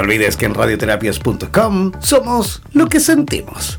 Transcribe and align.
No 0.00 0.04
olvides 0.04 0.34
que 0.38 0.46
en 0.46 0.54
radioterapias.com 0.54 1.92
somos 2.00 2.62
lo 2.72 2.88
que 2.88 3.00
sentimos. 3.00 3.78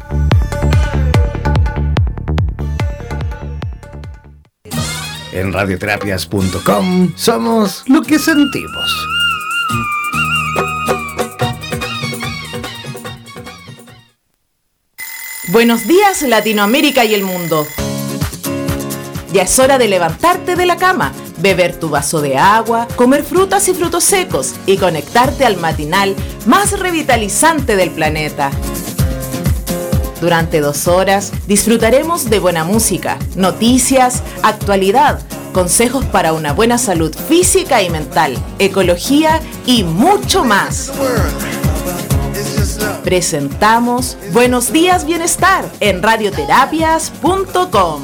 En 5.31 5.51
radioterapias.com 5.51 7.13
somos 7.15 7.83
lo 7.87 8.03
que 8.03 8.19
sentimos. 8.19 9.07
Buenos 15.47 15.87
días 15.87 16.21
Latinoamérica 16.21 17.03
y 17.03 17.15
el 17.15 17.23
mundo. 17.23 17.65
Ya 19.33 19.41
es 19.41 19.57
hora 19.57 19.79
de 19.79 19.87
levantarte 19.87 20.55
de 20.55 20.67
la 20.67 20.77
cama, 20.77 21.13
beber 21.41 21.79
tu 21.79 21.89
vaso 21.89 22.21
de 22.21 22.37
agua, 22.37 22.87
comer 22.95 23.23
frutas 23.23 23.67
y 23.67 23.73
frutos 23.73 24.03
secos 24.03 24.53
y 24.65 24.77
conectarte 24.77 25.45
al 25.45 25.57
matinal 25.57 26.15
más 26.45 26.79
revitalizante 26.79 27.75
del 27.75 27.91
planeta. 27.91 28.51
Durante 30.19 30.61
dos 30.61 30.87
horas 30.87 31.31
disfrutaremos 31.47 32.29
de 32.29 32.39
buena 32.39 32.63
música, 32.63 33.17
noticias, 33.35 34.21
actualidad, 34.43 35.19
consejos 35.51 36.05
para 36.05 36.33
una 36.33 36.53
buena 36.53 36.77
salud 36.77 37.13
física 37.27 37.81
y 37.81 37.89
mental, 37.89 38.37
ecología 38.59 39.41
y 39.65 39.83
mucho 39.83 40.45
más. 40.45 40.91
Presentamos 43.03 44.15
Buenos 44.31 44.71
días 44.71 45.05
Bienestar 45.05 45.65
en 45.79 46.03
radioterapias.com. 46.03 48.03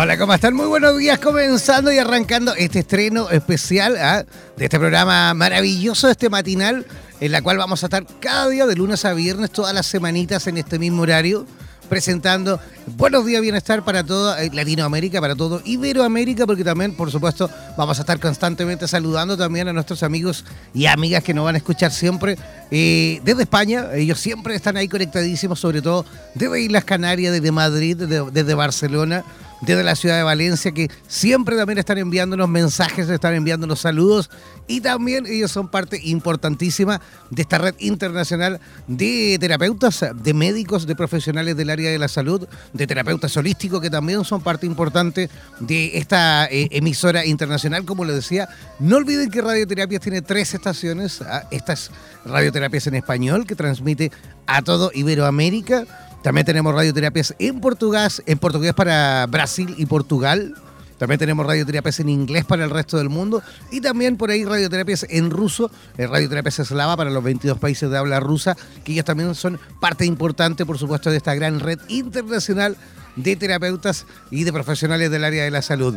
Hola, 0.00 0.16
¿cómo 0.16 0.32
están? 0.32 0.54
Muy 0.54 0.66
buenos 0.66 0.96
días, 0.96 1.18
comenzando 1.18 1.90
y 1.90 1.98
arrancando 1.98 2.54
este 2.54 2.78
estreno 2.78 3.30
especial 3.30 3.96
¿ah? 3.96 4.24
de 4.56 4.64
este 4.64 4.78
programa 4.78 5.34
maravilloso, 5.34 6.08
este 6.08 6.30
matinal, 6.30 6.86
en 7.18 7.32
la 7.32 7.42
cual 7.42 7.58
vamos 7.58 7.82
a 7.82 7.86
estar 7.86 8.06
cada 8.20 8.48
día 8.48 8.64
de 8.66 8.76
lunes 8.76 9.04
a 9.04 9.12
viernes, 9.12 9.50
todas 9.50 9.74
las 9.74 9.86
semanitas 9.86 10.46
en 10.46 10.56
este 10.56 10.78
mismo 10.78 11.02
horario 11.02 11.46
presentando 11.88 12.60
Buenos 12.96 13.26
Días 13.26 13.42
Bienestar 13.42 13.84
para 13.84 14.04
toda 14.04 14.40
eh, 14.44 14.50
Latinoamérica, 14.52 15.20
para 15.20 15.34
todo 15.34 15.62
Iberoamérica, 15.64 16.46
porque 16.46 16.62
también, 16.62 16.94
por 16.94 17.10
supuesto, 17.10 17.50
vamos 17.76 17.98
a 17.98 18.02
estar 18.02 18.20
constantemente 18.20 18.86
saludando 18.86 19.36
también 19.36 19.66
a 19.66 19.72
nuestros 19.72 20.04
amigos 20.04 20.44
y 20.74 20.86
amigas 20.86 21.24
que 21.24 21.34
nos 21.34 21.44
van 21.44 21.56
a 21.56 21.58
escuchar 21.58 21.90
siempre 21.90 22.36
eh, 22.70 23.20
desde 23.24 23.42
España. 23.42 23.88
Ellos 23.94 24.20
siempre 24.20 24.54
están 24.54 24.76
ahí 24.76 24.86
conectadísimos, 24.86 25.58
sobre 25.58 25.82
todo 25.82 26.04
desde 26.34 26.60
Islas 26.60 26.84
Canarias, 26.84 27.32
desde 27.32 27.50
Madrid, 27.50 27.96
desde 27.96 28.54
Barcelona 28.54 29.24
desde 29.60 29.82
la 29.82 29.96
ciudad 29.96 30.16
de 30.16 30.22
Valencia, 30.22 30.72
que 30.72 30.90
siempre 31.06 31.56
también 31.56 31.78
están 31.78 31.98
enviándonos 31.98 32.48
mensajes, 32.48 33.08
están 33.08 33.34
enviándonos 33.34 33.80
saludos 33.80 34.30
y 34.66 34.80
también 34.80 35.26
ellos 35.26 35.50
son 35.50 35.68
parte 35.68 36.00
importantísima 36.04 37.00
de 37.30 37.42
esta 37.42 37.58
red 37.58 37.74
internacional 37.78 38.60
de 38.86 39.36
terapeutas, 39.40 40.04
de 40.14 40.34
médicos, 40.34 40.86
de 40.86 40.94
profesionales 40.94 41.56
del 41.56 41.70
área 41.70 41.90
de 41.90 41.98
la 41.98 42.08
salud, 42.08 42.46
de 42.72 42.86
terapeutas 42.86 43.36
holísticos, 43.36 43.80
que 43.80 43.90
también 43.90 44.24
son 44.24 44.42
parte 44.42 44.66
importante 44.66 45.30
de 45.60 45.98
esta 45.98 46.46
eh, 46.46 46.68
emisora 46.70 47.24
internacional, 47.24 47.84
como 47.84 48.04
les 48.04 48.16
decía. 48.16 48.48
No 48.78 48.96
olviden 48.96 49.30
que 49.30 49.40
Radioterapias 49.40 50.02
tiene 50.02 50.22
tres 50.22 50.54
estaciones, 50.54 51.22
ah, 51.22 51.48
estas 51.50 51.90
Radioterapias 52.24 52.86
en 52.86 52.94
español, 52.94 53.46
que 53.46 53.54
transmite 53.54 54.12
a 54.46 54.62
todo 54.62 54.90
Iberoamérica 54.94 55.86
también 56.22 56.44
tenemos 56.44 56.74
radioterapias 56.74 57.34
en 57.38 57.60
portugués, 57.60 58.22
en 58.26 58.38
portugués 58.38 58.74
para 58.74 59.26
Brasil 59.26 59.74
y 59.78 59.86
Portugal. 59.86 60.54
También 60.98 61.18
tenemos 61.20 61.46
radioterapias 61.46 62.00
en 62.00 62.08
inglés 62.08 62.44
para 62.44 62.64
el 62.64 62.70
resto 62.70 62.98
del 62.98 63.08
mundo. 63.08 63.40
Y 63.70 63.80
también 63.80 64.16
por 64.16 64.30
ahí 64.30 64.44
radioterapias 64.44 65.06
en 65.08 65.30
ruso, 65.30 65.70
eh, 65.96 66.08
radioterapias 66.08 66.58
eslava 66.58 66.96
para 66.96 67.10
los 67.10 67.22
22 67.22 67.58
países 67.58 67.88
de 67.88 67.96
habla 67.96 68.18
rusa, 68.18 68.56
que 68.84 68.92
ellas 68.92 69.04
también 69.04 69.32
son 69.36 69.60
parte 69.80 70.04
importante, 70.04 70.66
por 70.66 70.76
supuesto, 70.76 71.10
de 71.10 71.18
esta 71.18 71.36
gran 71.36 71.60
red 71.60 71.78
internacional 71.86 72.76
de 73.14 73.36
terapeutas 73.36 74.04
y 74.30 74.42
de 74.42 74.52
profesionales 74.52 75.10
del 75.10 75.24
área 75.24 75.44
de 75.44 75.50
la 75.52 75.62
salud 75.62 75.96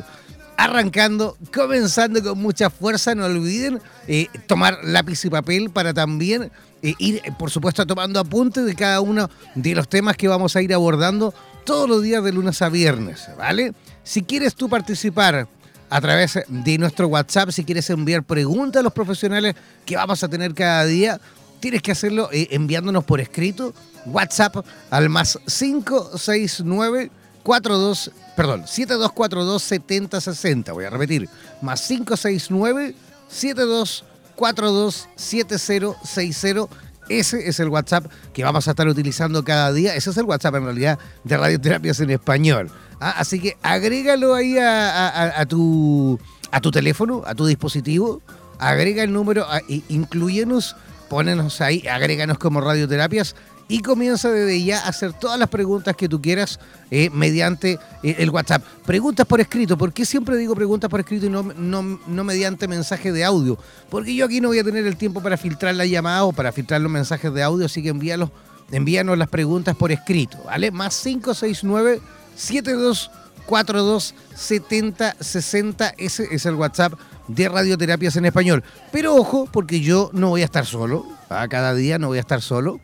arrancando, 0.63 1.38
comenzando 1.53 2.22
con 2.22 2.38
mucha 2.39 2.69
fuerza. 2.69 3.16
No 3.16 3.25
olviden 3.25 3.81
eh, 4.07 4.27
tomar 4.47 4.77
lápiz 4.83 5.25
y 5.25 5.29
papel 5.29 5.72
para 5.72 5.94
también 5.94 6.51
eh, 6.83 6.94
ir, 6.99 7.22
por 7.39 7.49
supuesto, 7.49 7.85
tomando 7.85 8.19
apuntes 8.19 8.66
de 8.66 8.75
cada 8.75 9.01
uno 9.01 9.29
de 9.55 9.75
los 9.75 9.89
temas 9.89 10.16
que 10.16 10.27
vamos 10.27 10.55
a 10.55 10.61
ir 10.61 10.73
abordando 10.73 11.33
todos 11.66 11.89
los 11.89 12.03
días 12.03 12.23
de 12.23 12.31
lunes 12.31 12.61
a 12.61 12.69
viernes, 12.69 13.27
¿vale? 13.38 13.73
Si 14.03 14.22
quieres 14.22 14.55
tú 14.55 14.69
participar 14.69 15.47
a 15.89 16.01
través 16.01 16.39
de 16.47 16.78
nuestro 16.78 17.07
WhatsApp, 17.07 17.49
si 17.49 17.63
quieres 17.63 17.89
enviar 17.89 18.23
preguntas 18.23 18.79
a 18.79 18.83
los 18.83 18.93
profesionales 18.93 19.55
que 19.85 19.96
vamos 19.96 20.23
a 20.23 20.28
tener 20.28 20.53
cada 20.53 20.85
día, 20.85 21.19
tienes 21.59 21.81
que 21.81 21.91
hacerlo 21.91 22.29
eh, 22.31 22.47
enviándonos 22.52 23.03
por 23.03 23.19
escrito 23.19 23.73
WhatsApp 24.05 24.57
al 24.90 25.09
más 25.09 25.40
569 25.46 27.11
42, 27.43 28.11
perdón, 28.35 28.64
7242 28.67 29.64
7060. 29.64 30.73
Voy 30.73 30.85
a 30.85 30.90
repetir, 30.90 31.29
más 31.61 31.88
569 31.88 32.96
7242 33.28 35.09
7060. 35.16 36.67
Ese 37.09 37.47
es 37.47 37.59
el 37.59 37.70
WhatsApp 37.70 38.05
que 38.34 38.43
vamos 38.43 38.67
a 38.67 38.72
estar 38.72 38.88
utilizando 38.88 39.43
cada 39.43 39.73
día. 39.73 39.96
Ese 39.96 40.11
es 40.11 40.17
el 40.17 40.23
WhatsApp 40.23 40.55
en 40.55 40.66
realidad 40.66 40.99
de 41.23 41.38
Radioterapias 41.38 41.99
en 41.99 42.11
Español. 42.11 42.72
Ah, 43.02 43.16
así 43.17 43.40
que 43.40 43.58
agrégalo 43.64 44.35
ahí 44.35 44.58
a, 44.58 45.46
tu, 45.47 46.20
a 46.52 46.61
tu 46.61 46.72
teléfono, 46.72 47.23
a 47.26 47.35
tu 47.35 47.46
dispositivo. 47.46 48.22
Agrega 48.59 49.03
el 49.03 49.11
número, 49.11 49.46
incluyenos, 49.90 50.76
ponenos 51.09 51.59
ahí, 51.61 51.85
agréganos 51.88 52.38
como 52.38 52.61
Radioterapias 52.61 53.35
y 53.72 53.79
comienza 53.79 54.29
desde 54.29 54.62
ya 54.62 54.82
a 54.82 54.90
hacer 54.90 55.14
todas 55.14 55.40
las 55.40 55.47
preguntas 55.47 55.96
que 55.96 56.09
tú 56.09 56.22
quieras 56.22 56.59
eh, 56.91 57.09
mediante 57.09 57.79
eh, 58.03 58.16
el 58.20 58.29
WhatsApp. 58.29 58.62
Preguntas 58.85 59.26
por 59.26 59.40
escrito. 59.40 59.78
¿Por 59.78 59.94
qué 59.94 60.06
siempre 60.06 60.35
digo 60.35 60.53
preguntas 60.56 60.90
por 60.90 61.00
escrito 61.00 61.28
y 61.28 61.29
no, 61.29 61.41
no, 61.41 62.23
mediante 62.26 62.68
mensaje 62.68 63.14
de 63.14 63.23
audio? 63.23 63.58
Porque 63.90 64.14
yo 64.14 64.26
aquí 64.26 64.41
no 64.41 64.50
voy 64.50 64.59
a 64.59 64.66
tener 64.66 64.85
el 64.85 64.97
tiempo 64.97 65.23
para 65.23 65.38
filtrar 65.38 65.73
la 65.73 65.85
llamada 65.85 66.26
o 66.26 66.34
para 66.34 66.52
filtrar 66.52 66.82
los 66.82 66.91
mensajes 66.91 67.34
de 67.34 67.44
audio, 67.44 67.66
así 67.66 67.82
que 67.82 67.88
envíalos, 67.88 68.32
envíanos 68.73 69.18
las 69.18 69.29
preguntas 69.29 69.74
por 69.78 69.94
escrito, 69.94 70.38
¿vale? 70.44 70.70
Más 70.70 71.02
569 71.02 72.02
7242 72.35 74.16
7060. 74.35 75.94
Ese 75.97 76.28
es 76.29 76.46
el 76.46 76.56
WhatsApp 76.56 76.96
de 77.29 77.47
radioterapias 77.47 78.17
en 78.17 78.26
español. 78.26 78.66
Pero 78.91 79.16
ojo, 79.16 79.47
porque 79.50 79.79
yo 79.79 80.09
no 80.12 80.28
voy 80.28 80.41
a 80.41 80.46
estar 80.46 80.66
solo. 80.66 81.06
Cada 81.50 81.74
día 81.74 81.97
no 81.97 82.08
voy 82.08 82.17
a 82.17 82.22
estar 82.22 82.41
solo 82.41 82.82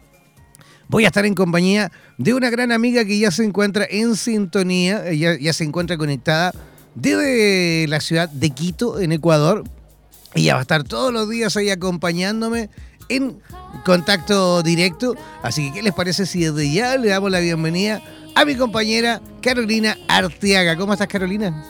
voy 0.89 1.06
a 1.06 1.07
estar 1.07 1.25
en 1.25 1.36
compañía 1.36 1.92
de 2.18 2.34
una 2.34 2.50
gran 2.50 2.72
amiga 2.72 3.06
que 3.06 3.19
ya 3.19 3.31
se 3.31 3.44
encuentra 3.44 3.86
en 3.89 4.16
sintonía, 4.16 5.12
ya, 5.13 5.38
ya 5.38 5.54
se 5.54 5.63
encuentra 5.63 5.98
conectada 5.98 6.54
desde 6.95 7.86
la 7.88 8.00
ciudad 8.00 8.30
de 8.30 8.50
Quito, 8.50 9.00
en 9.00 9.12
Ecuador. 9.12 9.63
Ella 10.34 10.54
va 10.54 10.60
a 10.60 10.62
estar 10.62 10.84
todos 10.84 11.13
los 11.13 11.30
días 11.30 11.56
ahí 11.57 11.69
acompañándome 11.69 12.69
en 13.10 13.39
contacto 13.86 14.63
directo. 14.63 15.16
Así 15.42 15.68
que, 15.68 15.75
¿qué 15.75 15.84
les 15.84 15.94
parece 15.94 16.25
si 16.25 16.44
desde 16.44 16.72
ya 16.72 16.98
le 16.98 17.10
damos 17.10 17.31
la 17.31 17.40
bienvenida 17.40 18.01
a 18.36 18.45
mi 18.45 18.56
compañera 18.56 19.22
Carolina 19.42 19.98
Arteaga? 20.07 20.75
¿Cómo 20.75 20.94
estás, 20.94 21.07
Carolina? 21.07 21.63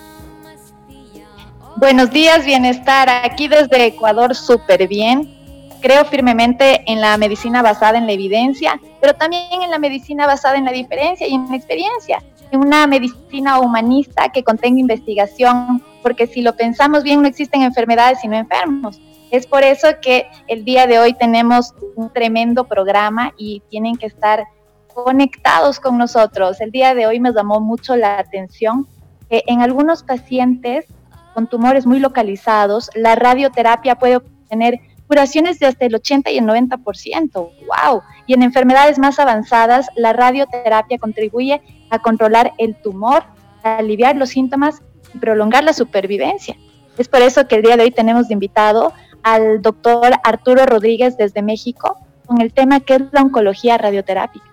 Buenos 1.77 2.09
días, 2.09 2.43
bienestar. 2.43 3.07
Aquí 3.09 3.47
desde 3.47 3.85
Ecuador, 3.85 4.33
súper 4.35 4.87
bien. 4.87 5.36
Creo 5.81 6.05
firmemente 6.05 6.83
en 6.91 7.01
la 7.01 7.17
medicina 7.17 7.61
basada 7.61 7.97
en 7.97 8.07
la 8.07 8.13
evidencia, 8.13 8.79
pero 8.99 9.13
también 9.13 9.61
en 9.61 9.69
la 9.69 9.79
medicina 9.79 10.25
basada 10.25 10.57
en 10.57 10.65
la 10.65 10.71
diferencia 10.71 11.27
y 11.27 11.35
en 11.35 11.49
la 11.49 11.55
experiencia, 11.55 12.23
en 12.51 12.61
una 12.61 12.87
medicina 12.87 13.59
humanista 13.59 14.29
que 14.29 14.43
contenga 14.43 14.79
investigación, 14.79 15.83
porque 16.01 16.27
si 16.27 16.41
lo 16.41 16.55
pensamos 16.55 17.03
bien 17.03 17.21
no 17.21 17.27
existen 17.27 17.61
enfermedades 17.61 18.19
sino 18.21 18.35
enfermos. 18.35 18.99
Es 19.29 19.45
por 19.45 19.63
eso 19.63 19.87
que 20.01 20.27
el 20.47 20.63
día 20.63 20.87
de 20.87 20.99
hoy 20.99 21.13
tenemos 21.13 21.73
un 21.95 22.11
tremendo 22.11 22.63
programa 22.63 23.33
y 23.37 23.61
tienen 23.69 23.97
que 23.97 24.05
estar 24.05 24.45
conectados 24.93 25.79
con 25.79 25.97
nosotros. 25.97 26.61
El 26.61 26.71
día 26.71 26.95
de 26.95 27.07
hoy 27.07 27.19
me 27.19 27.33
llamó 27.33 27.59
mucho 27.59 27.95
la 27.95 28.17
atención 28.17 28.87
que 29.29 29.43
en 29.47 29.61
algunos 29.61 30.03
pacientes 30.03 30.85
con 31.33 31.45
tumores 31.45 31.85
muy 31.85 31.99
localizados, 31.99 32.89
la 32.95 33.13
radioterapia 33.13 33.99
puede 33.99 34.15
obtener 34.15 34.79
curaciones 35.07 35.59
de 35.59 35.67
hasta 35.67 35.85
el 35.85 35.95
80 35.95 36.31
y 36.31 36.37
el 36.37 36.45
90%. 36.45 37.31
¡Wow! 37.33 38.01
Y 38.25 38.33
en 38.33 38.43
enfermedades 38.43 38.99
más 38.99 39.19
avanzadas, 39.19 39.87
la 39.95 40.13
radioterapia 40.13 40.97
contribuye 40.97 41.61
a 41.89 41.99
controlar 41.99 42.53
el 42.57 42.75
tumor, 42.75 43.23
a 43.63 43.77
aliviar 43.77 44.15
los 44.15 44.29
síntomas 44.29 44.81
y 45.13 45.17
prolongar 45.17 45.63
la 45.63 45.73
supervivencia. 45.73 46.57
Es 46.97 47.07
por 47.07 47.21
eso 47.21 47.47
que 47.47 47.55
el 47.55 47.61
día 47.61 47.77
de 47.77 47.83
hoy 47.83 47.91
tenemos 47.91 48.27
de 48.27 48.33
invitado 48.33 48.93
al 49.23 49.61
doctor 49.61 50.13
Arturo 50.23 50.65
Rodríguez 50.65 51.17
desde 51.17 51.41
México 51.41 51.97
con 52.25 52.41
el 52.41 52.53
tema 52.53 52.79
que 52.79 52.95
es 52.95 53.01
la 53.11 53.21
oncología 53.21 53.77
radioterápica. 53.77 54.45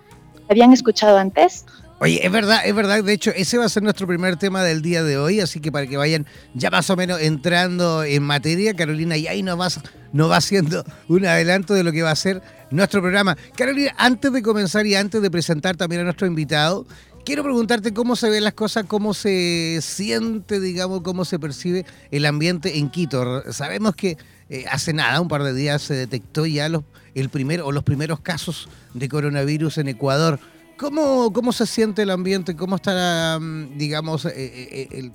¿Habían 0.48 0.72
escuchado 0.72 1.18
antes? 1.18 1.66
Oye, 2.00 2.26
es 2.26 2.32
verdad, 2.32 2.60
es 2.64 2.74
verdad. 2.74 3.02
De 3.04 3.12
hecho, 3.12 3.30
ese 3.34 3.56
va 3.56 3.66
a 3.66 3.68
ser 3.68 3.82
nuestro 3.82 4.06
primer 4.06 4.36
tema 4.36 4.62
del 4.62 4.82
día 4.82 5.02
de 5.04 5.16
hoy, 5.16 5.40
así 5.40 5.60
que 5.60 5.70
para 5.70 5.86
que 5.86 5.96
vayan 5.96 6.26
ya 6.54 6.70
más 6.70 6.90
o 6.90 6.96
menos 6.96 7.20
entrando 7.20 8.02
en 8.02 8.22
materia, 8.22 8.74
Carolina, 8.74 9.16
y 9.16 9.28
ahí 9.28 9.42
nos 9.42 9.58
va, 9.58 9.68
nos 10.12 10.30
va 10.30 10.36
haciendo 10.36 10.84
un 11.08 11.24
adelanto 11.24 11.72
de 11.72 11.84
lo 11.84 11.92
que 11.92 12.02
va 12.02 12.10
a 12.10 12.16
ser 12.16 12.42
nuestro 12.70 13.00
programa. 13.00 13.36
Carolina, 13.56 13.94
antes 13.96 14.32
de 14.32 14.42
comenzar 14.42 14.86
y 14.86 14.96
antes 14.96 15.22
de 15.22 15.30
presentar 15.30 15.76
también 15.76 16.00
a 16.00 16.04
nuestro 16.04 16.26
invitado, 16.26 16.84
quiero 17.24 17.42
preguntarte 17.42 17.94
cómo 17.94 18.16
se 18.16 18.28
ven 18.28 18.44
las 18.44 18.54
cosas, 18.54 18.84
cómo 18.86 19.14
se 19.14 19.78
siente, 19.80 20.60
digamos, 20.60 21.02
cómo 21.02 21.24
se 21.24 21.38
percibe 21.38 21.86
el 22.10 22.26
ambiente 22.26 22.78
en 22.78 22.90
Quito. 22.90 23.50
Sabemos 23.52 23.94
que 23.94 24.18
eh, 24.50 24.64
hace 24.70 24.92
nada, 24.92 25.20
un 25.20 25.28
par 25.28 25.42
de 25.42 25.54
días 25.54 25.82
se 25.82 25.94
detectó 25.94 26.44
ya 26.44 26.68
los, 26.68 26.82
el 27.14 27.28
primero 27.28 27.66
o 27.66 27.72
los 27.72 27.84
primeros 27.84 28.20
casos 28.20 28.68
de 28.92 29.08
coronavirus 29.08 29.78
en 29.78 29.88
Ecuador. 29.88 30.38
¿Cómo, 30.76 31.32
¿Cómo 31.32 31.52
se 31.52 31.66
siente 31.66 32.02
el 32.02 32.10
ambiente? 32.10 32.56
¿Cómo 32.56 32.76
está, 32.76 33.38
mm, 33.40 33.78
digamos, 33.78 34.24
eh, 34.26 34.32
eh, 34.36 34.88
eh, 34.90 35.10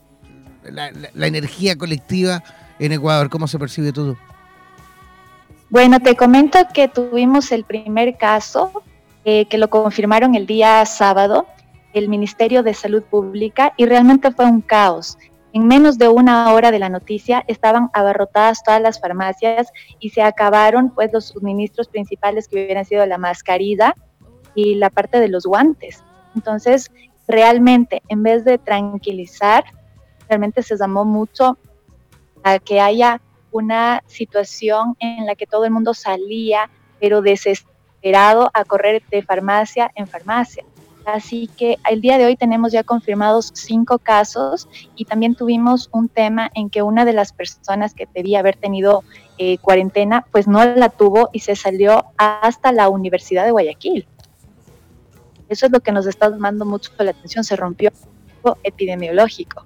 la, 0.71 1.27
energía 1.27 1.77
colectiva 1.77 2.43
en 2.79 2.93
Ecuador? 2.93 3.29
¿Cómo 3.29 3.47
se 3.47 3.59
percibe 3.59 3.91
todo? 3.91 4.17
Bueno, 5.69 5.99
te 5.99 6.15
comento 6.15 6.59
que 6.73 6.87
tuvimos 6.87 7.51
el 7.51 7.63
primer 7.63 8.17
caso 8.17 8.83
que 9.25 9.59
lo 9.59 9.69
confirmaron 9.69 10.33
el 10.33 10.47
día 10.47 10.83
sábado, 10.87 11.45
el 11.93 12.09
Ministerio 12.09 12.63
de 12.63 12.73
Salud 12.73 13.03
Pública, 13.03 13.73
y 13.77 13.85
realmente 13.85 14.31
fue 14.31 14.45
un 14.45 14.61
caos. 14.61 15.19
En 15.53 15.67
menos 15.67 15.99
de 15.99 16.07
una 16.07 16.51
hora 16.51 16.71
de 16.71 16.79
la 16.79 16.89
noticia 16.89 17.43
estaban 17.47 17.89
abarrotadas 17.93 18.63
todas 18.63 18.81
las 18.81 18.99
farmacias 18.99 19.71
y 19.99 20.09
se 20.09 20.23
acabaron 20.23 20.89
pues 20.89 21.11
los 21.13 21.27
suministros 21.27 21.87
principales 21.87 22.47
que 22.47 22.55
hubieran 22.55 22.85
sido 22.85 23.05
la 23.05 23.19
mascarilla, 23.19 23.93
y 24.55 24.75
la 24.75 24.89
parte 24.89 25.19
de 25.19 25.29
los 25.29 25.45
guantes. 25.45 26.03
Entonces, 26.35 26.91
realmente, 27.27 28.01
en 28.07 28.23
vez 28.23 28.45
de 28.45 28.57
tranquilizar, 28.57 29.63
realmente 30.27 30.61
se 30.61 30.77
llamó 30.77 31.05
mucho 31.05 31.57
a 32.43 32.59
que 32.59 32.79
haya 32.79 33.21
una 33.51 34.03
situación 34.07 34.95
en 34.99 35.25
la 35.25 35.35
que 35.35 35.47
todo 35.47 35.65
el 35.65 35.71
mundo 35.71 35.93
salía, 35.93 36.69
pero 36.99 37.21
desesperado 37.21 38.51
a 38.53 38.63
correr 38.63 39.03
de 39.09 39.21
farmacia 39.23 39.91
en 39.95 40.07
farmacia. 40.07 40.63
Así 41.05 41.49
que 41.57 41.77
el 41.89 42.01
día 42.01 42.17
de 42.17 42.25
hoy 42.25 42.35
tenemos 42.35 42.71
ya 42.71 42.83
confirmados 42.83 43.51
cinco 43.53 43.97
casos 43.97 44.67
y 44.95 45.05
también 45.05 45.33
tuvimos 45.33 45.89
un 45.91 46.07
tema 46.07 46.51
en 46.53 46.69
que 46.69 46.83
una 46.83 47.05
de 47.05 47.13
las 47.13 47.33
personas 47.33 47.93
que 47.93 48.07
debía 48.13 48.39
haber 48.39 48.57
tenido 48.57 49.03
eh, 49.37 49.57
cuarentena, 49.57 50.25
pues 50.31 50.47
no 50.47 50.63
la 50.63 50.89
tuvo 50.89 51.29
y 51.33 51.39
se 51.39 51.55
salió 51.55 52.05
hasta 52.17 52.71
la 52.71 52.89
Universidad 52.89 53.45
de 53.45 53.51
Guayaquil. 53.51 54.07
Eso 55.49 55.65
es 55.65 55.71
lo 55.71 55.79
que 55.79 55.91
nos 55.91 56.05
está 56.05 56.29
llamando 56.29 56.63
mucho 56.63 56.91
la 56.99 57.11
atención, 57.11 57.43
se 57.43 57.55
rompió 57.55 57.91
el 58.45 58.53
epidemiológico. 58.63 59.65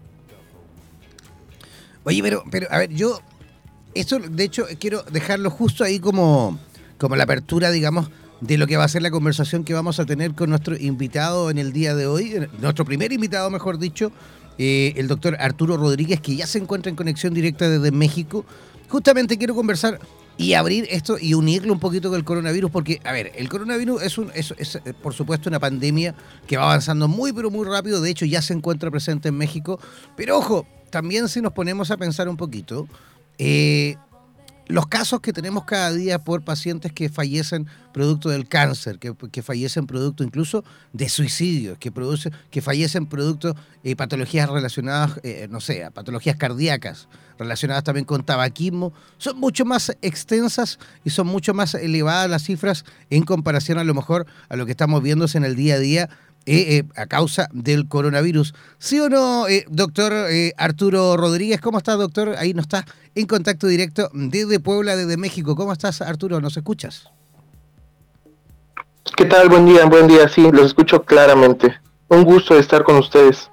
Oye, 2.06 2.22
pero, 2.22 2.44
pero 2.50 2.68
a 2.70 2.80
ver, 2.80 2.90
yo, 2.90 3.20
esto 3.94 4.20
de 4.20 4.44
hecho 4.44 4.66
quiero 4.80 5.04
dejarlo 5.04 5.50
justo 5.50 5.84
ahí 5.84 6.00
como, 6.00 6.58
como 6.98 7.16
la 7.16 7.24
apertura, 7.26 7.70
digamos, 7.70 8.10
de 8.42 8.58
lo 8.58 8.68
que 8.68 8.78
va 8.78 8.84
a 8.84 8.88
ser 8.90 9.02
la 9.02 9.12
conversación 9.12 9.64
que 9.64 9.74
vamos 9.74 10.00
a 10.00 10.06
tener 10.06 10.34
con 10.34 10.50
nuestro 10.50 10.76
invitado 10.78 11.50
en 11.50 11.58
el 11.58 11.72
día 11.72 11.96
de 11.96 12.08
hoy, 12.08 12.48
nuestro 12.60 12.84
primer 12.84 13.14
invitado, 13.14 13.50
mejor 13.50 13.78
dicho, 13.78 14.12
eh, 14.58 14.94
el 14.98 15.08
doctor 15.08 15.38
Arturo 15.40 15.78
Rodríguez, 15.78 16.20
que 16.20 16.36
ya 16.36 16.46
se 16.46 16.60
encuentra 16.60 16.90
en 16.90 16.96
conexión 16.96 17.34
directa 17.34 17.70
desde 17.70 17.92
México. 17.92 18.46
Justamente 18.90 19.38
quiero 19.38 19.56
conversar 19.56 20.00
y 20.38 20.54
abrir 20.54 20.88
esto 20.90 21.18
y 21.20 21.34
unirlo 21.34 21.74
un 21.74 21.80
poquito 21.80 22.10
con 22.10 22.18
el 22.18 22.26
coronavirus, 22.26 22.72
porque, 22.72 23.00
a 23.04 23.12
ver, 23.12 23.32
el 23.36 23.50
coronavirus 23.50 24.02
es, 24.02 24.18
un, 24.18 24.32
es, 24.34 24.52
eh, 24.52 24.94
por 25.02 25.14
supuesto 25.14 25.50
una 25.50 25.60
pandemia 25.60 26.16
que 26.48 26.58
va 26.58 26.64
avanzando 26.64 27.08
muy, 27.08 27.34
pero 27.34 27.52
muy 27.52 27.68
rápido, 27.68 28.02
de 28.02 28.10
hecho 28.10 28.26
ya 28.26 28.42
se 28.42 28.54
encuentra 28.54 28.90
presente 28.90 29.30
en 29.30 29.38
México, 29.38 29.80
pero 30.16 30.38
ojo, 30.38 30.66
también 30.90 31.30
si 31.30 31.42
nos 31.42 31.54
ponemos 31.54 31.92
a 31.92 31.98
pensar 31.98 32.28
un 32.30 32.38
poquito, 32.38 32.88
eh, 33.38 33.96
los 34.68 34.88
casos 34.88 35.20
que 35.20 35.34
tenemos 35.34 35.66
cada 35.66 35.92
día 35.92 36.20
por 36.20 36.44
pacientes 36.44 36.92
que 36.92 37.10
fallecen 37.10 37.68
producto 37.94 38.30
del 38.30 38.48
cáncer, 38.48 38.98
que, 39.00 39.42
fallecen 39.42 39.86
producto 39.88 40.24
incluso 40.24 40.64
de 40.94 41.10
suicidios, 41.10 41.78
que, 41.78 41.92
produce, 41.92 42.32
que 42.50 42.62
fallecen 42.62 43.06
producto 43.06 43.56
de 43.84 43.96
patologías 43.96 44.50
relacionadas, 44.50 45.20
eh, 45.24 45.48
no 45.50 45.60
sé, 45.60 45.84
a 45.84 45.92
patologías 45.92 46.38
cardíacas, 46.38 47.08
relacionadas 47.38 47.84
también 47.84 48.06
con 48.06 48.24
tabaquismo, 48.24 48.94
son 49.18 49.40
mucho 49.40 49.66
más 49.66 49.96
extensas 50.02 50.80
y 51.04 51.10
son 51.10 51.28
mucho 51.28 51.54
más 51.54 51.74
elevadas 51.76 52.30
las 52.30 52.44
cifras 52.44 52.86
en 53.10 53.24
comparación 53.24 53.78
a 53.78 53.84
lo 53.84 53.94
mejor 53.94 54.26
a 54.50 54.56
lo 54.56 54.66
que 54.66 54.72
estamos 54.72 55.04
viendo 55.04 55.26
en 55.34 55.44
el 55.44 55.56
día 55.56 55.76
a 55.76 55.80
día 55.80 56.10
eh, 56.46 56.78
eh, 56.78 56.84
a 56.96 57.06
causa 57.06 57.48
del 57.54 57.88
coronavirus. 57.88 58.54
¿Sí 58.78 59.00
o 59.00 59.10
no, 59.10 59.48
eh, 59.48 59.66
doctor 59.70 60.14
Arturo 60.58 61.16
Rodríguez? 61.16 61.62
¿Cómo 61.62 61.78
estás, 61.78 61.98
doctor? 61.98 62.36
Ahí 62.38 62.54
nos 62.54 62.64
está 62.64 62.86
en 63.16 63.28
contacto 63.28 63.68
directo 63.68 64.10
desde 64.14 64.60
Puebla, 64.60 64.96
desde 64.96 65.18
México. 65.18 65.56
¿Cómo 65.56 65.72
estás, 65.72 66.02
Arturo? 66.02 66.42
¿Nos 66.42 66.58
escuchas? 66.58 67.10
¿Qué 69.16 69.26
tal? 69.26 69.50
Buen 69.50 69.66
día, 69.66 69.86
buen 69.86 70.08
día. 70.08 70.28
Sí, 70.28 70.42
los 70.52 70.68
escucho 70.68 71.04
claramente. 71.04 71.80
Un 72.10 72.24
gusto 72.24 72.58
estar 72.58 72.84
con 72.84 72.98
ustedes. 72.98 73.50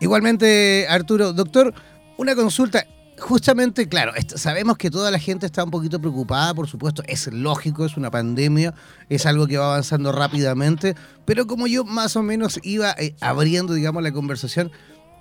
Igualmente, 0.00 0.86
Arturo. 0.88 1.32
Doctor, 1.32 1.72
una 2.18 2.34
consulta 2.34 2.86
justamente, 3.18 3.88
claro, 3.88 4.12
sabemos 4.34 4.76
que 4.76 4.90
toda 4.90 5.10
la 5.10 5.18
gente 5.18 5.46
está 5.46 5.64
un 5.64 5.70
poquito 5.70 6.00
preocupada, 6.00 6.54
por 6.54 6.68
supuesto, 6.68 7.02
es 7.06 7.26
lógico, 7.32 7.84
es 7.84 7.96
una 7.96 8.10
pandemia, 8.10 8.74
es 9.08 9.26
algo 9.26 9.46
que 9.46 9.58
va 9.58 9.66
avanzando 9.66 10.12
rápidamente, 10.12 10.94
pero 11.24 11.46
como 11.46 11.66
yo 11.66 11.84
más 11.84 12.16
o 12.16 12.22
menos 12.22 12.60
iba 12.62 12.92
eh, 12.98 13.14
abriendo, 13.20 13.74
digamos, 13.74 14.02
la 14.02 14.12
conversación, 14.12 14.70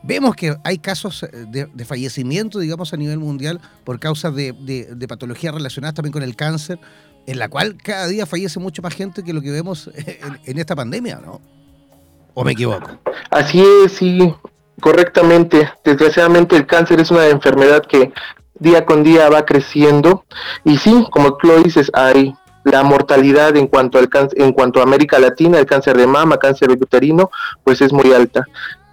vemos 0.04 0.36
que 0.36 0.56
hay 0.64 0.78
casos 0.78 1.24
eh, 1.24 1.68
de, 1.74 1.86
fallecimiento, 1.86 2.60
digamos, 2.60 2.94
a 2.94 2.98
nivel 2.98 3.20
mundial 3.20 3.62
por 3.84 4.00
causas 4.00 4.36
de, 4.36 5.06
patologías 5.08 5.54
relacionadas 5.54 5.96
también 5.96 6.14
con 6.14 6.24
el 6.24 6.36
cáncer, 6.36 6.80
en 7.28 7.40
la 7.40 7.50
cual 7.50 7.78
cada 7.82 8.08
día 8.08 8.26
fallece 8.26 8.60
mucho 8.60 8.82
más 8.82 8.94
gente 8.94 9.24
que 9.24 9.34
lo 9.34 9.42
que 9.42 9.52
vemos 9.52 9.90
en, 10.46 10.60
esta 10.60 10.76
pandemia, 10.76 11.20
¿no? 11.26 11.42
¿O 12.34 12.44
me 12.44 12.52
equivoco? 12.52 13.00
Así 13.32 13.64
es, 13.84 13.94
sí, 13.94 14.20
correctamente. 14.82 15.72
Desgraciadamente 15.84 16.56
el 16.56 16.66
cáncer 16.66 17.00
es 17.00 17.12
una 17.12 17.28
enfermedad 17.28 17.84
que 17.86 18.12
día 18.60 18.86
con 18.86 19.04
día 19.04 19.30
va 19.30 19.46
creciendo. 19.46 20.26
Y 20.64 20.78
sí, 20.78 21.06
como 21.12 21.36
tú 21.38 21.48
lo 21.48 21.58
dices, 21.62 21.92
hay 21.94 22.36
la 22.64 22.84
mortalidad 22.84 23.56
en 23.58 23.68
cuanto 23.68 24.00
al 24.00 24.10
en 24.34 24.52
cuanto 24.52 24.80
a 24.80 24.84
América 24.84 25.20
Latina, 25.20 25.60
el 25.60 25.66
cáncer 25.66 25.98
de 25.98 26.08
mama, 26.08 26.38
cáncer 26.38 26.72
uterino, 26.72 27.30
pues 27.64 27.82
es 27.82 27.94
muy 27.94 28.12
alta, 28.12 28.44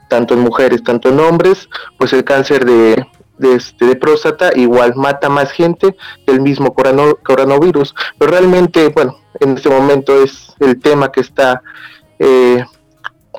tanto 0.08 0.34
en 0.34 0.40
mujeres, 0.40 0.82
tanto 0.82 1.08
en 1.08 1.18
hombres, 1.18 1.68
pues 1.98 2.12
el 2.12 2.22
cáncer 2.22 2.66
de, 2.66 3.06
de, 3.38 3.54
este, 3.54 3.86
de 3.86 3.96
próstata 3.96 4.50
igual 4.54 4.94
mata 4.94 5.30
más 5.30 5.50
gente 5.52 5.96
que 6.26 6.32
el 6.32 6.42
mismo 6.42 6.74
coronavirus, 6.74 7.94
pero 8.18 8.30
realmente, 8.30 8.88
bueno, 8.88 9.18
en 9.40 9.56
este 9.56 9.70
momento 9.70 10.22
es 10.22 10.54
el 10.60 10.78
tema 10.78 11.10
que 11.10 11.20
está 11.20 11.62
eh, 12.18 12.62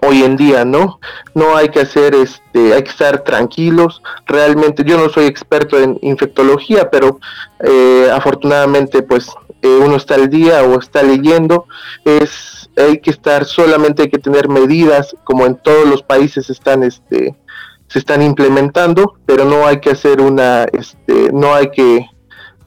hoy 0.05 0.24
en 0.24 0.36
día, 0.36 0.65
¿no? 0.65 1.00
No 1.33 1.55
hay 1.55 1.69
que 1.69 1.81
hacer, 1.81 2.15
este, 2.15 2.74
hay 2.74 2.83
que 2.83 2.89
estar 2.89 3.24
tranquilos. 3.24 4.01
Realmente, 4.25 4.83
yo 4.83 4.98
no 4.98 5.10
soy 5.10 5.25
experto 5.25 5.79
en 5.79 5.98
infectología, 6.01 6.89
pero 6.89 7.19
eh, 7.60 8.10
afortunadamente, 8.12 9.01
pues 9.01 9.29
eh, 9.62 9.79
uno 9.81 9.95
está 9.95 10.15
al 10.15 10.29
día 10.29 10.63
o 10.63 10.77
está 10.77 11.03
leyendo, 11.03 11.67
es 12.03 12.69
hay 12.75 13.00
que 13.00 13.12
estar 13.12 13.45
solamente 13.45 14.03
hay 14.03 14.10
que 14.10 14.17
tener 14.17 14.50
medidas 14.50 15.15
como 15.24 15.45
en 15.45 15.55
todos 15.55 15.88
los 15.88 16.01
países 16.01 16.50
están 16.50 16.83
este 16.83 17.36
se 17.88 18.00
están 18.00 18.22
implementando, 18.22 19.19
pero 19.25 19.45
no 19.45 19.67
hay 19.67 19.79
que 19.79 19.91
hacer 19.91 20.19
una 20.19 20.63
este 20.63 21.31
no 21.31 21.53
hay 21.53 21.69
que 21.72 22.05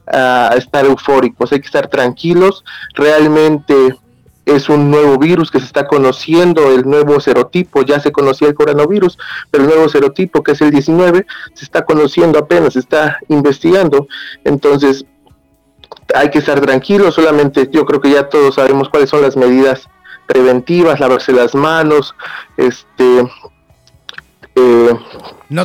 ah, 0.07 0.55
estar 0.57 0.85
eufóricos, 0.85 1.51
hay 1.51 1.59
que 1.59 1.67
estar 1.67 1.87
tranquilos, 1.87 2.63
realmente 2.93 3.95
es 4.47 4.69
un 4.69 4.89
nuevo 4.89 5.17
virus 5.17 5.51
que 5.51 5.59
se 5.59 5.65
está 5.65 5.87
conociendo, 5.87 6.71
el 6.71 6.87
nuevo 6.87 7.19
serotipo, 7.19 7.81
ya 7.81 7.99
se 7.99 8.13
conocía 8.13 8.47
el 8.47 8.55
coronavirus, 8.55 9.17
pero 9.51 9.65
el 9.65 9.69
nuevo 9.69 9.89
serotipo 9.89 10.41
que 10.41 10.53
es 10.53 10.61
el 10.61 10.71
19 10.71 11.25
se 11.53 11.65
está 11.65 11.83
conociendo 11.83 12.39
apenas, 12.39 12.73
se 12.73 12.79
está 12.79 13.19
investigando. 13.27 14.07
Entonces, 14.45 15.05
hay 16.15 16.29
que 16.29 16.39
estar 16.39 16.61
tranquilos, 16.61 17.15
solamente 17.15 17.69
yo 17.71 17.85
creo 17.85 17.99
que 17.99 18.11
ya 18.11 18.29
todos 18.29 18.55
sabemos 18.55 18.87
cuáles 18.87 19.09
son 19.09 19.21
las 19.21 19.35
medidas 19.35 19.89
preventivas, 20.25 21.01
lavarse 21.01 21.33
las 21.33 21.53
manos, 21.53 22.15
este, 22.55 23.29
eh, 24.55 24.99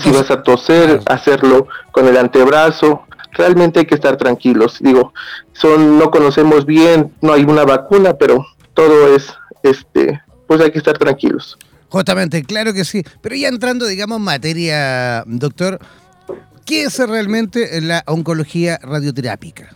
si 0.03 0.11
vas 0.11 0.31
a 0.33 0.43
toser, 0.43 1.01
hacerlo 1.07 1.69
con 1.93 2.09
el 2.09 2.17
antebrazo, 2.17 3.05
realmente 3.31 3.79
hay 3.79 3.87
que 3.87 3.95
estar 3.95 4.17
tranquilos, 4.17 4.79
digo, 4.81 5.15
son, 5.53 6.01
no 6.01 6.11
conocemos 6.11 6.67
bien, 6.67 7.13
no 7.21 7.33
hay 7.33 7.45
una 7.45 7.65
vacuna, 7.65 8.15
pero 8.15 8.45
todo 8.75 9.15
es, 9.15 9.33
este, 9.63 10.21
pues 10.47 10.61
hay 10.61 10.71
que 10.71 10.79
estar 10.79 10.97
tranquilos. 10.99 11.59
Justamente, 11.89 12.43
claro 12.43 12.73
que 12.73 12.85
sí, 12.85 13.05
pero 13.21 13.37
ya 13.37 13.49
entrando, 13.49 13.87
digamos, 13.87 14.19
en 14.19 14.25
materia, 14.25 15.25
doctor, 15.27 15.79
¿qué 16.65 16.85
es 16.85 16.99
realmente 16.99 17.81
la 17.83 18.03
oncología 18.07 18.79
radioterápica? 18.83 19.69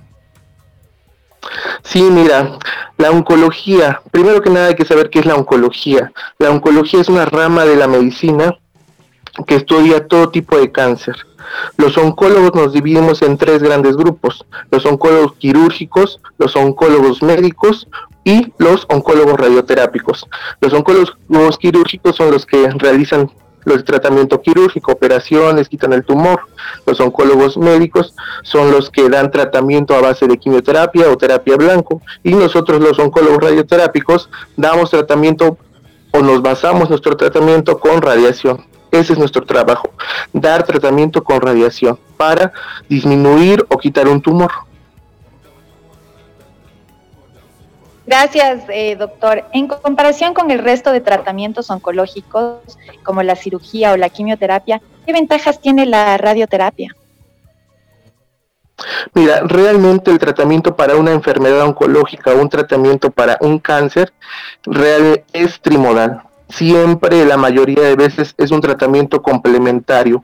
Sí, 1.82 2.02
mira, 2.02 2.58
la 2.96 3.10
oncología, 3.10 4.00
primero 4.10 4.40
que 4.40 4.50
nada 4.50 4.68
hay 4.68 4.74
que 4.74 4.84
saber 4.84 5.10
qué 5.10 5.20
es 5.20 5.26
la 5.26 5.34
oncología. 5.34 6.12
La 6.38 6.50
oncología 6.50 7.00
es 7.00 7.08
una 7.08 7.26
rama 7.26 7.64
de 7.64 7.76
la 7.76 7.86
medicina 7.86 8.56
que 9.46 9.56
estudia 9.56 10.06
todo 10.08 10.30
tipo 10.30 10.56
de 10.58 10.72
cáncer. 10.72 11.16
Los 11.76 11.96
oncólogos 11.98 12.54
nos 12.54 12.72
dividimos 12.72 13.22
en 13.22 13.36
tres 13.36 13.62
grandes 13.62 13.96
grupos, 13.96 14.44
los 14.70 14.84
oncólogos 14.86 15.34
quirúrgicos, 15.34 16.20
los 16.38 16.56
oncólogos 16.56 17.22
médicos 17.22 17.86
y 18.26 18.52
los 18.58 18.86
oncólogos 18.88 19.38
radioterápicos. 19.38 20.26
Los 20.60 20.72
oncólogos 20.72 21.58
quirúrgicos 21.58 22.16
son 22.16 22.32
los 22.32 22.44
que 22.44 22.68
realizan 22.76 23.30
los 23.64 23.84
tratamiento 23.84 24.42
quirúrgico, 24.42 24.92
operaciones, 24.92 25.68
quitan 25.68 25.92
el 25.92 26.04
tumor. 26.04 26.40
Los 26.86 27.00
oncólogos 27.00 27.56
médicos 27.56 28.14
son 28.42 28.72
los 28.72 28.90
que 28.90 29.08
dan 29.08 29.30
tratamiento 29.30 29.94
a 29.94 30.00
base 30.00 30.26
de 30.26 30.38
quimioterapia 30.38 31.08
o 31.08 31.16
terapia 31.16 31.56
blanco. 31.56 32.02
Y 32.24 32.34
nosotros 32.34 32.80
los 32.80 32.98
oncólogos 32.98 33.42
radioterápicos 33.42 34.28
damos 34.56 34.90
tratamiento 34.90 35.56
o 36.12 36.20
nos 36.20 36.42
basamos 36.42 36.90
nuestro 36.90 37.16
tratamiento 37.16 37.78
con 37.78 38.02
radiación. 38.02 38.64
Ese 38.90 39.12
es 39.12 39.18
nuestro 39.18 39.42
trabajo, 39.44 39.90
dar 40.32 40.64
tratamiento 40.64 41.22
con 41.22 41.40
radiación 41.40 41.98
para 42.16 42.52
disminuir 42.88 43.64
o 43.68 43.78
quitar 43.78 44.08
un 44.08 44.20
tumor. 44.20 44.50
Gracias, 48.06 48.62
eh, 48.68 48.94
doctor. 48.96 49.44
En 49.52 49.66
comparación 49.66 50.32
con 50.32 50.50
el 50.50 50.60
resto 50.60 50.92
de 50.92 51.00
tratamientos 51.00 51.70
oncológicos, 51.70 52.60
como 53.02 53.22
la 53.22 53.34
cirugía 53.34 53.92
o 53.92 53.96
la 53.96 54.08
quimioterapia, 54.08 54.80
¿qué 55.04 55.12
ventajas 55.12 55.60
tiene 55.60 55.86
la 55.86 56.16
radioterapia? 56.16 56.94
Mira, 59.14 59.40
realmente 59.40 60.10
el 60.10 60.18
tratamiento 60.18 60.76
para 60.76 60.96
una 60.96 61.12
enfermedad 61.12 61.62
oncológica 61.62 62.34
un 62.34 62.48
tratamiento 62.48 63.10
para 63.10 63.38
un 63.40 63.58
cáncer 63.58 64.12
real 64.64 65.24
es 65.32 65.60
trimodal. 65.60 66.22
Siempre, 66.48 67.24
la 67.24 67.36
mayoría 67.36 67.82
de 67.82 67.96
veces, 67.96 68.34
es 68.36 68.50
un 68.50 68.60
tratamiento 68.60 69.20
complementario, 69.22 70.22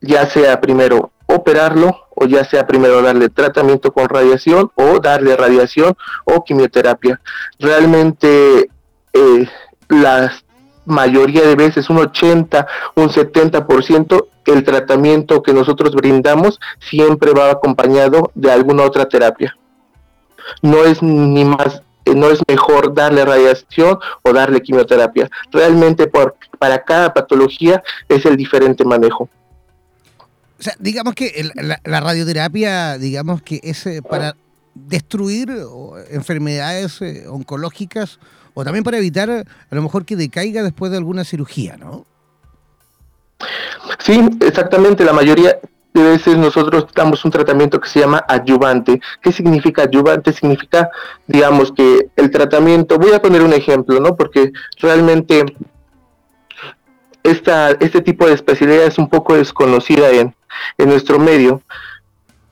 ya 0.00 0.24
sea 0.26 0.60
primero 0.60 1.10
operarlo 1.34 2.06
o 2.14 2.26
ya 2.26 2.44
sea 2.44 2.66
primero 2.66 3.02
darle 3.02 3.28
tratamiento 3.28 3.92
con 3.92 4.08
radiación 4.08 4.70
o 4.74 5.00
darle 5.00 5.36
radiación 5.36 5.94
o 6.24 6.44
quimioterapia. 6.44 7.20
Realmente 7.58 8.70
eh, 9.12 9.48
la 9.88 10.32
mayoría 10.84 11.42
de 11.42 11.54
veces, 11.54 11.88
un 11.90 11.98
80, 11.98 12.66
un 12.96 13.08
70%, 13.08 14.26
el 14.46 14.64
tratamiento 14.64 15.42
que 15.42 15.52
nosotros 15.52 15.94
brindamos 15.94 16.58
siempre 16.80 17.32
va 17.32 17.50
acompañado 17.50 18.32
de 18.34 18.50
alguna 18.50 18.82
otra 18.84 19.08
terapia. 19.08 19.56
No 20.60 20.84
es 20.84 21.02
ni 21.02 21.44
más 21.44 21.82
eh, 22.04 22.14
no 22.14 22.30
es 22.30 22.40
mejor 22.48 22.94
darle 22.94 23.24
radiación 23.24 23.98
o 24.22 24.32
darle 24.32 24.60
quimioterapia. 24.60 25.30
Realmente 25.52 26.06
por, 26.08 26.36
para 26.58 26.82
cada 26.82 27.14
patología 27.14 27.82
es 28.08 28.26
el 28.26 28.36
diferente 28.36 28.84
manejo. 28.84 29.28
O 30.62 30.64
sea, 30.64 30.76
digamos 30.78 31.14
que 31.14 31.50
la, 31.56 32.00
radioterapia, 32.00 32.96
digamos 32.96 33.42
que 33.42 33.58
es 33.64 33.84
eh, 33.84 34.00
para 34.00 34.36
destruir 34.76 35.52
enfermedades 36.08 37.02
eh, 37.02 37.24
oncológicas 37.26 38.20
o 38.54 38.62
también 38.62 38.84
para 38.84 38.98
evitar 38.98 39.28
a 39.28 39.74
lo 39.74 39.82
mejor 39.82 40.04
que 40.04 40.14
decaiga 40.14 40.62
después 40.62 40.92
de 40.92 40.98
alguna 40.98 41.24
cirugía, 41.24 41.76
¿no? 41.78 42.06
Sí, 43.98 44.20
exactamente. 44.38 45.04
La 45.04 45.12
mayoría 45.12 45.58
de 45.94 46.02
veces 46.04 46.38
nosotros 46.38 46.86
damos 46.94 47.24
un 47.24 47.32
tratamiento 47.32 47.80
que 47.80 47.88
se 47.88 47.98
llama 47.98 48.24
adyuvante. 48.28 49.00
¿Qué 49.20 49.32
significa 49.32 49.82
adyuvante? 49.82 50.32
Significa, 50.32 50.92
digamos, 51.26 51.72
que 51.72 52.08
el 52.14 52.30
tratamiento, 52.30 52.98
voy 52.98 53.12
a 53.14 53.20
poner 53.20 53.42
un 53.42 53.52
ejemplo, 53.52 53.98
¿no? 53.98 54.14
Porque 54.14 54.52
realmente 54.78 55.44
esta, 57.24 57.72
este 57.72 58.00
tipo 58.00 58.28
de 58.28 58.34
especialidad 58.34 58.84
es 58.84 58.98
un 58.98 59.08
poco 59.08 59.34
desconocida 59.34 60.08
en, 60.10 60.36
en 60.78 60.88
nuestro 60.88 61.18
medio. 61.18 61.62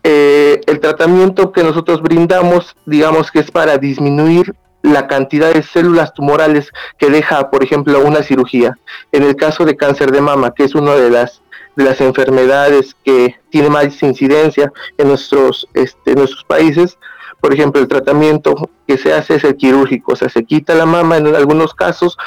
Eh, 0.02 0.60
el 0.66 0.80
tratamiento 0.80 1.52
que 1.52 1.62
nosotros 1.62 2.00
brindamos, 2.00 2.74
digamos 2.86 3.30
que 3.30 3.40
es 3.40 3.50
para 3.50 3.76
disminuir 3.78 4.54
la 4.82 5.06
cantidad 5.06 5.52
de 5.52 5.62
células 5.62 6.14
tumorales 6.14 6.70
que 6.98 7.10
deja, 7.10 7.50
por 7.50 7.62
ejemplo, 7.62 8.00
una 8.00 8.22
cirugía. 8.22 8.78
En 9.12 9.22
el 9.22 9.36
caso 9.36 9.64
de 9.64 9.76
cáncer 9.76 10.10
de 10.10 10.22
mama, 10.22 10.54
que 10.54 10.64
es 10.64 10.74
una 10.74 10.94
de 10.94 11.10
las 11.10 11.42
de 11.76 11.84
las 11.84 12.00
enfermedades 12.00 12.96
que 13.04 13.36
tiene 13.50 13.70
más 13.70 14.02
incidencia 14.02 14.72
en 14.98 15.08
nuestros, 15.08 15.68
este, 15.74 16.14
nuestros 16.14 16.44
países, 16.44 16.98
por 17.40 17.54
ejemplo, 17.54 17.80
el 17.80 17.88
tratamiento 17.88 18.70
que 18.86 18.98
se 18.98 19.12
hace 19.12 19.36
es 19.36 19.44
el 19.44 19.56
quirúrgico, 19.56 20.12
o 20.12 20.16
sea, 20.16 20.28
se 20.28 20.44
quita 20.44 20.74
la 20.74 20.84
mama 20.84 21.16
en 21.16 21.34
algunos 21.34 21.74
casos 21.74 22.18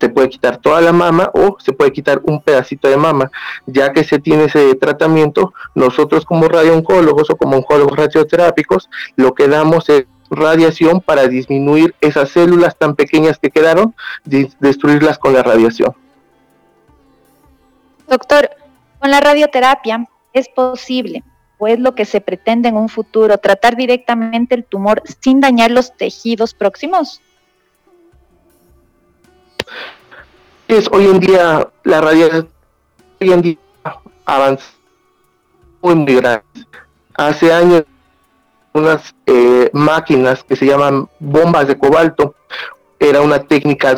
se 0.00 0.08
puede 0.08 0.30
quitar 0.30 0.56
toda 0.56 0.80
la 0.80 0.92
mama 0.92 1.30
o 1.34 1.56
se 1.60 1.72
puede 1.72 1.92
quitar 1.92 2.20
un 2.24 2.40
pedacito 2.40 2.88
de 2.88 2.96
mama. 2.96 3.30
Ya 3.66 3.92
que 3.92 4.02
se 4.02 4.18
tiene 4.18 4.44
ese 4.44 4.74
tratamiento, 4.76 5.52
nosotros 5.74 6.24
como 6.24 6.48
radiooncólogos 6.48 7.30
o 7.30 7.36
como 7.36 7.58
oncólogos 7.58 7.96
radioterápicos, 7.96 8.88
lo 9.16 9.34
que 9.34 9.46
damos 9.48 9.88
es 9.88 10.06
radiación 10.30 11.00
para 11.00 11.26
disminuir 11.26 11.94
esas 12.00 12.30
células 12.30 12.76
tan 12.76 12.94
pequeñas 12.94 13.38
que 13.38 13.50
quedaron, 13.50 13.94
destruirlas 14.24 15.18
con 15.18 15.34
la 15.34 15.42
radiación. 15.42 15.94
Doctor, 18.08 18.50
con 18.98 19.10
la 19.10 19.20
radioterapia 19.20 20.08
es 20.32 20.48
posible, 20.48 21.24
o 21.58 21.66
es 21.66 21.78
lo 21.78 21.94
que 21.94 22.04
se 22.04 22.20
pretende 22.20 22.68
en 22.68 22.76
un 22.76 22.88
futuro, 22.88 23.38
tratar 23.38 23.76
directamente 23.76 24.54
el 24.54 24.64
tumor 24.64 25.02
sin 25.20 25.40
dañar 25.40 25.70
los 25.70 25.96
tejidos 25.96 26.54
próximos. 26.54 27.20
Es 30.68 30.88
hoy 30.92 31.06
en 31.06 31.20
día 31.20 31.68
la 31.84 32.00
hoy 32.00 33.32
en 33.32 33.42
día 33.42 33.58
avanza 34.24 34.66
muy, 35.82 35.94
muy 35.94 36.14
grande. 36.16 36.44
Hace 37.14 37.52
años 37.52 37.84
unas 38.72 39.14
eh, 39.26 39.70
máquinas 39.72 40.44
que 40.44 40.56
se 40.56 40.66
llaman 40.66 41.08
bombas 41.18 41.66
de 41.66 41.78
cobalto, 41.78 42.34
era 42.98 43.20
una 43.20 43.42
técnica 43.42 43.94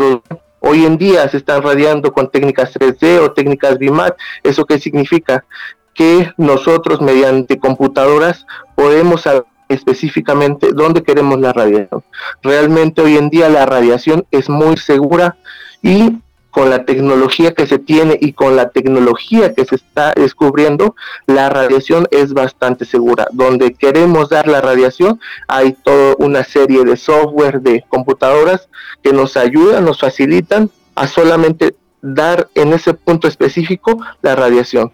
Hoy 0.64 0.86
en 0.86 0.96
día 0.96 1.28
se 1.28 1.38
están 1.38 1.60
radiando 1.62 2.12
con 2.12 2.30
técnicas 2.30 2.72
3D 2.74 3.18
o 3.18 3.32
técnicas 3.32 3.78
BIMAT. 3.78 4.16
¿Eso 4.44 4.64
qué 4.64 4.78
significa? 4.78 5.44
Que 5.92 6.32
nosotros 6.36 7.00
mediante 7.00 7.58
computadoras 7.58 8.46
podemos 8.76 9.22
saber 9.22 9.44
específicamente 9.72 10.72
dónde 10.72 11.02
queremos 11.02 11.40
la 11.40 11.52
radiación. 11.52 12.02
Realmente 12.42 13.02
hoy 13.02 13.16
en 13.16 13.30
día 13.30 13.48
la 13.48 13.66
radiación 13.66 14.26
es 14.30 14.48
muy 14.48 14.76
segura 14.76 15.36
y 15.82 16.18
con 16.52 16.68
la 16.68 16.84
tecnología 16.84 17.54
que 17.54 17.66
se 17.66 17.78
tiene 17.78 18.18
y 18.20 18.34
con 18.34 18.56
la 18.56 18.68
tecnología 18.68 19.54
que 19.54 19.64
se 19.64 19.76
está 19.76 20.12
descubriendo, 20.14 20.94
la 21.26 21.48
radiación 21.48 22.06
es 22.10 22.34
bastante 22.34 22.84
segura. 22.84 23.26
Donde 23.32 23.72
queremos 23.72 24.28
dar 24.28 24.46
la 24.46 24.60
radiación, 24.60 25.18
hay 25.48 25.72
toda 25.72 26.14
una 26.18 26.44
serie 26.44 26.84
de 26.84 26.98
software, 26.98 27.62
de 27.62 27.82
computadoras 27.88 28.68
que 29.02 29.14
nos 29.14 29.38
ayudan, 29.38 29.86
nos 29.86 29.98
facilitan 29.98 30.70
a 30.94 31.06
solamente 31.06 31.74
dar 32.02 32.50
en 32.54 32.74
ese 32.74 32.92
punto 32.92 33.28
específico 33.28 33.98
la 34.20 34.36
radiación. 34.36 34.92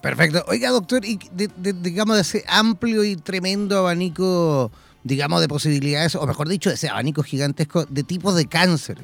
Perfecto. 0.00 0.44
Oiga, 0.46 0.70
doctor, 0.70 1.04
y 1.04 1.18
digamos 1.32 2.16
de 2.16 2.22
ese 2.22 2.44
amplio 2.46 3.02
y 3.02 3.16
tremendo 3.16 3.78
abanico, 3.78 4.70
digamos, 5.02 5.40
de 5.40 5.48
posibilidades, 5.48 6.14
o 6.14 6.26
mejor 6.26 6.48
dicho, 6.48 6.70
ese 6.70 6.88
abanico 6.88 7.22
gigantesco 7.22 7.84
de 7.84 8.04
tipos 8.04 8.36
de 8.36 8.46
cáncer. 8.46 8.98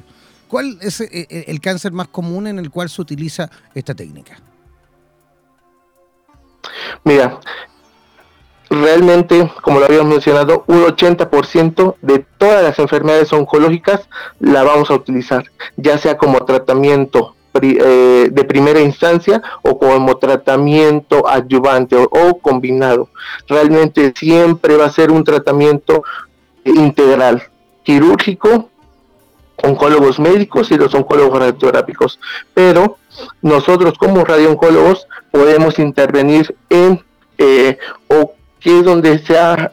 ¿Cuál 0.47 0.77
es 0.81 1.01
eh, 1.01 1.09
eh, 1.11 1.45
el 1.47 1.59
cáncer 1.59 1.91
más 1.91 2.07
común 2.07 2.47
en 2.47 2.59
el 2.59 2.69
cual 2.69 2.89
se 2.89 3.01
utiliza 3.01 3.49
esta 3.73 3.93
técnica? 3.93 4.39
Mira, 7.03 7.39
realmente, 8.69 9.51
como 9.61 9.79
lo 9.79 9.85
habíamos 9.85 10.07
mencionado, 10.07 10.63
un 10.67 10.83
80% 10.83 11.95
de 12.01 12.25
todas 12.37 12.63
las 12.63 12.79
enfermedades 12.79 13.33
oncológicas 13.33 14.07
la 14.39 14.63
vamos 14.63 14.89
a 14.89 14.93
utilizar, 14.93 15.51
ya 15.75 15.97
sea 15.97 16.17
como 16.17 16.45
tratamiento 16.45 17.34
eh, 17.61 18.29
de 18.31 18.43
primera 18.43 18.79
instancia 18.79 19.41
o 19.61 19.77
como 19.77 20.17
tratamiento 20.17 21.27
adyuvante 21.27 21.95
o 21.95 22.37
combinado. 22.39 23.09
Realmente 23.47 24.13
siempre 24.15 24.75
va 24.77 24.85
a 24.85 24.91
ser 24.91 25.11
un 25.11 25.23
tratamiento 25.23 26.03
integral, 26.63 27.43
quirúrgico, 27.83 28.69
oncólogos 29.63 30.19
médicos 30.19 30.71
y 30.71 30.77
los 30.77 30.93
oncólogos 30.93 31.39
radioterápicos, 31.39 32.19
pero 32.53 32.97
nosotros 33.41 33.97
como 33.97 34.25
radiooncólogos 34.25 35.07
podemos 35.31 35.79
intervenir 35.79 36.55
en 36.69 37.03
eh, 37.37 37.77
o 38.07 38.33
que 38.59 38.79
es 38.79 38.85
donde 38.85 39.19
se 39.19 39.37
ha, 39.37 39.71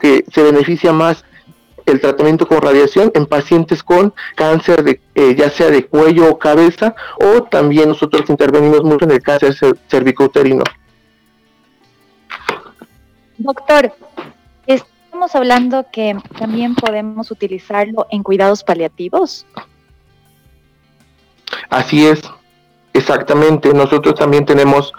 que 0.00 0.24
se 0.32 0.42
beneficia 0.42 0.92
más 0.92 1.24
el 1.88 2.00
tratamiento 2.00 2.46
con 2.46 2.60
radiación 2.60 3.10
en 3.14 3.26
pacientes 3.26 3.82
con 3.82 4.14
cáncer 4.36 4.82
de 4.84 5.00
eh, 5.14 5.34
ya 5.34 5.50
sea 5.50 5.70
de 5.70 5.86
cuello 5.86 6.30
o 6.30 6.38
cabeza 6.38 6.94
o 7.20 7.42
también 7.42 7.88
nosotros 7.88 8.28
intervenimos 8.28 8.84
mucho 8.84 9.04
en 9.04 9.12
el 9.12 9.22
cáncer 9.22 9.54
cervicouterino. 9.88 10.62
Doctor, 13.38 13.92
estamos 14.66 15.34
hablando 15.34 15.86
que 15.92 16.16
también 16.38 16.74
podemos 16.74 17.30
utilizarlo 17.30 18.06
en 18.10 18.22
cuidados 18.22 18.64
paliativos. 18.64 19.46
Así 21.70 22.06
es, 22.06 22.22
exactamente. 22.92 23.72
Nosotros 23.72 24.14
también 24.14 24.44
tenemos 24.44 24.92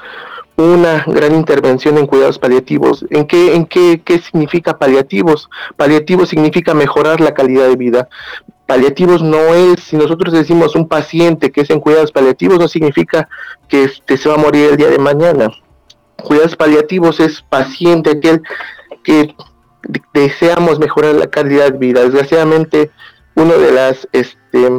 una 0.60 1.06
gran 1.08 1.34
intervención 1.36 1.98
en 1.98 2.06
cuidados 2.06 2.38
paliativos. 2.38 3.06
¿En 3.10 3.26
qué, 3.26 3.56
en 3.56 3.66
qué, 3.66 4.02
qué 4.04 4.20
significa 4.20 4.78
paliativos? 4.78 5.50
Paliativos 5.78 6.30
significa 6.30 6.74
mejorar 6.74 7.22
la 7.22 7.34
calidad 7.34 7.68
de 7.70 7.78
vida. 7.78 8.10
Paliativos 8.66 9.24
no 9.24 9.38
es, 9.56 9.80
si 9.80 9.96
nosotros 9.96 10.34
decimos 10.34 10.76
un 10.76 10.88
paciente 10.88 11.52
que 11.52 11.62
es 11.62 11.70
en 11.70 11.80
cuidados 11.80 12.12
paliativos, 12.12 12.60
no 12.60 12.68
significa 12.68 13.30
que 13.70 13.86
este, 13.86 14.18
se 14.18 14.28
va 14.28 14.36
a 14.36 14.40
morir 14.40 14.72
el 14.72 14.78
día 14.78 14.90
de 14.90 15.00
mañana. 15.00 15.50
Cuidados 16.22 16.58
paliativos 16.58 17.22
es 17.22 17.42
paciente 17.42 18.12
aquel 18.12 18.44
que 19.04 19.34
deseamos 20.14 20.78
mejorar 20.78 21.16
la 21.16 21.28
calidad 21.28 21.72
de 21.72 21.78
vida. 21.78 22.02
Desgraciadamente, 22.02 22.92
una 23.36 23.54
de 23.54 23.72
las 23.72 24.08
este, 24.12 24.70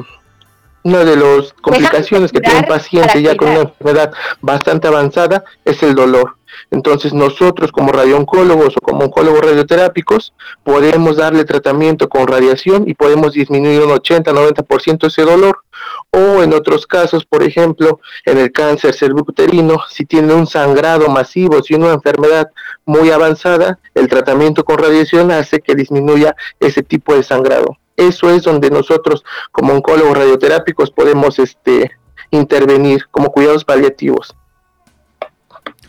una 0.82 1.04
de 1.04 1.16
las 1.16 1.52
complicaciones 1.60 2.32
que 2.32 2.40
tiene 2.40 2.60
un 2.60 2.66
paciente 2.66 3.22
ya 3.22 3.36
con 3.36 3.48
una 3.48 3.60
enfermedad 3.60 4.12
bastante 4.40 4.88
avanzada 4.88 5.44
es 5.64 5.82
el 5.82 5.94
dolor. 5.94 6.36
Entonces 6.70 7.12
nosotros 7.12 7.70
como 7.72 7.92
radiooncólogos 7.92 8.76
o 8.76 8.80
como 8.80 9.04
oncólogos 9.04 9.40
radioterápicos 9.40 10.32
podemos 10.64 11.16
darle 11.16 11.44
tratamiento 11.44 12.08
con 12.08 12.26
radiación 12.26 12.88
y 12.88 12.94
podemos 12.94 13.32
disminuir 13.32 13.82
un 13.82 13.90
80-90% 13.90 15.06
ese 15.06 15.22
dolor. 15.22 15.60
O 16.10 16.42
en 16.42 16.52
otros 16.52 16.86
casos, 16.86 17.24
por 17.24 17.42
ejemplo, 17.42 18.00
en 18.26 18.38
el 18.38 18.52
cáncer 18.52 18.94
cervicuterino, 18.94 19.78
si 19.88 20.04
tiene 20.04 20.34
un 20.34 20.46
sangrado 20.46 21.08
masivo, 21.08 21.62
si 21.62 21.74
una 21.74 21.92
enfermedad 21.92 22.48
muy 22.84 23.10
avanzada, 23.10 23.78
el 23.94 24.08
tratamiento 24.08 24.64
con 24.64 24.78
radiación 24.78 25.30
hace 25.30 25.60
que 25.60 25.74
disminuya 25.74 26.34
ese 26.58 26.82
tipo 26.82 27.14
de 27.14 27.22
sangrado. 27.22 27.79
Eso 28.00 28.30
es 28.30 28.44
donde 28.44 28.70
nosotros 28.70 29.22
como 29.52 29.74
oncólogos 29.74 30.16
radioterápicos 30.16 30.90
podemos 30.90 31.38
este, 31.38 31.90
intervenir 32.30 33.06
como 33.10 33.30
cuidados 33.30 33.62
paliativos. 33.62 34.34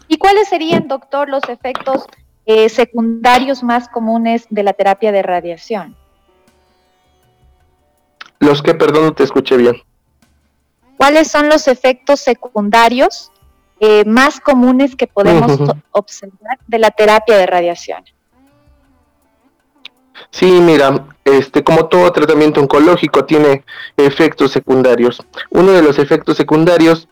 ¿Y 0.10 0.18
cuáles 0.18 0.50
serían, 0.50 0.90
doctor, 0.90 1.30
los 1.30 1.44
efectos 1.48 2.04
eh, 2.46 2.68
secundarios 2.68 3.64
más 3.64 3.88
comunes 3.88 4.46
de 4.50 4.64
la 4.64 4.74
terapia 4.74 5.14
de 5.14 5.22
radiación? 5.22 5.96
Los 8.40 8.62
que, 8.62 8.74
perdón, 8.74 9.06
no 9.06 9.14
te 9.14 9.24
escuché 9.24 9.56
bien. 9.56 9.82
¿Cuáles 10.98 11.32
son 11.32 11.48
los 11.48 11.70
efectos 11.70 12.20
secundarios 12.20 13.32
eh, 13.80 14.04
más 14.04 14.42
comunes 14.42 14.98
que 14.98 15.08
podemos 15.08 15.58
observar 15.92 16.60
de 16.68 16.78
la 16.78 16.92
terapia 16.92 17.38
de 17.38 17.46
radiación? 17.46 18.04
Sí, 20.30 20.62
mira, 20.62 21.08
este, 21.26 21.64
como 21.64 21.88
todo 21.88 22.12
tratamiento 22.12 22.62
oncológico 22.62 23.26
tiene 23.26 23.64
efectos 23.98 24.52
secundarios. 24.52 25.22
Uno 25.50 25.72
de 25.72 25.82
los 25.82 26.00
efectos 26.00 26.38
secundarios 26.38 27.08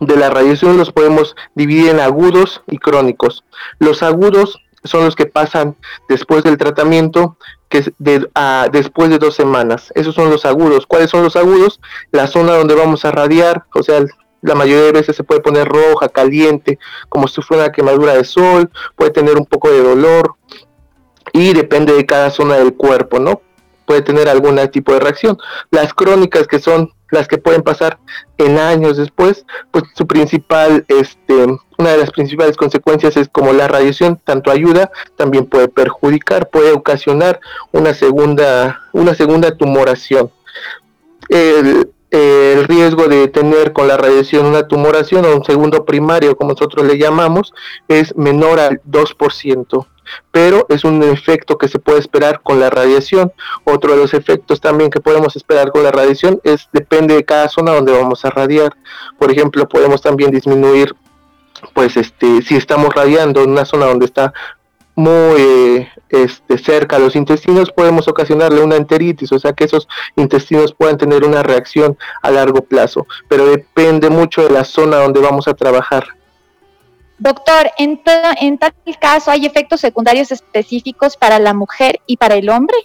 de 0.00 0.16
la 0.16 0.30
radiación 0.30 0.76
los 0.76 0.92
podemos 0.92 1.36
dividir 1.54 1.90
en 1.90 2.00
agudos 2.00 2.62
y 2.66 2.78
crónicos. 2.78 3.44
Los 3.78 4.02
agudos 4.02 4.60
son 4.84 5.04
los 5.04 5.16
que 5.16 5.26
pasan 5.26 5.76
después 6.08 6.44
del 6.44 6.58
tratamiento, 6.58 7.38
que 7.68 7.78
es 7.78 7.92
de, 7.98 8.28
después 8.70 9.08
de 9.08 9.18
dos 9.18 9.34
semanas. 9.34 9.92
Esos 9.94 10.14
son 10.14 10.30
los 10.30 10.44
agudos. 10.44 10.86
¿Cuáles 10.86 11.10
son 11.10 11.22
los 11.22 11.36
agudos? 11.36 11.80
La 12.12 12.26
zona 12.26 12.54
donde 12.54 12.74
vamos 12.74 13.04
a 13.04 13.10
radiar, 13.10 13.64
o 13.74 13.82
sea, 13.82 14.04
la 14.42 14.54
mayoría 14.54 14.84
de 14.84 14.92
veces 14.92 15.16
se 15.16 15.24
puede 15.24 15.40
poner 15.40 15.66
roja, 15.66 16.10
caliente, 16.10 16.78
como 17.08 17.28
si 17.28 17.40
fuera 17.40 17.64
una 17.64 17.72
quemadura 17.72 18.12
de 18.12 18.24
sol, 18.24 18.70
puede 18.94 19.10
tener 19.10 19.38
un 19.38 19.46
poco 19.46 19.70
de 19.70 19.82
dolor 19.82 20.36
y 21.34 21.52
depende 21.52 21.92
de 21.92 22.06
cada 22.06 22.30
zona 22.30 22.54
del 22.54 22.74
cuerpo, 22.74 23.18
¿no? 23.18 23.42
Puede 23.86 24.02
tener 24.02 24.28
algún 24.28 24.56
tipo 24.70 24.94
de 24.94 25.00
reacción. 25.00 25.36
Las 25.70 25.92
crónicas 25.92 26.46
que 26.46 26.60
son 26.60 26.92
las 27.10 27.28
que 27.28 27.38
pueden 27.38 27.62
pasar 27.62 27.98
en 28.38 28.56
años 28.56 28.96
después, 28.96 29.44
pues 29.70 29.84
su 29.94 30.06
principal, 30.06 30.84
este, 30.88 31.46
una 31.76 31.90
de 31.90 31.98
las 31.98 32.10
principales 32.12 32.56
consecuencias 32.56 33.16
es 33.16 33.28
como 33.28 33.52
la 33.52 33.68
radiación 33.68 34.18
tanto 34.24 34.50
ayuda, 34.50 34.90
también 35.16 35.46
puede 35.46 35.68
perjudicar, 35.68 36.48
puede 36.50 36.72
ocasionar 36.72 37.40
una 37.72 37.94
segunda, 37.94 38.80
una 38.92 39.14
segunda 39.14 39.56
tumoración. 39.56 40.30
El, 41.28 41.90
el 42.10 42.64
riesgo 42.64 43.08
de 43.08 43.26
tener 43.26 43.72
con 43.72 43.88
la 43.88 43.96
radiación 43.96 44.46
una 44.46 44.68
tumoración 44.68 45.24
o 45.24 45.34
un 45.34 45.44
segundo 45.44 45.84
primario, 45.84 46.36
como 46.36 46.52
nosotros 46.52 46.86
le 46.86 46.96
llamamos, 46.96 47.52
es 47.88 48.16
menor 48.16 48.60
al 48.60 48.80
2% 48.88 49.86
pero 50.30 50.66
es 50.68 50.84
un 50.84 51.02
efecto 51.02 51.58
que 51.58 51.68
se 51.68 51.78
puede 51.78 51.98
esperar 51.98 52.40
con 52.42 52.60
la 52.60 52.70
radiación. 52.70 53.32
Otro 53.64 53.92
de 53.92 53.98
los 53.98 54.14
efectos 54.14 54.60
también 54.60 54.90
que 54.90 55.00
podemos 55.00 55.36
esperar 55.36 55.70
con 55.70 55.82
la 55.82 55.90
radiación 55.90 56.40
es 56.44 56.68
depende 56.72 57.14
de 57.14 57.24
cada 57.24 57.48
zona 57.48 57.72
donde 57.72 57.92
vamos 57.92 58.24
a 58.24 58.30
radiar. 58.30 58.76
Por 59.18 59.30
ejemplo, 59.30 59.68
podemos 59.68 60.02
también 60.02 60.30
disminuir, 60.30 60.94
pues, 61.72 61.96
este, 61.96 62.42
si 62.42 62.56
estamos 62.56 62.94
radiando 62.94 63.42
en 63.42 63.50
una 63.50 63.64
zona 63.64 63.86
donde 63.86 64.06
está 64.06 64.32
muy 64.96 65.88
este, 66.08 66.58
cerca 66.58 66.96
a 66.96 66.98
los 66.98 67.16
intestinos, 67.16 67.72
podemos 67.72 68.06
ocasionarle 68.06 68.62
una 68.62 68.76
enteritis, 68.76 69.32
o 69.32 69.38
sea 69.38 69.52
que 69.52 69.64
esos 69.64 69.88
intestinos 70.16 70.72
pueden 70.72 70.96
tener 70.98 71.24
una 71.24 71.42
reacción 71.42 71.98
a 72.22 72.30
largo 72.30 72.62
plazo, 72.62 73.06
pero 73.28 73.46
depende 73.46 74.08
mucho 74.10 74.42
de 74.42 74.50
la 74.50 74.64
zona 74.64 74.98
donde 74.98 75.20
vamos 75.20 75.48
a 75.48 75.54
trabajar. 75.54 76.06
Doctor, 77.18 77.70
en, 77.78 78.02
en 78.40 78.58
tal 78.58 78.74
caso, 79.00 79.30
¿hay 79.30 79.46
efectos 79.46 79.80
secundarios 79.80 80.32
específicos 80.32 81.16
para 81.16 81.38
la 81.38 81.54
mujer 81.54 82.00
y 82.06 82.16
para 82.16 82.34
el 82.34 82.48
hombre? 82.48 82.76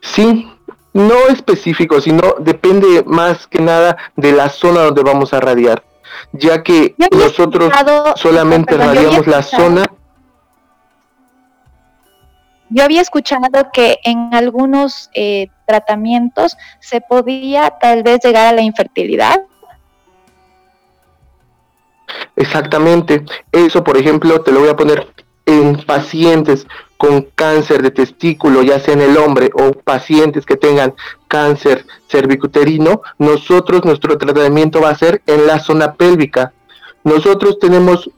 Sí, 0.00 0.50
No 0.92 1.28
específico, 1.28 2.00
sino 2.00 2.34
depende 2.40 3.04
más 3.06 3.46
que 3.46 3.60
nada 3.60 3.96
de 4.16 4.32
la 4.32 4.48
zona 4.48 4.80
donde 4.80 5.02
vamos 5.02 5.32
a 5.32 5.40
radiar, 5.40 5.84
ya 6.32 6.62
que 6.62 6.96
nosotros 7.12 7.72
solamente 8.16 8.76
radiamos 8.76 9.26
la 9.26 9.42
zona 9.42 9.86
yo 12.70 12.84
había 12.84 13.00
escuchado 13.00 13.70
que 13.72 13.98
en 14.04 14.34
algunos 14.34 15.10
eh, 15.14 15.48
tratamientos 15.66 16.56
se 16.80 17.00
podía 17.00 17.70
tal 17.80 18.02
vez 18.02 18.20
llegar 18.22 18.46
a 18.46 18.52
la 18.52 18.62
infertilidad. 18.62 19.40
Exactamente. 22.38 23.24
Eso, 23.50 23.82
por 23.82 23.96
ejemplo, 23.96 24.40
te 24.42 24.52
lo 24.52 24.60
voy 24.60 24.68
a 24.68 24.76
poner 24.76 25.08
en 25.44 25.76
pacientes 25.84 26.66
con 26.96 27.22
cáncer 27.34 27.82
de 27.82 27.90
testículo, 27.90 28.62
ya 28.62 28.78
sea 28.78 28.94
en 28.94 29.00
el 29.00 29.16
hombre, 29.16 29.50
o 29.54 29.72
pacientes 29.72 30.46
que 30.46 30.56
tengan 30.56 30.94
cáncer 31.26 31.84
cervicuterino, 32.08 33.02
nosotros, 33.18 33.84
nuestro 33.84 34.16
tratamiento 34.18 34.80
va 34.80 34.90
a 34.90 34.98
ser 34.98 35.20
en 35.26 35.46
la 35.46 35.58
zona 35.58 35.94
pélvica. 35.94 36.52
Nosotros 37.02 37.58
tenemos 37.58 38.08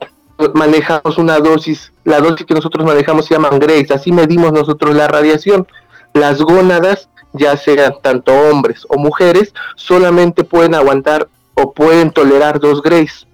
manejamos 0.53 1.17
una 1.17 1.39
dosis, 1.39 1.91
la 2.03 2.19
dosis 2.19 2.45
que 2.45 2.55
nosotros 2.55 2.85
manejamos 2.85 3.25
se 3.25 3.35
llaman 3.35 3.59
Grace, 3.59 3.93
así 3.93 4.11
medimos 4.11 4.51
nosotros 4.51 4.95
la 4.95 5.07
radiación. 5.07 5.67
Las 6.13 6.41
gónadas, 6.41 7.09
ya 7.33 7.57
sean 7.57 7.93
tanto 8.01 8.33
hombres 8.33 8.85
o 8.89 8.97
mujeres, 8.97 9.53
solamente 9.75 10.43
pueden 10.43 10.75
aguantar 10.75 11.27
o 11.55 11.73
pueden 11.73 12.11
tolerar 12.11 12.59
dos 12.59 12.81
Grace. 12.81 13.30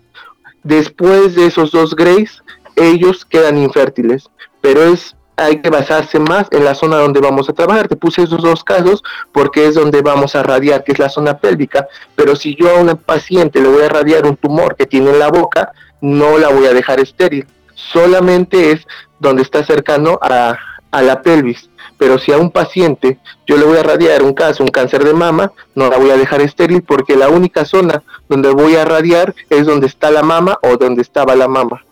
Después 0.67 1.33
de 1.35 1.45
esos 1.45 1.71
dos 1.71 1.95
Grace, 1.95 2.41
ellos 2.75 3.23
quedan 3.23 3.57
infértiles, 3.57 4.29
pero 4.59 4.83
es 4.83 5.15
hay 5.37 5.61
que 5.61 5.69
basarse 5.69 6.19
más 6.19 6.47
en 6.51 6.65
la 6.65 6.75
zona 6.75 6.97
donde 6.97 7.21
vamos 7.21 7.47
a 7.47 7.53
trabajar. 7.53 7.87
Te 7.87 7.95
puse 7.95 8.23
esos 8.23 8.41
dos 8.41 8.65
casos 8.65 9.01
porque 9.31 9.67
es 9.67 9.75
donde 9.75 10.01
vamos 10.01 10.35
a 10.35 10.43
radiar, 10.43 10.83
que 10.83 10.91
es 10.91 10.99
la 10.99 11.07
zona 11.07 11.37
pélvica. 11.37 11.87
Pero 12.15 12.35
si 12.35 12.53
yo 12.55 12.69
a 12.69 12.81
una 12.81 12.95
paciente 12.95 13.61
le 13.61 13.69
voy 13.69 13.83
a 13.83 13.89
radiar 13.89 14.25
un 14.25 14.35
tumor 14.35 14.75
que 14.75 14.87
tiene 14.87 15.11
en 15.11 15.19
la 15.19 15.29
boca, 15.29 15.71
no 16.01 16.37
la 16.37 16.49
voy 16.49 16.65
a 16.65 16.73
dejar 16.73 16.99
estéril. 16.99 17.47
Solamente 17.75 18.71
es 18.71 18.85
donde 19.19 19.43
está 19.43 19.63
cercano 19.63 20.19
a, 20.21 20.57
la 20.91 21.21
pelvis. 21.21 21.69
Pero 21.97 22.19
si 22.19 22.31
a 22.31 22.37
un 22.37 22.51
paciente 22.51 23.19
yo 23.47 23.57
le 23.57 23.65
voy 23.65 23.77
a 23.77 23.83
radiar 23.83 24.23
un 24.23 24.33
caso, 24.33 24.63
un 24.63 24.69
cáncer 24.69 25.03
de 25.03 25.13
mama, 25.13 25.51
no 25.75 25.89
la 25.89 25.97
voy 25.97 26.11
a 26.11 26.17
dejar 26.17 26.41
estéril 26.41 26.83
porque 26.83 27.15
la 27.15 27.29
única 27.29 27.65
zona 27.65 28.03
donde 28.29 28.49
voy 28.49 28.75
a 28.75 28.85
radiar 28.85 29.33
es 29.49 29.65
donde 29.65 29.87
está 29.87 30.11
la 30.11 30.23
mama 30.23 30.59
o 30.61 30.77
donde 30.77 31.01
estaba 31.01 31.35
la 31.35 31.47
mama. 31.47 31.83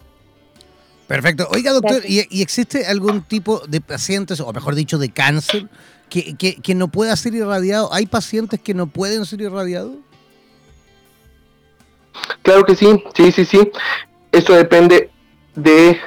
Perfecto. 1.07 1.47
Oiga, 1.51 1.71
doctor, 1.71 2.01
¿y, 2.05 2.41
existe 2.41 2.85
algún 2.87 3.21
tipo 3.21 3.61
de 3.67 3.79
pacientes, 3.79 4.39
o 4.39 4.51
mejor 4.51 4.73
dicho, 4.73 4.97
de 4.97 5.09
cáncer, 5.09 5.67
que, 6.09 6.35
que, 6.35 6.55
que 6.55 6.73
no 6.73 6.87
pueda 6.87 7.15
ser 7.15 7.35
irradiado? 7.35 7.93
¿Hay 7.93 8.07
pacientes 8.07 8.59
que 8.59 8.73
no 8.73 8.87
pueden 8.87 9.25
ser 9.25 9.41
irradiados? 9.41 9.97
Claro 12.41 12.65
que 12.65 12.75
sí, 12.75 13.03
sí, 13.15 13.31
sí, 13.31 13.45
sí. 13.45 13.71
Esto 14.31 14.53
depende 14.53 15.11
de 15.55 15.99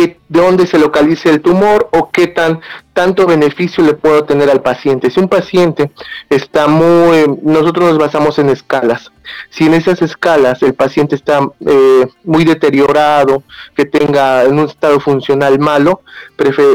de 0.00 0.18
dónde 0.28 0.66
se 0.66 0.78
localice 0.78 1.30
el 1.30 1.40
tumor 1.40 1.88
o 1.92 2.10
qué 2.10 2.26
tan 2.26 2.60
tanto 2.92 3.26
beneficio 3.26 3.84
le 3.84 3.94
puedo 3.94 4.24
tener 4.24 4.50
al 4.50 4.62
paciente. 4.62 5.10
Si 5.10 5.18
un 5.18 5.28
paciente 5.28 5.90
está 6.30 6.68
muy, 6.68 7.24
nosotros 7.42 7.90
nos 7.90 7.98
basamos 7.98 8.38
en 8.38 8.48
escalas. 8.50 9.10
Si 9.50 9.64
en 9.66 9.74
esas 9.74 10.00
escalas 10.02 10.62
el 10.62 10.74
paciente 10.74 11.16
está 11.16 11.40
eh, 11.66 12.06
muy 12.24 12.44
deteriorado, 12.44 13.42
que 13.74 13.84
tenga 13.84 14.44
un 14.44 14.60
estado 14.60 15.00
funcional 15.00 15.58
malo, 15.58 16.02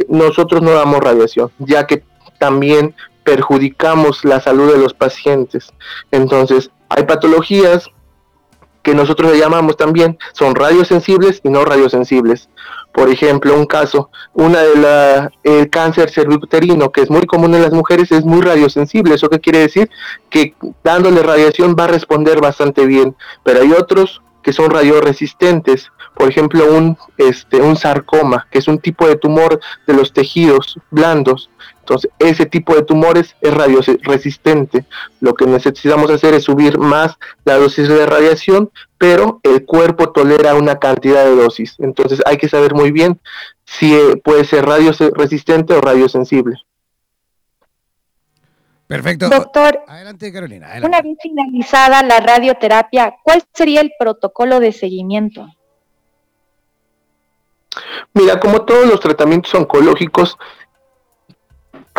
nosotros 0.09 0.61
no 0.61 0.71
damos 0.71 0.99
radiación, 0.99 1.51
ya 1.59 1.87
que 1.87 2.03
también 2.37 2.95
perjudicamos 3.23 4.25
la 4.25 4.39
salud 4.39 4.71
de 4.71 4.79
los 4.79 4.93
pacientes. 4.93 5.71
Entonces, 6.11 6.71
hay 6.89 7.03
patologías 7.03 7.89
que 8.83 8.95
nosotros 8.95 9.31
le 9.31 9.37
llamamos 9.37 9.77
también, 9.77 10.17
son 10.33 10.55
radiosensibles 10.55 11.41
y 11.43 11.49
no 11.49 11.65
radiosensibles. 11.65 12.49
Por 12.91 13.09
ejemplo, 13.09 13.55
un 13.55 13.65
caso, 13.65 14.09
una 14.33 14.61
de 14.61 14.75
la, 14.75 15.31
el 15.43 15.69
cáncer 15.69 16.09
cervicuterino, 16.09 16.91
que 16.91 17.01
es 17.01 17.09
muy 17.09 17.25
común 17.25 17.53
en 17.53 17.61
las 17.61 17.73
mujeres, 17.73 18.11
es 18.11 18.25
muy 18.25 18.41
radiosensible. 18.41 19.15
¿Eso 19.15 19.29
qué 19.29 19.39
quiere 19.39 19.59
decir? 19.59 19.89
Que 20.29 20.55
dándole 20.83 21.21
radiación 21.21 21.75
va 21.79 21.85
a 21.85 21.87
responder 21.87 22.41
bastante 22.41 22.85
bien. 22.85 23.15
Pero 23.43 23.61
hay 23.61 23.71
otros 23.73 24.21
que 24.41 24.53
son 24.53 24.71
radioresistentes. 24.71 25.91
Por 26.15 26.29
ejemplo, 26.29 26.65
un, 26.73 26.97
este, 27.17 27.61
un 27.61 27.77
sarcoma, 27.77 28.47
que 28.49 28.59
es 28.59 28.67
un 28.67 28.79
tipo 28.79 29.07
de 29.07 29.15
tumor 29.15 29.59
de 29.85 29.93
los 29.93 30.11
tejidos 30.11 30.79
blandos. 30.89 31.49
Entonces, 31.89 32.11
ese 32.19 32.45
tipo 32.45 32.75
de 32.75 32.83
tumores 32.83 33.35
es 33.41 33.51
radioresistente. 33.51 34.85
Lo 35.21 35.33
que 35.33 35.47
necesitamos 35.47 36.11
hacer 36.11 36.35
es 36.35 36.43
subir 36.43 36.77
más 36.77 37.17
la 37.45 37.55
dosis 37.55 37.87
de 37.89 38.05
radiación, 38.05 38.69
pero 38.99 39.39
el 39.41 39.65
cuerpo 39.65 40.11
tolera 40.11 40.53
una 40.53 40.77
cantidad 40.77 41.25
de 41.25 41.35
dosis. 41.35 41.77
Entonces, 41.79 42.21
hay 42.27 42.37
que 42.37 42.47
saber 42.47 42.75
muy 42.75 42.91
bien 42.91 43.19
si 43.65 43.95
eh, 43.95 44.17
puede 44.23 44.45
ser 44.45 44.67
radioresistente 44.67 45.73
o 45.73 45.81
radiosensible. 45.81 46.57
Perfecto. 48.85 49.27
Doctor, 49.29 49.81
adelante 49.87 50.31
Carolina. 50.31 50.69
Una 50.83 51.01
vez 51.01 51.17
finalizada 51.21 52.03
la 52.03 52.19
radioterapia, 52.19 53.15
¿cuál 53.23 53.43
sería 53.51 53.81
el 53.81 53.93
protocolo 53.97 54.59
de 54.59 54.73
seguimiento? 54.73 55.47
Mira, 58.13 58.39
como 58.39 58.63
todos 58.63 58.87
los 58.87 58.99
tratamientos 58.99 59.53
oncológicos, 59.53 60.37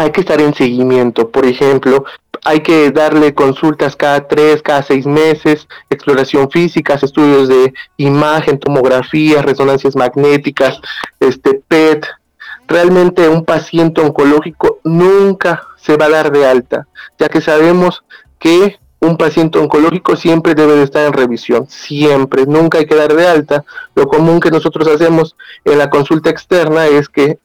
hay 0.00 0.12
que 0.12 0.22
estar 0.22 0.40
en 0.40 0.54
seguimiento. 0.54 1.30
Por 1.30 1.44
ejemplo, 1.44 2.04
hay 2.44 2.60
que 2.60 2.90
darle 2.90 3.34
consultas 3.34 3.96
cada 3.96 4.26
tres, 4.26 4.62
cada 4.62 4.82
seis 4.82 5.04
meses, 5.04 5.68
exploración 5.90 6.50
física, 6.50 6.94
estudios 6.94 7.48
de 7.48 7.74
imagen, 7.98 8.58
tomografías, 8.58 9.44
resonancias 9.44 9.94
magnéticas, 9.94 10.80
este 11.20 11.60
PET. 11.68 12.06
Realmente 12.66 13.28
un 13.28 13.44
paciente 13.44 14.00
oncológico 14.00 14.78
nunca 14.84 15.66
se 15.76 15.96
va 15.98 16.06
a 16.06 16.10
dar 16.10 16.32
de 16.32 16.46
alta, 16.46 16.86
ya 17.18 17.28
que 17.28 17.42
sabemos 17.42 18.02
que 18.38 18.78
un 19.00 19.16
paciente 19.16 19.58
oncológico 19.58 20.14
siempre 20.14 20.54
debe 20.54 20.74
de 20.74 20.82
estar 20.82 21.06
en 21.06 21.14
revisión, 21.14 21.66
siempre, 21.68 22.44
nunca 22.46 22.78
hay 22.78 22.86
que 22.86 22.94
dar 22.94 23.14
de 23.14 23.26
alta. 23.26 23.64
Lo 23.94 24.06
común 24.06 24.40
que 24.40 24.50
nosotros 24.50 24.86
hacemos 24.88 25.36
en 25.64 25.78
la 25.78 25.88
consulta 25.88 26.28
externa 26.28 26.86
es 26.86 27.08
que 27.08 27.38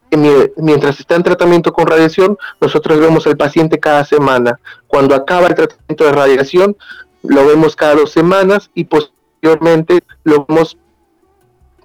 mientras 0.58 1.00
está 1.00 1.16
en 1.16 1.24
tratamiento 1.24 1.72
con 1.72 1.88
radiación, 1.88 2.38
nosotros 2.60 3.00
vemos 3.00 3.26
al 3.26 3.38
paciente 3.38 3.80
cada 3.80 4.04
semana. 4.04 4.60
Cuando 4.88 5.16
acaba 5.16 5.48
el 5.48 5.56
tratamiento 5.56 6.04
de 6.04 6.12
radiación, 6.12 6.76
lo 7.24 7.48
vemos 7.48 7.76
cada 7.76 7.96
dos 7.96 8.12
semanas 8.12 8.70
y 8.74 8.86
posteriormente 8.86 10.02
lo 10.24 10.46
vemos 10.48 10.78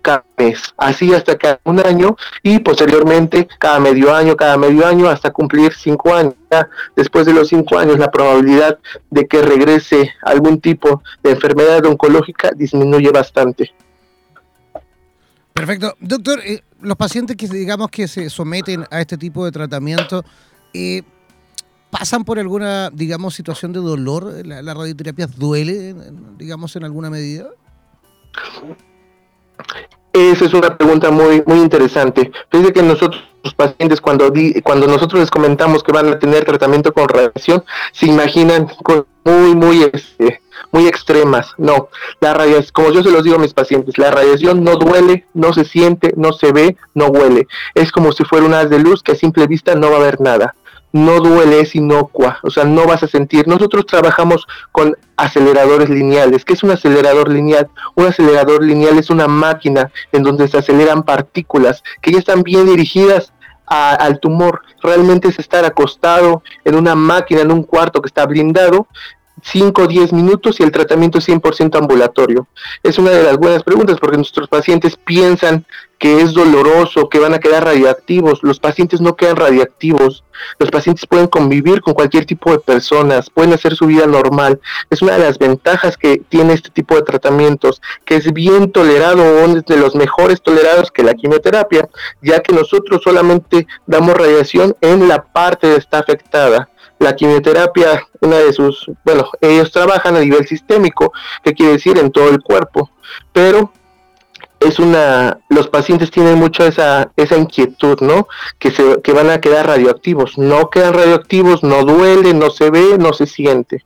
cada 0.01 0.25
mes, 0.37 0.75
así 0.77 1.13
hasta 1.15 1.37
cada 1.37 1.61
un 1.65 1.81
año 1.81 2.17
y 2.43 2.59
posteriormente 2.59 3.49
cada 3.59 3.79
medio 3.79 4.15
año, 4.15 4.37
cada 4.37 4.57
medio 4.57 4.87
año 4.87 5.09
hasta 5.09 5.31
cumplir 5.31 5.73
cinco 5.75 6.15
años. 6.15 6.35
después 6.97 7.27
de 7.27 7.33
los 7.33 7.49
cinco 7.49 7.79
años 7.79 7.99
la 7.99 8.11
probabilidad 8.11 8.79
de 9.11 9.27
que 9.27 9.43
regrese 9.43 10.13
algún 10.23 10.61
tipo 10.61 11.03
de 11.23 11.33
enfermedad 11.33 11.85
oncológica 11.87 12.51
disminuye 12.55 13.11
bastante. 13.11 13.73
Perfecto. 15.53 15.95
Doctor, 16.01 16.41
eh, 16.45 16.63
los 16.81 16.97
pacientes 16.97 17.37
que 17.37 17.47
digamos 17.47 17.91
que 17.91 18.09
se 18.09 18.31
someten 18.31 18.87
a 18.91 19.01
este 19.01 19.19
tipo 19.19 19.45
de 19.45 19.53
tratamiento, 19.53 20.25
eh, 20.73 21.03
¿pasan 21.91 22.25
por 22.25 22.39
alguna, 22.39 22.89
digamos, 22.91 23.35
situación 23.35 23.73
de 23.73 23.81
dolor? 23.81 24.47
¿La, 24.47 24.63
la 24.63 24.75
radioterapia 24.75 25.27
duele, 25.27 25.95
digamos, 26.39 26.75
en 26.77 26.85
alguna 26.85 27.11
medida? 27.11 27.51
Esa 30.12 30.44
es 30.44 30.55
una 30.55 30.77
pregunta 30.77 31.11
muy 31.11 31.42
muy 31.46 31.59
interesante. 31.59 32.33
Fíjense 32.51 32.73
que 32.73 32.83
nosotros 32.83 33.23
los 33.42 33.55
pacientes 33.55 34.01
cuando 34.01 34.33
cuando 34.62 34.87
nosotros 34.87 35.20
les 35.20 35.31
comentamos 35.31 35.83
que 35.83 35.92
van 35.92 36.09
a 36.09 36.18
tener 36.18 36.44
tratamiento 36.44 36.92
con 36.92 37.09
radiación, 37.09 37.64
se 37.92 38.07
imaginan 38.07 38.66
con 38.83 39.07
muy 39.25 39.55
muy 39.55 39.85
este, 39.92 40.40
muy 40.73 40.88
extremas. 40.88 41.53
No, 41.59 41.88
la 42.20 42.35
radiación, 42.35 42.73
como 42.73 42.90
yo 42.90 43.03
se 43.03 43.11
los 43.11 43.23
digo 43.23 43.37
a 43.37 43.40
mis 43.40 43.55
pacientes, 43.55 43.99
la 43.99 44.11
radiación 44.11 44.64
no 44.64 44.77
duele, 44.77 45.27
no 45.33 45.53
se 45.53 45.64
siente, 45.64 46.12
no 46.16 46.33
se 46.33 46.53
ve, 46.53 46.77
no 46.94 47.07
huele. 47.07 47.46
Es 47.75 47.92
como 47.92 48.12
si 48.12 48.25
fuera 48.25 48.46
un 48.46 48.55
haz 48.55 48.68
de 48.68 48.81
luz 48.81 49.03
que 49.03 49.12
a 49.12 49.16
simple 49.16 49.46
vista 49.46 49.75
no 49.75 49.90
va 49.90 49.96
a 49.96 50.01
haber 50.01 50.20
nada 50.20 50.55
no 50.92 51.20
duele, 51.20 51.61
es 51.61 51.74
inocua, 51.74 52.38
o 52.42 52.50
sea, 52.50 52.64
no 52.64 52.87
vas 52.87 53.03
a 53.03 53.09
sentir. 53.09 53.46
Nosotros 53.46 53.87
trabajamos 53.87 54.46
con 54.72 54.96
aceleradores 55.16 55.88
lineales. 55.88 56.44
¿Qué 56.44 56.55
es 56.55 56.62
un 56.62 56.70
acelerador 56.70 57.31
lineal? 57.31 57.68
Un 57.94 58.07
acelerador 58.07 58.64
lineal 58.64 58.98
es 58.98 59.11
una 59.11 59.29
máquina 59.29 59.90
en 60.12 60.22
donde 60.22 60.48
se 60.48 60.59
aceleran 60.59 61.03
partículas 61.03 61.83
que 62.03 62.12
ya 62.12 62.18
están 62.18 62.42
bien 62.42 62.66
dirigidas 62.66 63.33
al 63.66 64.18
tumor. 64.18 64.62
Realmente 64.83 65.29
es 65.29 65.38
estar 65.38 65.64
acostado 65.64 66.42
en 66.64 66.74
una 66.74 66.96
máquina, 66.96 67.42
en 67.42 67.53
un 67.53 67.62
cuarto 67.62 68.03
que 68.03 68.09
está 68.09 68.26
blindado, 68.26 68.88
5 69.42 69.83
o 69.83 69.87
10 69.87 70.12
minutos 70.12 70.61
y 70.61 70.64
el 70.64 70.72
tratamiento 70.72 71.18
es 71.18 71.29
100% 71.29 71.79
ambulatorio. 71.79 72.48
Es 72.83 72.98
una 72.98 73.11
de 73.11 73.22
las 73.22 73.37
buenas 73.38 73.62
preguntas 73.62 73.98
porque 74.00 74.16
nuestros 74.16 74.48
pacientes 74.48 74.96
piensan 74.96 75.64
que 76.01 76.23
es 76.23 76.33
doloroso, 76.33 77.11
que 77.11 77.19
van 77.19 77.35
a 77.35 77.39
quedar 77.39 77.63
radioactivos. 77.63 78.43
Los 78.43 78.59
pacientes 78.59 79.03
no 79.03 79.17
quedan 79.17 79.37
radioactivos. 79.37 80.25
Los 80.59 80.71
pacientes 80.71 81.07
pueden 81.07 81.27
convivir 81.27 81.83
con 81.83 81.93
cualquier 81.93 82.25
tipo 82.25 82.51
de 82.51 82.59
personas, 82.59 83.29
pueden 83.29 83.53
hacer 83.53 83.77
su 83.77 83.87
vida 83.87 84.07
normal. 84.07 84.59
Es 84.89 85.03
una 85.03 85.19
de 85.19 85.25
las 85.25 85.39
ventajas 85.39 85.99
que 85.99 86.23
tiene 86.31 86.55
este 86.55 86.71
tipo 86.71 86.97
de 86.97 87.03
tratamientos, 87.03 87.83
que 88.07 88.17
es 88.17 88.33
bien 88.33 88.73
tolerado, 88.73 89.45
uno 89.45 89.61
de 89.61 89.77
los 89.77 89.95
mejores 89.95 90.41
tolerados 90.41 90.91
que 90.91 91.03
la 91.03 91.13
quimioterapia, 91.13 91.87
ya 92.23 92.41
que 92.41 92.55
nosotros 92.55 93.03
solamente 93.05 93.67
damos 93.87 94.17
radiación 94.17 94.75
en 94.81 95.07
la 95.07 95.23
parte 95.23 95.69
que 95.69 95.77
está 95.77 95.99
afectada 95.99 96.71
la 96.99 97.17
quimioterapia, 97.17 98.07
una 98.21 98.37
de 98.37 98.53
sus, 98.53 98.91
bueno, 99.07 99.25
ellos 99.41 99.73
trabajan 99.73 100.17
a 100.17 100.21
nivel 100.21 100.47
sistémico, 100.47 101.15
que 101.43 101.55
quiere 101.55 101.73
decir 101.73 101.99
en 101.99 102.13
todo 102.13 102.29
el 102.29 102.43
cuerpo, 102.43 102.91
pero 103.33 103.73
es 104.61 104.79
una, 104.79 105.38
los 105.49 105.68
pacientes 105.68 106.11
tienen 106.11 106.38
mucho 106.38 106.66
esa, 106.66 107.11
esa 107.16 107.37
inquietud, 107.37 107.99
¿no? 108.03 108.29
Que, 108.59 108.70
se, 108.70 109.01
que 109.03 109.12
van 109.12 109.31
a 109.31 109.40
quedar 109.40 109.66
radioactivos. 109.66 110.37
No 110.37 110.68
quedan 110.68 110.94
radioactivos, 110.94 111.62
no 111.62 111.83
duele, 111.85 112.35
no 112.35 112.51
se 112.51 112.70
ve, 112.70 112.99
no 112.99 113.14
se 113.14 113.27
siente. 113.27 113.83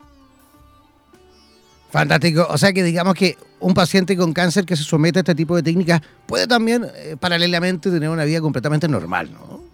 Fantástico. 1.91 2.45
O 2.49 2.57
sea 2.57 2.73
que 2.73 2.83
digamos 2.83 3.13
que 3.13 3.37
un 3.61 3.73
paciente 3.73 4.17
con 4.17 4.33
cáncer 4.33 4.65
que 4.65 4.75
se 4.75 4.83
somete 4.83 5.19
a 5.19 5.21
este 5.21 5.33
tipo 5.33 5.55
de 5.55 5.63
técnicas 5.63 6.01
puede 6.25 6.45
también 6.45 6.85
eh, 6.93 7.15
paralelamente 7.17 7.89
tener 7.89 8.09
una 8.09 8.25
vida 8.25 8.41
completamente 8.41 8.87
normal, 8.89 9.31
¿no? 9.31 9.64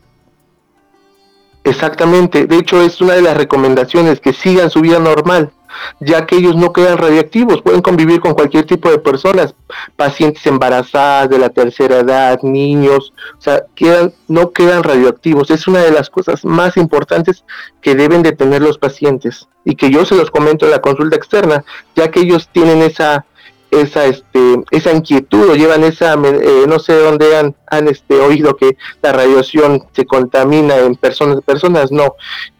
Exactamente, 1.64 2.48
de 2.48 2.58
hecho 2.58 2.82
es 2.82 3.02
una 3.02 3.14
de 3.14 3.22
las 3.22 3.38
recomendaciones 3.38 4.20
que 4.20 4.34
sigan 4.34 4.72
su 4.72 4.82
vida 4.82 4.98
normal, 4.98 5.52
ya 6.00 6.26
que 6.26 6.36
ellos 6.38 6.56
no 6.56 6.74
quedan 6.74 6.98
radioactivos, 6.98 7.62
pueden 7.62 7.82
convivir 7.82 8.20
con 8.20 8.34
cualquier 8.34 8.66
tipo 8.66 8.90
de 8.90 8.98
personas, 8.98 9.54
pacientes 9.96 10.46
embarazadas 10.48 11.30
de 11.30 11.38
la 11.38 11.50
tercera 11.50 12.00
edad, 12.00 12.42
niños, 12.42 13.14
o 13.38 13.42
sea, 13.42 13.64
quedan, 13.76 14.12
no 14.28 14.52
quedan 14.52 14.84
radioactivos. 14.84 15.52
Es 15.52 15.68
una 15.68 15.80
de 15.80 15.92
las 15.92 16.10
cosas 16.10 16.44
más 16.44 16.78
importantes 16.78 17.44
que 17.82 17.96
deben 17.96 18.24
de 18.24 18.32
tener 18.32 18.62
los 18.62 18.78
pacientes 18.78 19.48
y 19.64 19.76
que 19.76 19.92
yo 19.92 20.04
se 20.06 20.16
los 20.16 20.32
comento 20.32 20.66
en 20.66 20.72
la 20.72 20.82
consulta 20.82 21.16
externa, 21.16 21.64
ya 21.96 22.10
que 22.10 22.22
ellos 22.22 22.50
tienen 22.52 22.82
esa 22.82 23.26
esa 23.72 24.06
este 24.06 24.64
esa 24.70 24.92
inquietud 24.92 25.50
o 25.50 25.56
llevan 25.56 25.84
esa 25.84 26.14
eh, 26.14 26.66
no 26.68 26.78
sé 26.78 26.94
dónde 26.94 27.38
han, 27.38 27.56
han 27.68 27.88
este 27.88 28.20
oído 28.20 28.56
que 28.56 28.78
la 29.02 29.14
radiación 29.14 29.88
se 29.94 30.06
contamina 30.06 30.78
en 30.78 30.96
personas 30.96 31.42
personas 31.42 31.92
no. 31.92 32.16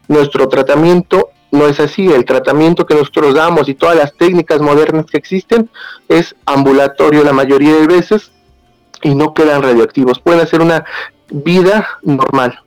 Nuestro 0.08 0.48
tratamiento 0.48 1.30
no 1.52 1.66
es 1.68 1.78
así. 1.78 2.10
El 2.10 2.24
tratamiento 2.24 2.86
que 2.86 2.94
nosotros 2.94 3.34
damos 3.34 3.68
y 3.68 3.74
todas 3.74 3.96
las 3.96 4.14
técnicas 4.14 4.60
modernas 4.60 5.06
que 5.06 5.18
existen 5.18 5.70
es 6.08 6.34
ambulatorio 6.46 7.22
la 7.22 7.32
mayoría 7.32 7.74
de 7.76 7.86
veces 7.86 8.32
y 9.02 9.14
no 9.14 9.34
quedan 9.34 9.62
radioactivos. 9.62 10.18
Pueden 10.18 10.40
hacer 10.40 10.60
una 10.60 10.84
vida 11.30 11.86
normal. 12.02 12.58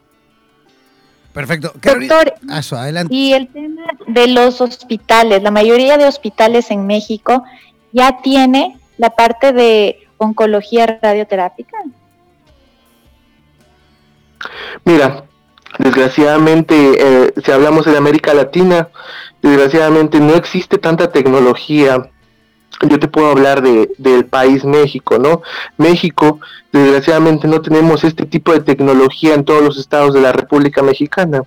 Perfecto. 1.34 1.74
Doctor, 1.74 2.34
ah, 2.50 2.62
adelante. 2.72 3.14
y 3.14 3.34
el 3.34 3.50
tema 3.50 3.82
de 4.08 4.28
los 4.28 4.62
hospitales, 4.62 5.44
la 5.44 5.52
mayoría 5.52 5.98
de 5.98 6.06
hospitales 6.06 6.72
en 6.72 6.88
México 6.88 7.44
ya 7.96 8.18
tiene 8.22 8.78
la 8.98 9.10
parte 9.10 9.54
de 9.54 10.06
oncología 10.18 11.00
radioterápica? 11.02 11.78
Mira, 14.84 15.24
desgraciadamente, 15.80 16.76
eh, 16.76 17.34
si 17.42 17.52
hablamos 17.54 17.86
de 17.86 17.96
América 17.96 18.34
Latina, 18.34 18.90
desgraciadamente 19.42 20.20
no 20.20 20.36
existe 20.36 20.78
tanta 20.78 21.10
tecnología. 21.10 22.12
Yo 22.82 23.00
te 23.00 23.08
puedo 23.08 23.32
hablar 23.32 23.62
de, 23.62 23.90
del 23.98 24.26
país 24.26 24.66
México, 24.66 25.18
¿no? 25.18 25.42
México, 25.78 26.42
desgraciadamente 26.74 27.48
no 27.48 27.62
tenemos 27.62 28.04
este 28.04 28.26
tipo 28.26 28.52
de 28.52 28.60
tecnología 28.60 29.34
en 29.36 29.46
todos 29.46 29.64
los 29.64 29.78
estados 29.78 30.14
de 30.14 30.20
la 30.20 30.34
República 30.34 30.84
Mexicana. 30.84 31.44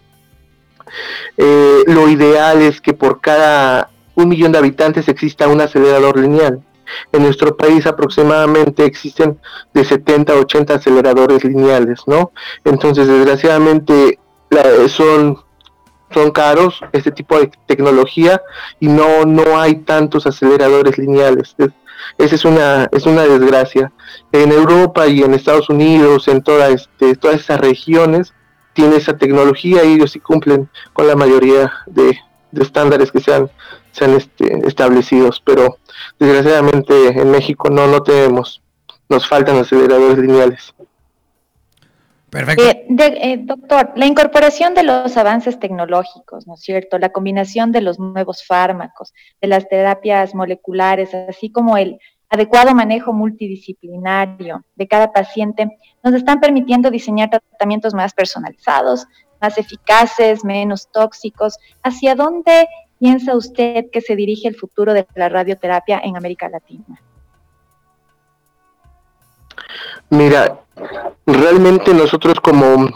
Eh, 1.37 1.83
lo 1.87 2.09
ideal 2.09 2.63
es 2.63 2.81
que 2.81 2.95
por 2.95 3.21
cada 3.21 3.91
un 4.19 4.29
millón 4.29 4.51
de 4.51 4.59
habitantes 4.59 5.09
exista 5.09 5.47
un 5.47 5.61
acelerador 5.61 6.19
lineal. 6.19 6.61
En 7.13 7.23
nuestro 7.23 7.57
país 7.57 7.87
aproximadamente 7.87 8.85
existen 8.85 9.39
de 9.73 9.85
70 9.85 10.33
a 10.33 10.37
80 10.37 10.75
aceleradores 10.75 11.45
lineales, 11.45 12.01
¿no? 12.07 12.33
Entonces, 12.65 13.07
desgraciadamente, 13.07 14.19
son, 14.89 15.39
son 16.13 16.31
caros 16.33 16.81
este 16.93 17.13
tipo 17.13 17.39
de 17.39 17.53
tecnología 17.67 18.43
y 18.81 18.89
no, 18.89 19.25
no 19.25 19.61
hay 19.61 19.77
tantos 19.77 20.27
aceleradores 20.27 20.99
lineales. 20.99 21.55
esa 22.17 22.35
es 22.35 22.45
una, 22.45 22.89
es 22.91 23.07
una 23.07 23.23
desgracia. 23.23 23.93
En 24.33 24.51
Europa 24.51 25.07
y 25.07 25.23
en 25.23 25.35
Estados 25.35 25.69
Unidos, 25.71 26.27
en 26.27 26.43
toda 26.43 26.71
este, 26.71 27.15
todas 27.15 27.37
esas 27.37 27.61
regiones, 27.61 28.35
tiene 28.73 28.97
esa 28.97 29.17
tecnología 29.17 29.85
y 29.85 29.95
ellos 29.95 30.11
sí 30.11 30.19
cumplen 30.19 30.69
con 30.93 31.07
la 31.07 31.15
mayoría 31.15 31.73
de, 31.87 32.19
de 32.51 32.63
estándares 32.63 33.13
que 33.13 33.21
sean, 33.21 33.51
sean 33.99 34.15
este, 34.15 34.67
establecidos, 34.67 35.43
pero 35.45 35.79
desgraciadamente 36.19 37.09
en 37.09 37.31
México 37.31 37.69
no, 37.71 37.87
no 37.87 38.03
tenemos, 38.03 38.63
nos 39.09 39.29
faltan 39.29 39.57
aceleradores 39.57 40.19
lineales. 40.19 40.75
Perfecto. 42.31 42.63
Eh, 42.63 42.85
eh, 43.23 43.41
doctor, 43.43 43.93
la 43.97 44.05
incorporación 44.05 44.75
de 44.75 44.83
los 44.83 45.17
avances 45.17 45.59
tecnológicos, 45.59 46.47
¿no 46.47 46.55
es 46.55 46.61
cierto? 46.61 46.99
La 46.99 47.09
combinación 47.11 47.73
de 47.73 47.81
los 47.81 47.99
nuevos 47.99 48.45
fármacos, 48.45 49.15
de 49.41 49.49
las 49.49 49.67
terapias 49.69 50.35
moleculares, 50.35 51.15
así 51.15 51.51
como 51.51 51.79
el 51.79 51.99
adecuado 52.29 52.75
manejo 52.75 53.15
multidisciplinario 53.15 54.63
de 54.75 54.87
cada 54.87 55.11
paciente, 55.11 55.79
nos 56.03 56.13
están 56.13 56.41
permitiendo 56.41 56.91
diseñar 56.91 57.31
tratamientos 57.31 57.95
más 57.95 58.13
personalizados, 58.13 59.07
más 59.41 59.57
eficaces, 59.57 60.45
menos 60.45 60.89
tóxicos. 60.93 61.57
¿Hacia 61.83 62.15
dónde 62.15 62.69
piensa 62.99 63.37
usted 63.37 63.87
que 63.93 64.01
se 64.01 64.17
dirige 64.17 64.49
el 64.49 64.57
futuro 64.57 64.93
de 64.93 65.07
la 65.15 65.29
radioterapia 65.29 66.01
en 66.03 66.17
América 66.17 66.49
Latina? 66.49 67.01
Mira, 70.11 70.61
realmente 71.27 71.93
nosotros 71.93 72.41
como 72.41 72.89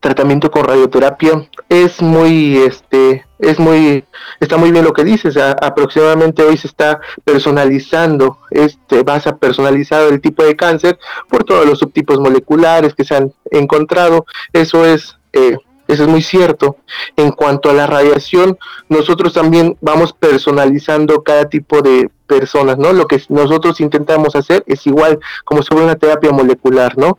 tratamiento 0.00 0.50
con 0.50 0.64
radioterapia 0.64 1.48
es 1.68 2.00
muy 2.00 2.56
este 2.56 3.26
es 3.38 3.58
muy 3.58 4.04
está 4.40 4.56
muy 4.56 4.72
bien 4.72 4.84
lo 4.84 4.92
que 4.92 5.04
dices 5.04 5.36
aproximadamente 5.36 6.42
hoy 6.42 6.56
se 6.56 6.66
está 6.66 7.00
personalizando 7.24 8.38
este 8.50 9.02
vas 9.02 9.26
a 9.26 9.36
personalizar 9.36 10.10
el 10.10 10.20
tipo 10.20 10.42
de 10.44 10.56
cáncer 10.56 10.98
por 11.28 11.44
todos 11.44 11.66
los 11.66 11.78
subtipos 11.78 12.18
moleculares 12.20 12.94
que 12.94 13.04
se 13.04 13.16
han 13.16 13.34
encontrado 13.50 14.24
eso 14.54 14.86
es 14.86 15.18
eh, 15.34 15.58
eso 15.92 16.04
es 16.04 16.08
muy 16.08 16.22
cierto. 16.22 16.76
En 17.16 17.32
cuanto 17.32 17.70
a 17.70 17.74
la 17.74 17.86
radiación, 17.86 18.58
nosotros 18.88 19.32
también 19.32 19.76
vamos 19.80 20.12
personalizando 20.12 21.22
cada 21.22 21.44
tipo 21.44 21.82
de 21.82 22.10
personas, 22.26 22.78
¿no? 22.78 22.92
Lo 22.92 23.06
que 23.06 23.22
nosotros 23.28 23.80
intentamos 23.80 24.34
hacer 24.34 24.64
es 24.66 24.86
igual 24.86 25.18
como 25.44 25.62
sobre 25.62 25.84
una 25.84 25.96
terapia 25.96 26.30
molecular, 26.30 26.96
¿no? 26.96 27.18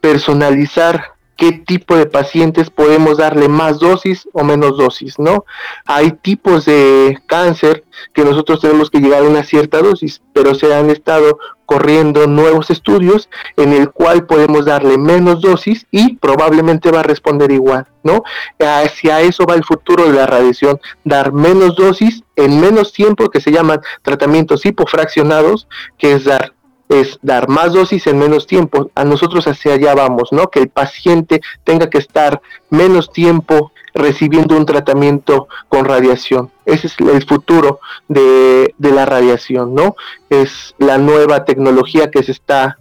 Personalizar 0.00 1.12
qué 1.40 1.52
tipo 1.52 1.96
de 1.96 2.04
pacientes 2.04 2.68
podemos 2.68 3.16
darle 3.16 3.48
más 3.48 3.78
dosis 3.78 4.28
o 4.34 4.44
menos 4.44 4.76
dosis, 4.76 5.18
¿no? 5.18 5.46
Hay 5.86 6.12
tipos 6.12 6.66
de 6.66 7.18
cáncer 7.26 7.82
que 8.12 8.26
nosotros 8.26 8.60
tenemos 8.60 8.90
que 8.90 9.00
llegar 9.00 9.22
a 9.22 9.28
una 9.28 9.42
cierta 9.42 9.80
dosis, 9.80 10.20
pero 10.34 10.54
se 10.54 10.74
han 10.74 10.90
estado 10.90 11.38
corriendo 11.64 12.26
nuevos 12.26 12.70
estudios 12.70 13.30
en 13.56 13.72
el 13.72 13.90
cual 13.90 14.26
podemos 14.26 14.66
darle 14.66 14.98
menos 14.98 15.40
dosis 15.40 15.86
y 15.90 16.16
probablemente 16.16 16.90
va 16.90 17.00
a 17.00 17.04
responder 17.04 17.50
igual, 17.52 17.86
¿no? 18.02 18.22
Hacia 18.58 19.22
eso 19.22 19.46
va 19.46 19.54
el 19.54 19.64
futuro 19.64 20.04
de 20.04 20.12
la 20.12 20.26
radiación, 20.26 20.78
dar 21.04 21.32
menos 21.32 21.74
dosis 21.74 22.22
en 22.36 22.60
menos 22.60 22.92
tiempo 22.92 23.30
que 23.30 23.40
se 23.40 23.50
llaman 23.50 23.80
tratamientos 24.02 24.66
hipofraccionados, 24.66 25.68
que 25.96 26.12
es 26.12 26.24
dar 26.24 26.52
es 26.90 27.20
dar 27.22 27.48
más 27.48 27.72
dosis 27.72 28.06
en 28.08 28.18
menos 28.18 28.48
tiempo. 28.48 28.90
A 28.96 29.04
nosotros 29.04 29.46
hacia 29.46 29.74
allá 29.74 29.94
vamos, 29.94 30.32
¿no? 30.32 30.50
Que 30.50 30.58
el 30.58 30.68
paciente 30.68 31.40
tenga 31.62 31.88
que 31.88 31.98
estar 31.98 32.42
menos 32.68 33.12
tiempo 33.12 33.72
recibiendo 33.94 34.56
un 34.56 34.66
tratamiento 34.66 35.46
con 35.68 35.84
radiación. 35.84 36.50
Ese 36.66 36.88
es 36.88 36.96
el 36.98 37.24
futuro 37.24 37.78
de, 38.08 38.74
de 38.76 38.90
la 38.90 39.06
radiación, 39.06 39.72
¿no? 39.72 39.94
Es 40.28 40.74
la 40.78 40.98
nueva 40.98 41.44
tecnología 41.44 42.10
que 42.10 42.24
se 42.24 42.32
está 42.32 42.76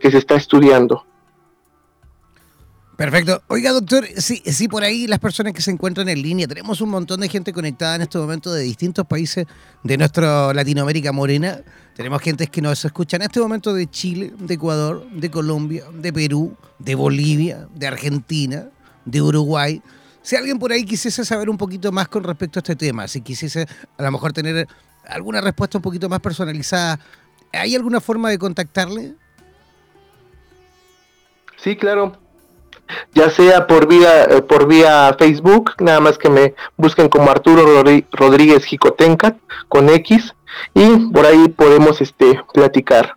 que 0.00 0.10
se 0.10 0.18
está 0.18 0.34
estudiando. 0.34 1.04
Perfecto. 2.96 3.42
Oiga, 3.48 3.72
doctor, 3.72 4.06
sí, 4.16 4.42
sí, 4.46 4.68
por 4.68 4.82
ahí 4.82 5.06
las 5.06 5.18
personas 5.18 5.52
que 5.52 5.60
se 5.60 5.70
encuentran 5.70 6.08
en 6.08 6.22
línea, 6.22 6.48
tenemos 6.48 6.80
un 6.80 6.88
montón 6.88 7.20
de 7.20 7.28
gente 7.28 7.52
conectada 7.52 7.96
en 7.96 8.02
este 8.02 8.16
momento 8.16 8.50
de 8.54 8.62
distintos 8.62 9.06
países 9.06 9.46
de 9.82 9.98
nuestra 9.98 10.54
Latinoamérica 10.54 11.12
morena. 11.12 11.60
Tenemos 11.94 12.22
gente 12.22 12.46
que 12.46 12.62
nos 12.62 12.82
escucha 12.86 13.16
en 13.16 13.22
este 13.22 13.38
momento 13.38 13.74
de 13.74 13.86
Chile, 13.90 14.32
de 14.38 14.54
Ecuador, 14.54 15.06
de 15.10 15.30
Colombia, 15.30 15.84
de 15.92 16.10
Perú, 16.10 16.56
de 16.78 16.94
Bolivia, 16.94 17.68
de 17.74 17.86
Argentina, 17.86 18.70
de 19.04 19.20
Uruguay. 19.20 19.82
Si 20.22 20.34
alguien 20.34 20.58
por 20.58 20.72
ahí 20.72 20.86
quisiese 20.86 21.22
saber 21.26 21.50
un 21.50 21.58
poquito 21.58 21.92
más 21.92 22.08
con 22.08 22.24
respecto 22.24 22.58
a 22.58 22.60
este 22.60 22.76
tema, 22.76 23.08
si 23.08 23.20
quisiese 23.20 23.66
a 23.98 24.02
lo 24.04 24.10
mejor 24.10 24.32
tener 24.32 24.66
alguna 25.06 25.42
respuesta 25.42 25.76
un 25.76 25.82
poquito 25.82 26.08
más 26.08 26.20
personalizada, 26.20 26.98
¿hay 27.52 27.76
alguna 27.76 28.00
forma 28.00 28.30
de 28.30 28.38
contactarle? 28.38 29.14
Sí, 31.58 31.76
claro. 31.76 32.25
Ya 33.14 33.30
sea 33.30 33.66
por 33.66 33.86
vía, 33.88 34.24
eh, 34.24 34.42
por 34.42 34.66
vía 34.66 35.14
Facebook, 35.18 35.72
nada 35.78 36.00
más 36.00 36.18
que 36.18 36.28
me 36.28 36.54
busquen 36.76 37.08
como 37.08 37.30
Arturo 37.30 37.84
Rodríguez 38.12 38.64
Jicotenca 38.64 39.36
con 39.68 39.88
X 39.88 40.34
y 40.74 40.96
por 41.12 41.26
ahí 41.26 41.48
podemos 41.48 42.00
este 42.00 42.40
platicar. 42.52 43.15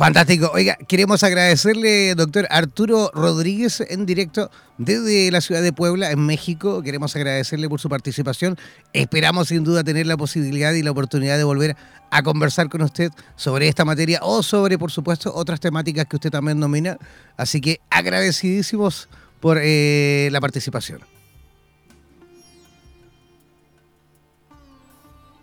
Fantástico. 0.00 0.50
Oiga, 0.54 0.78
queremos 0.88 1.22
agradecerle, 1.24 2.14
doctor 2.14 2.46
Arturo 2.48 3.10
Rodríguez, 3.12 3.82
en 3.86 4.06
directo 4.06 4.50
desde 4.78 5.30
la 5.30 5.42
ciudad 5.42 5.60
de 5.60 5.74
Puebla, 5.74 6.10
en 6.10 6.24
México. 6.24 6.80
Queremos 6.80 7.14
agradecerle 7.16 7.68
por 7.68 7.80
su 7.80 7.90
participación. 7.90 8.56
Esperamos 8.94 9.48
sin 9.48 9.62
duda 9.62 9.84
tener 9.84 10.06
la 10.06 10.16
posibilidad 10.16 10.72
y 10.72 10.82
la 10.82 10.92
oportunidad 10.92 11.36
de 11.36 11.44
volver 11.44 11.76
a 12.10 12.22
conversar 12.22 12.70
con 12.70 12.80
usted 12.80 13.10
sobre 13.36 13.68
esta 13.68 13.84
materia 13.84 14.20
o 14.22 14.42
sobre, 14.42 14.78
por 14.78 14.90
supuesto, 14.90 15.34
otras 15.34 15.60
temáticas 15.60 16.06
que 16.06 16.16
usted 16.16 16.30
también 16.30 16.58
domina. 16.58 16.96
Así 17.36 17.60
que 17.60 17.82
agradecidísimos 17.90 19.10
por 19.38 19.58
eh, 19.60 20.30
la 20.32 20.40
participación. 20.40 21.19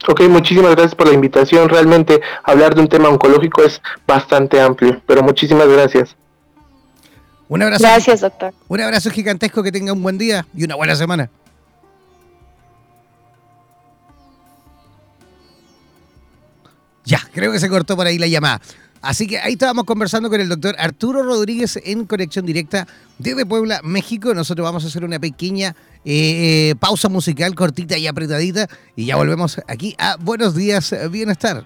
Ok, 0.10 0.22
muchísimas 0.30 0.72
gracias 0.72 0.96
por 0.96 1.08
la 1.08 1.14
invitación. 1.14 1.68
Realmente 1.68 2.22
hablar 2.44 2.74
de 2.74 2.82
un 2.82 2.88
tema 2.88 3.10
oncológico 3.10 3.64
es 3.64 3.82
bastante 4.08 4.62
amplio, 4.62 5.02
pero 5.06 5.22
muchísimas 5.22 5.68
gracias. 5.68 6.16
Un 7.50 7.62
abrazo. 7.62 7.84
Gracias, 7.84 8.22
doctor. 8.22 8.54
Un 8.70 8.82
abrazo 8.82 9.10
gigantesco, 9.10 9.62
que 9.62 9.72
tenga 9.72 9.92
un 9.92 10.02
buen 10.02 10.18
día 10.18 10.46
y 10.56 10.64
una 10.64 10.76
buena 10.76 10.96
semana. 10.96 11.30
Ya, 17.04 17.20
creo 17.34 17.52
que 17.52 17.60
se 17.60 17.70
cortó 17.70 17.96
por 17.96 18.08
ahí 18.08 18.18
la 18.18 18.28
llamada. 18.28 18.62
Así 19.08 19.26
que 19.26 19.40
ahí 19.40 19.54
estábamos 19.54 19.86
conversando 19.86 20.30
con 20.30 20.42
el 20.42 20.50
doctor 20.50 20.76
Arturo 20.78 21.24
Rodríguez 21.24 21.80
en 21.86 22.06
conexión 22.06 22.46
directa 22.46 22.86
desde 23.18 23.46
Puebla, 23.46 23.80
México. 23.82 24.34
Nosotros 24.34 24.66
vamos 24.66 24.84
a 24.84 24.88
hacer 24.88 25.06
una 25.06 25.18
pequeña 25.18 25.78
eh, 26.04 26.72
eh, 26.72 26.76
pausa 26.78 27.08
musical 27.08 27.56
cortita 27.56 27.98
y 27.98 28.06
apretadita 28.06 28.68
y 28.98 29.06
ya 29.06 29.16
volvemos 29.16 29.62
aquí 29.70 29.96
a 29.98 30.18
Buenos 30.18 30.56
Días 30.56 30.94
Bienestar. 31.10 31.66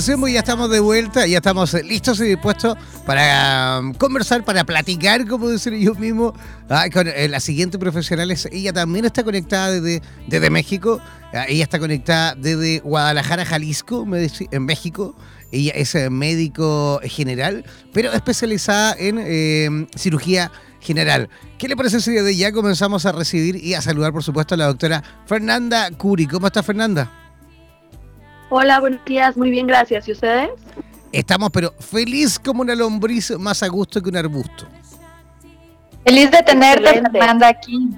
Ya 0.00 0.38
estamos 0.38 0.70
de 0.70 0.80
vuelta, 0.80 1.26
ya 1.26 1.38
estamos 1.38 1.74
listos 1.84 2.18
y 2.20 2.24
dispuestos 2.24 2.78
para 3.04 3.80
um, 3.80 3.92
conversar, 3.92 4.44
para 4.44 4.64
platicar, 4.64 5.26
como 5.26 5.48
decir 5.48 5.74
yo 5.74 5.94
mismo, 5.94 6.32
ah, 6.70 6.86
con 6.92 7.06
eh, 7.08 7.28
la 7.28 7.40
siguiente 7.40 7.78
profesional. 7.78 8.30
ella 8.50 8.72
también 8.72 9.04
está 9.04 9.22
conectada 9.22 9.70
desde, 9.70 10.02
desde 10.26 10.50
México, 10.50 11.00
ah, 11.34 11.44
ella 11.46 11.64
está 11.64 11.78
conectada 11.78 12.34
desde 12.34 12.80
Guadalajara, 12.80 13.44
Jalisco, 13.44 14.06
en 14.50 14.64
México. 14.64 15.14
Ella 15.50 15.72
es 15.74 15.94
eh, 15.94 16.08
médico 16.08 17.00
general, 17.04 17.64
pero 17.92 18.10
especializada 18.12 18.96
en 18.98 19.18
em, 19.18 19.86
cirugía 19.94 20.50
general. 20.80 21.28
¿Qué 21.58 21.68
le 21.68 21.76
parece 21.76 22.00
si 22.00 22.12
desde 22.12 22.34
ya 22.34 22.52
comenzamos 22.52 23.04
a 23.04 23.12
recibir 23.12 23.56
y 23.56 23.74
a 23.74 23.82
saludar, 23.82 24.12
por 24.12 24.22
supuesto, 24.22 24.54
a 24.54 24.58
la 24.58 24.66
doctora 24.66 25.02
Fernanda 25.26 25.90
Curi? 25.90 26.26
¿Cómo 26.26 26.46
está 26.46 26.62
Fernanda? 26.62 27.21
Hola, 28.54 28.80
buenos 28.80 29.02
días, 29.06 29.34
muy 29.34 29.50
bien, 29.50 29.66
gracias. 29.66 30.06
¿Y 30.08 30.12
ustedes? 30.12 30.50
Estamos, 31.10 31.48
pero 31.50 31.72
feliz 31.80 32.38
como 32.38 32.60
una 32.60 32.74
lombriz, 32.74 33.30
más 33.38 33.62
a 33.62 33.68
gusto 33.68 34.02
que 34.02 34.10
un 34.10 34.16
arbusto. 34.18 34.66
Feliz 36.04 36.30
de 36.30 36.42
tenerte, 36.42 37.00
Fernanda, 37.10 37.48
aquí. 37.48 37.88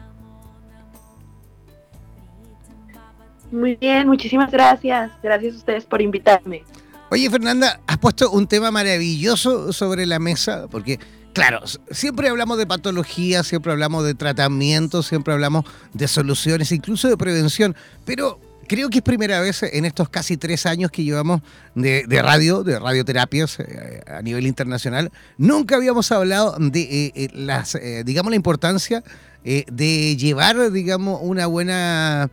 Muy 3.50 3.74
bien, 3.74 4.06
muchísimas 4.06 4.52
gracias. 4.52 5.10
Gracias 5.24 5.54
a 5.54 5.56
ustedes 5.56 5.84
por 5.86 6.00
invitarme. 6.00 6.62
Oye, 7.10 7.28
Fernanda, 7.28 7.80
has 7.88 7.98
puesto 7.98 8.30
un 8.30 8.46
tema 8.46 8.70
maravilloso 8.70 9.72
sobre 9.72 10.06
la 10.06 10.20
mesa, 10.20 10.68
porque, 10.70 11.00
claro, 11.32 11.62
siempre 11.90 12.28
hablamos 12.28 12.58
de 12.58 12.66
patología, 12.68 13.42
siempre 13.42 13.72
hablamos 13.72 14.04
de 14.04 14.14
tratamiento, 14.14 15.02
siempre 15.02 15.34
hablamos 15.34 15.64
de 15.94 16.06
soluciones, 16.06 16.70
incluso 16.70 17.08
de 17.08 17.16
prevención, 17.16 17.74
pero 18.04 18.38
creo 18.66 18.90
que 18.90 18.98
es 18.98 19.04
primera 19.04 19.40
vez 19.40 19.62
en 19.62 19.84
estos 19.84 20.08
casi 20.08 20.36
tres 20.36 20.66
años 20.66 20.90
que 20.90 21.04
llevamos 21.04 21.40
de, 21.74 22.04
radio, 22.22 22.62
de 22.62 22.78
radioterapias 22.78 23.58
eh, 23.60 24.02
a 24.06 24.22
nivel 24.22 24.46
internacional, 24.46 25.10
nunca 25.38 25.76
habíamos 25.76 26.10
hablado 26.12 26.56
de 26.58 26.80
eh, 26.80 27.12
eh, 27.14 27.28
las, 27.32 27.78
digamos, 28.04 28.30
la 28.30 28.36
importancia 28.36 29.02
de 29.44 30.16
llevar, 30.16 30.72
digamos, 30.72 31.20
una 31.22 31.46
buena, 31.46 32.30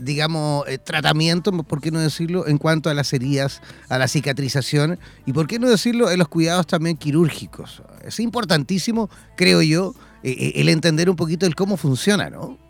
digamos, 0.00 0.64
tratamiento, 0.82 1.52
por 1.52 1.82
qué 1.82 1.90
no 1.90 2.00
decirlo, 2.00 2.46
en 2.46 2.56
cuanto 2.56 2.88
a 2.88 2.94
las 2.94 3.12
heridas, 3.12 3.60
a 3.90 3.98
la 3.98 4.08
cicatrización 4.08 4.98
y 5.26 5.34
por 5.34 5.46
qué 5.46 5.58
no 5.58 5.68
decirlo, 5.68 6.10
en 6.10 6.18
los 6.18 6.28
cuidados 6.28 6.66
también 6.66 6.96
quirúrgicos. 6.96 7.82
Es 8.02 8.18
importantísimo, 8.18 9.10
creo 9.36 9.60
yo, 9.60 9.94
el 10.22 10.70
entender 10.70 11.10
un 11.10 11.16
poquito 11.16 11.44
el 11.44 11.54
cómo 11.54 11.76
funciona, 11.76 12.30
¿no? 12.30 12.67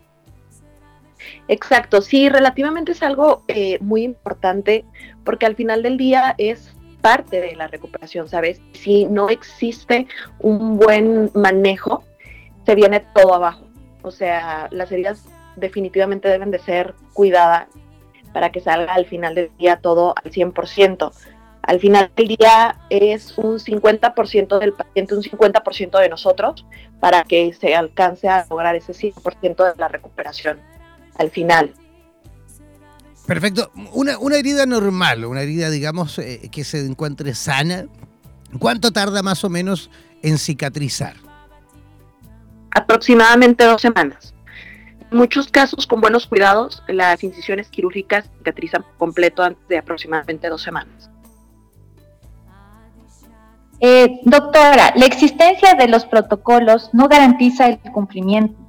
Exacto, 1.47 2.01
sí, 2.01 2.29
relativamente 2.29 2.91
es 2.91 3.03
algo 3.03 3.43
eh, 3.47 3.77
muy 3.81 4.03
importante 4.03 4.85
porque 5.23 5.45
al 5.45 5.55
final 5.55 5.83
del 5.83 5.97
día 5.97 6.35
es 6.37 6.75
parte 7.01 7.41
de 7.41 7.55
la 7.55 7.67
recuperación, 7.67 8.27
¿sabes? 8.27 8.61
Si 8.73 9.05
no 9.05 9.29
existe 9.29 10.07
un 10.39 10.77
buen 10.77 11.31
manejo, 11.33 12.03
se 12.65 12.75
viene 12.75 12.99
todo 13.15 13.33
abajo. 13.33 13.65
O 14.01 14.11
sea, 14.11 14.67
las 14.71 14.91
heridas 14.91 15.25
definitivamente 15.55 16.27
deben 16.27 16.51
de 16.51 16.59
ser 16.59 16.93
cuidadas 17.13 17.67
para 18.33 18.51
que 18.51 18.59
salga 18.59 18.93
al 18.93 19.05
final 19.05 19.35
del 19.35 19.51
día 19.57 19.77
todo 19.77 20.13
al 20.23 20.31
100%. 20.31 21.11
Al 21.61 21.79
final 21.79 22.11
del 22.15 22.27
día 22.29 22.77
es 22.89 23.37
un 23.37 23.59
50% 23.59 24.59
del 24.59 24.73
paciente, 24.73 25.15
un 25.15 25.23
50% 25.23 25.99
de 25.99 26.09
nosotros, 26.09 26.65
para 26.99 27.23
que 27.23 27.53
se 27.53 27.75
alcance 27.75 28.27
a 28.27 28.45
lograr 28.49 28.75
ese 28.75 28.93
100% 28.93 29.73
de 29.73 29.77
la 29.77 29.87
recuperación 29.87 30.59
al 31.19 31.29
final. 31.29 31.73
Perfecto. 33.27 33.71
Una, 33.93 34.17
una 34.17 34.37
herida 34.37 34.65
normal, 34.65 35.23
una 35.25 35.41
herida, 35.41 35.69
digamos, 35.69 36.17
eh, 36.17 36.49
que 36.51 36.63
se 36.63 36.83
encuentre 36.83 37.35
sana, 37.35 37.85
¿cuánto 38.57 38.91
tarda 38.91 39.21
más 39.21 39.43
o 39.43 39.49
menos 39.49 39.91
en 40.23 40.39
cicatrizar? 40.39 41.13
Aproximadamente 42.71 43.65
dos 43.65 43.81
semanas. 43.81 44.33
En 45.11 45.17
muchos 45.17 45.47
casos, 45.49 45.85
con 45.85 46.01
buenos 46.01 46.25
cuidados, 46.25 46.81
las 46.87 47.23
incisiones 47.23 47.69
quirúrgicas 47.69 48.25
cicatrizan 48.39 48.83
completo 48.97 49.43
antes 49.43 49.67
de 49.67 49.77
aproximadamente 49.77 50.49
dos 50.49 50.63
semanas. 50.63 51.11
Eh, 53.81 54.19
doctora, 54.23 54.93
la 54.95 55.05
existencia 55.05 55.75
de 55.75 55.87
los 55.87 56.05
protocolos 56.05 56.89
no 56.93 57.07
garantiza 57.07 57.67
el 57.67 57.79
cumplimiento. 57.79 58.68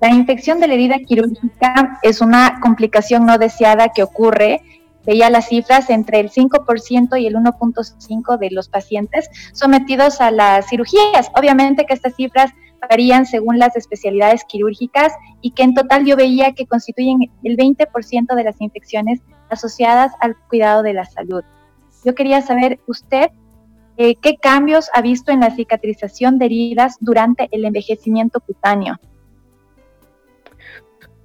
La 0.00 0.08
infección 0.08 0.60
de 0.60 0.68
la 0.68 0.74
herida 0.74 0.98
quirúrgica 1.00 1.98
es 2.02 2.22
una 2.22 2.58
complicación 2.60 3.26
no 3.26 3.36
deseada 3.36 3.90
que 3.90 4.02
ocurre. 4.02 4.62
Veía 5.04 5.28
las 5.28 5.48
cifras 5.48 5.90
entre 5.90 6.20
el 6.20 6.30
5% 6.30 7.20
y 7.20 7.26
el 7.26 7.34
1.5% 7.34 8.38
de 8.38 8.50
los 8.50 8.70
pacientes 8.70 9.28
sometidos 9.52 10.22
a 10.22 10.30
las 10.30 10.68
cirugías. 10.70 11.30
Obviamente 11.36 11.84
que 11.84 11.92
estas 11.92 12.14
cifras 12.14 12.50
varían 12.88 13.26
según 13.26 13.58
las 13.58 13.76
especialidades 13.76 14.44
quirúrgicas 14.44 15.12
y 15.42 15.50
que 15.50 15.64
en 15.64 15.74
total 15.74 16.06
yo 16.06 16.16
veía 16.16 16.52
que 16.52 16.66
constituyen 16.66 17.30
el 17.44 17.58
20% 17.58 18.34
de 18.34 18.44
las 18.44 18.58
infecciones 18.60 19.20
asociadas 19.50 20.12
al 20.20 20.34
cuidado 20.48 20.82
de 20.82 20.94
la 20.94 21.04
salud. 21.04 21.44
Yo 22.06 22.14
quería 22.14 22.40
saber 22.40 22.80
usted 22.86 23.28
eh, 23.98 24.14
qué 24.16 24.36
cambios 24.36 24.88
ha 24.94 25.02
visto 25.02 25.30
en 25.30 25.40
la 25.40 25.50
cicatrización 25.50 26.38
de 26.38 26.46
heridas 26.46 26.96
durante 27.00 27.48
el 27.52 27.66
envejecimiento 27.66 28.40
cutáneo. 28.40 28.98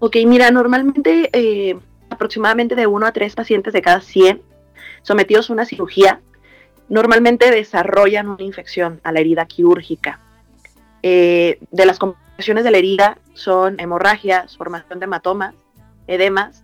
Ok, 0.06 0.18
mira, 0.28 0.52
normalmente 0.52 1.32
eh, 1.34 1.80
aproximadamente 2.12 2.76
de 2.76 2.86
1 2.86 3.08
a 3.08 3.12
3 3.12 3.34
pacientes 3.34 3.74
de 3.74 3.82
cada 3.82 4.02
100 4.02 4.40
sometidos 5.02 5.50
a 5.50 5.54
una 5.54 5.66
cirugía 5.66 6.22
normalmente 6.90 7.50
desarrollan 7.50 8.30
una 8.30 8.44
infección 8.44 9.02
a 9.02 9.12
la 9.12 9.22
herida 9.22 9.48
quirúrgica. 9.48 10.20
Eh, 11.02 11.58
de 11.72 11.86
las 11.88 11.98
complicaciones 11.98 12.64
de 12.64 12.70
la 12.70 12.78
herida 12.78 13.18
son 13.34 13.80
hemorragias, 13.80 14.56
formación 14.56 15.00
de 15.00 15.06
hematomas, 15.06 15.56
edemas, 16.06 16.64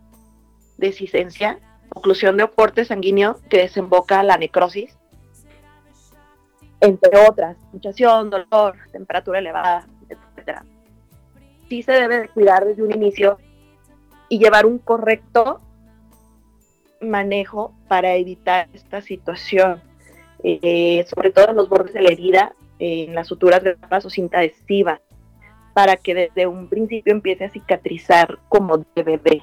desistencia, 0.77 1.57
oclusión 1.95 2.37
de 2.37 2.43
aporte 2.43 2.85
sanguíneo 2.85 3.39
que 3.49 3.57
desemboca 3.57 4.21
la 4.21 4.37
necrosis, 4.37 4.95
entre 6.79 7.17
otras, 7.27 7.57
hinchación, 7.73 8.29
dolor, 8.29 8.77
temperatura 8.91 9.39
elevada, 9.39 9.87
etcétera 10.09 10.63
sí 11.71 11.83
se 11.83 11.93
debe 11.93 12.19
de 12.19 12.27
cuidar 12.27 12.65
desde 12.65 12.83
un 12.83 12.91
inicio 12.91 13.37
y 14.27 14.39
llevar 14.39 14.65
un 14.65 14.77
correcto 14.77 15.61
manejo 16.99 17.73
para 17.87 18.13
evitar 18.15 18.67
esta 18.73 19.01
situación, 19.01 19.81
eh, 20.43 21.05
sobre 21.07 21.31
todo 21.31 21.51
en 21.51 21.55
los 21.55 21.69
bordes 21.69 21.93
de 21.93 22.01
la 22.01 22.09
herida, 22.09 22.53
en 22.77 23.15
las 23.15 23.27
suturas 23.27 23.63
de 23.63 23.77
paso 23.77 24.09
cinta 24.09 24.39
adhesiva, 24.39 24.99
para 25.73 25.95
que 25.95 26.13
desde 26.13 26.45
un 26.45 26.67
principio 26.67 27.13
empiece 27.13 27.45
a 27.45 27.49
cicatrizar 27.49 28.37
como 28.49 28.85
debe 28.93 29.41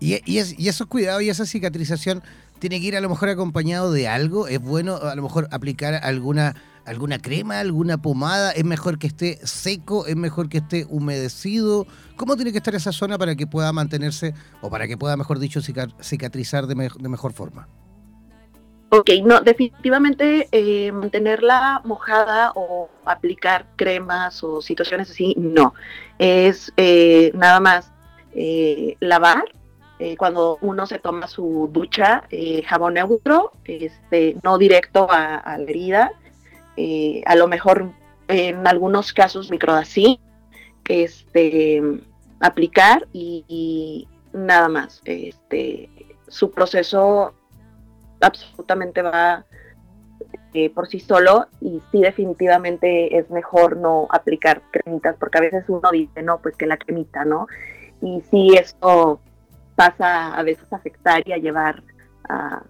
Y, 0.00 0.14
y, 0.14 0.40
y 0.56 0.68
esos 0.68 0.86
cuidados 0.86 1.22
y 1.22 1.28
esa 1.28 1.44
cicatrización 1.44 2.22
tiene 2.58 2.80
que 2.80 2.86
ir 2.86 2.96
a 2.96 3.02
lo 3.02 3.10
mejor 3.10 3.28
acompañado 3.28 3.92
de 3.92 4.08
algo. 4.08 4.48
Es 4.48 4.62
bueno 4.62 4.96
a 4.96 5.14
lo 5.14 5.22
mejor 5.22 5.46
aplicar 5.50 5.92
alguna 6.02 6.54
alguna 6.86 7.18
crema, 7.18 7.60
alguna 7.60 7.98
pomada. 7.98 8.52
Es 8.52 8.64
mejor 8.64 8.98
que 8.98 9.06
esté 9.06 9.38
seco, 9.46 10.06
es 10.06 10.16
mejor 10.16 10.48
que 10.48 10.58
esté 10.58 10.86
humedecido. 10.88 11.86
¿Cómo 12.16 12.36
tiene 12.36 12.52
que 12.52 12.58
estar 12.58 12.74
esa 12.74 12.92
zona 12.92 13.18
para 13.18 13.36
que 13.36 13.46
pueda 13.46 13.72
mantenerse 13.72 14.34
o 14.60 14.70
para 14.70 14.86
que 14.86 14.96
pueda, 14.96 15.16
mejor 15.16 15.38
dicho, 15.38 15.60
cicatrizar 15.60 16.66
de, 16.66 16.74
de 16.74 17.08
mejor 17.08 17.32
forma? 17.32 17.68
Ok, 18.88 19.10
no, 19.24 19.40
definitivamente 19.40 20.48
eh, 20.52 20.92
mantenerla 20.92 21.82
mojada 21.84 22.52
o 22.54 22.88
aplicar 23.04 23.66
cremas 23.74 24.44
o 24.44 24.62
situaciones 24.62 25.10
así, 25.10 25.34
no. 25.36 25.74
Es 26.18 26.72
eh, 26.76 27.32
nada 27.34 27.58
más 27.58 27.92
eh, 28.34 28.96
lavar 29.00 29.44
cuando 30.18 30.58
uno 30.60 30.86
se 30.86 30.98
toma 30.98 31.26
su 31.26 31.70
ducha, 31.72 32.24
jabón 32.66 32.94
neutro, 32.94 33.52
este, 33.64 34.36
no 34.42 34.58
directo 34.58 35.10
a, 35.10 35.56
la 35.56 35.64
herida, 35.70 36.12
a 37.24 37.34
lo 37.36 37.48
mejor 37.48 37.92
en 38.28 38.66
algunos 38.66 39.12
casos 39.12 39.50
microdasí, 39.50 40.20
este, 40.88 41.82
aplicar 42.40 43.06
y, 43.12 43.44
y 43.48 44.08
nada 44.32 44.68
más. 44.68 45.00
Este, 45.04 45.88
su 46.28 46.50
proceso 46.50 47.34
absolutamente 48.20 49.02
va 49.02 49.44
eh, 50.54 50.70
por 50.70 50.88
sí 50.88 51.00
solo 51.00 51.46
y 51.60 51.82
sí 51.92 52.00
definitivamente 52.00 53.18
es 53.18 53.30
mejor 53.30 53.76
no 53.76 54.06
aplicar 54.10 54.62
cremitas 54.70 55.16
porque 55.18 55.38
a 55.38 55.42
veces 55.42 55.64
uno 55.68 55.90
dice, 55.92 56.22
no, 56.22 56.40
pues 56.40 56.56
que 56.56 56.66
la 56.66 56.78
cremita, 56.78 57.24
¿no? 57.24 57.46
Y 58.00 58.22
sí 58.30 58.56
esto 58.56 59.20
pasa 59.74 60.34
a 60.34 60.42
veces 60.42 60.72
a 60.72 60.76
afectar 60.76 61.22
y 61.26 61.32
a 61.32 61.36
llevar 61.36 61.82
a, 62.28 62.62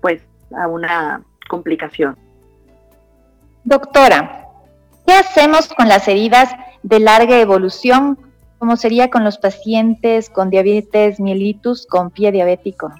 pues 0.00 0.22
a 0.56 0.68
una 0.68 1.22
complicación. 1.48 2.16
Doctora, 3.66 4.46
¿qué 5.04 5.12
hacemos 5.14 5.74
con 5.74 5.88
las 5.88 6.06
heridas 6.06 6.54
de 6.84 7.00
larga 7.00 7.40
evolución, 7.40 8.16
como 8.60 8.76
sería 8.76 9.10
con 9.10 9.24
los 9.24 9.38
pacientes 9.38 10.30
con 10.30 10.50
diabetes 10.50 11.18
mellitus 11.18 11.84
con 11.84 12.10
pie 12.12 12.30
diabético? 12.30 12.92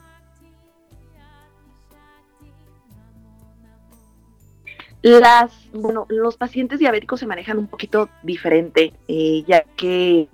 Las, 5.02 5.52
bueno, 5.72 6.06
los 6.08 6.36
pacientes 6.36 6.80
diabéticos 6.80 7.20
se 7.20 7.28
manejan 7.28 7.58
un 7.58 7.68
poquito 7.68 8.08
diferente, 8.24 8.92
eh, 9.06 9.44
ya 9.46 9.62
que 9.76 10.28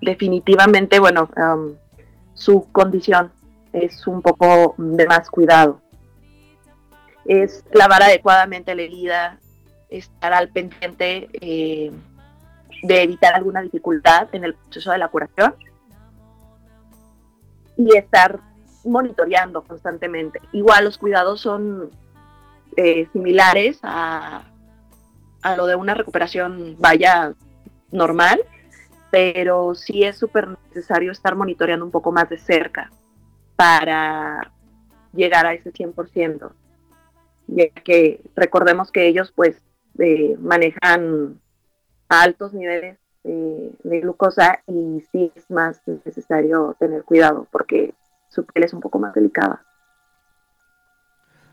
definitivamente, 0.00 0.98
bueno, 0.98 1.28
su 2.32 2.72
condición 2.72 3.30
es 3.74 4.06
un 4.06 4.22
poco 4.22 4.74
de 4.78 5.06
más 5.06 5.28
cuidado. 5.28 5.82
Es 7.26 7.66
lavar 7.70 8.02
adecuadamente 8.02 8.74
la 8.74 8.80
herida, 8.80 9.38
estar 9.88 10.32
al 10.32 10.48
pendiente 10.48 11.28
eh, 11.32 11.90
de 12.82 13.02
evitar 13.02 13.34
alguna 13.34 13.62
dificultad 13.62 14.28
en 14.32 14.44
el 14.44 14.54
proceso 14.54 14.92
de 14.92 14.98
la 14.98 15.08
curación 15.08 15.54
y 17.76 17.96
estar 17.96 18.40
monitoreando 18.84 19.62
constantemente. 19.62 20.40
Igual 20.52 20.84
los 20.84 20.98
cuidados 20.98 21.40
son 21.40 21.90
eh, 22.76 23.08
similares 23.12 23.78
a, 23.82 24.42
a 25.42 25.56
lo 25.56 25.66
de 25.66 25.76
una 25.76 25.94
recuperación 25.94 26.76
vaya 26.78 27.34
normal, 27.90 28.40
pero 29.10 29.74
sí 29.74 30.04
es 30.04 30.18
súper 30.18 30.48
necesario 30.68 31.12
estar 31.12 31.34
monitoreando 31.34 31.84
un 31.84 31.90
poco 31.90 32.12
más 32.12 32.28
de 32.28 32.38
cerca 32.38 32.90
para 33.56 34.52
llegar 35.12 35.46
a 35.46 35.54
ese 35.54 35.72
100%, 35.72 36.50
ya 37.48 37.68
que 37.70 38.20
recordemos 38.36 38.92
que 38.92 39.06
ellos 39.06 39.32
pues 39.34 39.60
eh, 39.98 40.36
manejan 40.40 41.40
altos 42.08 42.52
niveles 42.54 42.98
de 43.24 44.00
glucosa 44.00 44.60
y 44.66 45.02
sí 45.12 45.30
es 45.34 45.50
más 45.50 45.82
necesario 45.86 46.74
tener 46.78 47.04
cuidado 47.04 47.46
porque 47.52 47.92
su 48.28 48.44
piel 48.46 48.64
es 48.64 48.72
un 48.72 48.80
poco 48.80 48.98
más 48.98 49.12
delicada. 49.14 49.62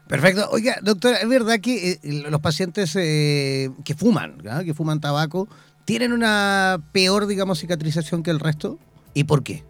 Perfecto. 0.08 0.48
Oiga, 0.52 0.78
doctora, 0.82 1.18
¿es 1.18 1.28
verdad 1.28 1.60
que 1.60 1.93
eh, 1.93 2.00
los 2.30 2.41
pacientes 2.41 2.96
eh, 2.96 3.72
que 3.84 3.96
fuman, 3.96 4.38
que 4.64 4.74
fuman 4.74 5.02
tabaco, 5.02 5.48
tienen 5.84 6.14
una 6.14 6.80
peor, 6.91 7.26
digamos, 7.26 7.60
cicatrización 7.60 8.22
que 8.22 8.32
el 8.32 8.39
resto? 8.39 8.78
¿Y 9.14 9.24
por 9.24 9.43
qué? 9.43 9.64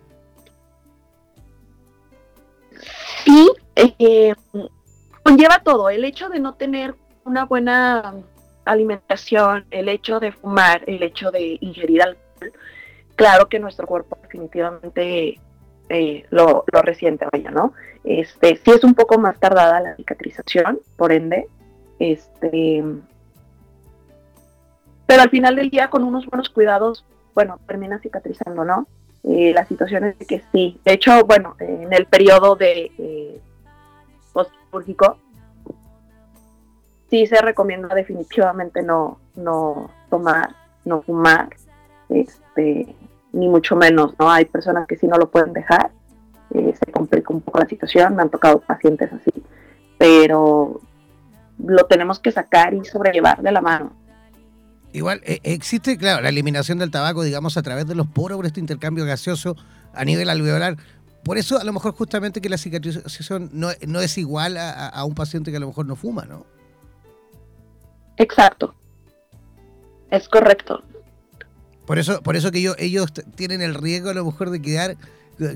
Sí, 3.23 3.49
eh, 3.75 4.33
conlleva 5.23 5.61
todo. 5.63 5.89
El 5.89 6.03
hecho 6.03 6.27
de 6.29 6.39
no 6.39 6.55
tener 6.55 6.95
una 7.23 7.45
buena 7.45 8.13
alimentación, 8.65 9.65
el 9.71 9.89
hecho 9.89 10.19
de 10.19 10.31
fumar, 10.31 10.83
el 10.87 11.01
hecho 11.03 11.31
de 11.31 11.57
ingerir 11.61 12.01
alcohol, 12.01 12.51
claro 13.15 13.47
que 13.47 13.59
nuestro 13.59 13.87
cuerpo 13.87 14.17
definitivamente 14.21 15.39
eh, 15.89 16.25
lo, 16.31 16.65
lo, 16.71 16.81
reciente, 16.81 17.27
vaya, 17.31 17.51
¿no? 17.51 17.73
Este, 18.03 18.57
sí 18.57 18.71
es 18.71 18.83
un 18.83 18.95
poco 18.95 19.17
más 19.19 19.39
tardada 19.39 19.79
la 19.79 19.95
cicatrización, 19.95 20.79
por 20.97 21.11
ende, 21.11 21.47
este, 21.99 22.83
pero 25.05 25.21
al 25.21 25.29
final 25.29 25.55
del 25.55 25.69
día 25.69 25.89
con 25.89 26.03
unos 26.03 26.25
buenos 26.25 26.49
cuidados, 26.49 27.05
bueno, 27.33 27.59
termina 27.67 27.99
cicatrizando, 27.99 28.65
¿no? 28.65 28.87
Eh, 29.23 29.53
la 29.53 29.65
situación 29.65 30.05
es 30.05 30.27
que 30.27 30.43
sí, 30.51 30.79
de 30.83 30.93
hecho, 30.93 31.23
bueno, 31.25 31.55
en 31.59 31.91
el 31.93 32.05
periodo 32.05 32.55
de 32.55 32.91
eh, 32.97 33.41
postquirúrgico, 34.33 35.17
sí 37.15 37.27
se 37.27 37.41
recomienda 37.41 37.95
definitivamente 37.95 38.81
no, 38.81 39.19
no 39.37 39.89
tomar, 40.09 40.49
no 40.83 41.01
fumar, 41.01 41.47
este, 42.09 42.93
ni 43.31 43.47
mucho 43.47 43.77
menos, 43.77 44.13
¿no? 44.19 44.29
Hay 44.29 44.43
personas 44.43 44.85
que 44.85 44.97
sí 44.97 45.07
no 45.07 45.17
lo 45.17 45.31
pueden 45.31 45.53
dejar, 45.53 45.91
eh, 46.53 46.73
se 46.77 46.91
complica 46.91 47.33
un 47.33 47.39
poco 47.39 47.59
la 47.59 47.67
situación, 47.67 48.17
me 48.17 48.21
han 48.21 48.29
tocado 48.29 48.59
pacientes 48.59 49.13
así, 49.13 49.31
pero 49.97 50.81
lo 51.65 51.85
tenemos 51.85 52.19
que 52.19 52.33
sacar 52.33 52.73
y 52.73 52.83
sobrellevar 52.83 53.41
de 53.41 53.51
la 53.53 53.61
mano. 53.61 53.93
Igual, 54.91 55.21
eh, 55.23 55.39
existe, 55.43 55.97
claro, 55.97 56.21
la 56.21 56.29
eliminación 56.29 56.79
del 56.79 56.91
tabaco, 56.91 57.23
digamos, 57.23 57.55
a 57.55 57.61
través 57.61 57.87
de 57.87 57.95
los 57.95 58.07
poros 58.07 58.35
por 58.35 58.45
este 58.45 58.59
intercambio 58.59 59.05
gaseoso 59.05 59.55
a 59.93 60.03
nivel 60.03 60.29
alveolar. 60.29 60.75
Por 61.23 61.37
eso, 61.37 61.57
a 61.59 61.63
lo 61.63 61.71
mejor, 61.71 61.93
justamente 61.93 62.41
que 62.41 62.49
la 62.49 62.57
cicatrización 62.57 63.51
no, 63.53 63.69
no 63.87 64.01
es 64.01 64.17
igual 64.17 64.57
a, 64.57 64.89
a, 64.89 65.05
un 65.05 65.15
paciente 65.15 65.51
que 65.51 65.57
a 65.57 65.59
lo 65.61 65.67
mejor 65.67 65.85
no 65.85 65.95
fuma, 65.95 66.25
¿no? 66.25 66.54
Exacto. 68.17 68.75
Es 70.11 70.29
correcto. 70.29 70.83
Por 71.85 71.99
eso, 71.99 72.21
por 72.21 72.35
eso 72.35 72.51
que 72.51 72.59
ellos, 72.59 72.75
ellos 72.79 73.13
tienen 73.35 73.61
el 73.61 73.75
riesgo 73.75 74.09
a 74.09 74.13
lo 74.13 74.25
mejor 74.25 74.49
de 74.49 74.61
quedar 74.61 74.97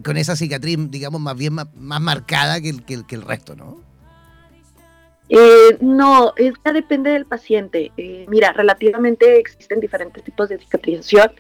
con 0.04 0.18
esa 0.18 0.36
cicatriz, 0.36 0.78
digamos, 0.90 1.22
más 1.22 1.38
bien 1.38 1.54
más, 1.54 1.68
marcada 1.76 2.62
que 2.62 2.70
el, 2.70 2.84
que, 2.84 3.16
el, 3.16 3.22
resto, 3.22 3.56
¿no? 3.56 3.82
Eh, 5.30 5.78
no, 5.80 6.34
es 6.36 6.54
que 6.64 6.74
depende 6.74 7.12
del 7.12 7.26
paciente. 7.26 7.92
Eh, 7.98 8.26
mira, 8.28 8.52
relativamente 8.52 9.40
existen 9.40 9.80
diferentes 9.80 10.24
tipos 10.24 10.50
de 10.50 10.58
cicatrización. 10.58 11.32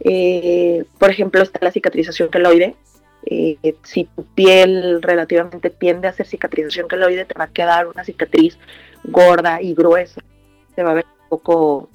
Eh, 0.00 0.84
por 0.98 1.10
ejemplo, 1.10 1.42
está 1.42 1.58
la 1.62 1.72
cicatrización 1.72 2.28
queloide. 2.30 2.76
si 3.82 4.04
tu 4.04 4.24
piel 4.34 5.02
relativamente 5.02 5.70
tiende 5.70 6.06
a 6.06 6.10
hacer 6.10 6.26
cicatrización 6.26 6.88
queloide, 6.88 7.24
te 7.24 7.34
va 7.34 7.44
a 7.44 7.52
quedar 7.52 7.88
una 7.88 8.04
cicatriz 8.04 8.58
gorda 9.04 9.60
y 9.60 9.74
gruesa. 9.74 10.22
Se 10.78 10.84
va 10.84 10.92
a 10.92 10.94
ver 10.94 11.06
un 11.22 11.28
poco 11.28 11.88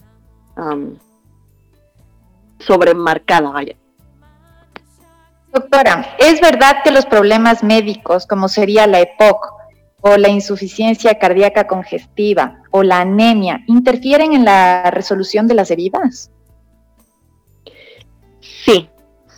sobremarcada, 2.60 3.50
vaya. 3.50 3.78
Doctora, 5.54 6.18
¿es 6.20 6.42
verdad 6.42 6.84
que 6.84 6.92
los 6.92 7.06
problemas 7.06 7.64
médicos, 7.64 8.28
como 8.28 8.50
sería 8.50 8.86
la 8.86 9.00
EPOC 9.00 9.54
o 10.02 10.18
la 10.18 10.28
insuficiencia 10.28 11.18
cardíaca 11.18 11.66
congestiva 11.66 12.62
o 12.72 12.84
la 12.84 13.00
anemia, 13.00 13.64
interfieren 13.68 14.34
en 14.34 14.44
la 14.44 14.92
resolución 14.92 15.48
de 15.48 15.54
las 15.54 15.72
heridas? 15.72 16.30
Sí, 18.42 18.90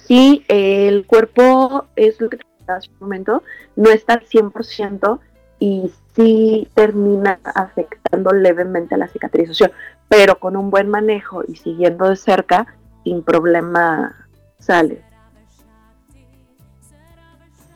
sí, 0.08 0.44
el 0.48 1.06
cuerpo 1.06 1.86
es 1.96 2.20
lo 2.20 2.32
que 2.32 2.38
te 2.38 2.46
hace 2.66 2.90
un 2.94 2.98
momento, 3.02 3.44
no 3.76 3.92
está 3.92 4.14
al 4.14 4.26
100% 4.26 5.20
y 5.60 5.92
sí 6.16 6.68
termina 6.74 7.40
afectando 7.44 8.32
levemente 8.32 8.96
a 8.96 8.98
la 8.98 9.08
cicatrización, 9.08 9.72
pero 10.08 10.40
con 10.40 10.56
un 10.56 10.70
buen 10.70 10.90
manejo 10.90 11.44
y 11.48 11.56
siguiendo 11.56 12.10
de 12.10 12.16
cerca, 12.16 12.68
sin 13.04 13.24
problema 13.24 14.28
sale. 14.60 15.04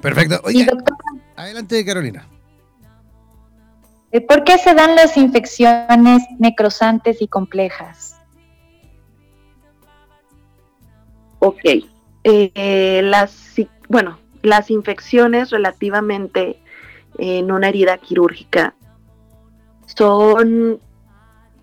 Perfecto. 0.01 0.39
Oiga, 0.43 0.71
adelante, 1.35 1.85
Carolina. 1.85 2.25
Eh, 4.11 4.21
¿Por 4.21 4.43
qué 4.43 4.57
se 4.57 4.73
dan 4.73 4.95
las 4.95 5.17
infecciones 5.17 6.23
necrosantes 6.39 7.21
y 7.21 7.27
complejas? 7.27 8.15
Ok. 11.39 11.59
Eh, 12.23 13.01
las, 13.03 13.53
bueno, 13.87 14.19
las 14.41 14.71
infecciones 14.71 15.51
relativamente 15.51 16.59
en 17.19 17.51
una 17.51 17.67
herida 17.67 17.97
quirúrgica 17.97 18.73
son 19.85 20.79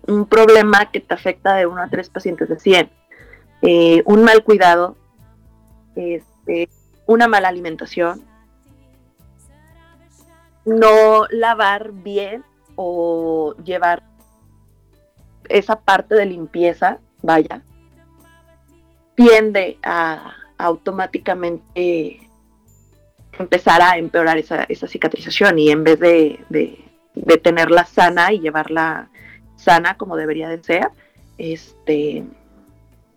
un 0.07 0.25
problema 0.25 0.91
que 0.91 0.99
te 0.99 1.13
afecta 1.13 1.55
de 1.55 1.65
uno 1.65 1.81
a 1.81 1.89
tres 1.89 2.09
pacientes 2.09 2.47
de 2.47 2.59
100. 2.59 2.89
Eh, 3.63 4.03
un 4.05 4.23
mal 4.23 4.43
cuidado, 4.43 4.95
este, 5.95 6.69
una 7.07 7.27
mala 7.27 7.47
alimentación, 7.47 8.23
no 10.65 11.25
lavar 11.29 11.91
bien 11.91 12.43
o 12.75 13.55
llevar 13.63 14.03
esa 15.49 15.79
parte 15.79 16.13
de 16.15 16.25
limpieza, 16.27 16.99
vaya, 17.23 17.63
tiende 19.15 19.79
a 19.81 20.33
automáticamente 20.57 22.26
empezar 23.39 23.81
a 23.81 23.97
empeorar 23.97 24.37
esa, 24.37 24.65
cicatrización 24.87 25.59
y 25.59 25.69
en 25.69 25.83
vez 25.83 25.99
de, 25.99 26.39
de, 26.49 27.37
tenerla 27.37 27.85
sana 27.85 28.31
y 28.31 28.39
llevarla 28.39 29.09
sana 29.55 29.97
como 29.97 30.15
debería 30.15 30.49
de 30.49 30.63
ser, 30.63 30.87
este, 31.37 32.23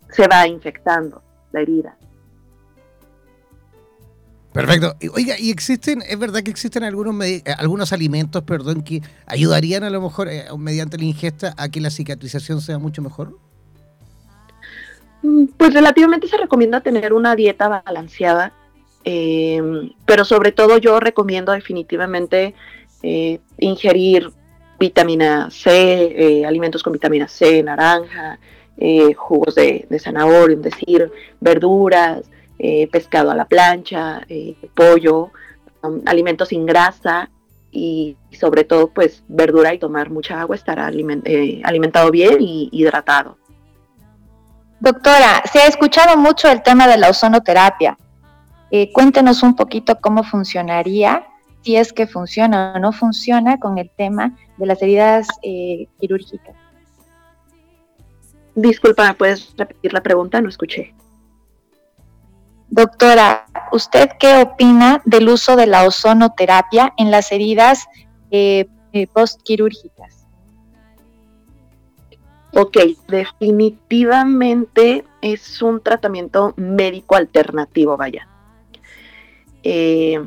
se 0.09 0.27
va 0.27 0.47
infectando 0.47 1.21
la 1.51 1.61
herida. 1.61 1.97
Perfecto. 4.53 4.95
Oiga, 5.13 5.35
¿y 5.39 5.49
existen, 5.49 6.01
es 6.07 6.19
verdad 6.19 6.43
que 6.43 6.51
existen 6.51 6.83
algunos, 6.83 7.25
eh, 7.25 7.41
algunos 7.57 7.93
alimentos, 7.93 8.43
perdón, 8.43 8.83
que 8.83 9.01
ayudarían 9.25 9.83
a 9.83 9.89
lo 9.89 10.01
mejor 10.01 10.27
eh, 10.27 10.45
mediante 10.57 10.97
la 10.97 11.05
ingesta 11.05 11.53
a 11.57 11.69
que 11.69 11.79
la 11.79 11.89
cicatrización 11.89 12.59
sea 12.59 12.77
mucho 12.77 13.01
mejor? 13.01 13.37
Mm, 15.23 15.45
pues 15.57 15.73
relativamente 15.73 16.27
se 16.27 16.35
recomienda 16.35 16.81
tener 16.81 17.13
una 17.13 17.35
dieta 17.35 17.69
balanceada, 17.69 18.51
em, 19.03 19.91
pero 20.05 20.25
sobre 20.25 20.51
todo 20.51 20.77
yo 20.77 20.99
recomiendo 20.99 21.51
definitivamente 21.51 22.53
eh, 23.03 23.39
ingerir 23.57 24.31
vitamina 24.79 25.49
C, 25.51 26.43
alimentos 26.45 26.81
con 26.81 26.93
vitamina 26.93 27.27
C, 27.27 27.61
naranja, 27.61 28.39
jugos 29.15 29.53
de, 29.53 29.85
de 29.87 29.99
zanahoria, 29.99 30.55
es 30.55 30.63
decir, 30.63 31.11
verduras, 31.39 32.23
eh, 32.63 32.87
pescado 32.91 33.31
a 33.31 33.35
la 33.35 33.45
plancha, 33.45 34.21
eh, 34.29 34.55
pollo, 34.75 35.31
um, 35.81 35.99
alimentos 36.05 36.49
sin 36.49 36.67
grasa 36.67 37.27
y, 37.71 38.15
sobre 38.39 38.65
todo 38.65 38.89
pues 38.89 39.23
verdura 39.27 39.73
y 39.73 39.79
tomar 39.79 40.11
mucha 40.11 40.39
agua, 40.39 40.55
estar 40.55 40.77
eh, 40.93 41.61
alimentado 41.63 42.11
bien 42.11 42.37
y 42.39 42.69
hidratado. 42.71 43.39
Doctora, 44.79 45.41
se 45.51 45.57
ha 45.57 45.65
escuchado 45.65 46.15
mucho 46.17 46.51
el 46.51 46.61
tema 46.61 46.87
de 46.87 46.99
la 46.99 47.09
ozonoterapia. 47.09 47.97
Cuéntenos 48.93 49.43
un 49.43 49.55
poquito 49.55 49.99
cómo 49.99 50.23
funcionaría, 50.23 51.27
si 51.61 51.75
es 51.75 51.93
que 51.93 52.07
funciona 52.07 52.73
o 52.75 52.79
no 52.79 52.91
funciona 52.91 53.59
con 53.59 53.77
el 53.77 53.89
tema 53.89 54.35
de 54.57 54.65
las 54.65 54.81
heridas 54.81 55.27
quirúrgicas. 55.99 56.55
Disculpa, 58.55 59.07
¿me 59.07 59.13
puedes 59.13 59.53
repetir 59.57 59.93
la 59.93 60.01
pregunta? 60.01 60.41
No 60.41 60.49
escuché. 60.49 60.93
Doctora, 62.69 63.45
¿usted 63.73 64.09
qué 64.17 64.41
opina 64.43 65.01
del 65.05 65.27
uso 65.27 65.55
de 65.57 65.67
la 65.67 65.85
ozonoterapia 65.85 66.93
en 66.97 67.11
las 67.11 67.31
heridas 67.33 67.85
eh, 68.31 68.65
eh, 68.93 69.07
postquirúrgicas? 69.07 70.25
Ok, 72.53 72.77
definitivamente 73.07 75.05
es 75.21 75.61
un 75.61 75.81
tratamiento 75.81 76.53
médico 76.55 77.15
alternativo, 77.15 77.97
vaya. 77.97 78.27
Eh, 79.63 80.19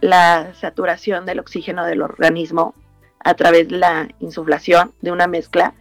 la 0.00 0.54
saturación 0.54 1.26
del 1.26 1.40
oxígeno 1.40 1.84
del 1.84 2.02
organismo 2.02 2.74
a 3.22 3.34
través 3.34 3.68
de 3.68 3.76
la 3.76 4.08
insuflación 4.18 4.92
de 5.02 5.12
una 5.12 5.26
mezcla 5.26 5.74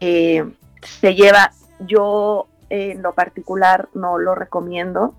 se 0.00 1.14
lleva, 1.14 1.52
yo 1.80 2.46
en 2.70 3.02
lo 3.02 3.14
particular 3.14 3.88
no 3.94 4.18
lo 4.18 4.34
recomiendo 4.34 5.14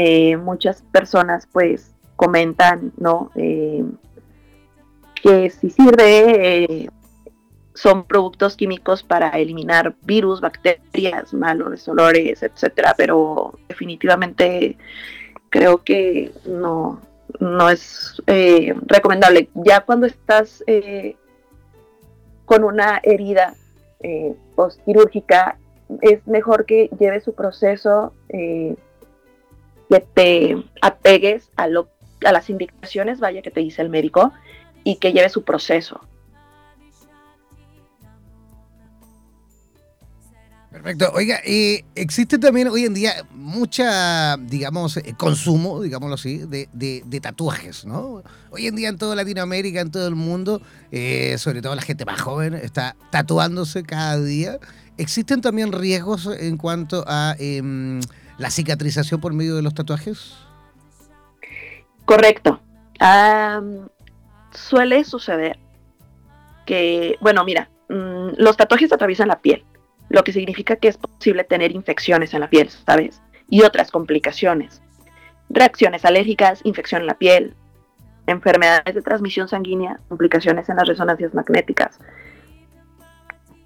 eh, 0.00 0.36
muchas 0.36 0.82
personas 0.92 1.48
pues 1.50 1.92
comentan, 2.14 2.92
¿no? 2.98 3.32
Eh, 3.34 3.84
que 5.20 5.50
si 5.50 5.70
sirve, 5.70 6.84
eh, 6.84 6.90
son 7.74 8.04
productos 8.04 8.56
químicos 8.56 9.02
para 9.02 9.30
eliminar 9.30 9.96
virus, 10.02 10.40
bacterias, 10.40 11.34
malos 11.34 11.88
olores, 11.88 12.44
etcétera, 12.44 12.94
pero 12.96 13.58
definitivamente 13.66 14.76
creo 15.50 15.78
que 15.78 16.32
no, 16.46 17.00
no 17.40 17.70
es 17.70 18.22
recomendable. 18.86 19.48
Ya 19.54 19.80
cuando 19.80 20.06
estás 20.06 20.64
con 22.44 22.64
una 22.64 23.00
herida 23.02 23.54
postquirúrgica, 24.54 25.58
es 26.02 26.26
mejor 26.26 26.66
que 26.66 26.90
lleve 26.98 27.20
su 27.20 27.34
proceso 27.34 28.12
que 29.88 30.00
te 30.14 30.64
apegues 30.80 31.50
a, 31.56 31.66
lo, 31.66 31.88
a 32.24 32.32
las 32.32 32.50
indicaciones, 32.50 33.20
vaya, 33.20 33.42
que 33.42 33.50
te 33.50 33.60
dice 33.60 33.82
el 33.82 33.88
médico 33.88 34.32
y 34.84 34.96
que 34.96 35.12
lleve 35.12 35.28
su 35.28 35.44
proceso. 35.44 36.00
Perfecto. 40.82 41.10
Oiga, 41.12 41.40
eh, 41.44 41.84
existe 41.96 42.38
también 42.38 42.68
hoy 42.68 42.84
en 42.84 42.94
día 42.94 43.12
mucha, 43.32 44.36
digamos, 44.36 44.96
eh, 44.96 45.12
consumo, 45.16 45.82
digámoslo 45.82 46.14
así, 46.14 46.38
de, 46.38 46.68
de, 46.72 47.20
tatuajes, 47.20 47.84
¿no? 47.84 48.22
Hoy 48.50 48.68
en 48.68 48.76
día 48.76 48.88
en 48.88 48.96
toda 48.96 49.16
Latinoamérica, 49.16 49.80
en 49.80 49.90
todo 49.90 50.06
el 50.06 50.14
mundo, 50.14 50.62
eh, 50.92 51.36
sobre 51.38 51.62
todo 51.62 51.74
la 51.74 51.82
gente 51.82 52.04
más 52.04 52.20
joven, 52.20 52.54
está 52.54 52.94
tatuándose 53.10 53.82
cada 53.82 54.20
día. 54.20 54.58
¿Existen 54.98 55.40
también 55.40 55.72
riesgos 55.72 56.28
en 56.38 56.56
cuanto 56.56 57.04
a 57.08 57.34
em, 57.40 58.00
la 58.38 58.50
cicatrización 58.50 59.20
por 59.20 59.32
medio 59.32 59.56
de 59.56 59.62
los 59.62 59.74
tatuajes? 59.74 60.34
Correcto. 62.04 62.60
suele 64.52 65.02
suceder 65.04 65.58
que, 66.66 67.16
bueno, 67.20 67.44
mira, 67.44 67.68
mm, 67.88 68.34
los 68.38 68.56
tatuajes 68.56 68.92
atraviesan 68.92 69.28
la 69.28 69.40
piel, 69.40 69.64
lo 70.08 70.24
que 70.24 70.32
significa 70.32 70.76
que 70.76 70.88
es 70.88 70.96
posible 70.96 71.44
tener 71.44 71.72
infecciones 71.72 72.34
en 72.34 72.40
la 72.40 72.50
piel, 72.50 72.70
¿sabes? 72.70 73.20
Y 73.48 73.62
otras 73.62 73.90
complicaciones. 73.90 74.82
Reacciones 75.48 76.04
alérgicas, 76.04 76.60
infección 76.64 77.02
en 77.02 77.06
la 77.06 77.14
piel, 77.14 77.54
enfermedades 78.26 78.94
de 78.94 79.02
transmisión 79.02 79.48
sanguínea, 79.48 79.98
complicaciones 80.08 80.68
en 80.68 80.76
las 80.76 80.86
resonancias 80.86 81.34
magnéticas. 81.34 81.98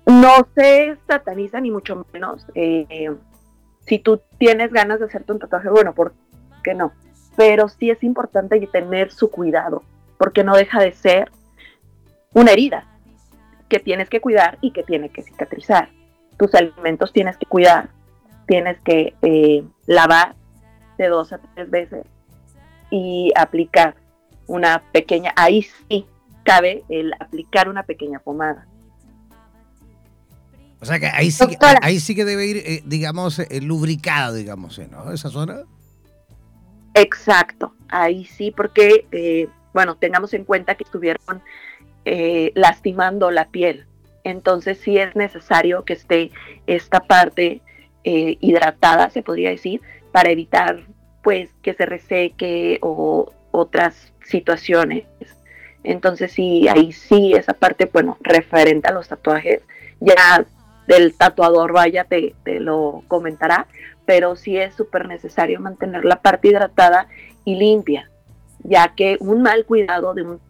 No 0.07 0.49
se 0.55 0.97
sataniza 1.07 1.61
ni 1.61 1.71
mucho 1.71 2.07
menos 2.13 2.47
eh, 2.55 3.11
si 3.87 3.99
tú 3.99 4.21
tienes 4.39 4.73
ganas 4.73 5.01
de 5.01 5.07
hacerte 5.07 5.33
un 5.33 5.39
tatuaje, 5.39 5.69
bueno, 5.69 5.95
¿por 5.95 6.15
qué 6.63 6.75
no? 6.75 6.93
Pero 7.37 7.69
sí 7.69 7.91
es 7.91 8.03
importante 8.03 8.65
tener 8.67 9.11
su 9.11 9.31
cuidado, 9.31 9.83
porque 10.19 10.45
no 10.45 10.55
deja 10.55 10.81
de 10.81 10.93
ser 10.93 11.31
una 12.33 12.53
herida 12.53 12.87
que 13.69 13.81
tienes 13.81 14.09
que 14.09 14.21
cuidar 14.21 14.59
y 14.61 14.73
que 14.73 14.83
tiene 14.83 15.09
que 15.09 15.23
cicatrizar. 15.23 15.89
Tus 16.43 16.57
alimentos 16.57 17.13
tienes 17.13 17.37
que 17.37 17.47
cuidar, 17.47 17.91
tienes 18.49 18.77
que 18.81 19.15
eh, 19.23 19.63
lavar 19.87 20.35
de 20.99 21.07
dos 21.07 21.33
a 21.33 21.39
tres 21.39 21.71
veces 21.71 22.05
y 22.91 23.33
aplicar 23.37 23.95
una 24.49 24.83
pequeña, 24.91 25.33
ahí 25.37 25.63
sí 25.63 26.05
cabe 26.43 26.83
el 26.89 27.13
aplicar 27.21 27.69
una 27.69 27.85
pequeña 27.85 28.19
pomada. 28.19 28.67
O 30.81 30.85
sea 30.85 30.99
que 30.99 31.07
ahí 31.07 31.31
sí, 31.31 31.47
que, 31.47 31.57
ahí 31.81 32.01
sí 32.01 32.17
que 32.17 32.25
debe 32.25 32.45
ir, 32.45 32.57
eh, 32.57 32.83
digamos, 32.85 33.39
eh, 33.39 33.61
lubricado, 33.61 34.35
digamos, 34.35 34.81
eh, 34.81 34.89
¿no? 34.91 35.13
Esa 35.13 35.31
zona. 35.31 35.63
Exacto, 36.95 37.77
ahí 37.89 38.25
sí, 38.25 38.51
porque, 38.51 39.49
bueno, 39.73 39.95
tengamos 39.95 40.35
en 40.35 40.45
cuenta 40.45 40.75
que 40.75 40.83
estuvieron 40.83 41.41
lastimando 42.57 43.31
la 43.31 43.47
piel. 43.47 43.87
Entonces 44.25 44.79
sí 44.79 44.99
es 44.99 45.17
necesario 45.17 45.85
que 45.85 45.95
esté 45.95 46.31
esta 46.67 47.01
parte 47.01 47.61
hidratada, 48.05 49.11
se 49.11 49.23
podría 49.23 49.51
decir, 49.51 49.81
para 50.11 50.31
evitar, 50.31 50.81
pues, 51.23 51.51
que 51.63 51.75
se 51.75 51.87
reseque 51.87 52.79
o 52.83 53.33
otras 53.53 54.13
situaciones. 54.25 55.05
Entonces 55.85 56.33
sí, 56.33 56.69
ahí 56.69 56.93
sí, 56.93 57.33
esa 57.33 57.53
parte, 57.55 57.89
bueno, 57.93 58.17
referente 58.21 58.89
a 58.89 58.93
los 58.93 59.09
tatuajes, 59.09 59.63
ya 60.01 60.45
del 60.87 61.15
tatuador, 61.15 61.73
vaya, 61.73 62.05
te, 62.05 62.35
te 62.45 62.61
lo 62.61 63.05
comentará, 63.09 63.67
pero 64.05 64.35
sí 64.37 64.57
es 64.57 64.75
súper 64.75 65.07
necesario 65.07 65.61
mantener 65.61 66.05
la 66.05 66.21
parte 66.21 66.49
hidratada 66.49 67.07
y 67.45 67.57
limpia, 67.57 68.11
ya 68.65 68.95
que 68.97 69.17
un 69.21 69.43
mal 69.43 69.65
cuidado 69.65 70.15
de 70.15 70.23
un 70.23 70.41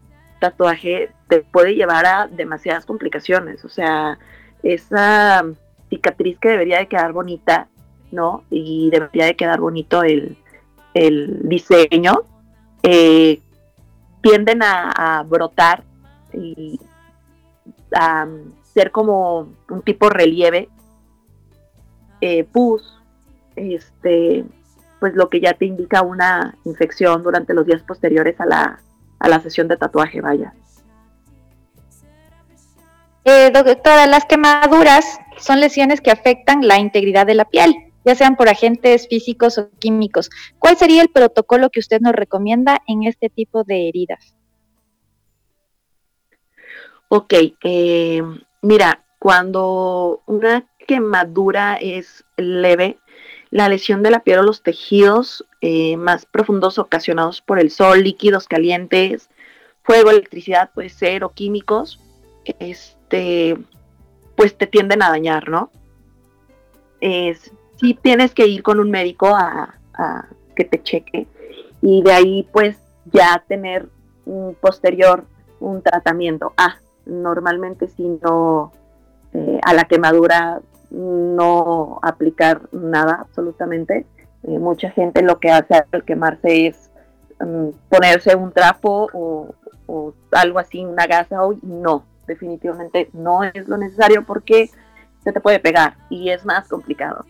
tatuaje 0.42 1.10
te 1.28 1.42
puede 1.42 1.76
llevar 1.76 2.04
a 2.04 2.26
demasiadas 2.26 2.84
complicaciones, 2.84 3.64
o 3.64 3.68
sea, 3.68 4.18
esa 4.64 5.44
cicatriz 5.88 6.36
que 6.40 6.48
debería 6.48 6.78
de 6.78 6.88
quedar 6.88 7.12
bonita, 7.12 7.68
¿no? 8.10 8.42
Y 8.50 8.90
debería 8.90 9.26
de 9.26 9.36
quedar 9.36 9.60
bonito 9.60 10.02
el, 10.02 10.36
diseño, 10.94 12.22
eh, 12.82 13.40
tienden 14.20 14.62
a, 14.64 15.24
brotar 15.28 15.84
y 16.32 16.80
a 17.94 18.26
ser 18.74 18.90
como 18.90 19.48
un 19.70 19.82
tipo 19.82 20.10
relieve, 20.10 20.68
eh, 22.20 22.42
pus, 22.44 23.00
este, 23.54 24.44
pues 24.98 25.14
lo 25.14 25.28
que 25.30 25.40
ya 25.40 25.52
te 25.54 25.66
indica 25.66 26.02
una 26.02 26.56
infección 26.64 27.22
durante 27.22 27.54
los 27.54 27.64
días 27.64 27.82
posteriores 27.84 28.40
a 28.40 28.46
la, 28.46 28.80
a 29.22 29.28
la 29.28 29.40
sesión 29.40 29.68
de 29.68 29.76
tatuaje, 29.76 30.20
vaya. 30.20 30.52
Eh, 33.24 33.52
doctora, 33.52 34.06
las 34.08 34.24
quemaduras 34.24 35.20
son 35.38 35.60
lesiones 35.60 36.00
que 36.00 36.10
afectan 36.10 36.66
la 36.66 36.80
integridad 36.80 37.24
de 37.24 37.36
la 37.36 37.44
piel, 37.44 37.72
ya 38.04 38.16
sean 38.16 38.34
por 38.34 38.48
agentes 38.48 39.06
físicos 39.06 39.58
o 39.58 39.70
químicos. 39.78 40.28
¿Cuál 40.58 40.76
sería 40.76 41.02
el 41.02 41.08
protocolo 41.08 41.70
que 41.70 41.78
usted 41.78 42.00
nos 42.00 42.14
recomienda 42.14 42.82
en 42.88 43.04
este 43.04 43.30
tipo 43.30 43.62
de 43.62 43.88
heridas? 43.88 44.34
Ok, 47.06 47.32
eh, 47.62 48.22
mira, 48.60 49.04
cuando 49.20 50.22
una 50.26 50.66
quemadura 50.88 51.76
es 51.76 52.24
leve, 52.36 52.98
la 53.52 53.68
lesión 53.68 54.02
de 54.02 54.10
la 54.10 54.20
piel 54.20 54.38
o 54.38 54.42
los 54.42 54.62
tejidos 54.62 55.44
eh, 55.60 55.98
más 55.98 56.24
profundos 56.24 56.78
ocasionados 56.78 57.42
por 57.42 57.60
el 57.60 57.70
sol, 57.70 58.02
líquidos 58.02 58.48
calientes, 58.48 59.28
fuego, 59.82 60.10
electricidad, 60.10 60.70
puede 60.74 60.88
ser, 60.88 61.22
o 61.22 61.32
químicos, 61.32 62.00
este, 62.58 63.58
pues 64.36 64.56
te 64.56 64.66
tienden 64.66 65.02
a 65.02 65.10
dañar, 65.10 65.50
¿no? 65.50 65.70
Es, 67.02 67.52
sí 67.78 67.92
tienes 67.92 68.32
que 68.32 68.46
ir 68.46 68.62
con 68.62 68.80
un 68.80 68.90
médico 68.90 69.28
a, 69.28 69.74
que 70.56 70.64
te 70.64 70.82
cheque 70.82 71.26
y 71.82 72.02
de 72.02 72.12
ahí 72.12 72.48
pues 72.52 72.78
ya 73.12 73.44
tener 73.46 73.88
un 74.24 74.54
posterior 74.54 75.24
un 75.60 75.82
tratamiento. 75.82 76.54
Ah, 76.56 76.78
normalmente 77.06 77.86
si 77.88 78.08
no 78.22 78.72
eh, 79.34 79.60
a 79.62 79.74
la 79.74 79.84
quemadura 79.84 80.60
no 80.92 81.98
aplicar 82.02 82.68
nada 82.72 83.18
absolutamente. 83.20 84.06
Eh, 84.44 84.58
mucha 84.58 84.90
gente 84.90 85.22
lo 85.22 85.38
que 85.38 85.50
hace 85.50 85.84
al 85.90 86.04
quemarse 86.04 86.66
es 86.68 86.90
mm, 87.40 87.68
ponerse 87.88 88.36
un 88.36 88.52
trapo 88.52 89.08
o, 89.12 89.54
algo 90.32 90.58
así, 90.58 90.84
una 90.84 91.06
gasa. 91.06 91.42
Hoy 91.42 91.58
no, 91.62 92.04
definitivamente 92.26 93.10
no 93.12 93.42
es 93.42 93.68
lo 93.68 93.76
necesario 93.76 94.24
porque 94.24 94.70
se 95.22 95.32
te 95.32 95.40
puede 95.40 95.60
pegar 95.60 95.96
y 96.10 96.30
es 96.30 96.44
más 96.44 96.68
complicado. 96.68 97.24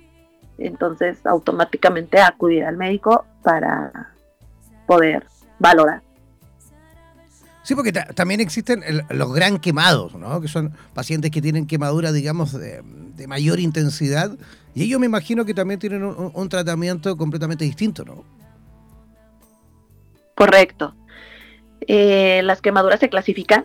Entonces 0.59 1.25
automáticamente 1.27 2.21
acudir 2.21 2.65
al 2.65 2.77
médico 2.77 3.25
para 3.43 4.13
poder 4.87 5.25
valorar. 5.59 6.03
Sí, 7.63 7.77
porque 7.77 7.93
también 7.93 8.41
existen 8.41 8.83
los 9.11 9.33
gran 9.33 9.59
quemados, 9.59 10.15
¿no? 10.15 10.41
Que 10.41 10.49
son 10.49 10.73
pacientes 10.95 11.31
que 11.31 11.41
tienen 11.41 11.67
quemaduras, 11.67 12.13
digamos, 12.13 12.53
de, 12.53 12.83
mayor 13.29 13.61
intensidad. 13.61 14.33
Y 14.75 14.83
ellos 14.83 14.99
me 14.99 15.07
imagino 15.07 15.45
que 15.45 15.55
también 15.55 15.79
tienen 15.79 16.03
un, 16.03 16.49
tratamiento 16.49 17.17
completamente 17.17 17.65
distinto, 17.65 18.05
¿no? 18.05 18.25
Correcto. 20.35 20.97
Eh, 21.87 22.41
las 22.43 22.61
quemaduras 22.61 22.99
se 22.99 23.09
clasifican 23.09 23.65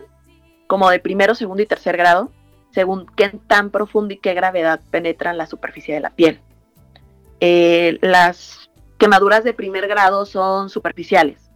como 0.68 0.90
de 0.90 1.00
primero, 1.00 1.34
segundo 1.34 1.62
y 1.62 1.66
tercer 1.66 1.96
grado, 1.96 2.30
según 2.70 3.06
qué 3.16 3.30
tan 3.48 3.70
profundo 3.70 4.14
y 4.14 4.18
qué 4.18 4.34
gravedad 4.34 4.80
penetran 4.90 5.36
la 5.36 5.46
superficie 5.46 5.94
de 5.94 6.00
la 6.00 6.10
piel. 6.10 6.40
Eh, 7.40 7.98
las 8.00 8.70
quemaduras 8.98 9.42
de 9.42 9.54
primer 9.54 9.88
grado 9.88 10.24
son 10.26 10.68
superficiales. 10.68 11.50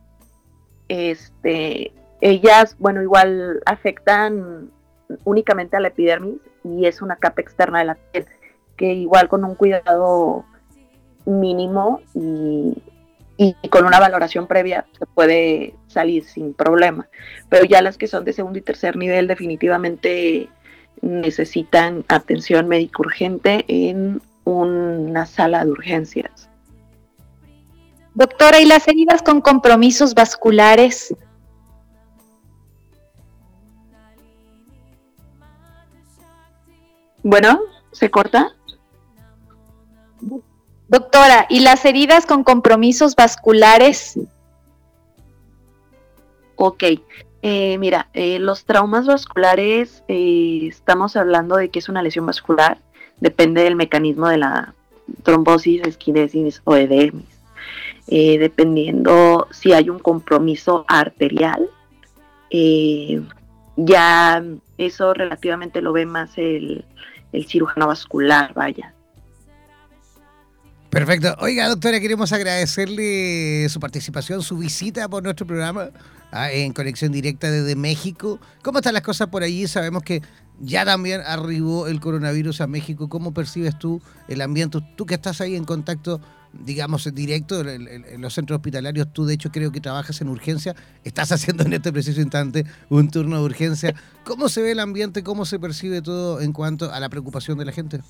Este, 0.88 1.92
ellas, 2.22 2.76
bueno, 2.78 3.02
igual 3.02 3.60
afectan 3.66 4.70
únicamente 5.24 5.76
a 5.76 5.80
la 5.80 5.88
epidermis 5.88 6.40
y 6.64 6.86
es 6.86 7.02
una 7.02 7.16
capa 7.16 7.42
externa 7.42 7.80
de 7.80 7.84
la 7.84 7.94
piel, 7.96 8.26
que 8.76 8.94
igual 8.94 9.28
con 9.28 9.44
un 9.44 9.56
cuidado 9.56 10.44
mínimo 11.26 12.00
y, 12.14 12.80
con 13.70 13.86
una 13.86 13.98
valoración 13.98 14.46
previa 14.46 14.86
se 14.96 15.04
puede 15.04 15.74
salir 15.88 16.24
sin 16.24 16.54
problema. 16.54 17.08
Pero 17.48 17.64
ya 17.64 17.82
las 17.82 17.98
que 17.98 18.06
son 18.06 18.24
de 18.24 18.32
segundo 18.32 18.60
y 18.60 18.62
tercer 18.62 18.96
nivel 18.96 19.26
definitivamente 19.26 20.48
necesitan 21.00 22.04
atención 22.06 22.68
médica 22.68 23.00
urgente 23.00 23.64
en 23.66 24.22
una 24.44 25.26
sala 25.26 25.64
de 25.64 25.72
urgencias. 25.72 26.48
Doctora, 28.14 28.60
¿y 28.60 28.66
las 28.66 28.86
heridas 28.86 29.22
con 29.22 29.40
compromisos 29.40 30.14
vasculares 30.14 31.12
Bueno, 37.22 37.60
¿se 37.92 38.10
corta? 38.10 38.54
Doctora, 40.88 41.46
¿y 41.48 41.60
las 41.60 41.84
heridas 41.84 42.26
con 42.26 42.44
compromisos 42.44 43.14
vasculares? 43.14 44.18
Ok, 46.56 46.84
eh, 47.42 47.78
mira, 47.78 48.08
eh, 48.12 48.38
los 48.38 48.64
traumas 48.64 49.06
vasculares, 49.06 50.04
eh, 50.08 50.60
estamos 50.68 51.16
hablando 51.16 51.56
de 51.56 51.70
que 51.70 51.78
es 51.78 51.88
una 51.88 52.02
lesión 52.02 52.26
vascular, 52.26 52.78
depende 53.20 53.62
del 53.62 53.74
mecanismo 53.74 54.28
de 54.28 54.38
la 54.38 54.74
trombosis, 55.22 55.82
esquinesis 55.82 56.60
o 56.64 56.76
edemis, 56.76 57.24
dependiendo 58.06 59.48
si 59.50 59.72
hay 59.72 59.90
un 59.90 59.98
compromiso 59.98 60.84
arterial, 60.88 61.68
ya 63.76 64.44
eso 64.78 65.14
relativamente 65.14 65.80
lo 65.80 65.92
ve 65.92 66.06
más 66.06 66.36
el, 66.36 66.84
el 67.32 67.46
cirujano 67.46 67.86
vascular, 67.86 68.52
vaya. 68.54 68.94
Perfecto. 70.92 71.34
Oiga, 71.40 71.68
doctora, 71.68 72.00
queremos 72.00 72.34
agradecerle 72.34 73.66
su 73.70 73.80
participación, 73.80 74.42
su 74.42 74.58
visita 74.58 75.08
por 75.08 75.22
nuestro 75.22 75.46
programa 75.46 75.88
ah, 76.30 76.52
en 76.52 76.74
conexión 76.74 77.12
directa 77.12 77.50
desde 77.50 77.76
México. 77.76 78.38
¿Cómo 78.62 78.80
están 78.80 78.92
las 78.92 79.02
cosas 79.02 79.28
por 79.28 79.42
allí? 79.42 79.66
Sabemos 79.66 80.02
que 80.02 80.20
ya 80.60 80.84
también 80.84 81.22
arribó 81.22 81.86
el 81.86 81.98
coronavirus 81.98 82.60
a 82.60 82.66
México. 82.66 83.08
¿Cómo 83.08 83.32
percibes 83.32 83.78
tú 83.78 84.02
el 84.28 84.42
ambiente? 84.42 84.80
Tú 84.94 85.06
que 85.06 85.14
estás 85.14 85.40
ahí 85.40 85.56
en 85.56 85.64
contacto 85.64 86.20
digamos, 86.52 87.06
en 87.06 87.14
directo 87.14 87.60
en, 87.60 88.20
los 88.20 88.34
centros 88.34 88.56
hospitalarios. 88.58 89.12
Tú, 89.12 89.24
de 89.24 89.34
hecho, 89.34 89.50
creo 89.50 89.72
que 89.72 89.80
trabajas 89.80 90.20
en 90.20 90.28
urgencia. 90.28 90.74
Estás 91.04 91.32
haciendo 91.32 91.64
en 91.64 91.72
este 91.72 91.92
preciso 91.92 92.20
instante 92.20 92.64
un 92.88 93.10
turno 93.10 93.38
de 93.38 93.44
urgencia. 93.44 93.94
¿Cómo 94.24 94.48
se 94.48 94.62
ve 94.62 94.72
el 94.72 94.80
ambiente? 94.80 95.22
¿Cómo 95.22 95.44
se 95.44 95.58
percibe 95.58 96.02
todo 96.02 96.40
en 96.40 96.52
cuanto 96.52 96.92
a 96.92 97.00
la 97.00 97.08
preocupación 97.08 97.58
de 97.58 97.64
la 97.64 97.72
gente? 97.72 98.00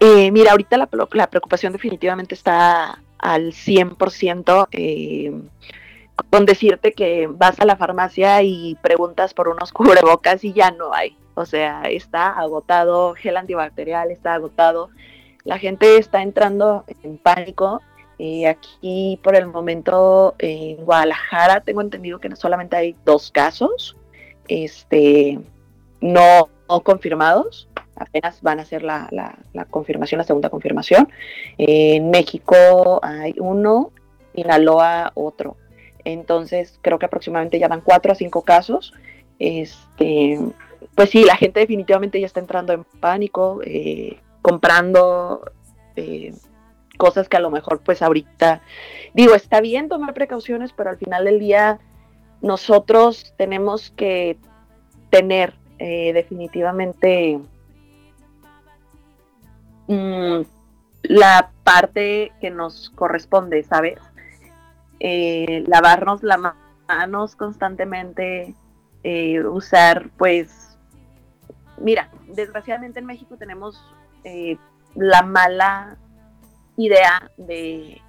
Eh, 0.00 0.30
mira, 0.30 0.52
ahorita 0.52 0.76
la, 0.76 0.86
preocupación 1.26 1.72
definitivamente 1.72 2.34
está 2.34 3.00
al 3.18 3.52
100%. 3.52 4.68
Eh, 4.72 5.32
con 6.30 6.46
decirte 6.46 6.92
que 6.92 7.26
vas 7.26 7.58
a 7.58 7.64
la 7.64 7.76
farmacia 7.76 8.42
y 8.42 8.76
preguntas 8.82 9.34
por 9.34 9.48
unos 9.48 9.72
cubrebocas 9.72 10.44
y 10.44 10.52
ya 10.52 10.70
no 10.70 10.92
hay. 10.94 11.16
O 11.34 11.46
sea, 11.46 11.82
está 11.82 12.28
agotado, 12.28 13.14
gel 13.14 13.36
antibacterial 13.36 14.12
está 14.12 14.34
agotado 14.34 14.90
la 15.44 15.58
gente 15.58 15.98
está 15.98 16.22
entrando 16.22 16.84
en 17.02 17.18
pánico. 17.18 17.80
y 18.16 18.44
aquí 18.44 19.18
por 19.22 19.36
el 19.36 19.46
momento 19.46 20.34
en 20.38 20.84
Guadalajara 20.84 21.60
tengo 21.60 21.80
entendido 21.80 22.20
que 22.20 22.34
solamente 22.36 22.76
hay 22.76 22.96
dos 23.04 23.30
casos, 23.30 23.96
este, 24.48 25.40
no, 26.00 26.48
confirmados, 26.82 27.68
apenas 27.96 28.40
van 28.42 28.58
a 28.58 28.62
hacer 28.62 28.82
la, 28.82 29.08
confirmación, 29.70 30.18
la 30.18 30.24
segunda 30.24 30.50
confirmación. 30.50 31.08
En 31.58 32.10
México 32.10 33.00
hay 33.02 33.34
uno, 33.38 33.92
en 34.34 34.50
Aloa 34.50 35.12
otro. 35.14 35.56
Entonces 36.04 36.78
creo 36.82 36.98
que 36.98 37.06
aproximadamente 37.06 37.58
ya 37.58 37.68
van 37.68 37.80
cuatro 37.80 38.12
a 38.12 38.14
cinco 38.14 38.42
casos. 38.42 38.92
Este, 39.38 40.38
pues 40.94 41.10
sí, 41.10 41.24
la 41.24 41.36
gente 41.36 41.60
definitivamente 41.60 42.20
ya 42.20 42.26
está 42.26 42.40
entrando 42.40 42.72
en 42.72 42.84
pánico. 42.84 43.60
Eh, 43.64 44.18
comprando 44.44 45.50
eh, 45.96 46.34
cosas 46.98 47.30
que 47.30 47.38
a 47.38 47.40
lo 47.40 47.50
mejor 47.50 47.80
pues 47.80 48.02
ahorita, 48.02 48.60
digo, 49.14 49.34
está 49.34 49.62
bien 49.62 49.88
tomar 49.88 50.12
precauciones, 50.12 50.74
pero 50.74 50.90
al 50.90 50.98
final 50.98 51.24
del 51.24 51.40
día 51.40 51.78
nosotros 52.42 53.32
tenemos 53.38 53.90
que 53.92 54.36
tener 55.08 55.54
eh, 55.78 56.12
definitivamente 56.12 57.40
mm, 59.88 60.42
la 61.04 61.50
parte 61.62 62.30
que 62.38 62.50
nos 62.50 62.90
corresponde, 62.90 63.62
¿sabes? 63.62 63.98
Eh, 65.00 65.64
lavarnos 65.66 66.22
las 66.22 66.38
manos 66.86 67.34
constantemente, 67.34 68.54
usar, 69.50 70.10
pues, 70.18 70.76
mira, 71.78 72.10
desgraciadamente 72.28 73.00
en 73.00 73.06
México 73.06 73.38
tenemos 73.38 73.82
eh, 74.24 74.56
la 74.94 75.22
mala 75.22 75.96
idea 76.76 77.30
de 77.36 78.00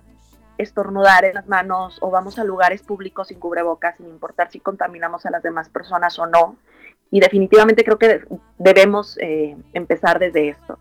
estornudar 0.57 1.25
en 1.25 1.35
las 1.35 1.47
manos 1.47 1.97
o 2.01 2.09
vamos 2.09 2.39
a 2.39 2.43
lugares 2.43 2.81
públicos 2.81 3.27
sin 3.27 3.39
cubrebocas, 3.39 3.97
sin 3.97 4.07
importar 4.07 4.49
si 4.51 4.59
contaminamos 4.59 5.25
a 5.25 5.31
las 5.31 5.43
demás 5.43 5.69
personas 5.69 6.17
o 6.17 6.25
no. 6.25 6.57
Y 7.11 7.19
definitivamente 7.19 7.83
creo 7.83 7.99
que 7.99 8.25
debemos 8.57 9.17
empezar 9.73 10.17
desde 10.19 10.49
esto. 10.49 10.79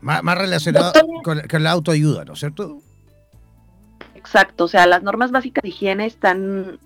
Más, 0.00 0.38
relacionado 0.38 0.92
con, 1.22 1.62
la 1.62 1.70
autoayuda, 1.70 2.24
¿no 2.24 2.34
es 2.34 2.38
cierto? 2.38 2.78
Exacto, 4.14 4.64
o 4.64 4.68
sea, 4.68 4.86
las 4.86 5.02
normas 5.02 5.30
básicas 5.30 5.62
de 5.62 5.68
higiene 5.68 6.06
están 6.06 6.78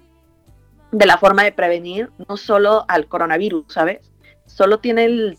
de 0.93 1.07
la 1.07 1.19
forma 1.19 1.43
de 1.45 1.53
prevenir 1.53 2.11
no 2.29 2.37
solo 2.37 2.85
al 2.89 3.07
coronavirus, 3.07 3.67
¿sabes? 3.69 4.11
Solo 4.47 4.79
tiene 4.81 5.05
el 5.05 5.39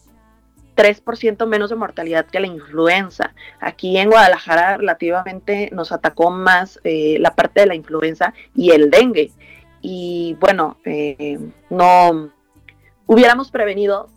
3% 0.76 1.45
menos 1.47 1.69
de 1.69 1.76
mortalidad 1.76 2.26
que 2.26 2.39
la 2.39 2.47
influenza. 2.47 3.34
Aquí 3.59 3.97
en 3.97 4.09
Guadalajara 4.09 4.78
relativamente 4.78 5.69
nos 5.72 5.91
atacó 5.91 6.32
más 6.32 6.80
eh, 6.84 7.17
la 7.19 7.36
parte 7.36 7.61
de 7.61 7.67
la 7.67 7.76
influenza 7.76 8.34
y 8.55 8.72
el 8.72 8.89
dengue. 8.89 9.32
Y 9.82 10.38
bueno, 10.39 10.78
eh, 10.86 11.39
no 11.69 12.32
hubiéramos 13.07 13.51
prevenido 13.51 14.09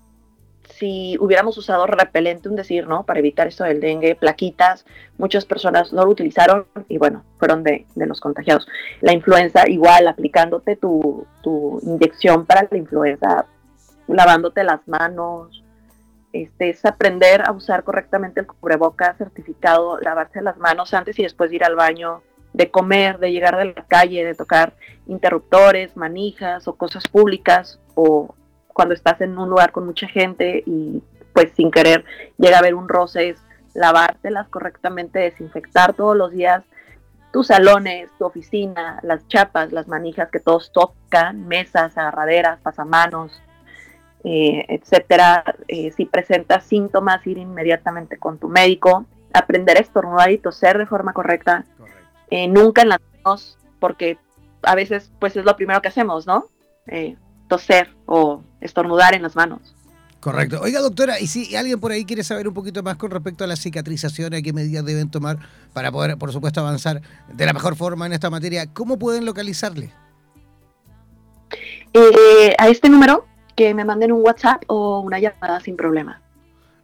si 0.78 1.16
hubiéramos 1.20 1.57
usado 1.59 1.86
repelente, 1.86 2.48
un 2.48 2.57
decir, 2.57 2.86
¿no? 2.86 3.05
Para 3.05 3.20
evitar 3.20 3.46
esto 3.46 3.64
del 3.64 3.80
dengue, 3.80 4.16
plaquitas, 4.16 4.84
muchas 5.18 5.44
personas 5.44 5.92
no 5.92 6.05
lo 6.05 6.11
utilizaron 6.11 6.66
y 6.88 6.98
bueno, 6.98 7.24
fueron 7.38 7.62
de, 7.62 7.86
los 7.94 8.20
contagiados. 8.20 8.66
La 9.00 9.12
influenza, 9.12 9.68
igual, 9.68 10.09
aplicándote 10.09 10.76
tu, 10.76 11.26
inyección 11.82 12.46
para 12.46 12.66
la 12.70 12.78
influenza, 12.78 13.46
lavándote 14.09 14.64
las 14.64 14.86
manos, 14.88 15.64
este, 16.35 16.70
es 16.70 16.85
aprender 16.85 17.43
a 17.47 17.53
usar 17.53 17.85
correctamente 17.85 18.41
el 18.41 18.49
cubreboca 18.49 19.14
certificado, 19.14 20.01
lavarse 20.01 20.43
las 20.43 20.59
manos 20.59 20.93
antes 20.93 21.16
y 21.20 21.22
después 21.22 21.49
de 21.49 21.57
ir 21.57 21.64
al 21.64 21.76
baño, 21.76 22.22
de 22.53 22.72
comer, 22.72 23.20
de 23.20 23.30
llegar 23.30 23.57
de 23.57 23.66
la 23.66 23.85
calle, 23.87 24.24
de 24.24 24.35
tocar 24.35 24.74
interruptores, 25.07 25.97
manijas 25.97 26.66
o 26.66 26.74
cosas 26.74 27.07
públicas 27.07 27.78
o 27.95 28.35
cuando 28.66 28.95
estás 28.95 29.20
en 29.20 29.39
un 29.39 29.49
lugar 29.49 29.70
con 29.70 29.87
mucha 29.87 30.09
gente 30.09 30.64
y 30.66 31.05
pues 31.32 31.53
sin 31.55 31.70
querer 31.70 32.05
llega 32.37 32.57
a 32.57 32.59
haber 32.59 32.74
un 32.74 32.89
roce, 32.89 33.28
es 33.28 33.39
lavártelas 33.72 34.49
correctamente, 34.49 35.20
desinfectar 35.20 35.95
todos 35.95 36.16
los 36.16 36.32
días 36.32 36.64
tus 37.32 37.47
salones, 37.47 38.09
tu 38.18 38.24
oficina, 38.24 38.99
las 39.05 39.26
chapas, 39.28 39.70
las 39.70 39.87
manijas 39.87 40.30
que 40.30 40.41
todos 40.41 40.72
tocan, 40.72 41.47
mesas, 41.47 41.97
agarraderas, 41.97 42.59
pasamanos, 42.61 43.41
eh, 44.25 44.64
etcétera. 44.68 45.45
Eh, 45.68 45.93
si 45.97 46.07
presentas 46.07 46.64
síntomas, 46.64 47.27
ir 47.27 47.39
inmediatamente 47.39 48.18
con 48.18 48.39
tu 48.39 48.49
médico, 48.49 49.07
aprender 49.33 49.77
a 49.77 49.81
estornudar 49.81 50.31
y 50.31 50.39
toser 50.39 50.79
de 50.79 50.87
forma 50.87 51.12
correcta, 51.12 51.64
eh, 52.31 52.49
nunca 52.49 52.83
en 52.83 52.89
las 52.89 53.01
manos, 53.22 53.59
porque 53.79 54.18
a 54.62 54.75
veces 54.75 55.12
pues 55.20 55.37
es 55.37 55.45
lo 55.45 55.57
primero 55.57 55.83
que 55.83 55.89
hacemos, 55.89 56.27
¿no? 56.27 56.47
toser 57.49 57.89
o 58.07 58.43
estornudar 58.61 59.14
en 59.14 59.22
las 59.22 59.37
manos. 59.37 59.75
Correcto. 60.20 60.59
Oiga, 60.62 60.81
doctora, 60.81 61.20
y 61.20 61.27
si 61.27 61.55
alguien 61.55 61.79
por 61.79 61.93
ahí 61.93 62.07
quiere 62.07 62.25
saber 62.25 62.49
un 62.49 62.55
poquito 62.55 62.83
más 62.83 62.97
con 62.97 63.11
respecto 63.11 63.45
a 63.45 63.47
la 63.47 63.57
cicatrización, 63.57 64.33
a 64.33 64.41
qué 64.41 64.55
medidas 64.55 64.83
deben 64.83 65.11
tomar 65.11 65.39
para 65.75 65.93
poder, 65.93 66.16
por 66.16 66.33
supuesto, 66.33 66.61
avanzar 66.61 67.03
de 67.31 67.45
la 67.45 67.53
mejor 67.53 67.77
forma 67.77 68.07
en 68.07 68.14
esta 68.14 68.31
materia, 68.31 68.66
¿cómo 68.72 68.99
pueden 68.99 69.27
localizarle? 69.27 69.93
Eh, 71.93 72.55
a 72.57 72.68
este 72.68 72.89
número, 72.89 73.27
que 73.55 73.74
me 73.74 73.84
manden 73.84 74.12
un 74.12 74.22
WhatsApp 74.22 74.62
o 74.66 75.00
una 75.00 75.18
llamada 75.18 75.61
sin 75.61 75.76
problema. 75.76 76.20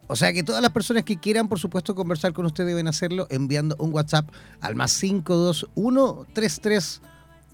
O 0.07 0.15
sea 0.15 0.33
que 0.33 0.43
todas 0.43 0.61
las 0.61 0.71
personas 0.71 1.03
que 1.03 1.17
quieran, 1.17 1.47
por 1.47 1.59
supuesto, 1.59 1.95
conversar 1.95 2.33
con 2.33 2.45
usted 2.45 2.65
deben 2.65 2.87
hacerlo 2.87 3.27
enviando 3.29 3.75
un 3.79 3.93
WhatsApp 3.93 4.29
al 4.59 4.75
más 4.75 4.97
521 4.99 6.27
33 6.33 7.01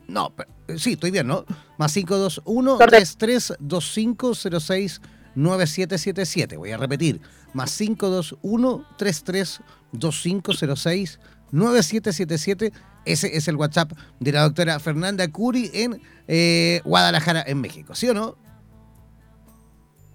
no, 0.07 0.33
eh, 0.67 0.77
sí, 0.77 0.93
estoy 0.93 1.11
bien, 1.11 1.27
¿no? 1.27 1.45
Más 1.77 1.93
521 1.93 2.77
332506 2.77 5.01
9777. 5.35 6.57
Voy 6.57 6.71
a 6.71 6.77
repetir. 6.77 7.21
Más 7.53 7.77
521 7.77 8.85
332506 8.97 11.19
9777. 11.51 12.73
Ese 13.05 13.37
es 13.37 13.47
el 13.47 13.55
WhatsApp 13.55 13.91
de 14.19 14.31
la 14.31 14.41
doctora 14.43 14.79
Fernanda 14.79 15.27
Curi 15.27 15.69
en 15.73 16.01
eh, 16.27 16.81
Guadalajara, 16.83 17.43
en 17.45 17.61
México. 17.61 17.93
¿Sí 17.95 18.09
o 18.09 18.13
no? 18.13 18.35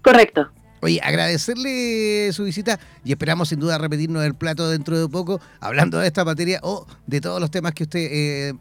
Correcto. 0.03 0.51
Oye, 0.81 0.99
agradecerle 1.01 2.31
su 2.33 2.43
visita 2.43 2.77
y 3.05 3.13
esperamos 3.13 3.49
sin 3.49 3.59
duda 3.59 3.77
repetirnos 3.77 4.23
el 4.25 4.35
plato 4.35 4.69
dentro 4.69 4.99
de 4.99 5.07
poco, 5.07 5.39
hablando 5.61 5.97
de 5.97 6.07
esta 6.07 6.25
materia 6.25 6.59
o 6.61 6.85
de 7.07 7.21
todos 7.21 7.39
los 7.39 7.49
temas 7.49 7.73
que 7.73 7.83
usted 7.83 7.99
eh, 8.11 8.53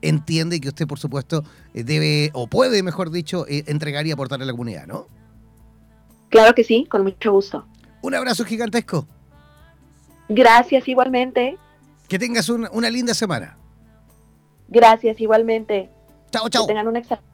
entiende 0.00 0.58
que 0.58 0.68
usted, 0.68 0.86
por 0.86 0.98
supuesto, 0.98 1.44
eh, 1.74 1.84
debe, 1.84 2.30
o 2.32 2.46
puede, 2.46 2.82
mejor 2.82 3.10
dicho, 3.10 3.46
eh, 3.46 3.64
entregar 3.66 4.06
y 4.06 4.10
aportar 4.10 4.40
a 4.40 4.46
la 4.46 4.52
comunidad, 4.52 4.86
¿no? 4.86 5.06
Claro 6.30 6.54
que 6.54 6.64
sí, 6.64 6.86
con 6.88 7.02
mucho 7.02 7.30
gusto. 7.32 7.66
Un 8.00 8.14
abrazo 8.14 8.44
gigantesco. 8.46 9.06
Gracias 10.30 10.88
igualmente. 10.88 11.58
Que 12.08 12.18
tengas 12.18 12.48
una, 12.48 12.90
linda 12.90 13.12
semana. 13.12 13.58
Gracias 14.68 15.20
igualmente. 15.20 15.90
Chao, 16.30 16.48
chao. 16.48 16.66
Que 16.66 16.68
tengan 16.68 16.88
una 16.88 17.00
excelente. 17.00 17.26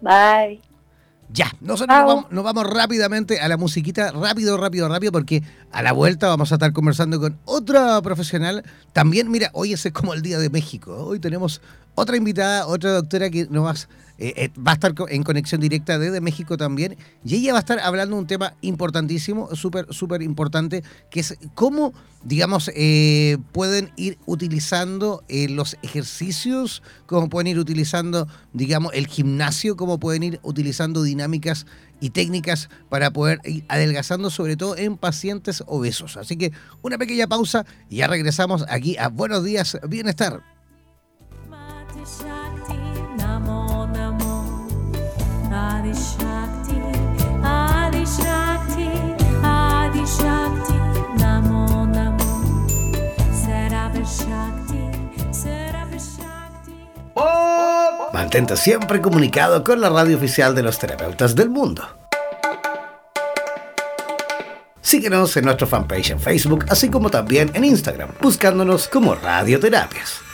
Bye. 0.00 0.73
Ya, 1.30 1.52
nosotros 1.60 1.98
nos 1.98 2.06
vamos, 2.06 2.30
nos 2.30 2.44
vamos, 2.44 2.64
rápidamente 2.64 3.40
a 3.40 3.48
la 3.48 3.56
musiquita, 3.56 4.12
rápido, 4.12 4.56
rápido, 4.56 4.88
rápido, 4.88 5.10
porque 5.10 5.42
a 5.72 5.82
la 5.82 5.92
vuelta 5.92 6.28
vamos 6.28 6.52
a 6.52 6.56
estar 6.56 6.72
conversando 6.72 7.18
con 7.18 7.38
otra 7.44 8.00
profesional. 8.02 8.62
También, 8.92 9.30
mira, 9.30 9.50
hoy 9.52 9.72
es 9.72 9.88
como 9.92 10.14
el 10.14 10.22
Día 10.22 10.38
de 10.38 10.50
México. 10.50 10.94
Hoy 11.04 11.18
tenemos 11.18 11.60
otra 11.94 12.16
invitada, 12.16 12.66
otra 12.66 12.92
doctora 12.92 13.30
que 13.30 13.46
nos 13.50 13.64
va, 13.64 13.74
eh, 14.16 14.32
eh, 14.36 14.50
a 14.64 14.72
estar 14.72 14.94
en 15.08 15.22
conexión 15.24 15.60
directa 15.60 15.98
desde 15.98 16.20
México 16.20 16.56
también. 16.56 16.96
Y 17.24 17.36
ella 17.36 17.52
va 17.52 17.58
a 17.58 17.60
estar 17.60 17.80
hablando 17.80 18.14
de 18.14 18.22
un 18.22 18.26
tema 18.28 18.54
importantísimo, 18.60 19.54
súper, 19.56 19.86
súper 19.90 20.22
importante, 20.22 20.84
que 21.10 21.20
es 21.20 21.36
cómo, 21.54 21.92
digamos, 22.22 22.70
eh, 22.74 23.38
pueden 23.52 23.90
ir 23.96 24.18
utilizando 24.26 25.24
los 25.28 25.76
ejercicios, 25.82 26.82
cómo 27.06 27.28
pueden 27.28 27.48
ir 27.48 27.58
utilizando, 27.58 28.28
digamos, 28.52 28.92
el 28.94 29.08
gimnasio, 29.08 29.76
cómo 29.76 29.98
pueden 29.98 30.22
ir 30.22 30.40
utilizando 30.42 31.02
dinámicas 31.02 31.66
y 32.00 32.10
técnicas 32.10 32.68
para 32.88 33.10
poder 33.12 33.40
ir 33.44 33.64
adelgazando, 33.68 34.30
sobre 34.30 34.56
todo 34.56 34.76
en 34.76 34.96
pacientes 34.96 35.64
obesos. 35.66 36.16
Así 36.16 36.36
que 36.36 36.52
una 36.82 36.98
pequeña 36.98 37.26
pausa 37.26 37.66
y 37.88 37.96
ya 37.96 38.06
regresamos 38.06 38.64
aquí 38.68 38.96
a 38.96 39.08
Buenos 39.08 39.42
Días 39.42 39.78
Bienestar. 39.88 40.53
Mantente 58.12 58.56
siempre 58.56 59.00
comunicado 59.00 59.64
con 59.64 59.80
la 59.80 59.88
radio 59.88 60.16
oficial 60.16 60.54
de 60.54 60.62
los 60.62 60.78
terapeutas 60.78 61.34
del 61.34 61.48
mundo. 61.48 61.84
Síguenos 64.82 65.34
en 65.38 65.46
nuestro 65.46 65.66
fanpage 65.66 66.10
en 66.10 66.20
Facebook, 66.20 66.66
así 66.68 66.90
como 66.90 67.10
también 67.10 67.50
en 67.54 67.64
Instagram, 67.64 68.10
buscándonos 68.20 68.88
como 68.88 69.14
Radioterapias. 69.14 70.33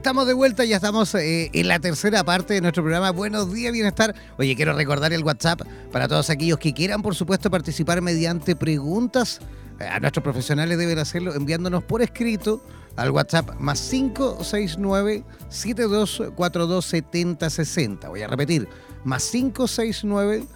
Estamos 0.00 0.26
de 0.26 0.32
vuelta, 0.32 0.64
ya 0.64 0.76
estamos 0.76 1.14
eh, 1.14 1.50
en 1.52 1.68
la 1.68 1.78
tercera 1.78 2.24
parte 2.24 2.54
de 2.54 2.62
nuestro 2.62 2.82
programa 2.82 3.10
Buenos 3.10 3.52
días, 3.52 3.70
bienestar. 3.70 4.14
Oye, 4.38 4.56
quiero 4.56 4.72
recordar 4.72 5.12
el 5.12 5.22
WhatsApp 5.22 5.60
para 5.92 6.08
todos 6.08 6.30
aquellos 6.30 6.58
que 6.58 6.72
quieran, 6.72 7.02
por 7.02 7.14
supuesto, 7.14 7.50
participar 7.50 8.00
mediante 8.00 8.56
preguntas. 8.56 9.40
Eh, 9.78 9.84
a 9.84 10.00
nuestros 10.00 10.24
profesionales 10.24 10.78
deben 10.78 10.98
hacerlo 10.98 11.34
enviándonos 11.34 11.84
por 11.84 12.00
escrito 12.00 12.64
al 12.96 13.10
WhatsApp 13.10 13.50
más 13.60 13.78
569 13.90 15.22
7242 15.50 16.86
7060. 16.86 18.08
Voy 18.08 18.22
a 18.22 18.26
repetir, 18.26 18.68
más 19.04 19.28
569 19.30 20.46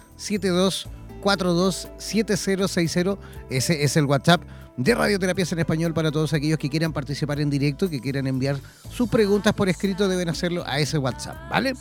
7242 1.25 1.89
7060. 1.97 3.17
Ese 3.49 3.83
es 3.83 3.97
el 3.97 4.05
WhatsApp 4.05 4.41
de 4.77 4.93
Radioterapias 4.93 5.51
en 5.53 5.59
Español 5.59 5.93
para 5.93 6.11
todos 6.11 6.33
aquellos 6.33 6.59
que 6.59 6.69
quieran 6.69 6.93
participar 6.93 7.39
en 7.39 7.49
directo, 7.49 7.89
que 7.89 7.99
quieran 7.99 8.27
enviar 8.27 8.57
sus 8.91 9.09
preguntas 9.09 9.53
por 9.53 9.69
escrito, 9.69 10.07
deben 10.07 10.29
hacerlo 10.29 10.63
a 10.67 10.79
ese 10.79 10.97
WhatsApp, 10.97 11.49
¿vale? 11.49 11.73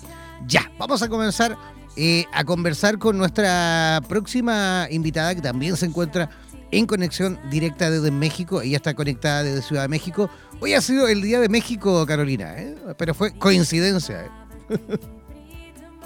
Ya, 0.47 0.71
vamos 0.79 1.03
a 1.03 1.09
comenzar 1.09 1.57
eh, 1.97 2.25
a 2.33 2.45
conversar 2.45 2.99
con 2.99 3.19
nuestra 3.19 4.01
próxima 4.09 4.87
invitada 4.91 5.35
que 5.35 5.43
también 5.43 5.77
se 5.77 5.87
encuentra 5.87 6.31
en 6.71 6.87
conexión 6.87 7.39
directa 7.51 7.91
desde 7.91 8.11
México. 8.11 8.61
Ella 8.63 8.77
está 8.77 8.95
conectada 8.95 9.43
desde 9.43 9.63
Ciudad 9.63 9.83
de 9.83 9.89
México. 9.89 10.31
Hoy 10.61 10.75
ha 10.75 10.81
sido 10.81 11.07
el 11.09 11.23
Día 11.23 11.41
de 11.41 11.49
México, 11.49 12.05
Carolina, 12.07 12.57
¿eh? 12.59 12.77
pero 12.97 13.15
fue 13.15 13.37
coincidencia. 13.37 14.25
¿eh? 14.25 14.29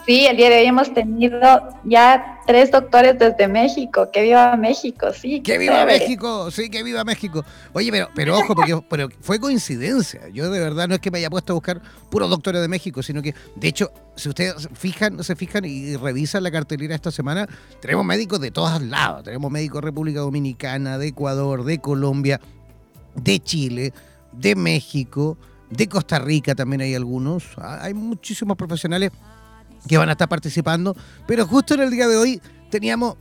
Sí, 0.08 0.24
el 0.24 0.38
día 0.38 0.48
de 0.48 0.60
hoy 0.60 0.64
hemos 0.64 0.94
tenido 0.94 1.38
ya 1.84 2.40
tres 2.46 2.70
doctores 2.70 3.18
desde 3.18 3.46
México. 3.46 4.08
¡Que 4.10 4.22
viva 4.22 4.56
México! 4.56 5.12
Sí. 5.12 5.42
¡Que 5.42 5.58
viva 5.58 5.84
México! 5.84 6.50
Sí, 6.50 6.70
que 6.70 6.82
viva 6.82 7.04
México. 7.04 7.44
Oye, 7.74 7.90
pero, 7.92 8.08
pero 8.14 8.38
ojo, 8.38 8.54
porque 8.54 8.80
pero 8.88 9.10
fue 9.20 9.38
coincidencia. 9.38 10.26
Yo 10.30 10.50
de 10.50 10.60
verdad 10.60 10.88
no 10.88 10.94
es 10.94 11.00
que 11.02 11.10
me 11.10 11.18
haya 11.18 11.28
puesto 11.28 11.52
a 11.52 11.56
buscar 11.56 11.82
puros 12.10 12.30
doctores 12.30 12.62
de 12.62 12.68
México, 12.68 13.02
sino 13.02 13.20
que, 13.20 13.34
de 13.54 13.68
hecho, 13.68 13.92
si 14.16 14.30
ustedes 14.30 14.70
fijan, 14.72 15.22
se 15.22 15.36
fijan 15.36 15.66
y 15.66 15.94
revisan 15.96 16.42
la 16.42 16.50
cartelera 16.50 16.94
esta 16.94 17.10
semana, 17.10 17.46
tenemos 17.82 18.06
médicos 18.06 18.40
de 18.40 18.50
todos 18.50 18.80
lados. 18.80 19.24
Tenemos 19.24 19.50
médicos 19.50 19.82
de 19.82 19.88
República 19.88 20.20
Dominicana, 20.20 20.96
de 20.96 21.08
Ecuador, 21.08 21.64
de 21.64 21.80
Colombia, 21.80 22.40
de 23.14 23.40
Chile, 23.40 23.92
de 24.32 24.56
México, 24.56 25.36
de 25.68 25.86
Costa 25.86 26.18
Rica 26.18 26.54
también 26.54 26.80
hay 26.80 26.94
algunos. 26.94 27.44
Ah, 27.58 27.80
hay 27.82 27.92
muchísimos 27.92 28.56
profesionales 28.56 29.12
que 29.86 29.98
van 29.98 30.08
a 30.08 30.12
estar 30.12 30.28
participando, 30.28 30.96
pero 31.26 31.46
justo 31.46 31.74
en 31.74 31.80
el 31.80 31.90
día 31.90 32.08
de 32.08 32.16
hoy 32.16 32.40
teníamos 32.70 33.16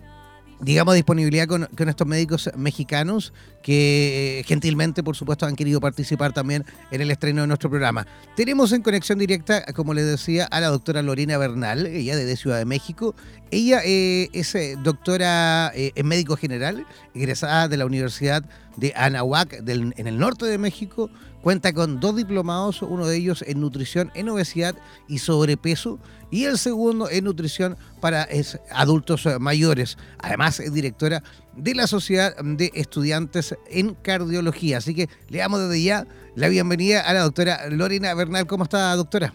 digamos, 0.59 0.95
disponibilidad 0.95 1.47
con, 1.47 1.67
estos 1.87 2.07
médicos 2.07 2.49
mexicanos 2.55 3.33
que 3.61 4.39
eh, 4.39 4.43
gentilmente, 4.43 5.03
por 5.03 5.15
supuesto, 5.15 5.45
han 5.45 5.55
querido 5.55 5.79
participar 5.79 6.33
también 6.33 6.65
en 6.91 7.01
el 7.01 7.11
estreno 7.11 7.41
de 7.41 7.47
nuestro 7.47 7.69
programa. 7.69 8.07
Tenemos 8.35 8.71
en 8.71 8.81
conexión 8.81 9.19
directa, 9.19 9.63
como 9.73 9.93
les 9.93 10.05
decía, 10.05 10.45
a 10.45 10.59
la 10.59 10.67
doctora 10.69 11.01
Lorena 11.01 11.37
Bernal, 11.37 11.85
ella 11.85 12.15
de 12.15 12.35
Ciudad 12.35 12.57
de 12.57 12.65
México. 12.65 13.15
Ella 13.51 13.81
eh, 13.85 14.29
es 14.33 14.55
eh, 14.55 14.77
doctora 14.81 15.71
en 15.75 16.07
médico 16.07 16.37
general, 16.37 16.85
egresada 17.13 17.67
de 17.67 17.77
la 17.77 17.85
Universidad 17.85 18.43
de 18.77 18.93
Anahuac 18.95 19.53
en 19.67 20.07
el 20.07 20.17
norte 20.17 20.45
de 20.45 20.57
México, 20.57 21.09
Cuenta 21.47 21.71
con 21.71 22.01
dos 22.01 22.15
diplomados, 22.15 22.81
uno 22.81 23.07
de 23.07 23.15
ellos 23.15 23.41
en 23.47 23.61
nutrición 23.61 24.11
en 24.15 24.27
obesidad 24.27 24.75
y 25.07 25.19
sobrepeso 25.19 25.97
y 26.29 26.45
el 26.45 26.57
segundo 26.57 27.09
en 27.09 27.23
nutrición 27.25 27.77
para 28.01 28.27
adultos 28.71 29.27
mayores. 29.39 29.97
Además 30.19 30.59
es 30.59 30.73
directora 30.73 31.23
de 31.55 31.73
la 31.73 31.87
Sociedad 31.87 32.35
de 32.43 32.71
Estudiantes 32.73 33.55
en 33.69 33.95
Cardiología. 33.95 34.77
Así 34.77 34.93
que 34.93 35.09
le 35.29 35.39
damos 35.39 35.61
desde 35.61 35.83
ya 35.83 36.07
la 36.35 36.47
bienvenida 36.49 37.01
a 37.01 37.13
la 37.13 37.21
doctora 37.21 37.69
Lorena 37.69 38.13
Bernal. 38.13 38.45
¿Cómo 38.45 38.63
está, 38.63 38.95
doctora? 38.95 39.33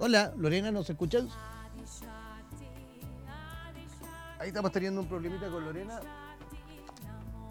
Hola, 0.00 0.32
Lorena, 0.36 0.70
¿nos 0.70 0.88
escuchas? 0.88 1.24
Ahí 4.38 4.48
estamos 4.48 4.70
teniendo 4.70 5.00
un 5.00 5.08
problemita 5.08 5.48
con 5.48 5.64
Lorena. 5.64 6.00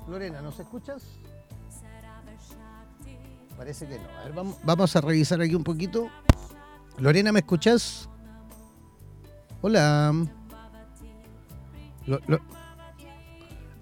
Lorena, 0.07 0.41
¿nos 0.41 0.57
escuchas? 0.57 1.03
Parece 3.57 3.87
que 3.87 3.97
no. 3.97 4.07
A 4.19 4.23
ver, 4.25 4.33
vamos, 4.63 4.95
a 4.95 5.01
revisar 5.01 5.41
aquí 5.41 5.55
un 5.55 5.63
poquito. 5.63 6.09
Lorena, 6.99 7.31
¿me 7.31 7.39
escuchas? 7.39 8.07
Hola. 9.61 10.13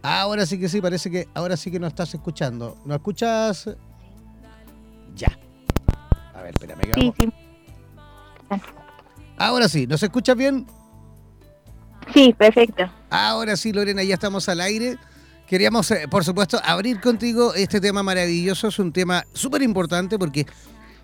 ahora 0.02 0.46
sí 0.46 0.60
que 0.60 0.70
sí, 0.70 0.80
parece 0.82 1.12
que 1.12 1.28
ahora 1.34 1.58
sí 1.58 1.70
que 1.70 1.80
nos 1.80 1.90
estás 1.90 2.14
escuchando. 2.14 2.78
¿Nos 2.86 2.96
escuchas? 2.96 3.70
Ya. 5.14 5.38
A 6.34 6.42
ver, 6.42 6.54
espérame. 6.54 6.82
Sí, 6.94 7.14
sí. 7.18 7.34
Ahora 9.38 9.68
sí, 9.68 9.86
¿nos 9.88 10.02
escuchas 10.02 10.38
bien? 10.38 10.66
Sí, 12.14 12.34
perfecto. 12.34 12.90
Ahora 13.10 13.58
sí, 13.58 13.74
Lorena, 13.74 14.04
ya 14.04 14.14
estamos 14.14 14.48
al 14.48 14.62
aire. 14.62 14.98
Queríamos, 15.48 15.92
eh, 15.92 16.08
por 16.10 16.24
supuesto, 16.24 16.60
abrir 16.64 17.00
contigo 17.00 17.54
este 17.54 17.80
tema 17.80 18.02
maravilloso. 18.02 18.68
Es 18.68 18.80
un 18.80 18.92
tema 18.92 19.24
súper 19.34 19.62
importante 19.62 20.18
porque 20.18 20.46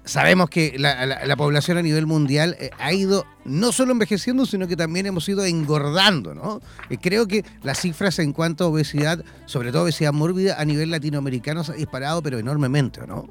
sabemos 0.04 0.50
que 0.50 0.76
la, 0.80 1.36
población 1.38 1.78
a 1.78 1.82
nivel 1.84 2.08
mundial 2.08 2.56
eh, 2.60 2.72
ha 2.80 2.92
ido 2.92 3.26
no 3.46 3.72
solo 3.72 3.92
envejeciendo, 3.92 4.48
sino 4.48 4.68
que 4.68 4.76
también 4.76 5.06
hemos 5.06 5.30
ido 5.30 5.46
engordando, 5.46 6.34
¿no? 6.34 6.60
Eh, 6.90 6.98
creo 7.00 7.28
que 7.28 7.46
las 7.62 7.80
cifras 7.80 8.18
en 8.18 8.34
cuanto 8.34 8.64
a 8.64 8.68
obesidad, 8.68 9.24
sobre 9.46 9.72
todo 9.72 9.84
obesidad 9.84 10.14
mórbida, 10.14 10.60
a 10.60 10.66
nivel 10.66 10.90
latinoamericano 10.90 11.64
se 11.64 11.74
ha 11.74 11.76
disparado, 11.76 12.24
pero 12.24 12.40
enormemente, 12.40 13.06
¿no? 13.06 13.28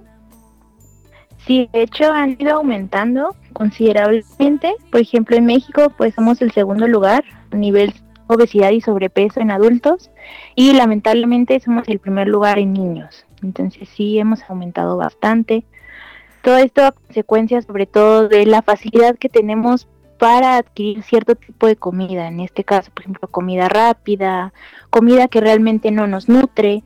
Sí, 1.47 1.69
de 1.73 1.83
hecho 1.83 2.13
han 2.13 2.37
ido 2.39 2.57
aumentando 2.57 3.35
considerablemente. 3.53 4.75
Por 4.93 5.01
ejemplo, 5.01 5.37
en 5.37 5.47
México, 5.47 5.93
pues 5.97 6.15
somos 6.15 6.41
el 6.43 6.53
segundo 6.53 6.87
lugar 6.87 7.25
a 7.51 7.57
nivel 7.57 7.93
obesidad 8.31 8.71
y 8.71 8.81
sobrepeso 8.81 9.41
en 9.41 9.51
adultos 9.51 10.11
y 10.55 10.73
lamentablemente 10.73 11.59
somos 11.61 11.89
el 11.89 11.99
primer 11.99 12.29
lugar 12.29 12.59
en 12.59 12.73
niños. 12.73 13.27
Entonces 13.43 13.89
sí 13.89 14.19
hemos 14.19 14.43
aumentado 14.49 14.97
bastante. 14.97 15.65
Todo 16.43 16.59
esto 16.59 16.85
a 16.85 16.93
consecuencia 16.93 17.61
sobre 17.63 17.87
todo 17.87 18.29
de 18.29 18.47
la 18.47 18.63
facilidad 18.63 19.17
que 19.17 19.29
tenemos 19.29 19.89
para 20.19 20.57
adquirir 20.57 21.03
cierto 21.03 21.35
tipo 21.35 21.67
de 21.67 21.77
comida, 21.77 22.29
en 22.29 22.41
este 22.41 22.63
caso, 22.63 22.91
por 22.93 23.03
ejemplo, 23.03 23.29
comida 23.29 23.69
rápida, 23.69 24.53
comida 24.91 25.29
que 25.29 25.41
realmente 25.41 25.91
no 25.91 26.07
nos 26.07 26.29
nutre 26.29 26.85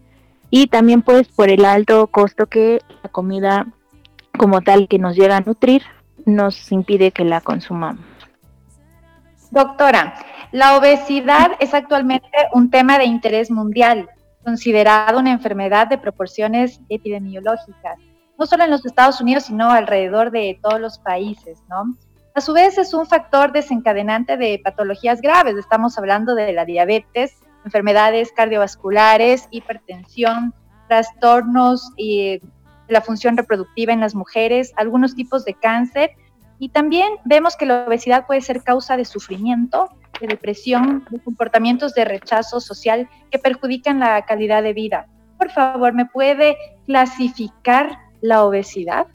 y 0.51 0.69
también 0.69 1.03
pues 1.03 1.29
por 1.29 1.51
el 1.51 1.65
alto 1.65 2.07
costo 2.07 2.47
que 2.47 2.81
la 3.03 3.11
comida 3.11 3.67
como 4.39 4.63
tal 4.63 4.89
que 4.89 4.99
nos 4.99 5.17
llega 5.17 5.37
a 5.37 5.41
nutrir 5.41 5.83
nos 6.25 6.71
impide 6.73 7.11
que 7.11 7.25
la 7.25 7.41
consumamos. 7.41 8.05
Doctora, 9.51 10.15
la 10.55 10.77
obesidad 10.77 11.51
es 11.59 11.75
actualmente 11.75 12.29
un 12.53 12.71
tema 12.71 12.97
de 12.97 13.07
interés 13.07 13.51
mundial, 13.51 14.09
considerado 14.45 15.19
una 15.19 15.33
enfermedad 15.33 15.89
de 15.89 15.99
proporciones 15.99 16.81
epidemiológicas, 16.89 17.99
no 18.39 18.47
solo 18.47 18.63
en 18.63 18.71
los 18.71 18.87
Estados 18.87 19.21
Unidos, 19.21 19.47
sino 19.47 19.69
alrededor 19.73 20.31
de 20.31 20.57
todos 20.63 20.81
los 20.81 21.01
países, 21.01 21.59
¿no? 21.69 21.97
A 22.37 22.41
su 22.41 22.53
vez 22.53 22.79
es 22.79 22.95
un 22.95 23.05
factor 23.05 23.51
desencadenante 23.51 24.37
de 24.37 24.61
patologías 24.63 25.21
graves, 25.21 25.57
estamos 25.57 25.99
hablando 25.99 26.37
de 26.37 26.53
la 26.53 26.65
diabetes, 26.65 27.33
enfermedades 27.65 28.31
cardiovasculares, 28.31 29.49
hipertensión, 29.51 30.55
trastornos 30.87 31.91
y 31.97 32.41
la 32.87 33.01
función 33.01 33.37
reproductiva 33.37 33.93
en 33.93 33.99
las 33.99 34.15
mujeres, 34.15 34.73
algunos 34.77 35.17
tipos 35.17 35.45
de 35.45 35.55
cáncer 35.55 36.13
y 36.61 36.69
también 36.69 37.15
vemos 37.25 37.57
que 37.57 37.67
la 37.67 37.87
obesidad 37.89 38.25
puede 38.25 38.41
ser 38.41 38.63
causa 38.63 38.97
de 38.97 39.05
sufrimiento, 39.05 39.91
de 40.21 40.27
depresión, 40.27 41.05
de 41.11 41.19
comportamientos 41.21 41.95
de 41.95 42.05
rechazo 42.05 42.61
social 42.61 43.09
que 43.31 43.39
perjudican 43.39 44.01
la 44.01 44.23
calidad 44.25 44.63
de 44.63 44.73
vida. 44.73 45.07
Por 45.39 45.51
favor, 45.51 45.93
¿me 45.93 46.07
puede 46.07 46.57
clasificar 46.87 47.99
la 48.21 48.45
obesidad? 48.45 49.07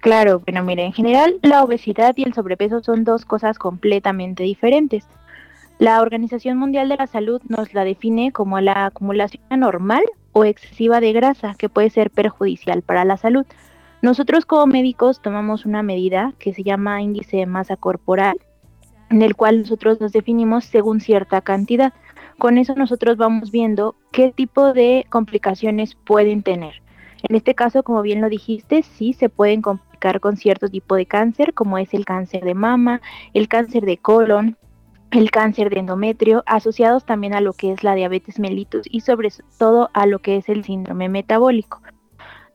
Claro, 0.00 0.40
bueno, 0.40 0.62
mire, 0.62 0.84
en 0.84 0.92
general 0.92 1.38
la 1.42 1.62
obesidad 1.62 2.14
y 2.16 2.22
el 2.22 2.32
sobrepeso 2.32 2.82
son 2.82 3.04
dos 3.04 3.24
cosas 3.24 3.58
completamente 3.58 4.44
diferentes. 4.44 5.06
La 5.78 6.00
Organización 6.00 6.56
Mundial 6.58 6.88
de 6.88 6.96
la 6.96 7.06
Salud 7.06 7.40
nos 7.48 7.74
la 7.74 7.84
define 7.84 8.32
como 8.32 8.60
la 8.60 8.86
acumulación 8.86 9.42
anormal 9.50 10.04
o 10.32 10.44
excesiva 10.44 11.00
de 11.00 11.12
grasa 11.12 11.54
que 11.58 11.68
puede 11.68 11.90
ser 11.90 12.10
perjudicial 12.10 12.82
para 12.82 13.04
la 13.04 13.16
salud 13.16 13.46
Nosotros 14.00 14.46
como 14.46 14.66
médicos 14.66 15.20
tomamos 15.20 15.66
una 15.66 15.82
medida 15.82 16.32
que 16.38 16.54
se 16.54 16.62
llama 16.62 17.02
índice 17.02 17.38
de 17.38 17.46
masa 17.46 17.76
corporal, 17.76 18.38
en 19.10 19.22
el 19.22 19.34
cual 19.34 19.60
nosotros 19.60 20.00
nos 20.00 20.12
definimos 20.12 20.64
según 20.64 21.00
cierta 21.00 21.40
cantidad. 21.40 21.92
Con 22.38 22.58
eso 22.58 22.76
nosotros 22.76 23.16
vamos 23.16 23.50
viendo 23.50 23.96
qué 24.12 24.30
tipo 24.30 24.72
de 24.72 25.04
complicaciones 25.10 25.96
pueden 25.96 26.44
tener. 26.44 26.80
En 27.28 27.34
este 27.34 27.56
caso, 27.56 27.82
como 27.82 28.02
bien 28.02 28.20
lo 28.20 28.28
dijiste, 28.28 28.84
sí 28.84 29.12
se 29.12 29.28
pueden 29.28 29.62
complicar 29.62 30.20
con 30.20 30.36
cierto 30.36 30.68
tipo 30.68 30.94
de 30.94 31.06
cáncer, 31.06 31.52
como 31.52 31.76
es 31.78 31.92
el 31.92 32.04
cáncer 32.04 32.44
de 32.44 32.54
mama, 32.54 33.00
el 33.34 33.48
cáncer 33.48 33.84
de 33.84 33.98
colon, 33.98 34.56
el 35.10 35.32
cáncer 35.32 35.70
de 35.70 35.80
endometrio, 35.80 36.44
asociados 36.46 37.04
también 37.04 37.34
a 37.34 37.40
lo 37.40 37.52
que 37.52 37.72
es 37.72 37.82
la 37.82 37.96
diabetes 37.96 38.38
mellitus 38.38 38.86
y 38.88 39.00
sobre 39.00 39.30
todo 39.58 39.90
a 39.92 40.06
lo 40.06 40.20
que 40.20 40.36
es 40.36 40.48
el 40.48 40.62
síndrome 40.62 41.08
metabólico. 41.08 41.80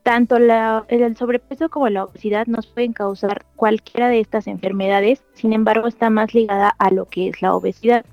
Tanto 0.04 0.36
el 0.36 1.16
sobrepeso 1.16 1.70
como 1.70 1.88
la 1.88 2.04
obesidad 2.04 2.46
nos 2.46 2.66
pueden 2.66 2.92
causar 2.92 3.46
cualquiera 3.56 4.08
de 4.08 4.20
estas 4.20 4.46
enfermedades, 4.46 5.24
sin 5.32 5.54
embargo 5.54 5.88
está 5.88 6.10
más 6.10 6.34
ligada 6.34 6.74
a 6.78 6.90
lo 6.90 7.06
que 7.06 7.28
es 7.30 7.40
la 7.40 7.54
obesidad. 7.54 8.04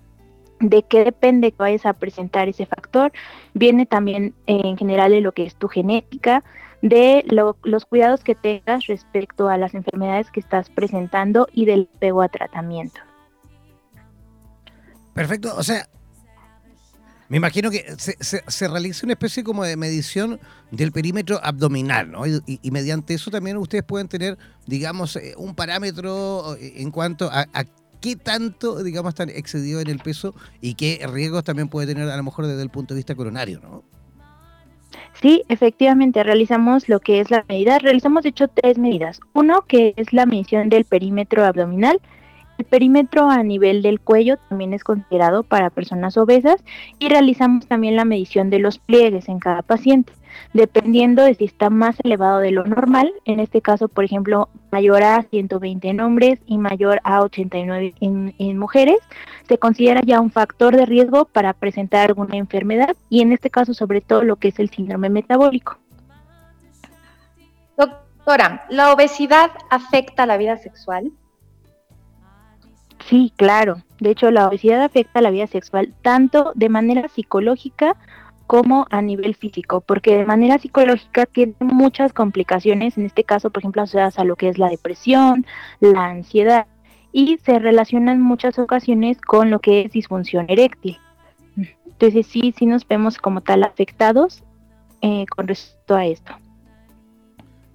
¿De 0.62 0.84
qué 0.84 1.04
depende 1.04 1.52
que 1.52 1.58
vayas 1.58 1.86
a 1.86 1.92
presentar 1.92 2.48
ese 2.48 2.66
factor? 2.66 3.12
Viene 3.54 3.86
también 3.86 4.34
eh, 4.48 4.62
en 4.64 4.78
general 4.78 5.12
de 5.12 5.20
lo 5.20 5.34
que 5.34 5.44
es 5.44 5.56
tu 5.56 5.68
genética, 5.68 6.46
de 6.82 7.26
los 7.28 7.86
cuidados 7.86 8.24
que 8.24 8.36
tengas 8.36 8.88
respecto 8.88 9.50
a 9.50 9.58
las 9.58 9.74
enfermedades 9.74 10.32
que 10.32 10.40
estás 10.40 10.70
presentando 10.70 11.50
y 11.52 11.66
del 11.66 11.90
apego 11.98 12.22
a 12.22 12.30
tratamiento. 12.30 13.02
Perfecto, 15.14 15.54
o 15.58 15.64
sea, 15.64 15.90
me 17.32 17.38
imagino 17.38 17.72
que 17.72 17.86
se, 17.98 18.18
se, 18.20 18.68
realiza 18.68 19.06
una 19.06 19.14
especie 19.14 19.41
como 19.41 19.64
de 19.64 19.78
medición 19.78 20.38
del 20.70 20.91
perímetro 20.91 21.40
abdominal, 21.41 22.12
¿no? 22.12 22.28
Y, 22.28 22.60
mediante 22.72 23.14
eso 23.14 23.32
también 23.32 23.56
ustedes 23.56 23.86
pueden 23.86 24.10
tener, 24.10 24.38
digamos, 24.68 25.16
eh, 25.16 25.34
un 25.38 25.56
parámetro 25.56 26.58
eh, 26.58 26.74
en 26.82 26.91
cuanto 26.91 27.30
a, 27.32 27.45
qué 28.02 28.18
tanto, 28.18 28.84
digamos, 28.84 29.12
están 29.12 29.30
excedidos 29.30 29.82
en 29.82 29.88
el 29.88 29.99
peso 29.99 30.36
y 30.60 30.74
qué 30.74 31.08
riesgos 31.10 31.45
también 31.45 31.70
puede 31.70 31.88
tener 31.88 32.10
a 32.10 32.18
lo 32.18 32.24
mejor 32.24 32.48
desde 32.48 32.64
el 32.64 32.70
punto 32.70 32.94
de 32.94 32.98
vista 32.98 33.16
coronario, 33.16 33.62
¿no? 33.62 33.86
Sí, 35.22 35.44
efectivamente, 35.48 36.24
realizamos 36.24 36.90
lo 36.90 36.99
que 36.99 37.22
es 37.22 37.32
la 37.32 37.45
medida. 37.48 37.80
Realizamos, 37.80 38.24
de 38.24 38.30
hecho, 38.30 38.49
tres 38.49 38.78
medidas. 38.78 39.22
Uno, 39.32 39.62
que 39.70 39.94
es 39.95 40.12
la 40.12 40.26
medición 40.26 40.68
del 40.68 40.84
perímetro 40.84 41.45
abdominal, 41.45 42.02
el 42.62 42.66
perímetro 42.66 43.28
a 43.30 43.42
nivel 43.42 43.82
del 43.82 44.00
cuello 44.00 44.38
también 44.48 44.74
es 44.74 44.84
considerado 44.84 45.42
para 45.42 45.72
personas 45.72 46.16
obesas 46.16 46.64
y 47.00 47.10
realizamos 47.10 47.66
también 47.66 47.96
la 47.96 48.06
medición 48.06 48.52
de 48.52 48.60
los 48.60 48.78
pliegues 48.78 49.30
en 49.30 49.40
cada 49.40 49.64
paciente, 49.64 50.14
dependiendo 50.54 51.24
de 51.24 51.34
si 51.34 51.46
está 51.46 51.72
más 51.72 51.96
elevado 52.04 52.38
de 52.38 52.52
lo 52.52 52.64
normal, 52.64 53.12
en 53.26 53.40
este 53.40 53.62
caso, 53.62 53.88
por 53.88 54.04
ejemplo, 54.04 54.48
mayor 54.72 55.02
a 55.02 55.24
120 55.24 55.88
en 55.90 56.02
hombres 56.02 56.40
y 56.46 56.60
mayor 56.60 57.02
a 57.04 57.22
89 57.22 57.96
en, 58.00 58.36
en 58.38 58.58
mujeres, 58.60 59.00
se 59.48 59.58
considera 59.58 60.02
ya 60.06 60.22
un 60.22 60.30
factor 60.30 60.76
de 60.76 60.86
riesgo 60.86 61.26
para 61.26 61.54
presentar 61.54 62.10
alguna 62.10 62.38
enfermedad 62.38 62.96
y 63.10 63.22
en 63.22 63.32
este 63.32 63.50
caso 63.50 63.74
sobre 63.74 64.02
todo 64.02 64.24
lo 64.24 64.36
que 64.36 64.50
es 64.50 64.60
el 64.60 64.70
síndrome 64.70 65.10
metabólico. 65.10 65.80
Doctora, 67.76 68.68
¿la 68.70 68.94
obesidad 68.94 69.50
afecta 69.72 70.28
la 70.28 70.38
vida 70.38 70.58
sexual? 70.58 71.12
Sí, 73.07 73.34
claro. 73.36 73.82
De 73.99 74.11
hecho, 74.11 74.32
la 74.32 74.48
obesidad 74.48 74.84
afecta 74.84 75.22
la 75.22 75.32
vida 75.32 75.48
sexual 75.48 75.94
tanto 76.02 76.52
de 76.56 76.69
manera 76.69 77.07
psicológica 77.07 77.95
como 78.48 78.86
a 78.90 79.02
nivel 79.02 79.36
físico, 79.36 79.80
porque 79.80 80.18
de 80.18 80.26
manera 80.26 80.60
psicológica 80.60 81.26
tiene 81.26 81.56
muchas 81.60 82.11
complicaciones, 82.11 82.98
en 82.98 83.06
este 83.06 83.23
caso, 83.23 83.49
por 83.49 83.61
ejemplo, 83.61 83.82
asociadas 83.82 84.19
a 84.19 84.26
lo 84.26 84.36
que 84.36 84.49
es 84.49 84.57
la 84.57 84.68
depresión, 84.68 85.45
la 85.80 86.07
ansiedad, 86.07 86.68
y 87.14 87.38
se 87.45 87.60
relacionan 87.60 88.22
muchas 88.22 88.60
ocasiones 88.60 89.22
con 89.22 89.52
lo 89.52 89.60
que 89.60 89.84
es 89.84 89.91
disfunción 89.94 90.48
eréctil. 90.49 90.98
Entonces 91.86 92.28
sí, 92.28 92.53
sí 92.57 92.65
nos 92.65 92.86
vemos 92.86 93.19
como 93.19 93.41
tal 93.41 93.64
afectados 93.64 94.44
eh, 95.02 95.26
con 95.34 95.48
respecto 95.48 95.95
a 95.95 96.06
esto. 96.06 96.34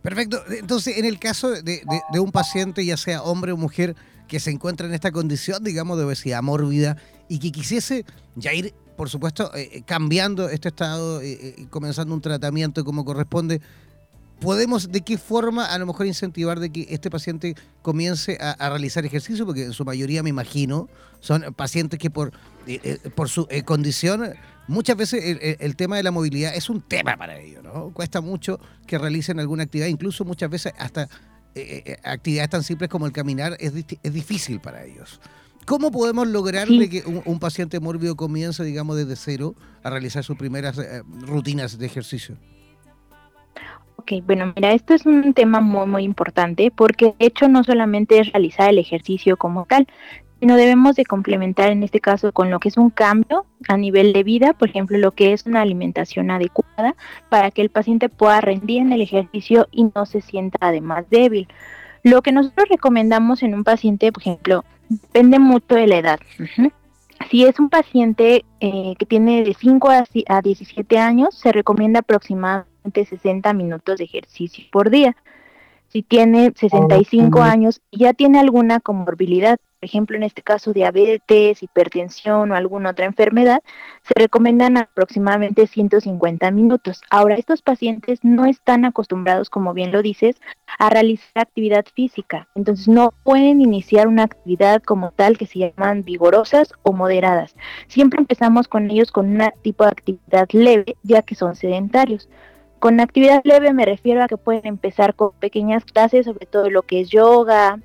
Perfecto. 0.02 0.42
Entonces, 0.50 0.98
en 0.98 1.04
el 1.04 1.18
caso 1.18 1.50
de 1.50 2.20
un 2.20 2.32
paciente, 2.32 2.84
ya 2.84 2.96
sea 2.96 3.22
hombre 3.22 3.52
o 3.52 3.56
mujer, 3.56 3.96
que 4.26 4.40
se 4.40 4.50
encuentra 4.50 4.86
en 4.86 4.94
esta 4.94 5.12
condición, 5.12 5.62
digamos, 5.62 5.98
de 5.98 6.04
obesidad 6.04 6.42
mórbida 6.42 6.96
y 7.28 7.38
que 7.38 7.52
quisiese 7.52 8.04
ya 8.34 8.52
ir, 8.52 8.74
por 8.96 9.08
supuesto, 9.08 9.54
eh, 9.54 9.70
eh, 9.72 9.82
cambiando 9.84 10.48
este 10.48 10.68
estado, 10.68 11.20
eh, 11.22 11.66
comenzando 11.70 12.14
un 12.14 12.20
tratamiento 12.20 12.84
como 12.84 13.04
corresponde, 13.04 13.60
¿podemos 14.40 14.90
de 14.90 15.00
qué 15.00 15.18
forma 15.18 15.66
a 15.66 15.78
lo 15.78 15.86
mejor 15.86 16.06
incentivar 16.06 16.60
de 16.60 16.70
que 16.70 16.86
este 16.90 17.10
paciente 17.10 17.54
comience 17.82 18.38
a, 18.40 18.68
realizar 18.68 19.04
ejercicio? 19.04 19.46
Porque 19.46 19.64
en 19.64 19.72
su 19.72 19.84
mayoría, 19.84 20.22
me 20.22 20.30
imagino, 20.30 20.88
son 21.20 21.54
pacientes 21.54 21.98
que 21.98 22.10
por, 22.10 22.32
por 23.14 23.28
su 23.28 23.48
condición 23.64 24.34
muchas 24.68 24.96
veces 24.96 25.56
el, 25.58 25.76
tema 25.76 25.96
de 25.96 26.02
la 26.02 26.10
movilidad 26.10 26.54
es 26.54 26.68
un 26.68 26.82
tema 26.82 27.16
para 27.16 27.38
ellos, 27.38 27.64
¿no? 27.64 27.90
Cuesta 27.92 28.20
mucho 28.20 28.60
que 28.86 28.98
realicen 28.98 29.40
alguna 29.40 29.62
actividad, 29.62 29.86
incluso 29.86 30.24
muchas 30.24 30.50
veces 30.50 30.74
hasta 30.78 31.08
eh, 31.56 31.82
eh, 31.86 31.96
actividades 32.04 32.50
tan 32.50 32.62
simples 32.62 32.90
como 32.90 33.06
el 33.06 33.12
caminar 33.12 33.56
es, 33.58 33.72
es 34.02 34.12
difícil 34.12 34.60
para 34.60 34.84
ellos. 34.84 35.20
¿Cómo 35.66 35.90
podemos 35.90 36.28
lograr 36.28 36.68
que 36.68 37.02
un, 37.24 37.40
paciente 37.40 37.80
mórbido 37.80 38.14
comience, 38.14 38.62
digamos, 38.62 38.96
desde 38.96 39.16
cero 39.16 39.54
a 39.82 39.90
realizar 39.90 40.22
sus 40.22 40.36
primeras 40.36 40.78
eh, 40.78 41.02
rutinas 41.22 41.76
de 41.76 41.86
ejercicio? 41.86 42.36
Ok, 43.96 44.12
bueno, 44.24 44.52
mira, 44.54 44.72
esto 44.72 44.94
es 44.94 45.04
un 45.06 45.34
tema 45.34 45.60
muy, 45.60 45.86
muy 45.86 46.04
importante 46.04 46.70
porque 46.70 47.14
de 47.18 47.26
hecho 47.26 47.48
no 47.48 47.64
solamente 47.64 48.20
es 48.20 48.32
realizar 48.32 48.70
el 48.70 48.78
ejercicio 48.78 49.36
como 49.36 49.64
tal, 49.64 49.88
sino 50.40 50.56
debemos 50.56 50.96
de 50.96 51.04
complementar 51.04 51.70
en 51.70 51.82
este 51.82 52.00
caso 52.00 52.32
con 52.32 52.50
lo 52.50 52.60
que 52.60 52.68
es 52.68 52.76
un 52.76 52.90
cambio 52.90 53.46
a 53.68 53.76
nivel 53.76 54.12
de 54.12 54.22
vida, 54.22 54.52
por 54.52 54.68
ejemplo, 54.68 54.98
lo 54.98 55.12
que 55.12 55.32
es 55.32 55.46
una 55.46 55.62
alimentación 55.62 56.30
adecuada 56.30 56.94
para 57.28 57.50
que 57.50 57.62
el 57.62 57.70
paciente 57.70 58.08
pueda 58.08 58.40
rendir 58.40 58.82
en 58.82 58.92
el 58.92 59.00
ejercicio 59.00 59.68
y 59.70 59.90
no 59.94 60.04
se 60.06 60.20
sienta 60.20 60.58
además 60.60 61.06
débil. 61.10 61.48
Lo 62.02 62.22
que 62.22 62.32
nosotros 62.32 62.68
recomendamos 62.68 63.42
en 63.42 63.54
un 63.54 63.64
paciente, 63.64 64.12
por 64.12 64.22
ejemplo, 64.22 64.64
depende 64.88 65.38
mucho 65.38 65.74
de 65.74 65.86
la 65.86 65.96
edad. 65.96 66.20
Si 67.30 67.44
es 67.44 67.58
un 67.58 67.70
paciente 67.70 68.44
eh, 68.60 68.94
que 68.98 69.06
tiene 69.06 69.42
de 69.42 69.54
5 69.54 69.88
a 70.28 70.42
17 70.42 70.98
años, 70.98 71.34
se 71.34 71.50
recomienda 71.50 72.00
aproximadamente 72.00 73.04
60 73.04 73.52
minutos 73.54 73.98
de 73.98 74.04
ejercicio 74.04 74.64
por 74.70 74.90
día. 74.90 75.16
Si 75.88 76.02
tiene 76.02 76.52
65 76.54 77.40
años 77.42 77.80
y 77.90 78.00
ya 78.00 78.12
tiene 78.12 78.38
alguna 78.38 78.80
comorbilidad, 78.80 79.58
por 79.78 79.86
ejemplo, 79.86 80.16
en 80.16 80.22
este 80.22 80.42
caso 80.42 80.72
diabetes, 80.72 81.62
hipertensión 81.62 82.50
o 82.50 82.54
alguna 82.54 82.90
otra 82.90 83.04
enfermedad, 83.04 83.62
se 84.02 84.14
recomiendan 84.16 84.78
aproximadamente 84.78 85.66
150 85.66 86.50
minutos. 86.50 87.02
Ahora, 87.10 87.34
estos 87.34 87.60
pacientes 87.60 88.20
no 88.22 88.46
están 88.46 88.86
acostumbrados, 88.86 89.50
como 89.50 89.74
bien 89.74 89.92
lo 89.92 90.00
dices, 90.00 90.36
a 90.78 90.88
realizar 90.88 91.42
actividad 91.42 91.84
física, 91.94 92.48
entonces 92.54 92.88
no 92.88 93.12
pueden 93.22 93.60
iniciar 93.60 94.08
una 94.08 94.24
actividad 94.24 94.82
como 94.82 95.10
tal 95.12 95.36
que 95.36 95.46
se 95.46 95.58
llaman 95.58 96.04
vigorosas 96.04 96.72
o 96.82 96.92
moderadas. 96.92 97.54
Siempre 97.86 98.18
empezamos 98.18 98.68
con 98.68 98.90
ellos 98.90 99.12
con 99.12 99.26
un 99.26 99.52
tipo 99.62 99.84
de 99.84 99.90
actividad 99.90 100.48
leve, 100.52 100.96
ya 101.02 101.20
que 101.20 101.34
son 101.34 101.54
sedentarios. 101.54 102.28
Con 102.78 103.00
actividad 103.00 103.42
leve 103.44 103.72
me 103.72 103.84
refiero 103.84 104.22
a 104.22 104.28
que 104.28 104.36
pueden 104.36 104.66
empezar 104.66 105.14
con 105.14 105.32
pequeñas 105.32 105.84
clases, 105.84 106.26
sobre 106.26 106.46
todo 106.46 106.70
lo 106.70 106.82
que 106.82 107.00
es 107.00 107.10
yoga, 107.10 107.78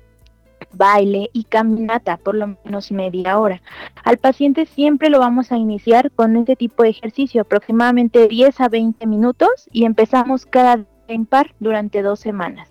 baile 0.74 1.30
y 1.32 1.44
caminata 1.44 2.16
por 2.16 2.34
lo 2.34 2.56
menos 2.64 2.92
media 2.92 3.38
hora. 3.38 3.62
Al 4.04 4.18
paciente 4.18 4.66
siempre 4.66 5.10
lo 5.10 5.18
vamos 5.18 5.52
a 5.52 5.56
iniciar 5.56 6.10
con 6.10 6.36
este 6.36 6.56
tipo 6.56 6.82
de 6.82 6.90
ejercicio, 6.90 7.42
aproximadamente 7.42 8.28
10 8.28 8.60
a 8.60 8.68
20 8.68 9.06
minutos 9.06 9.68
y 9.72 9.84
empezamos 9.84 10.46
cada 10.46 10.76
día 10.76 10.86
en 11.08 11.26
par 11.26 11.54
durante 11.60 12.02
dos 12.02 12.20
semanas. 12.20 12.68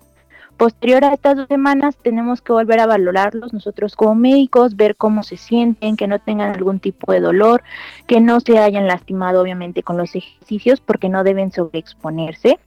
Posterior 0.56 1.04
a 1.04 1.14
estas 1.14 1.36
dos 1.36 1.48
semanas 1.48 1.96
tenemos 1.96 2.40
que 2.42 2.52
volver 2.52 2.78
a 2.78 2.86
valorarlos 2.86 3.52
nosotros 3.52 3.96
como 3.96 4.14
médicos, 4.14 4.76
ver 4.76 4.96
cómo 4.96 5.22
se 5.22 5.36
sienten, 5.36 5.96
que 5.96 6.06
no 6.06 6.20
tengan 6.20 6.54
algún 6.54 6.78
tipo 6.78 7.10
de 7.12 7.20
dolor, 7.20 7.62
que 8.06 8.20
no 8.20 8.38
se 8.40 8.58
hayan 8.58 8.86
lastimado 8.86 9.40
obviamente 9.40 9.82
con 9.82 9.96
los 9.96 10.14
ejercicios 10.14 10.80
porque 10.80 11.08
no 11.08 11.24
deben 11.24 11.50
sobreexponerse 11.50 12.58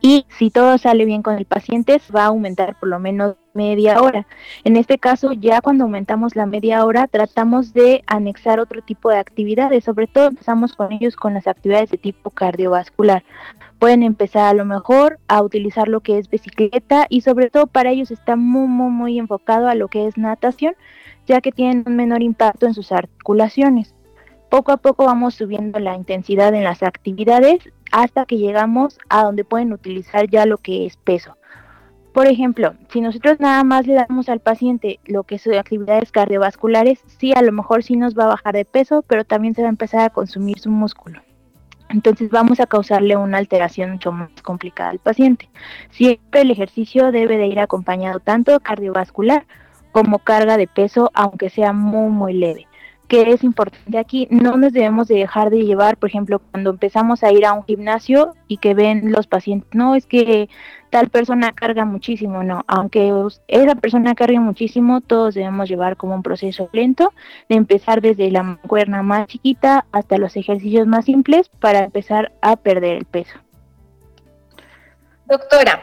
y 0.00 0.26
si 0.38 0.50
todo 0.50 0.78
sale 0.78 1.04
bien 1.04 1.22
con 1.22 1.36
el 1.36 1.44
paciente 1.44 2.00
va 2.14 2.24
a 2.24 2.28
aumentar 2.28 2.78
por 2.78 2.88
lo 2.88 2.98
menos 2.98 3.36
media 3.54 4.00
hora. 4.00 4.26
En 4.64 4.76
este 4.76 4.98
caso, 4.98 5.32
ya 5.32 5.60
cuando 5.60 5.84
aumentamos 5.84 6.36
la 6.36 6.46
media 6.46 6.84
hora, 6.84 7.06
tratamos 7.06 7.72
de 7.72 8.02
anexar 8.06 8.60
otro 8.60 8.82
tipo 8.82 9.10
de 9.10 9.18
actividades, 9.18 9.84
sobre 9.84 10.06
todo 10.06 10.28
empezamos 10.28 10.74
con 10.74 10.92
ellos 10.92 11.16
con 11.16 11.34
las 11.34 11.46
actividades 11.46 11.90
de 11.90 11.98
tipo 11.98 12.30
cardiovascular. 12.30 13.24
Pueden 13.78 14.02
empezar 14.02 14.48
a 14.48 14.54
lo 14.54 14.64
mejor 14.64 15.18
a 15.28 15.42
utilizar 15.42 15.88
lo 15.88 16.00
que 16.00 16.18
es 16.18 16.28
bicicleta 16.28 17.06
y 17.08 17.22
sobre 17.22 17.50
todo 17.50 17.66
para 17.66 17.90
ellos 17.90 18.10
está 18.10 18.36
muy, 18.36 18.68
muy, 18.68 18.90
muy 18.90 19.18
enfocado 19.18 19.68
a 19.68 19.74
lo 19.74 19.88
que 19.88 20.06
es 20.06 20.18
natación, 20.18 20.74
ya 21.26 21.40
que 21.40 21.52
tienen 21.52 21.84
un 21.86 21.96
menor 21.96 22.22
impacto 22.22 22.66
en 22.66 22.74
sus 22.74 22.92
articulaciones. 22.92 23.94
Poco 24.50 24.72
a 24.72 24.76
poco 24.78 25.04
vamos 25.04 25.34
subiendo 25.34 25.78
la 25.78 25.94
intensidad 25.94 26.52
en 26.54 26.64
las 26.64 26.82
actividades 26.82 27.70
hasta 27.92 28.26
que 28.26 28.36
llegamos 28.36 28.98
a 29.08 29.22
donde 29.24 29.44
pueden 29.44 29.72
utilizar 29.72 30.28
ya 30.28 30.44
lo 30.44 30.58
que 30.58 30.86
es 30.86 30.96
peso. 30.96 31.36
Por 32.12 32.26
ejemplo, 32.26 32.74
si 32.88 33.00
nosotros 33.00 33.38
nada 33.38 33.62
más 33.62 33.86
le 33.86 33.94
damos 33.94 34.28
al 34.28 34.40
paciente 34.40 34.98
lo 35.04 35.22
que 35.22 35.38
son 35.38 35.54
actividades 35.54 36.10
cardiovasculares, 36.10 37.00
sí, 37.18 37.32
a 37.34 37.42
lo 37.42 37.52
mejor 37.52 37.84
sí 37.84 37.94
nos 37.96 38.18
va 38.18 38.24
a 38.24 38.28
bajar 38.28 38.54
de 38.54 38.64
peso, 38.64 39.02
pero 39.06 39.24
también 39.24 39.54
se 39.54 39.62
va 39.62 39.68
a 39.68 39.70
empezar 39.70 40.00
a 40.00 40.10
consumir 40.10 40.58
su 40.58 40.70
músculo. 40.70 41.20
Entonces 41.88 42.30
vamos 42.30 42.60
a 42.60 42.66
causarle 42.66 43.16
una 43.16 43.38
alteración 43.38 43.92
mucho 43.92 44.12
más 44.12 44.30
complicada 44.42 44.90
al 44.90 44.98
paciente. 44.98 45.48
Siempre 45.90 46.40
el 46.42 46.50
ejercicio 46.50 47.12
debe 47.12 47.36
de 47.36 47.46
ir 47.46 47.60
acompañado 47.60 48.20
tanto 48.20 48.58
cardiovascular 48.60 49.46
como 49.92 50.20
carga 50.20 50.56
de 50.56 50.66
peso, 50.66 51.10
aunque 51.14 51.50
sea 51.50 51.72
muy, 51.72 52.10
muy 52.10 52.32
leve 52.32 52.66
que 53.10 53.32
es 53.32 53.42
importante 53.42 53.98
aquí, 53.98 54.28
no 54.30 54.56
nos 54.56 54.72
debemos 54.72 55.08
de 55.08 55.16
dejar 55.16 55.50
de 55.50 55.64
llevar, 55.64 55.96
por 55.96 56.08
ejemplo, 56.08 56.38
cuando 56.38 56.70
empezamos 56.70 57.24
a 57.24 57.32
ir 57.32 57.44
a 57.44 57.52
un 57.52 57.64
gimnasio 57.64 58.36
y 58.46 58.58
que 58.58 58.72
ven 58.72 59.10
los 59.10 59.26
pacientes, 59.26 59.68
no 59.74 59.96
es 59.96 60.06
que 60.06 60.48
tal 60.90 61.08
persona 61.08 61.50
carga 61.50 61.84
muchísimo, 61.84 62.44
no, 62.44 62.62
aunque 62.68 63.12
esa 63.48 63.74
persona 63.74 64.14
cargue 64.14 64.38
muchísimo, 64.38 65.00
todos 65.00 65.34
debemos 65.34 65.68
llevar 65.68 65.96
como 65.96 66.14
un 66.14 66.22
proceso 66.22 66.68
lento, 66.72 67.12
de 67.48 67.56
empezar 67.56 68.00
desde 68.00 68.30
la 68.30 68.60
cuerna 68.68 69.02
más 69.02 69.26
chiquita 69.26 69.86
hasta 69.90 70.16
los 70.16 70.36
ejercicios 70.36 70.86
más 70.86 71.06
simples 71.06 71.48
para 71.58 71.80
empezar 71.80 72.30
a 72.40 72.54
perder 72.54 72.96
el 72.96 73.06
peso. 73.06 73.34
Doctora, 75.26 75.82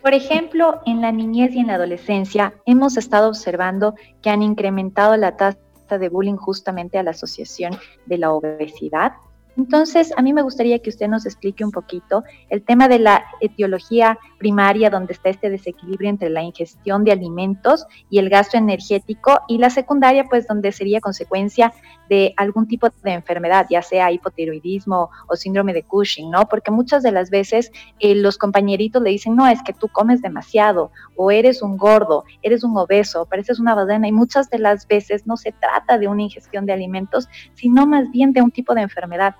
por 0.00 0.14
ejemplo, 0.14 0.80
en 0.86 1.02
la 1.02 1.12
niñez 1.12 1.52
y 1.52 1.58
en 1.58 1.66
la 1.66 1.74
adolescencia 1.74 2.54
hemos 2.64 2.96
estado 2.96 3.28
observando 3.28 3.94
que 4.22 4.30
han 4.30 4.42
incrementado 4.42 5.14
la 5.18 5.36
tasa 5.36 5.58
de 5.98 6.08
bullying 6.08 6.36
justamente 6.36 6.98
a 6.98 7.02
la 7.02 7.10
asociación 7.10 7.78
de 8.06 8.18
la 8.18 8.32
obesidad. 8.32 9.12
Entonces, 9.56 10.12
a 10.16 10.22
mí 10.22 10.32
me 10.32 10.42
gustaría 10.42 10.78
que 10.78 10.90
usted 10.90 11.08
nos 11.08 11.26
explique 11.26 11.64
un 11.64 11.70
poquito 11.70 12.24
el 12.48 12.62
tema 12.62 12.88
de 12.88 12.98
la 12.98 13.24
etiología 13.40 14.18
primaria, 14.38 14.90
donde 14.90 15.12
está 15.12 15.28
este 15.28 15.50
desequilibrio 15.50 16.10
entre 16.10 16.30
la 16.30 16.42
ingestión 16.42 17.04
de 17.04 17.12
alimentos 17.12 17.86
y 18.10 18.18
el 18.18 18.28
gasto 18.28 18.56
energético, 18.56 19.40
y 19.48 19.58
la 19.58 19.70
secundaria, 19.70 20.24
pues, 20.24 20.46
donde 20.46 20.72
sería 20.72 21.00
consecuencia 21.00 21.72
de 22.08 22.34
algún 22.36 22.66
tipo 22.66 22.88
de 23.02 23.12
enfermedad, 23.12 23.66
ya 23.70 23.82
sea 23.82 24.10
hipotiroidismo 24.10 25.10
o 25.28 25.36
síndrome 25.36 25.72
de 25.72 25.82
Cushing, 25.82 26.30
¿no? 26.30 26.48
Porque 26.48 26.70
muchas 26.70 27.02
de 27.02 27.12
las 27.12 27.30
veces 27.30 27.70
eh, 28.00 28.14
los 28.14 28.38
compañeritos 28.38 29.02
le 29.02 29.10
dicen, 29.10 29.36
no, 29.36 29.46
es 29.46 29.62
que 29.62 29.72
tú 29.72 29.88
comes 29.88 30.22
demasiado, 30.22 30.90
o 31.16 31.30
eres 31.30 31.62
un 31.62 31.76
gordo, 31.76 32.24
eres 32.42 32.64
un 32.64 32.76
obeso, 32.76 33.26
pareces 33.26 33.60
una 33.60 33.74
badena, 33.74 34.08
y 34.08 34.12
muchas 34.12 34.50
de 34.50 34.58
las 34.58 34.86
veces 34.88 35.26
no 35.26 35.36
se 35.36 35.52
trata 35.52 35.98
de 35.98 36.08
una 36.08 36.22
ingestión 36.22 36.66
de 36.66 36.72
alimentos, 36.72 37.28
sino 37.54 37.86
más 37.86 38.10
bien 38.10 38.32
de 38.32 38.42
un 38.42 38.50
tipo 38.50 38.74
de 38.74 38.82
enfermedad. 38.82 39.36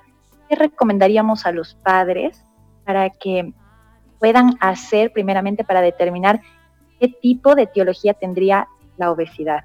¿Qué 0.53 0.57
recomendaríamos 0.57 1.47
a 1.47 1.53
los 1.53 1.75
padres 1.77 2.45
para 2.85 3.09
que 3.09 3.55
puedan 4.19 4.59
hacer 4.61 5.11
primeramente 5.11 5.65
para 5.65 5.81
determinar 5.81 6.43
qué 7.01 7.09
tipo 7.09 7.55
de 7.55 7.63
etiología 7.63 8.13
tendría 8.13 8.69
la 8.99 9.11
obesidad? 9.11 9.65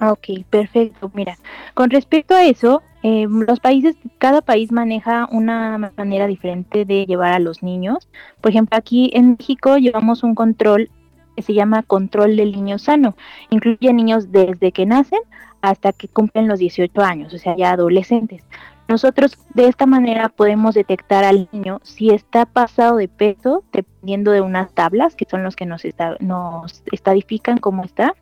Ok, 0.00 0.46
perfecto. 0.48 1.10
Mira, 1.12 1.36
con 1.74 1.90
respecto 1.90 2.34
a 2.34 2.44
eso, 2.44 2.82
eh, 3.02 3.26
los 3.28 3.60
países, 3.60 3.96
cada 4.16 4.40
país 4.40 4.72
maneja 4.72 5.28
una 5.30 5.92
manera 5.94 6.26
diferente 6.26 6.86
de 6.86 7.04
llevar 7.04 7.34
a 7.34 7.38
los 7.38 7.62
niños. 7.62 8.08
Por 8.40 8.52
ejemplo, 8.52 8.78
aquí 8.78 9.10
en 9.12 9.32
México 9.32 9.76
llevamos 9.76 10.22
un 10.22 10.34
control 10.34 10.90
que 11.36 11.42
se 11.42 11.52
llama 11.52 11.82
control 11.82 12.34
del 12.34 12.52
niño 12.52 12.78
sano. 12.78 13.14
Incluye 13.50 13.92
niños 13.92 14.32
desde 14.32 14.72
que 14.72 14.86
nacen 14.86 15.20
hasta 15.60 15.92
que 15.92 16.08
cumplen 16.08 16.48
los 16.48 16.58
18 16.58 16.98
años, 17.02 17.34
o 17.34 17.38
sea, 17.38 17.54
ya 17.56 17.72
adolescentes. 17.72 18.42
Nosotros 18.90 19.38
de 19.54 19.68
esta 19.68 19.86
manera 19.86 20.30
podemos 20.30 20.74
detectar 20.74 21.22
al 21.22 21.48
niño 21.52 21.78
si 21.84 22.10
está 22.10 22.44
pasado 22.44 22.96
de 22.96 23.06
peso, 23.06 23.62
dependiendo 23.72 24.32
de 24.32 24.40
unas 24.40 24.74
tablas, 24.74 25.14
que 25.14 25.26
son 25.30 25.44
los 25.44 25.54
que 25.54 25.64
nos, 25.64 25.82
nos 26.18 26.82
estadifican 26.90 27.58
cómo 27.58 27.84
está, 27.84 28.16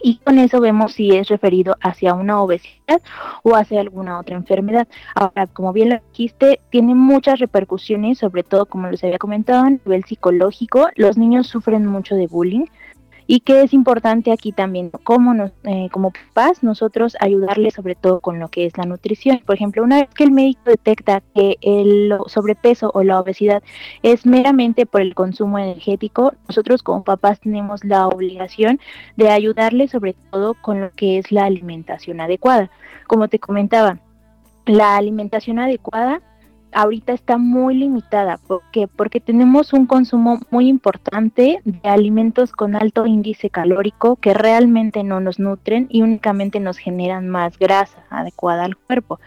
y 0.00 0.18
con 0.18 0.38
eso 0.38 0.60
vemos 0.60 0.92
si 0.92 1.16
es 1.16 1.26
referido 1.26 1.76
hacia 1.80 2.14
una 2.14 2.40
obesidad 2.40 3.02
o 3.42 3.56
hacia 3.56 3.80
alguna 3.80 4.20
otra 4.20 4.36
enfermedad. 4.36 4.86
Ahora, 5.16 5.48
como 5.48 5.72
bien 5.72 5.88
lo 5.88 6.00
dijiste, 6.12 6.60
tiene 6.70 6.94
muchas 6.94 7.40
repercusiones, 7.40 8.18
sobre 8.18 8.44
todo 8.44 8.66
como 8.66 8.88
les 8.88 9.02
había 9.02 9.18
comentado 9.18 9.64
a 9.64 9.70
nivel 9.70 10.04
psicológico. 10.04 10.88
Los 10.94 11.18
niños 11.18 11.48
sufren 11.48 11.86
mucho 11.86 12.14
de 12.14 12.28
bullying, 12.28 12.66
y 13.30 13.40
que 13.40 13.62
es 13.62 13.74
importante 13.74 14.32
aquí 14.32 14.52
también, 14.52 14.90
como, 15.04 15.34
nos, 15.34 15.52
eh, 15.64 15.90
como 15.92 16.12
papás, 16.12 16.62
nosotros 16.62 17.14
ayudarles 17.20 17.74
sobre 17.74 17.94
todo 17.94 18.20
con 18.20 18.38
lo 18.38 18.48
que 18.48 18.64
es 18.64 18.78
la 18.78 18.86
nutrición. 18.86 19.40
Por 19.44 19.54
ejemplo, 19.54 19.84
una 19.84 19.96
vez 19.96 20.08
que 20.08 20.24
el 20.24 20.32
médico 20.32 20.62
detecta 20.64 21.22
que 21.34 21.58
el 21.60 22.14
sobrepeso 22.26 22.90
o 22.94 23.02
la 23.02 23.20
obesidad 23.20 23.62
es 24.02 24.24
meramente 24.24 24.86
por 24.86 25.02
el 25.02 25.14
consumo 25.14 25.58
energético, 25.58 26.32
nosotros 26.48 26.82
como 26.82 27.04
papás 27.04 27.38
tenemos 27.38 27.84
la 27.84 28.08
obligación 28.08 28.80
de 29.16 29.28
ayudarles 29.28 29.90
sobre 29.90 30.14
todo 30.30 30.54
con 30.54 30.80
lo 30.80 30.90
que 30.92 31.18
es 31.18 31.30
la 31.30 31.44
alimentación 31.44 32.22
adecuada. 32.22 32.70
Como 33.06 33.28
te 33.28 33.38
comentaba, 33.38 33.98
la 34.64 34.96
alimentación 34.96 35.58
adecuada 35.58 36.22
ahorita 36.72 37.12
está 37.12 37.38
muy 37.38 37.74
limitada. 37.74 38.38
¿Por 38.38 38.62
qué? 38.72 38.88
Porque 38.88 39.20
tenemos 39.20 39.72
un 39.72 39.86
consumo 39.86 40.40
muy 40.50 40.68
importante 40.68 41.60
de 41.64 41.88
alimentos 41.88 42.52
con 42.52 42.76
alto 42.76 43.06
índice 43.06 43.50
calórico 43.50 44.16
que 44.16 44.34
realmente 44.34 45.04
no 45.04 45.20
nos 45.20 45.38
nutren 45.38 45.86
y 45.90 46.02
únicamente 46.02 46.60
nos 46.60 46.78
generan 46.78 47.28
más 47.28 47.58
grasa 47.58 48.04
adecuada 48.10 48.64
al 48.64 48.76
cuerpo. 48.76 49.20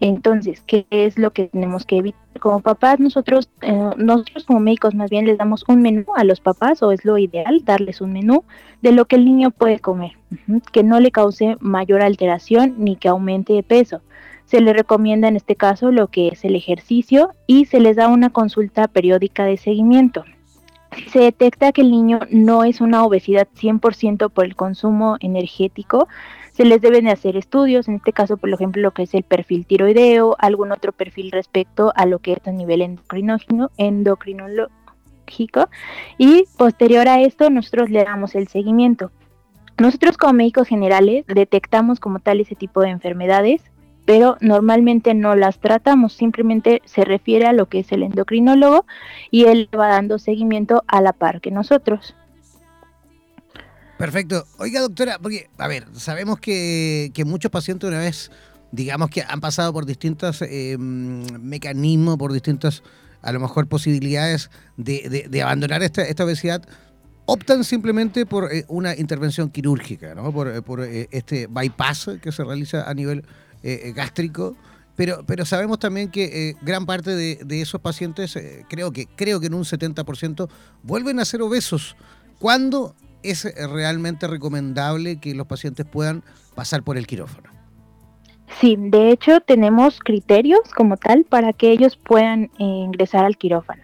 Entonces, 0.00 0.64
¿qué 0.66 0.84
es 0.90 1.16
lo 1.16 1.32
que 1.32 1.46
tenemos 1.46 1.86
que 1.86 1.98
evitar? 1.98 2.20
Como 2.40 2.58
papás, 2.58 2.98
nosotros, 2.98 3.48
eh, 3.60 3.90
nosotros 3.96 4.44
como 4.44 4.58
médicos 4.58 4.96
más 4.96 5.10
bien 5.10 5.26
les 5.26 5.38
damos 5.38 5.64
un 5.68 5.80
menú 5.80 6.06
a 6.16 6.24
los 6.24 6.40
papás, 6.40 6.82
o 6.82 6.90
es 6.90 7.04
lo 7.04 7.18
ideal, 7.18 7.64
darles 7.64 8.00
un 8.00 8.12
menú 8.12 8.42
de 8.80 8.90
lo 8.90 9.04
que 9.04 9.14
el 9.14 9.24
niño 9.24 9.52
puede 9.52 9.78
comer, 9.78 10.12
que 10.72 10.82
no 10.82 10.98
le 10.98 11.12
cause 11.12 11.56
mayor 11.60 12.02
alteración 12.02 12.74
ni 12.78 12.96
que 12.96 13.08
aumente 13.08 13.52
de 13.52 13.62
peso 13.62 14.00
se 14.52 14.60
le 14.60 14.74
recomienda 14.74 15.28
en 15.28 15.36
este 15.36 15.56
caso 15.56 15.90
lo 15.92 16.08
que 16.08 16.28
es 16.28 16.44
el 16.44 16.54
ejercicio 16.56 17.30
y 17.46 17.64
se 17.64 17.80
les 17.80 17.96
da 17.96 18.08
una 18.08 18.28
consulta 18.28 18.86
periódica 18.86 19.46
de 19.46 19.56
seguimiento. 19.56 20.26
Si 20.94 21.08
se 21.08 21.20
detecta 21.20 21.72
que 21.72 21.80
el 21.80 21.90
niño 21.90 22.20
no 22.30 22.62
es 22.62 22.82
una 22.82 23.02
obesidad 23.02 23.48
100% 23.58 24.30
por 24.30 24.44
el 24.44 24.54
consumo 24.54 25.16
energético, 25.20 26.06
se 26.52 26.66
les 26.66 26.82
deben 26.82 27.06
de 27.06 27.12
hacer 27.12 27.38
estudios, 27.38 27.88
en 27.88 27.94
este 27.94 28.12
caso, 28.12 28.36
por 28.36 28.50
ejemplo, 28.50 28.82
lo 28.82 28.90
que 28.90 29.04
es 29.04 29.14
el 29.14 29.22
perfil 29.22 29.64
tiroideo, 29.64 30.36
algún 30.38 30.70
otro 30.70 30.92
perfil 30.92 31.30
respecto 31.30 31.94
a 31.96 32.04
lo 32.04 32.18
que 32.18 32.34
es 32.34 32.46
a 32.46 32.52
nivel 32.52 32.82
endocrinógeno, 32.82 33.70
endocrinológico, 33.78 35.70
y 36.18 36.44
posterior 36.58 37.08
a 37.08 37.22
esto 37.22 37.48
nosotros 37.48 37.88
le 37.88 38.04
damos 38.04 38.34
el 38.34 38.48
seguimiento. 38.48 39.12
Nosotros 39.78 40.18
como 40.18 40.34
médicos 40.34 40.68
generales 40.68 41.24
detectamos 41.26 42.00
como 42.00 42.18
tal 42.18 42.40
ese 42.40 42.54
tipo 42.54 42.82
de 42.82 42.90
enfermedades 42.90 43.62
pero 44.04 44.36
normalmente 44.40 45.14
no 45.14 45.36
las 45.36 45.58
tratamos, 45.58 46.12
simplemente 46.12 46.82
se 46.84 47.04
refiere 47.04 47.46
a 47.46 47.52
lo 47.52 47.66
que 47.66 47.80
es 47.80 47.92
el 47.92 48.02
endocrinólogo 48.02 48.84
y 49.30 49.44
él 49.44 49.68
va 49.78 49.88
dando 49.88 50.18
seguimiento 50.18 50.84
a 50.86 51.00
la 51.00 51.12
par 51.12 51.40
que 51.40 51.50
nosotros. 51.50 52.14
Perfecto. 54.02 54.44
Oiga, 54.58 54.80
doctora, 54.80 55.18
porque, 55.22 55.48
a 55.58 55.68
ver, 55.68 55.86
sabemos 55.92 56.40
que, 56.40 57.12
muchos 57.24 57.52
pacientes 57.52 57.88
una 57.88 58.00
vez, 58.00 58.32
digamos 58.72 59.10
que 59.10 59.22
han 59.22 59.40
pasado 59.40 59.72
por 59.72 59.86
distintos 59.86 60.42
eh, 60.42 60.76
mecanismos, 60.76 62.16
por 62.16 62.32
distintas, 62.32 62.82
a 63.20 63.30
lo 63.30 63.38
mejor, 63.38 63.68
posibilidades 63.68 64.50
de, 64.76 65.40
abandonar 65.40 65.84
esta, 65.84 66.02
esta 66.02 66.24
obesidad, 66.24 66.64
optan 67.26 67.62
simplemente 67.62 68.26
por 68.26 68.52
eh, 68.52 68.64
una 68.66 68.96
intervención 68.96 69.50
quirúrgica, 69.50 70.16
¿no? 70.16 70.32
por, 70.32 70.64
por 70.64 70.82
eh, 70.82 71.06
este 71.12 71.46
bypass 71.46 72.10
que 72.20 72.32
se 72.32 72.42
realiza 72.42 72.90
a 72.90 72.94
nivel 72.94 73.24
eh, 73.62 73.80
eh, 73.84 73.92
gástrico. 73.92 74.56
Pero, 74.94 75.24
pero 75.26 75.44
sabemos 75.44 75.78
también 75.78 76.10
que 76.10 76.50
eh, 76.50 76.56
gran 76.60 76.84
parte 76.84 77.16
de, 77.16 77.60
esos 77.62 77.80
pacientes, 77.80 78.38
creo, 78.68 78.92
que, 78.92 79.06
creo 79.06 79.40
que 79.40 79.46
en 79.46 79.54
un 79.54 79.64
70%, 79.64 80.48
vuelven 80.82 81.18
a 81.18 81.24
ser 81.24 81.40
obesos. 81.40 81.96
¿Cuándo 82.38 82.94
es 83.22 83.44
realmente 83.70 84.26
recomendable 84.26 85.18
que 85.18 85.34
los 85.34 85.46
pacientes 85.46 85.86
puedan 85.86 86.22
pasar 86.54 86.82
por 86.82 86.98
el 86.98 87.06
quirófano? 87.06 87.50
Sí, 88.60 88.76
de 88.78 89.10
hecho 89.10 89.40
tenemos 89.40 89.98
criterios 89.98 90.60
como 90.76 90.98
tal 90.98 91.24
para 91.24 91.54
que 91.54 91.70
ellos 91.70 91.96
puedan 91.96 92.50
ingresar 92.58 93.24
al 93.24 93.38
quirófano. 93.38 93.82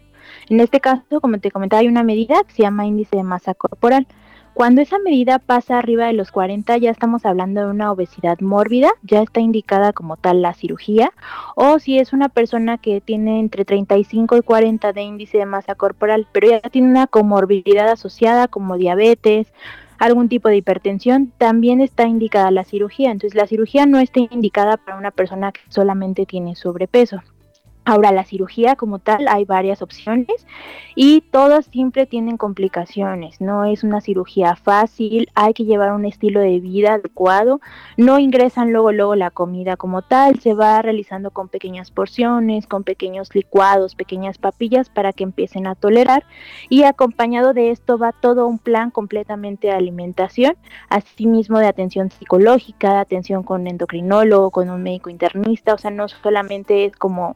En 0.49 0.61
este 0.61 0.81
caso, 0.81 1.21
como 1.21 1.39
te 1.39 1.51
comentaba, 1.51 1.81
hay 1.81 1.89
una 1.89 2.03
medida 2.03 2.43
que 2.47 2.55
se 2.55 2.63
llama 2.63 2.87
índice 2.87 3.17
de 3.17 3.23
masa 3.23 3.55
corporal. 3.55 4.07
Cuando 4.59 4.81
esa 4.81 4.99
medida 4.99 5.39
pasa 5.39 5.79
arriba 5.79 6.07
de 6.07 6.15
los 6.15 6.33
40 6.33 6.79
ya 6.79 6.91
estamos 6.91 7.25
hablando 7.25 7.61
de 7.61 7.71
una 7.71 7.93
obesidad 7.93 8.41
mórbida, 8.41 8.91
ya 9.03 9.23
está 9.23 9.39
indicada 9.39 9.93
como 9.93 10.17
tal 10.17 10.43
la 10.43 10.53
cirugía, 10.53 11.13
o 11.55 11.79
si 11.79 12.01
es 12.01 12.13
una 12.13 12.29
persona 12.29 12.77
que 12.77 13.01
tiene 13.01 13.39
entre 13.39 13.65
35 13.65 14.37
y 14.37 14.43
40 14.43 14.93
de 14.93 15.03
índice 15.03 15.39
de 15.39 15.47
masa 15.47 15.77
corporal, 15.77 16.27
pero 16.33 16.49
ya 16.51 16.61
tiene 16.71 16.89
una 16.89 17.07
comorbilidad 17.07 17.89
asociada 17.89 18.49
como 18.49 18.77
diabetes, 18.77 19.47
algún 19.97 20.29
tipo 20.29 20.49
de 20.49 20.57
hipertensión, 20.57 21.33
también 21.39 21.81
está 21.81 22.09
indicada 22.09 22.51
la 22.51 22.65
cirugía. 22.65 23.13
Entonces 23.13 23.37
la 23.37 23.47
cirugía 23.47 23.87
no 23.87 24.01
está 24.01 24.19
indicada 24.19 24.77
para 24.77 24.99
una 24.99 25.13
persona 25.13 25.53
que 25.53 25.61
solamente 25.69 26.27
tiene 26.27 26.57
sobrepeso. 26.57 27.23
Ahora, 27.89 28.13
la 28.13 28.25
cirugía 28.25 28.77
como 28.77 28.99
tal, 28.99 29.29
hay 29.29 29.47
varias 29.47 29.81
opciones 29.81 30.47
y 30.95 31.23
todas 31.23 31.65
siempre 31.65 32.05
tienen 32.05 32.37
complicaciones. 32.37 33.41
No 33.41 33.65
es 33.65 33.83
una 33.83 34.03
cirugía 34.03 34.57
fácil, 34.57 35.31
hay 35.35 35.55
que 35.55 35.65
llevar 35.65 35.93
un 35.93 36.05
estilo 36.05 36.41
de 36.41 36.61
vida 36.61 36.93
adecuado. 36.93 37.63
No 37.97 38.19
ingresan 38.19 38.73
luego, 38.73 38.93
luego 38.93 39.15
la 39.15 39.31
comida 39.31 39.79
como 39.79 40.03
tal, 40.03 40.39
se 40.41 40.53
va 40.53 40.83
realizando 40.83 41.31
con 41.31 41.49
pequeñas 41.49 41.91
porciones, 41.91 42.67
con 42.67 42.85
pequeños 42.85 43.35
licuados, 43.35 43.95
pequeñas 43.95 44.37
papillas 44.37 44.91
para 44.91 45.15
que 45.15 45.25
empiecen 45.25 45.67
a 45.67 45.75
tolerar. 45.75 46.27
Y 46.69 46.83
acompañado 46.83 47.55
de 47.55 47.71
esto 47.71 47.97
va 47.97 48.13
todo 48.13 48.47
un 48.47 48.59
plan 48.59 48.91
completamente 48.91 49.69
de 49.69 49.73
alimentación, 49.73 50.59
asimismo 50.91 51.59
de 51.59 51.69
atención 51.69 52.11
psicológica, 52.11 52.93
de 52.93 52.99
atención 52.99 53.45
con 53.45 53.67
endocrinólogo, 53.67 54.51
con 54.51 54.69
un 54.69 54.83
médico 54.83 55.09
internista. 55.09 55.73
O 55.73 55.79
sea, 55.79 55.91
no 55.91 56.07
solamente 56.09 56.85
es 56.85 56.95
como 56.95 57.35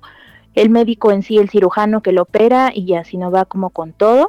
el 0.54 0.70
médico 0.70 1.12
en 1.12 1.22
sí, 1.22 1.38
el 1.38 1.50
cirujano 1.50 2.02
que 2.02 2.12
lo 2.12 2.22
opera 2.22 2.70
y 2.74 2.86
ya, 2.86 3.02
no 3.14 3.30
va 3.30 3.44
como 3.44 3.70
con 3.70 3.92
todo. 3.92 4.28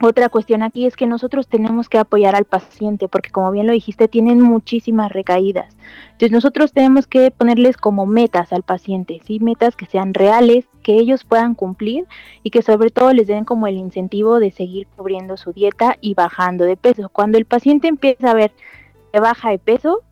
Otra 0.00 0.28
cuestión 0.28 0.62
aquí 0.62 0.86
es 0.86 0.94
que 0.94 1.08
nosotros 1.08 1.48
tenemos 1.48 1.88
que 1.88 1.98
apoyar 1.98 2.36
al 2.36 2.44
paciente 2.44 3.08
porque 3.08 3.30
como 3.30 3.50
bien 3.50 3.66
lo 3.66 3.72
dijiste, 3.72 4.06
tienen 4.06 4.40
muchísimas 4.40 5.10
recaídas. 5.10 5.76
Entonces 6.12 6.30
nosotros 6.30 6.72
tenemos 6.72 7.08
que 7.08 7.32
ponerles 7.32 7.76
como 7.76 8.06
metas 8.06 8.52
al 8.52 8.62
paciente, 8.62 9.20
¿sí? 9.24 9.40
metas 9.40 9.74
que 9.74 9.86
sean 9.86 10.14
reales, 10.14 10.68
que 10.84 10.94
ellos 10.94 11.24
puedan 11.24 11.56
cumplir 11.56 12.06
y 12.44 12.50
que 12.50 12.62
sobre 12.62 12.90
todo 12.90 13.12
les 13.12 13.26
den 13.26 13.44
como 13.44 13.66
el 13.66 13.76
incentivo 13.76 14.38
de 14.38 14.52
seguir 14.52 14.86
cubriendo 14.96 15.36
su 15.36 15.52
dieta 15.52 15.96
y 16.00 16.14
bajando 16.14 16.64
de 16.64 16.76
peso. 16.76 17.08
Cuando 17.08 17.36
el 17.36 17.44
paciente 17.44 17.88
empieza 17.88 18.30
a 18.30 18.34
ver 18.34 18.52
que 19.12 19.18
baja 19.18 19.50
de 19.50 19.58
peso, 19.58 20.02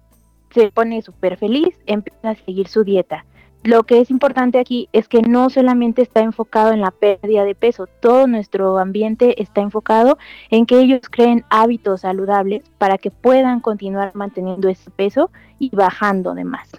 se 0.50 0.72
pone 0.72 1.00
súper 1.02 1.36
feliz, 1.36 1.78
empieza 1.86 2.30
a 2.30 2.34
seguir 2.34 2.66
su 2.66 2.82
dieta 2.82 3.24
lo 3.62 3.82
que 3.82 4.00
es 4.00 4.10
importante 4.10 4.58
aquí 4.58 4.88
es 4.92 5.08
que 5.08 5.22
no 5.22 5.50
solamente 5.50 6.02
está 6.02 6.20
enfocado 6.20 6.72
en 6.72 6.80
la 6.80 6.92
pérdida 6.92 7.44
de 7.44 7.54
peso, 7.54 7.86
todo 8.00 8.26
nuestro 8.26 8.78
ambiente 8.78 9.42
está 9.42 9.60
enfocado 9.60 10.18
en 10.50 10.66
que 10.66 10.78
ellos 10.78 11.00
creen 11.10 11.44
hábitos 11.50 12.02
saludables 12.02 12.62
para 12.78 12.96
que 12.98 13.10
puedan 13.10 13.60
continuar 13.60 14.12
manteniendo 14.14 14.68
ese 14.68 14.90
peso 14.90 15.30
y 15.58 15.74
bajando 15.74 16.34
de 16.34 16.44
más. 16.44 16.70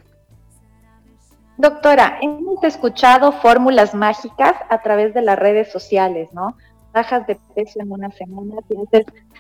Doctora, 1.58 2.20
hemos 2.22 2.64
escuchado 2.64 3.32
fórmulas 3.32 3.96
mágicas 3.96 4.54
a 4.70 4.82
través 4.82 5.14
de 5.14 5.24
las 5.24 5.40
redes 5.40 5.72
sociales, 5.72 6.30
¿no? 6.32 6.56
Bajas 6.94 7.26
de 7.28 7.38
peso 7.56 7.80
en 7.82 7.92
una 7.92 8.12
semana, 8.12 8.56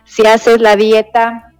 si 0.03 0.25
haces 0.25 0.59
la 0.59 0.75
dieta 0.75 1.53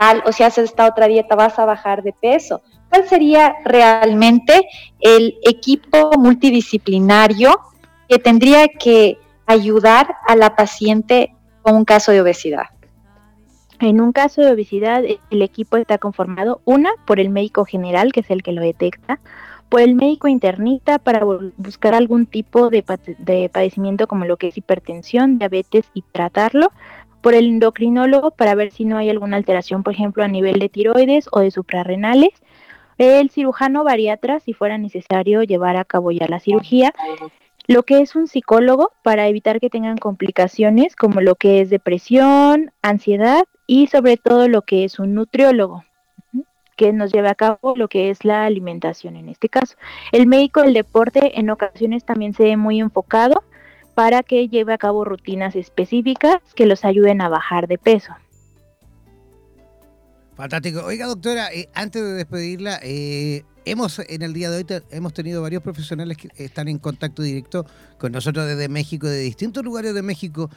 tal 0.00 0.22
o 0.24 0.32
si 0.32 0.42
haces 0.42 0.64
esta 0.64 0.86
otra 0.86 1.06
dieta 1.06 1.36
vas 1.36 1.58
a 1.58 1.66
bajar 1.66 2.02
de 2.02 2.14
peso. 2.14 2.62
¿Cuál 2.90 3.08
sería 3.08 3.54
realmente 3.64 4.68
el 5.00 5.38
equipo 5.44 6.10
multidisciplinario 6.18 7.58
que 8.08 8.18
tendría 8.18 8.66
que 8.68 9.18
ayudar 9.46 10.16
a 10.26 10.36
la 10.36 10.56
paciente 10.56 11.34
con 11.62 11.76
un 11.76 11.84
caso 11.84 12.12
de 12.12 12.20
obesidad? 12.20 12.66
En 13.78 14.00
un 14.00 14.12
caso 14.12 14.42
de 14.42 14.52
obesidad, 14.52 15.04
el 15.04 15.42
equipo 15.42 15.76
está 15.76 15.96
conformado, 15.98 16.60
una, 16.64 16.90
por 17.06 17.18
el 17.18 17.30
médico 17.30 17.64
general, 17.64 18.12
que 18.12 18.20
es 18.20 18.30
el 18.30 18.42
que 18.42 18.52
lo 18.52 18.60
detecta, 18.60 19.20
por 19.70 19.80
el 19.80 19.94
médico 19.94 20.26
internista 20.28 20.98
para 20.98 21.24
buscar 21.56 21.94
algún 21.94 22.26
tipo 22.26 22.70
de, 22.70 22.84
de, 23.18 23.48
padecimiento 23.48 24.08
como 24.08 24.24
lo 24.24 24.36
que 24.36 24.48
es 24.48 24.58
hipertensión, 24.58 25.38
diabetes 25.38 25.86
y 25.94 26.02
tratarlo, 26.02 26.72
por 27.22 27.34
el 27.34 27.46
endocrinólogo 27.46 28.32
para 28.32 28.54
ver 28.54 28.72
si 28.72 28.84
no 28.84 28.98
hay 28.98 29.10
alguna 29.10 29.36
alteración, 29.36 29.82
por 29.82 29.94
ejemplo, 29.94 30.24
a 30.24 30.28
nivel 30.28 30.58
de 30.58 30.68
tiroides 30.68 31.28
o 31.30 31.40
de 31.40 31.50
suprarrenales, 31.50 32.30
el 33.00 33.30
cirujano 33.30 33.82
bariatra 33.82 34.40
si 34.40 34.52
fuera 34.52 34.76
necesario 34.76 35.42
llevar 35.42 35.76
a 35.76 35.86
cabo 35.86 36.10
ya 36.10 36.26
la 36.28 36.38
cirugía, 36.38 36.92
lo 37.66 37.82
que 37.84 38.00
es 38.00 38.14
un 38.14 38.26
psicólogo 38.28 38.92
para 39.02 39.26
evitar 39.26 39.58
que 39.58 39.70
tengan 39.70 39.96
complicaciones 39.96 40.96
como 40.96 41.22
lo 41.22 41.34
que 41.34 41.62
es 41.62 41.70
depresión, 41.70 42.72
ansiedad 42.82 43.44
y 43.66 43.86
sobre 43.86 44.18
todo 44.18 44.48
lo 44.48 44.62
que 44.62 44.84
es 44.84 44.98
un 44.98 45.14
nutriólogo 45.14 45.84
que 46.76 46.92
nos 46.92 47.12
lleve 47.12 47.28
a 47.28 47.34
cabo 47.34 47.74
lo 47.76 47.88
que 47.88 48.10
es 48.10 48.24
la 48.24 48.44
alimentación 48.44 49.16
en 49.16 49.28
este 49.28 49.48
caso. 49.48 49.76
El 50.12 50.26
médico 50.26 50.62
del 50.62 50.74
deporte 50.74 51.38
en 51.38 51.50
ocasiones 51.50 52.04
también 52.04 52.34
se 52.34 52.44
ve 52.44 52.56
muy 52.56 52.80
enfocado 52.80 53.44
para 53.94 54.22
que 54.22 54.48
lleve 54.48 54.72
a 54.72 54.78
cabo 54.78 55.04
rutinas 55.04 55.56
específicas 55.56 56.38
que 56.54 56.66
los 56.66 56.84
ayuden 56.84 57.20
a 57.20 57.28
bajar 57.28 57.66
de 57.66 57.78
peso. 57.78 58.14
Fantástico. 60.40 60.82
Oiga, 60.86 61.04
doctora, 61.04 61.52
eh, 61.52 61.68
antes 61.74 62.02
de 62.02 62.14
despedirla, 62.14 62.80
eh, 62.82 63.44
hemos 63.66 63.98
en 63.98 64.22
el 64.22 64.32
día 64.32 64.50
de 64.50 64.56
hoy 64.56 64.82
hemos 64.90 65.12
tenido 65.12 65.42
varios 65.42 65.62
profesionales 65.62 66.16
que 66.16 66.30
están 66.42 66.66
en 66.68 66.78
contacto 66.78 67.20
directo 67.20 67.66
con 67.98 68.10
nosotros 68.12 68.46
desde 68.46 68.70
México, 68.70 69.06
de 69.06 69.18
distintos 69.18 69.62
lugares 69.62 69.92
de 69.92 70.00
México. 70.00 70.48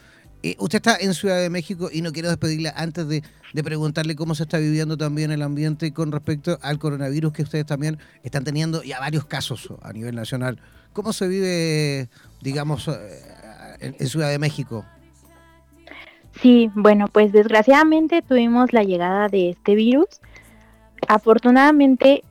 Eh, 0.42 0.56
usted 0.60 0.78
está 0.78 0.96
en 1.02 1.14
Ciudad 1.14 1.38
de 1.38 1.50
México 1.50 1.90
y 1.92 2.02
no 2.02 2.14
quiero 2.14 2.30
despedirla 2.30 2.74
antes 2.78 3.10
de, 3.10 3.24
preguntarle 3.62 4.16
cómo 4.16 4.36
se 4.36 4.44
está 4.44 4.58
viviendo 4.58 4.96
también 4.96 5.32
el 5.32 5.42
ambiente 5.42 5.92
con 5.92 6.14
respecto 6.14 6.58
al 6.62 6.80
coronavirus, 6.80 7.34
que 7.34 7.44
ustedes 7.44 7.66
también 7.66 8.00
están 8.24 8.46
teniendo 8.46 8.84
ya 8.84 9.02
varios 9.02 9.26
casos 9.26 9.68
a 9.82 9.92
nivel 9.92 10.16
nacional. 10.16 10.62
¿Cómo 10.94 11.12
se 11.12 11.28
vive, 11.28 12.08
digamos, 12.42 12.90
en 13.82 14.08
Ciudad 14.08 14.30
de 14.30 14.40
México? 14.40 14.86
Sí, 16.42 16.72
bueno, 16.76 17.08
pues 17.08 17.32
desgraciadamente 17.32 18.22
tuvimos 18.22 18.74
la 18.74 18.84
llegada 18.84 19.28
de 19.28 19.50
este 19.50 19.76
virus. 19.76 20.22
Afortunadamente 21.08 22.24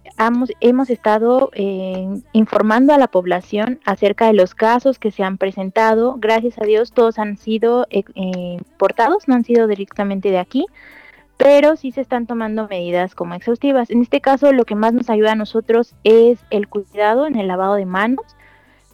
hemos, 0.61 0.91
estado 0.91 1.51
eh, 1.55 2.09
informando 2.33 2.93
a 2.93 2.99
la 2.99 3.09
población 3.09 3.81
acerca 3.85 4.27
de 4.27 4.35
los 4.35 4.55
casos 4.55 4.99
que 4.99 5.11
se 5.11 5.23
han 5.23 5.39
presentado. 5.39 6.17
Gracias 6.19 6.59
a 6.61 6.65
Dios 6.65 6.93
todos 6.93 7.19
han 7.19 7.37
sido 7.37 7.87
eh, 7.91 8.05
eh, 8.15 8.59
portados, 8.79 9.29
no 9.29 9.35
han 9.35 9.45
sido 9.45 9.67
directamente 9.67 10.31
de 10.31 10.39
aquí, 10.39 10.67
pero 11.37 11.77
sí 11.77 11.93
se 11.93 12.01
están 12.01 12.27
tomando 12.27 12.69
medidas 12.69 13.15
como 13.15 13.35
exhaustivas. 13.35 13.91
En 13.91 14.03
este 14.03 14.21
caso 14.21 14.53
lo 14.53 14.65
que 14.65 14.75
más 14.75 14.93
nos 14.93 15.11
ayuda 15.11 15.33
a 15.33 15.37
nosotros 15.37 15.95
es 16.05 16.41
el 16.51 16.69
cuidado 16.69 17.27
en 17.27 17.37
el 17.37 17.49
lavado 17.49 17.75
de 17.75 17.87
manos 17.87 18.25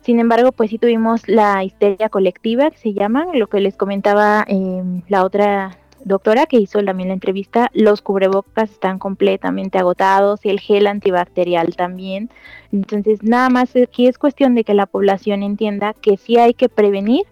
sin 0.09 0.21
embargo, 0.21 0.53
pues 0.53 0.71
sí 0.71 0.79
tuvimos 0.79 1.29
la 1.29 1.63
histeria 1.63 2.09
colectiva, 2.09 2.71
que 2.71 2.79
se 2.79 2.95
llama, 2.95 3.27
lo 3.35 3.47
que 3.47 3.61
les 3.61 3.77
comentaba 3.77 4.43
em, 4.49 5.03
la 5.07 5.23
otra 5.23 5.77
doctora 6.03 6.47
que 6.47 6.57
hizo 6.57 6.83
también 6.83 7.11
la 7.11 7.15
entrevista, 7.15 7.69
los 7.75 8.01
cubrebocas 8.01 8.71
están 8.71 8.99
completamente 8.99 9.77
agotados, 9.77 10.41
el 10.45 10.61
gel 10.61 10.87
antibacterial 10.87 11.77
también. 11.77 12.31
Entonces, 12.73 13.23
nada 13.23 13.51
más 13.51 13.77
aquí 13.77 14.07
es 14.07 14.17
cuestión 14.17 14.55
de 14.55 14.65
que 14.65 14.73
la 14.73 14.87
población 14.87 15.43
entienda 15.43 15.93
que 15.93 16.17
sí 16.17 16.39
hay 16.39 16.55
que 16.55 16.71
prevenir, 16.71 17.27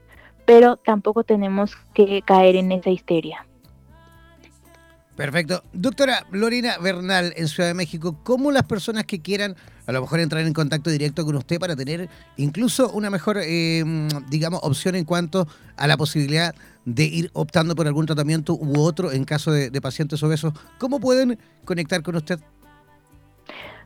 pero 0.44 0.76
tampoco 0.76 1.24
tenemos 1.24 1.76
que 1.94 2.20
caer 2.26 2.56
en 2.56 2.72
esa 2.72 2.90
histeria. 2.90 3.46
Perfecto. 5.16 5.62
Doctora 5.72 6.26
Lorena 6.30 6.76
Bernal, 6.78 7.32
en 7.36 7.48
Ciudad 7.48 7.70
de 7.70 7.74
México, 7.74 8.16
¿cómo 8.22 8.52
las 8.52 8.64
personas 8.64 9.06
que 9.06 9.22
quieran 9.22 9.56
a 9.86 9.93
lo 9.93 10.02
mejor 10.02 10.20
entrar 10.20 10.44
en 10.44 10.52
contacto 10.52 10.90
directo 10.90 11.24
con 11.24 11.36
usted 11.36 11.59
para 11.59 11.74
tener 11.74 12.09
incluso 12.36 12.90
una 12.90 13.09
mejor, 13.09 13.38
em, 13.38 14.09
digamos, 14.28 14.60
opción 14.62 14.94
en 14.94 15.05
cuanto 15.05 15.48
a 15.76 15.86
la 15.86 15.97
posibilidad 15.97 16.55
de 16.84 17.05
ir 17.05 17.30
optando 17.32 17.74
por 17.74 17.86
algún 17.86 18.05
tratamiento 18.05 18.55
u 18.55 18.80
otro 18.80 19.10
en 19.10 19.24
caso 19.24 19.52
de, 19.52 19.80
pacientes 19.80 20.22
obesos? 20.22 20.52
¿Cómo 20.78 21.01
pueden 21.01 21.38
conectar 21.64 22.02
con 22.02 22.16
usted? 22.16 22.38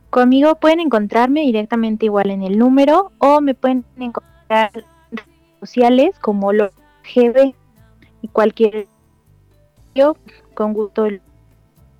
Conmigo 0.09 0.55
pueden 0.55 0.81
encontrarme 0.81 1.41
directamente 1.41 2.07
igual 2.07 2.31
en 2.31 2.43
el 2.43 2.57
número 2.57 3.13
o 3.19 3.39
me 3.39 3.53
pueden 3.53 3.85
encontrar 3.97 4.71
en 4.75 5.17
redes 5.17 5.59
sociales 5.61 6.09
como 6.19 6.51
lo 6.51 6.71
GB 7.03 7.53
y 8.21 8.27
cualquier 8.27 8.87
con 10.53 10.73
gusto. 10.73 11.07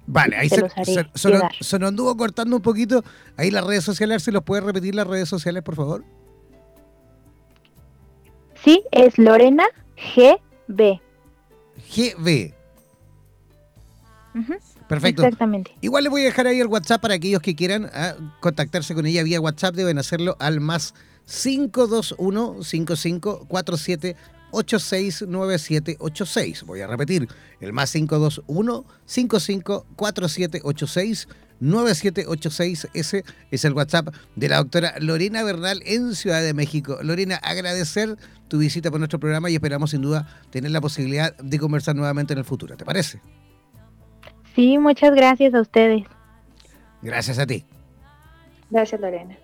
Vale, 0.07 0.35
ahí 0.35 0.49
se, 0.49 0.67
se, 1.13 1.79
nos 1.79 1.89
anduvo 1.89 2.15
cortando 2.17 2.55
un 2.55 2.61
poquito. 2.61 3.03
Ahí 3.37 3.51
las 3.51 3.65
redes 3.65 3.83
sociales, 3.83 4.23
¿se 4.23 4.31
los 4.31 4.43
puede 4.43 4.61
repetir 4.61 4.95
las 4.95 5.07
redes 5.07 5.29
sociales, 5.29 5.63
por 5.63 5.75
favor? 5.75 6.03
Sí, 8.63 8.83
es 8.91 9.17
Lorena 9.17 9.65
GB. 10.15 10.99
GB. 11.95 12.53
Perfecto. 14.87 15.23
Exactamente. 15.23 15.75
Igual 15.81 16.03
le 16.03 16.09
voy 16.09 16.21
a 16.21 16.25
dejar 16.25 16.47
ahí 16.47 16.59
el 16.59 16.67
WhatsApp 16.67 17.01
para 17.01 17.13
aquellos 17.15 17.41
que 17.41 17.55
quieran 17.55 17.89
ah, 17.93 18.15
contactarse 18.39 18.93
con 18.93 19.05
ella 19.05 19.23
vía 19.23 19.39
WhatsApp. 19.39 19.75
Deben 19.75 19.97
hacerlo 19.97 20.35
al 20.39 20.59
más 20.59 20.93
521 21.25 22.63
5547 22.63 24.15
869786. 24.51 26.65
Voy 26.65 26.81
a 26.81 26.87
repetir, 26.87 27.29
el 27.59 27.73
más 27.73 27.91
521 27.91 28.85
554786 29.05 31.27
9786. 31.59 32.87
Ese 32.93 33.23
es 33.51 33.65
el 33.65 33.73
WhatsApp 33.73 34.13
de 34.35 34.49
la 34.49 34.57
doctora 34.57 34.95
Lorena 34.99 35.43
Bernal 35.43 35.81
en 35.85 36.15
Ciudad 36.15 36.41
de 36.41 36.53
México. 36.53 36.97
Lorena, 37.01 37.37
agradecer 37.37 38.17
tu 38.47 38.57
visita 38.57 38.91
por 38.91 38.99
nuestro 38.99 39.19
programa 39.19 39.49
y 39.49 39.55
esperamos 39.55 39.91
sin 39.91 40.01
duda 40.01 40.27
tener 40.49 40.71
la 40.71 40.81
posibilidad 40.81 41.33
de 41.37 41.59
conversar 41.59 41.95
nuevamente 41.95 42.33
en 42.33 42.39
el 42.39 42.45
futuro. 42.45 42.75
¿Te 42.75 42.83
parece? 42.83 43.21
Sí, 44.55 44.77
muchas 44.77 45.15
gracias 45.15 45.53
a 45.53 45.61
ustedes. 45.61 46.03
Gracias 47.01 47.39
a 47.39 47.45
ti. 47.45 47.63
Gracias, 48.69 48.99
Lorena. 48.99 49.37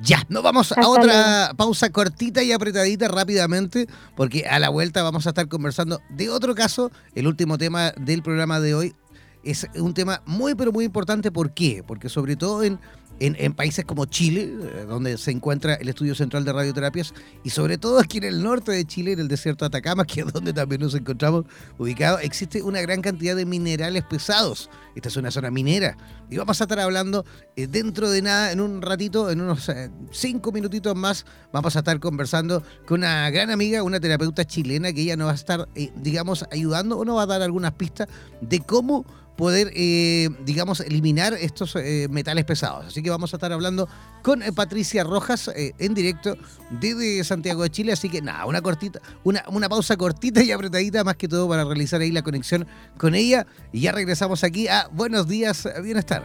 Ya, 0.00 0.24
nos 0.28 0.44
vamos 0.44 0.70
a 0.72 0.88
otra 0.88 1.52
pausa 1.56 1.90
cortita 1.90 2.42
y 2.42 2.52
apretadita 2.52 3.08
rápidamente, 3.08 3.88
porque 4.14 4.46
a 4.46 4.60
la 4.60 4.68
vuelta 4.68 5.02
vamos 5.02 5.26
a 5.26 5.30
estar 5.30 5.48
conversando 5.48 6.00
de 6.08 6.30
otro 6.30 6.54
caso, 6.54 6.92
el 7.16 7.26
último 7.26 7.58
tema 7.58 7.92
del 7.96 8.22
programa 8.22 8.60
de 8.60 8.74
hoy. 8.74 8.94
Es 9.42 9.66
un 9.74 9.94
tema 9.94 10.22
muy, 10.24 10.54
pero 10.54 10.70
muy 10.72 10.84
importante. 10.84 11.32
¿Por 11.32 11.52
qué? 11.52 11.82
Porque 11.86 12.08
sobre 12.08 12.36
todo 12.36 12.62
en 12.62 12.78
en, 13.20 13.52
países 13.54 13.84
como 13.84 14.06
Chile, 14.06 14.42
eh, 14.42 14.84
donde 14.88 15.18
se 15.18 15.30
encuentra 15.30 15.74
el 15.74 15.88
Estudio 15.88 16.14
Central 16.14 16.44
de 16.44 16.52
Radioterapias, 16.52 17.14
y 17.44 17.50
sobre 17.50 17.78
todo 17.78 17.98
aquí 17.98 18.18
en 18.18 18.24
el 18.24 18.42
norte 18.42 18.72
de 18.72 18.84
Chile, 18.84 19.12
en 19.12 19.20
el 19.20 19.28
desierto 19.28 19.64
de 19.64 19.68
Atacama, 19.68 20.04
que 20.06 20.20
es 20.20 20.32
donde 20.32 20.52
también 20.52 20.80
nos 20.80 20.94
encontramos 20.94 21.44
ubicados, 21.78 22.20
existe 22.22 22.62
una 22.62 22.80
gran 22.80 23.02
cantidad 23.02 23.36
de 23.36 23.46
minerales 23.46 24.04
pesados. 24.04 24.70
Esta 24.94 25.08
es 25.08 25.16
una 25.16 25.30
zona 25.30 25.50
minera. 25.50 25.96
Y 26.30 26.36
vamos 26.36 26.60
a 26.60 26.64
estar 26.64 26.80
hablando 26.80 27.24
eh, 27.56 27.66
dentro 27.66 28.10
de 28.10 28.22
nada, 28.22 28.52
en 28.52 28.60
un 28.60 28.82
ratito, 28.82 29.30
en 29.30 29.40
unos 29.40 29.68
eh, 29.68 29.90
cinco 30.10 30.52
minutitos 30.52 30.94
más, 30.96 31.24
vamos 31.52 31.76
a 31.76 31.80
estar 31.80 31.98
conversando 32.00 32.62
con 32.86 33.00
una 33.00 33.30
gran 33.30 33.50
amiga, 33.50 33.82
una 33.82 34.00
terapeuta 34.00 34.44
chilena, 34.44 34.92
que 34.92 35.02
ella 35.02 35.16
nos 35.16 35.28
va 35.28 35.32
a 35.32 35.36
estar, 35.36 35.68
digamos, 35.96 36.44
ayudando 36.50 36.98
o 36.98 37.04
nos 37.04 37.16
va 37.16 37.22
a 37.22 37.26
dar 37.26 37.42
algunas 37.42 37.72
pistas 37.72 38.08
de 38.40 38.60
cómo 38.60 39.04
poder, 39.38 39.70
eh, 39.76 40.28
digamos, 40.44 40.80
eliminar 40.80 41.32
estos 41.32 41.76
eh, 41.76 42.08
metales 42.10 42.44
pesados. 42.44 42.86
Así 42.86 43.04
que 43.04 43.08
vamos 43.08 43.32
a 43.32 43.36
estar 43.36 43.52
hablando 43.52 43.88
con 44.22 44.42
eh, 44.42 44.52
Patricia 44.52 45.04
Rojas 45.04 45.48
en 45.54 45.94
directo 45.94 46.36
desde 46.70 47.22
Santiago 47.22 47.62
de 47.62 47.70
Chile. 47.70 47.92
Así 47.92 48.10
que 48.10 48.20
nada, 48.20 48.46
una 48.46 48.60
cortita, 48.60 49.00
una, 49.22 49.44
una 49.48 49.68
pausa 49.68 49.96
cortita 49.96 50.42
y 50.42 50.50
apretadita 50.50 51.04
más 51.04 51.14
que 51.14 51.28
todo 51.28 51.48
para 51.48 51.64
realizar 51.64 52.00
ahí 52.00 52.10
la 52.10 52.22
conexión 52.22 52.66
con 52.98 53.14
ella. 53.14 53.46
Y 53.72 53.82
ya 53.82 53.92
regresamos 53.92 54.42
aquí 54.42 54.66
a 54.66 54.88
Buenos 54.92 55.28
Días, 55.28 55.68
Bienestar. 55.84 56.24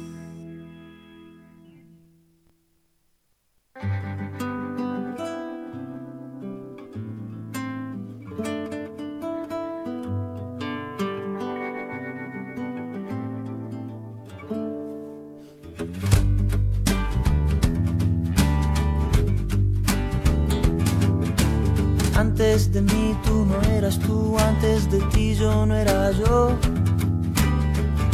Antes 22.51 22.73
de 22.73 22.81
mí 22.81 23.15
tú 23.23 23.45
no 23.45 23.61
eras 23.61 23.97
tú, 23.97 24.37
antes 24.37 24.91
de 24.91 24.99
ti 25.13 25.35
yo 25.35 25.65
no 25.65 25.73
era 25.73 26.11
yo. 26.11 26.51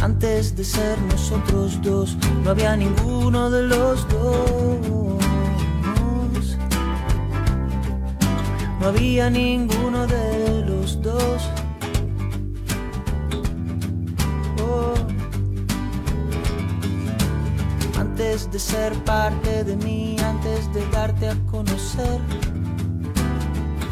Antes 0.04 0.56
de 0.56 0.64
ser 0.64 1.02
nosotros 1.12 1.82
dos, 1.82 2.16
no 2.44 2.52
había 2.52 2.78
ninguno 2.78 3.50
de 3.50 3.64
los 3.64 4.08
dos. 4.08 4.78
No 8.80 8.86
había 8.86 9.32
ninguno 9.32 10.06
de 10.06 10.66
los 10.68 11.02
dos. 11.02 11.50
Oh. 14.62 14.94
Antes 18.00 18.52
de 18.52 18.60
ser 18.60 18.94
parte 19.04 19.64
de 19.64 19.76
mí, 19.78 20.16
antes 20.20 20.72
de 20.76 20.88
darte 20.92 21.28
a 21.28 21.36
conocer 21.48 22.22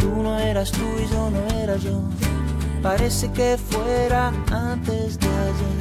Tú 0.06 0.22
no 0.22 0.38
eras 0.38 0.72
tú 0.72 0.86
y 1.04 1.12
yo 1.12 1.32
no 1.32 1.42
era 1.64 1.78
yo. 1.78 2.00
Parece 2.84 3.32
que 3.32 3.58
fuera 3.58 4.32
antes 4.52 5.18
de 5.18 5.28
ayer. 5.48 5.78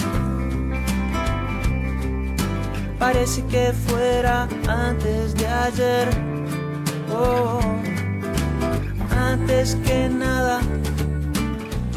Parece 2.99 3.45
que 3.45 3.75
fuera 3.87 4.49
antes 4.67 5.35
de 5.35 5.47
ayer. 5.47 6.09
Oh, 7.13 7.61
antes 9.15 9.77
que 9.85 10.09
nada, 10.09 10.61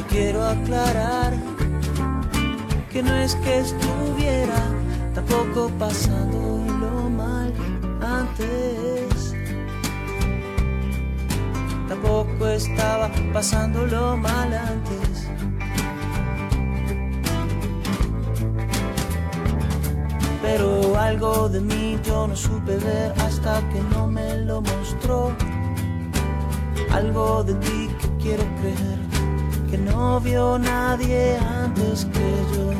quiero 0.10 0.44
aclarar 0.44 1.34
que 2.92 3.04
no 3.04 3.16
es 3.16 3.36
que 3.36 3.60
estuviera 3.60 4.62
tampoco 5.16 5.72
pasando 5.80 6.57
tampoco 12.38 12.48
estaba 12.50 13.10
pasándolo 13.34 14.18
mal 14.18 14.54
antes. 14.54 15.28
Pero 20.42 20.98
algo 20.98 21.50
de 21.50 21.62
mí 21.62 22.00
yo 22.04 22.28
no 22.28 22.36
supe 22.36 22.78
ver 22.78 23.14
hasta 23.26 23.60
que 23.70 23.82
no 23.92 24.08
me 24.08 24.38
lo 24.38 24.62
mostró. 24.62 25.32
Algo 26.92 27.44
de 27.44 27.54
ti 27.56 27.90
que 28.00 28.08
quiero 28.24 28.44
creer 28.62 29.00
que 29.70 29.78
no 29.78 30.20
vio 30.22 30.58
nadie 30.58 31.38
antes 31.38 32.06
que 32.06 32.30
yo. 32.54 32.72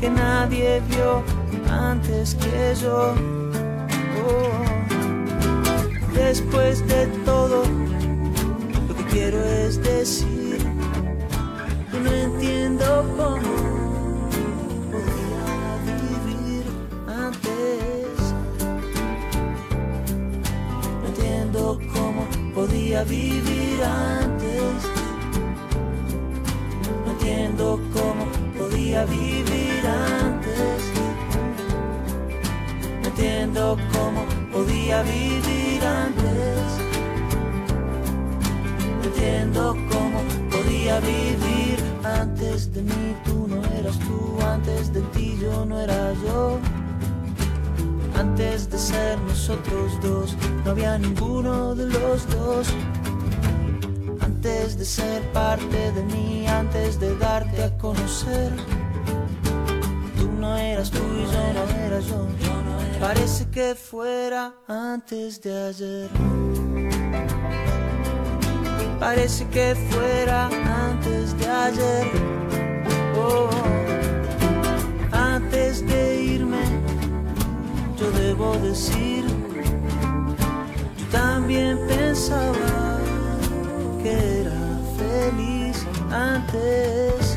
Que 0.00 0.10
nadie 0.10 0.80
vio 0.88 1.22
antes 1.70 2.34
que 2.34 2.74
yo. 2.80 3.14
Oh 4.24 4.61
después 6.22 6.86
de 6.86 7.06
todo, 7.24 7.64
lo 8.88 8.96
que 8.96 9.04
quiero 9.10 9.38
es 9.44 9.82
decir 9.82 10.58
que 11.90 11.98
no 11.98 12.10
entiendo 12.10 12.86
cómo 13.16 13.40
podía 14.92 15.84
vivir 15.84 16.64
antes. 17.08 18.18
No 21.00 21.08
entiendo 21.08 21.80
cómo 21.92 22.22
podía 22.54 23.04
vivir 23.04 23.82
antes. 23.84 24.78
No 27.04 27.12
entiendo 27.12 27.80
cómo 27.92 28.24
podía 28.58 29.04
vivir 29.06 29.82
antes. 29.86 30.80
No 33.02 33.08
entiendo 33.08 33.76
cómo 33.92 34.24
podía 34.52 35.02
vivir 35.02 35.61
antes. 35.84 36.62
No 38.98 39.04
entiendo 39.04 39.76
cómo 39.90 40.22
podía 40.50 41.00
vivir 41.00 41.78
antes 42.04 42.72
de 42.72 42.82
mí. 42.82 43.16
Tú 43.24 43.46
no 43.48 43.64
eras 43.78 43.98
tú, 43.98 44.38
antes 44.46 44.92
de 44.92 45.00
ti 45.12 45.38
yo 45.40 45.64
no 45.64 45.80
era 45.80 46.12
yo. 46.24 46.58
Antes 48.18 48.70
de 48.70 48.78
ser 48.78 49.18
nosotros 49.20 50.00
dos, 50.02 50.36
no 50.64 50.70
había 50.70 50.98
ninguno 50.98 51.74
de 51.74 51.86
los 51.86 52.28
dos. 52.28 52.68
Antes 54.20 54.78
de 54.78 54.84
ser 54.84 55.22
parte 55.32 55.92
de 55.92 56.02
mí, 56.04 56.46
antes 56.46 57.00
de 57.00 57.16
darte 57.16 57.64
a 57.64 57.76
conocer. 57.78 58.52
Tú 60.16 60.30
no 60.40 60.56
eras 60.56 60.90
tú 60.90 60.98
y 60.98 61.24
yo 61.32 61.52
no 61.54 61.64
era 61.86 62.00
yo. 62.00 62.61
Parece 63.02 63.44
que 63.46 63.74
fuera 63.74 64.54
antes 64.68 65.40
de 65.40 65.52
ayer. 65.52 66.08
Parece 69.00 69.44
que 69.48 69.74
fuera 69.90 70.48
antes 70.88 71.36
de 71.36 71.48
ayer. 71.48 72.06
Oh, 73.16 73.50
antes 75.10 75.84
de 75.84 76.22
irme, 76.36 76.62
yo 77.98 78.08
debo 78.12 78.56
decir, 78.58 79.24
también 81.10 81.80
pensaba 81.88 83.00
que 84.00 84.42
era 84.42 84.62
feliz 84.96 85.84
antes. 86.12 87.36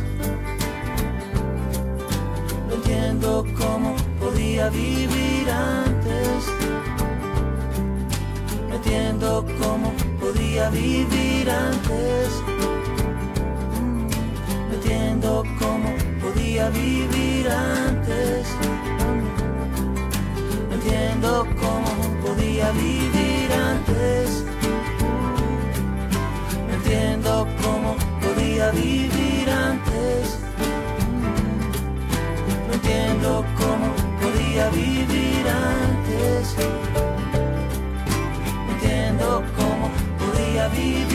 No 2.68 2.76
entiendo 2.76 3.44
cómo 3.58 4.05
vivir 4.70 5.50
antes. 5.50 6.48
No 8.70 8.76
entiendo 8.76 9.46
cómo 9.62 9.94
podía 10.20 10.70
vivir 10.70 11.50
antes. 11.50 12.30
No 14.68 14.74
entiendo 14.76 15.44
cómo 15.60 15.90
podía 16.22 16.70
vivir 16.70 17.50
antes. 17.50 18.48
No 20.70 20.76
entiendo 20.76 21.48
cómo 21.62 21.92
podía 22.26 22.72
vivir 22.72 23.52
antes. 23.54 24.44
No 26.68 26.74
entiendo 26.74 27.48
cómo 27.62 27.96
podía 28.22 28.72
vivir 28.72 29.50
antes. 29.50 30.40
No 32.68 32.74
entiendo 32.74 33.46
cómo 33.58 33.95
vivir 34.76 35.48
antes. 35.48 36.56
Entiendo 38.70 39.44
cómo 39.58 39.90
podía 40.20 40.68
vivir 40.70 41.15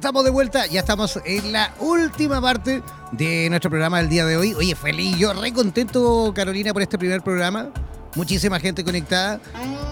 Estamos 0.00 0.24
de 0.24 0.30
vuelta, 0.30 0.66
ya 0.66 0.80
estamos 0.80 1.20
en 1.26 1.52
la 1.52 1.74
última 1.78 2.40
parte 2.40 2.80
de 3.12 3.48
nuestro 3.50 3.68
programa 3.68 3.98
del 3.98 4.08
día 4.08 4.24
de 4.24 4.34
hoy. 4.34 4.54
Oye, 4.54 4.74
feliz, 4.74 5.18
yo 5.18 5.34
re 5.34 5.52
contento, 5.52 6.32
Carolina, 6.34 6.72
por 6.72 6.80
este 6.80 6.96
primer 6.96 7.20
programa. 7.20 7.68
Muchísima 8.16 8.58
gente 8.58 8.82
conectada, 8.82 9.40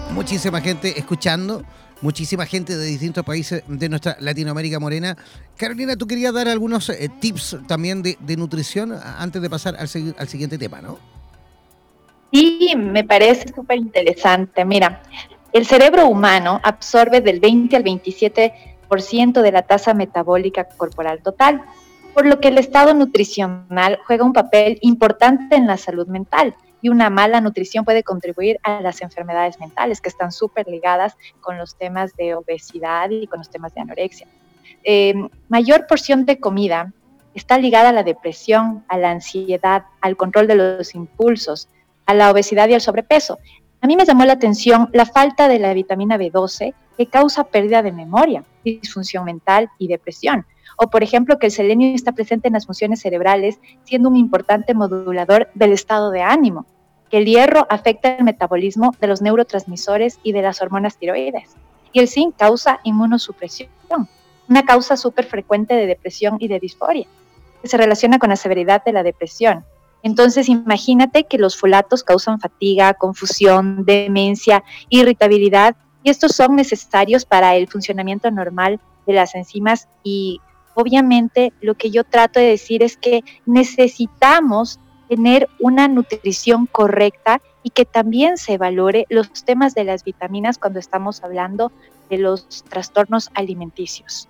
muchísima 0.09 0.61
gente 0.61 0.97
escuchando, 0.97 1.63
muchísima 2.01 2.47
gente 2.47 2.75
de 2.75 2.87
distintos 2.87 3.23
países 3.23 3.61
de 3.67 3.87
nuestra 3.87 4.17
Latinoamérica 4.19 4.79
morena. 4.79 5.15
Carolina, 5.55 5.95
tú 5.95 6.07
querías 6.07 6.33
dar 6.33 6.47
algunos 6.47 6.89
eh, 6.89 7.07
tips 7.19 7.57
también 7.67 8.01
de, 8.01 8.17
nutrición 8.35 8.93
antes 9.19 9.39
de 9.43 9.47
pasar 9.47 9.75
al, 9.75 9.87
al 10.17 10.27
siguiente 10.27 10.57
tema, 10.57 10.81
¿no? 10.81 10.97
Sí, 12.33 12.73
me 12.75 13.03
parece 13.03 13.53
súper 13.53 13.77
interesante. 13.77 14.65
Mira, 14.65 15.03
el 15.53 15.67
cerebro 15.67 16.07
humano 16.07 16.59
absorbe 16.63 17.21
del 17.21 17.39
20 17.39 17.75
al 17.75 17.83
27% 17.83 18.68
de 18.89 19.51
la 19.51 19.61
tasa 19.61 19.93
metabólica 19.93 20.65
corporal 20.65 21.21
total, 21.21 21.63
por 22.13 22.25
lo 22.25 22.39
que 22.39 22.49
el 22.49 22.57
estado 22.57 22.93
nutricional 22.93 23.99
juega 24.05 24.25
un 24.25 24.33
papel 24.33 24.79
importante 24.81 25.55
en 25.55 25.67
la 25.67 25.77
salud 25.77 26.07
mental 26.07 26.55
y 26.81 26.89
una 26.89 27.09
mala 27.09 27.41
nutrición 27.41 27.85
puede 27.85 28.03
contribuir 28.03 28.59
a 28.63 28.81
las 28.81 29.01
enfermedades 29.01 29.59
mentales 29.59 30.01
que 30.01 30.09
están 30.09 30.31
súper 30.31 30.67
ligadas 30.67 31.15
con 31.41 31.57
los 31.57 31.75
temas 31.75 32.15
de 32.15 32.35
obesidad 32.35 33.09
y 33.09 33.27
con 33.27 33.39
los 33.39 33.49
temas 33.49 33.73
de 33.73 33.81
anorexia. 33.81 34.27
Eh, 34.83 35.13
mayor 35.49 35.87
porción 35.87 36.25
de 36.25 36.39
comida 36.39 36.93
está 37.33 37.57
ligada 37.57 37.89
a 37.89 37.93
la 37.93 38.03
depresión, 38.03 38.83
a 38.87 38.97
la 38.97 39.11
ansiedad, 39.11 39.83
al 40.01 40.15
control 40.15 40.47
de 40.47 40.55
los 40.55 40.95
impulsos, 40.95 41.67
a 42.05 42.13
la 42.13 42.31
obesidad 42.31 42.69
y 42.69 42.73
al 42.73 42.81
sobrepeso. 42.81 43.39
A 43.81 43.87
mí 43.87 43.95
me 43.95 44.05
llamó 44.05 44.25
la 44.25 44.33
atención 44.33 44.89
la 44.93 45.05
falta 45.05 45.47
de 45.47 45.59
la 45.59 45.73
vitamina 45.73 46.17
B12 46.17 46.73
que 46.99 47.07
causa 47.07 47.45
pérdida 47.45 47.81
de 47.81 47.93
memoria, 47.93 48.43
disfunción 48.65 49.23
mental 49.23 49.69
y 49.77 49.87
depresión. 49.87 50.45
O, 50.75 50.89
por 50.89 51.01
ejemplo, 51.01 51.39
que 51.39 51.45
el 51.45 51.51
selenio 51.53 51.95
está 51.95 52.11
presente 52.11 52.49
en 52.49 52.55
las 52.55 52.65
funciones 52.65 52.99
cerebrales, 52.99 53.61
siendo 53.85 54.09
un 54.09 54.17
importante 54.17 54.73
modulador 54.73 55.47
del 55.53 55.71
estado 55.71 56.11
de 56.11 56.23
ánimo. 56.23 56.65
Que 57.09 57.19
el 57.19 57.25
hierro 57.25 57.65
afecta 57.69 58.17
el 58.17 58.25
metabolismo 58.25 58.93
de 58.99 59.07
los 59.07 59.21
neurotransmisores 59.21 60.19
y 60.23 60.33
de 60.33 60.41
las 60.41 60.61
hormonas 60.61 60.97
tiroides. 60.97 61.55
Y 61.93 62.01
el 62.01 62.09
zinc 62.09 62.35
causa 62.35 62.81
inmunosupresión, 62.83 63.69
una 64.49 64.65
causa 64.65 64.97
súper 64.97 65.23
frecuente 65.23 65.75
de 65.75 65.87
depresión 65.87 66.35
y 66.41 66.49
de 66.49 66.59
disforia, 66.59 67.07
que 67.61 67.69
se 67.69 67.77
relaciona 67.77 68.19
con 68.19 68.27
la 68.27 68.35
severidad 68.35 68.83
de 68.83 68.91
la 68.91 69.03
depresión. 69.03 69.63
Entonces, 70.03 70.49
imagínate 70.49 71.23
que 71.27 71.37
los 71.37 71.55
folatos 71.55 72.03
causan 72.03 72.41
fatiga, 72.41 72.93
confusión, 72.93 73.85
demencia, 73.85 74.65
irritabilidad, 74.89 75.77
estos 76.09 76.33
son 76.33 76.55
necesarios 76.55 77.25
para 77.25 77.55
el 77.55 77.67
funcionamiento 77.67 78.29
normal 78.31 78.79
de 79.05 79.13
las 79.13 79.35
enzimas 79.35 79.87
y 80.03 80.39
obviamente 80.75 81.53
lo 81.61 81.75
que 81.75 81.91
yo 81.91 82.03
trato 82.03 82.39
de 82.39 82.47
decir 82.47 82.83
es 82.83 82.97
que 82.97 83.21
necesitamos 83.45 84.79
tener 85.09 85.49
una 85.59 85.87
nutrición 85.87 86.67
correcta 86.67 87.41
y 87.63 87.71
que 87.71 87.85
también 87.85 88.37
se 88.37 88.57
valore 88.57 89.05
los 89.09 89.31
temas 89.43 89.73
de 89.73 89.83
las 89.83 90.03
vitaminas 90.03 90.57
cuando 90.57 90.79
estamos 90.79 91.23
hablando 91.23 91.71
de 92.09 92.19
los 92.19 92.63
trastornos 92.69 93.29
alimenticios. 93.33 94.27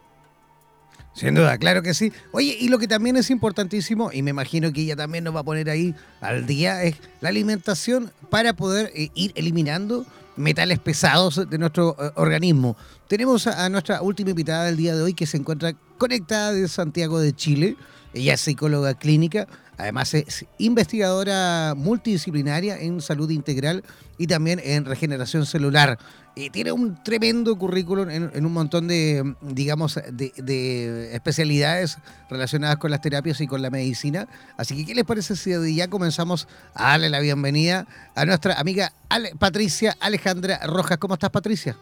Sin 1.13 1.35
duda, 1.35 1.57
claro 1.57 1.81
que 1.81 1.93
sí. 1.93 2.13
Oye, 2.31 2.55
y 2.57 2.69
lo 2.69 2.79
que 2.79 2.87
también 2.87 3.17
es 3.17 3.29
importantísimo, 3.29 4.11
y 4.13 4.21
me 4.21 4.29
imagino 4.29 4.71
que 4.71 4.81
ella 4.81 4.95
también 4.95 5.25
nos 5.25 5.35
va 5.35 5.41
a 5.41 5.43
poner 5.43 5.69
ahí 5.69 5.93
al 6.21 6.45
día, 6.45 6.83
es 6.83 6.95
la 7.19 7.29
alimentación 7.29 8.11
para 8.29 8.53
poder 8.53 8.91
eh, 8.95 9.09
ir 9.15 9.33
eliminando 9.35 10.05
metales 10.39 10.79
pesados 10.79 11.49
de 11.49 11.57
nuestro 11.57 11.95
eh, 11.99 12.11
organismo. 12.15 12.75
Tenemos 13.07 13.45
a, 13.45 13.65
a 13.65 13.69
nuestra 13.69 14.01
última 14.01 14.31
invitada 14.31 14.65
del 14.65 14.77
día 14.77 14.95
de 14.95 15.01
hoy 15.01 15.13
que 15.13 15.25
se 15.25 15.37
encuentra 15.37 15.73
conectada 15.97 16.53
de 16.53 16.67
Santiago 16.67 17.19
de 17.19 17.33
Chile. 17.33 17.75
Ella 18.13 18.33
es 18.33 18.41
psicóloga 18.41 18.95
clínica, 18.95 19.47
además 19.77 20.13
es 20.15 20.45
investigadora 20.57 21.75
multidisciplinaria 21.77 22.79
en 22.79 23.01
salud 23.01 23.29
integral 23.29 23.83
y 24.17 24.25
también 24.25 24.59
en 24.63 24.85
regeneración 24.85 25.45
celular. 25.45 25.99
Y 26.39 26.49
tiene 26.51 26.71
un 26.71 27.03
tremendo 27.03 27.53
currículum 27.57 28.09
en, 28.09 28.45
un 28.45 28.53
montón 28.53 28.87
de, 28.87 29.35
digamos, 29.41 29.99
de, 30.09 31.13
especialidades 31.13 31.97
relacionadas 32.29 32.77
con 32.77 32.91
las 32.91 33.01
terapias 33.01 33.41
y 33.41 33.47
con 33.47 33.61
la 33.61 33.69
medicina. 33.69 34.25
Así 34.55 34.77
que, 34.77 34.85
¿qué 34.85 34.95
les 34.95 35.03
parece 35.03 35.35
si 35.35 35.75
ya 35.75 35.89
comenzamos 35.89 36.47
a 36.73 36.91
darle 36.91 37.09
la 37.09 37.19
bienvenida 37.19 37.87
a 38.15 38.23
nuestra 38.23 38.53
amiga 38.53 38.93
Patricia 39.37 39.97
Alejandra 39.99 40.61
Rojas? 40.65 40.97
¿Cómo 40.97 41.15
estás, 41.15 41.29
Patricia? 41.29 41.75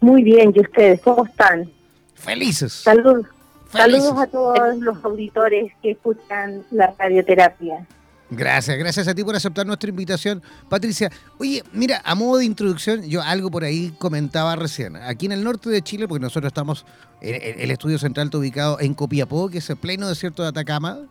Muy 0.00 0.24
bien, 0.24 0.52
¿y 0.52 0.60
ustedes 0.62 1.00
cómo 1.02 1.24
están? 1.24 1.70
Felices. 2.16 2.72
Saludos. 2.72 3.26
Saludos 3.70 4.18
a 4.18 4.26
todos 4.26 4.76
los 4.78 5.04
auditores 5.04 5.72
que 5.82 5.92
escuchan 5.92 6.64
la 6.72 6.92
radioterapia. 6.98 7.86
Gracias, 8.28 8.76
gracias 8.76 9.06
a 9.06 9.14
ti 9.14 9.22
por 9.22 9.36
aceptar 9.36 9.64
nuestra 9.66 9.88
invitación, 9.88 10.42
Patricia. 10.68 11.12
Oye, 11.38 11.62
mira, 11.72 12.02
a 12.04 12.14
modo 12.16 12.38
de 12.38 12.44
introducción, 12.44 13.02
yo 13.02 13.22
algo 13.22 13.50
por 13.52 13.62
ahí 13.62 13.94
comentaba 13.98 14.56
recién. 14.56 14.96
Aquí 14.96 15.26
en 15.26 15.32
el 15.32 15.44
norte 15.44 15.70
de 15.70 15.80
Chile, 15.80 16.08
porque 16.08 16.22
nosotros 16.22 16.50
estamos, 16.50 16.84
el 17.20 17.70
estudio 17.70 17.98
central 17.98 18.26
está 18.26 18.38
ubicado 18.38 18.80
en 18.80 18.94
Copiapó, 18.94 19.48
que 19.48 19.58
es 19.58 19.70
el 19.70 19.76
pleno 19.76 20.08
desierto 20.08 20.42
de 20.42 20.48
Atacama, 20.48 21.02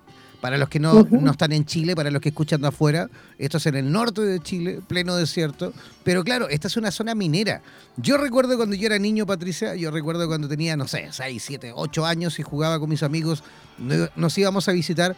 para 0.42 0.58
los 0.58 0.70
que 0.70 0.80
no, 0.80 1.08
no, 1.10 1.32
están 1.32 1.54
en 1.54 1.66
Chile, 1.66 1.96
para 1.96 2.12
los 2.12 2.22
que 2.22 2.30
escuchan 2.30 2.62
de 2.62 2.68
afuera, 2.68 3.10
esto 3.40 3.58
es 3.58 3.66
en 3.66 3.76
el 3.76 3.92
norte 3.92 4.22
de 4.22 4.40
Chile, 4.42 4.80
pleno 4.88 5.16
desierto. 5.16 5.74
Pero 6.04 6.24
claro, 6.24 6.50
esta 6.50 6.68
es 6.68 6.78
una 6.78 6.92
zona 6.92 7.16
minera. 7.16 7.62
Yo 7.98 8.18
recuerdo 8.18 8.56
cuando 8.58 8.76
yo 8.76 8.86
era 8.86 9.00
niño, 9.00 9.26
Patricia, 9.26 9.74
yo 9.76 9.90
recuerdo 9.90 10.28
cuando 10.28 10.48
tenía, 10.48 10.78
no 10.78 10.88
sé, 10.88 11.08
6, 11.10 11.44
7, 11.44 11.72
8 11.74 12.06
años 12.06 12.38
y 12.38 12.44
jugaba 12.44 12.80
con 12.80 12.90
mis 12.90 13.02
amigos, 13.02 13.44
nos 14.16 14.38
íbamos 14.38 14.68
a 14.70 14.74
visitar 14.74 15.16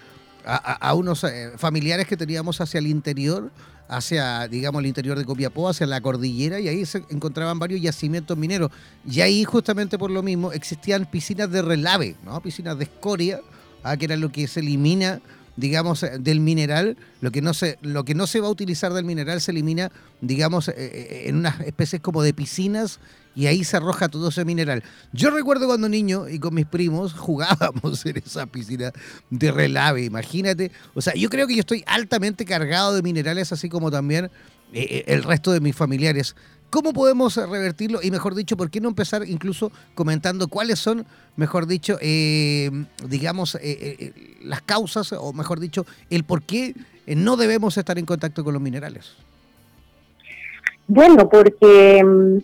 a, 0.48 0.94
unos 0.94 1.24
eh, 1.26 1.52
familiares 1.58 2.08
que 2.08 2.16
teníamos 2.16 2.62
hacia 2.62 2.78
el 2.78 2.88
interior, 2.88 3.52
hacia, 3.90 4.48
digamos, 4.48 4.80
el 4.80 4.88
interior 4.88 5.18
de 5.18 5.26
Copiapó, 5.26 5.68
hacia 5.68 5.86
la 5.86 6.00
cordillera, 6.00 6.60
y 6.60 6.70
ahí 6.70 6.86
se 6.86 7.04
encontraban 7.10 7.60
varios 7.60 7.82
yacimientos 7.82 8.38
mineros. 8.38 8.72
Y 9.06 9.22
ahí, 9.22 9.44
justamente 9.44 9.98
por 9.98 10.10
lo 10.10 10.24
mismo, 10.24 10.54
existían 10.54 11.06
piscinas 11.06 11.52
de 11.52 11.62
relave, 11.62 12.16
¿no? 12.24 12.42
Piscinas 12.42 12.78
de 12.78 12.86
escoria, 12.86 13.42
que 14.00 14.06
era 14.06 14.16
lo 14.16 14.32
que 14.32 14.48
se 14.48 14.62
elimina 14.62 15.22
digamos, 15.58 16.04
eh, 16.04 16.18
del 16.20 16.40
mineral, 16.40 16.98
lo 17.20 17.32
que 17.32 17.42
no 17.42 17.54
se, 17.54 17.78
lo 17.82 18.06
que 18.06 18.16
no 18.16 18.28
se 18.28 18.40
va 18.40 18.48
a 18.48 18.52
utilizar 18.52 18.94
del 18.94 19.06
mineral 19.06 19.42
se 19.42 19.52
elimina, 19.52 19.92
digamos, 20.22 20.70
eh, 20.70 21.24
en 21.26 21.38
unas 21.38 21.60
especies 21.62 22.02
como 22.02 22.22
de 22.22 22.34
piscinas 22.34 23.00
y 23.38 23.46
ahí 23.46 23.64
se 23.64 23.78
arroja 23.78 24.10
todo 24.10 24.30
ese 24.30 24.44
mineral. 24.46 24.84
Yo 25.14 25.30
recuerdo 25.30 25.68
cuando 25.68 25.88
niño 25.88 26.28
y 26.28 26.40
con 26.40 26.56
mis 26.56 26.66
primos 26.66 27.14
jugábamos 27.18 28.04
en 28.08 28.18
esa 28.18 28.48
piscina 28.48 28.92
de 29.30 29.52
relave, 29.52 30.06
imagínate. 30.06 30.72
O 30.96 31.02
sea, 31.02 31.14
yo 31.14 31.30
creo 31.30 31.46
que 31.46 31.54
yo 31.54 31.60
estoy 31.60 31.84
altamente 31.86 32.46
cargado 32.46 32.96
de 32.96 33.04
minerales, 33.04 33.52
así 33.52 33.70
como 33.70 33.92
también 33.92 34.32
el 34.74 35.22
resto 35.22 35.52
de 35.52 35.60
mis 35.60 35.76
familiares. 35.76 36.36
¿Cómo 36.72 36.94
podemos 36.94 37.38
revertirlo? 37.38 38.00
Y 38.02 38.10
mejor 38.10 38.34
dicho, 38.34 38.58
¿por 38.58 38.72
qué 38.72 38.82
no 38.82 38.90
empezar 38.90 39.24
incluso 39.30 39.72
comentando 39.94 40.48
cuáles 40.48 40.80
son, 40.80 41.06
mejor 41.36 41.68
dicho, 41.68 42.00
eh, 42.02 42.72
digamos, 43.08 43.54
eh, 43.56 43.60
eh, 43.62 44.38
las 44.42 44.64
causas, 44.64 45.14
o 45.14 45.32
mejor 45.32 45.60
dicho, 45.60 45.86
el 46.10 46.24
por 46.24 46.42
qué 46.42 46.76
no 47.06 47.38
debemos 47.38 47.78
estar 47.78 48.00
en 48.00 48.06
contacto 48.08 48.44
con 48.44 48.54
los 48.54 48.64
minerales? 48.64 49.12
Bueno, 50.88 51.30
porque 51.30 52.42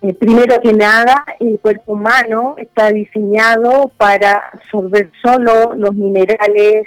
mm, 0.00 0.10
primero 0.12 0.60
que 0.60 0.72
nada, 0.72 1.24
el 1.38 1.58
cuerpo 1.60 1.92
humano 1.92 2.54
está 2.58 2.90
diseñado 2.90 3.90
para 3.96 4.50
absorber 4.52 5.10
solo 5.22 5.74
los 5.74 5.94
minerales 5.94 6.86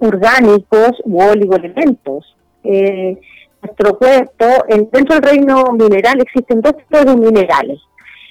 orgánicos 0.00 1.00
u 1.04 1.22
oligoelementos. 1.22 2.36
Eh, 2.64 3.18
nuestro 3.62 3.96
cuerpo, 3.96 4.46
dentro 4.68 5.14
del 5.16 5.22
reino 5.22 5.64
mineral 5.72 6.20
existen 6.20 6.60
dos 6.60 6.76
tipos 6.76 7.04
de 7.04 7.16
minerales, 7.16 7.80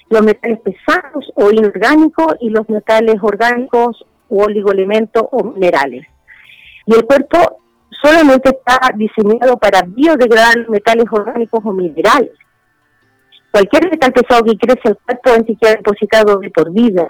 los 0.09 0.21
metales 0.23 0.59
pesados 0.59 1.31
o 1.35 1.51
inorgánicos 1.51 2.35
y 2.41 2.49
los 2.49 2.67
metales 2.69 3.15
orgánicos 3.21 4.05
o 4.29 4.43
oligoelementos 4.43 5.23
o 5.31 5.43
minerales. 5.43 6.05
Y 6.85 6.95
el 6.95 7.05
cuerpo 7.05 7.61
solamente 8.01 8.49
está 8.49 8.91
diseñado 8.95 9.57
para 9.57 9.83
biodegradar 9.83 10.69
metales 10.69 11.05
orgánicos 11.11 11.61
o 11.63 11.71
minerales. 11.71 12.31
Cualquier 13.51 13.91
metal 13.91 14.13
pesado 14.13 14.43
que 14.43 14.57
crece 14.57 14.81
el 14.85 14.97
cuerpo 14.97 15.29
es 15.31 15.45
siquiera 15.45 15.75
depositado 15.75 16.39
de 16.39 16.49
por 16.51 16.71
vida, 16.71 17.05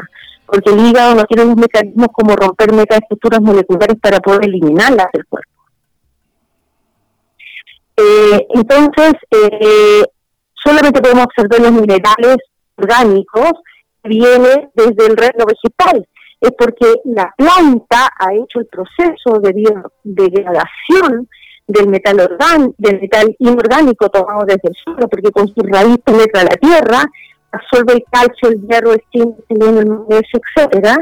porque 0.46 0.72
el 0.72 0.88
hígado 0.88 1.16
no 1.16 1.24
tiene 1.26 1.44
unos 1.44 1.58
mecanismos 1.58 2.08
como 2.12 2.36
romper 2.36 2.74
metaestructuras 2.74 3.42
moleculares 3.42 3.98
para 4.02 4.20
poder 4.20 4.46
eliminarlas 4.46 5.08
del 5.14 5.26
cuerpo. 5.28 5.52
Eh, 7.98 8.48
entonces, 8.56 9.14
eh, 9.30 10.04
solamente 10.56 11.02
podemos 11.02 11.26
observar 11.26 11.62
los 11.62 11.72
minerales 11.72 12.38
orgánicos 12.76 13.52
que 14.02 14.10
vienen 14.10 14.70
desde 14.74 15.06
el 15.06 15.18
reino 15.18 15.46
vegetal. 15.46 16.08
Es 16.40 16.52
porque 16.58 16.96
la 17.06 17.32
planta 17.38 18.10
ha 18.18 18.34
hecho 18.34 18.60
el 18.60 18.66
proceso 18.66 19.40
de 19.40 19.54
degradación 20.04 21.30
del 21.72 21.88
metal 21.88 22.20
organ, 22.20 22.74
del 22.78 23.02
metal 23.02 23.36
inorgánico 23.40 24.10
tomado 24.10 24.46
desde 24.46 24.70
el 24.70 24.76
suelo, 24.84 25.08
porque 25.08 25.32
con 25.32 25.48
su 25.48 25.62
raíz 25.62 25.98
penetra 26.04 26.44
la 26.44 26.58
tierra, 26.58 27.04
absorbe 27.52 27.94
el 27.94 28.04
calcio, 28.12 28.50
el 28.50 28.62
hierro, 28.68 28.94
el 28.94 29.04
zinc, 29.12 29.36
el 29.50 29.88
magnesio, 29.88 30.40
etcétera, 30.56 30.98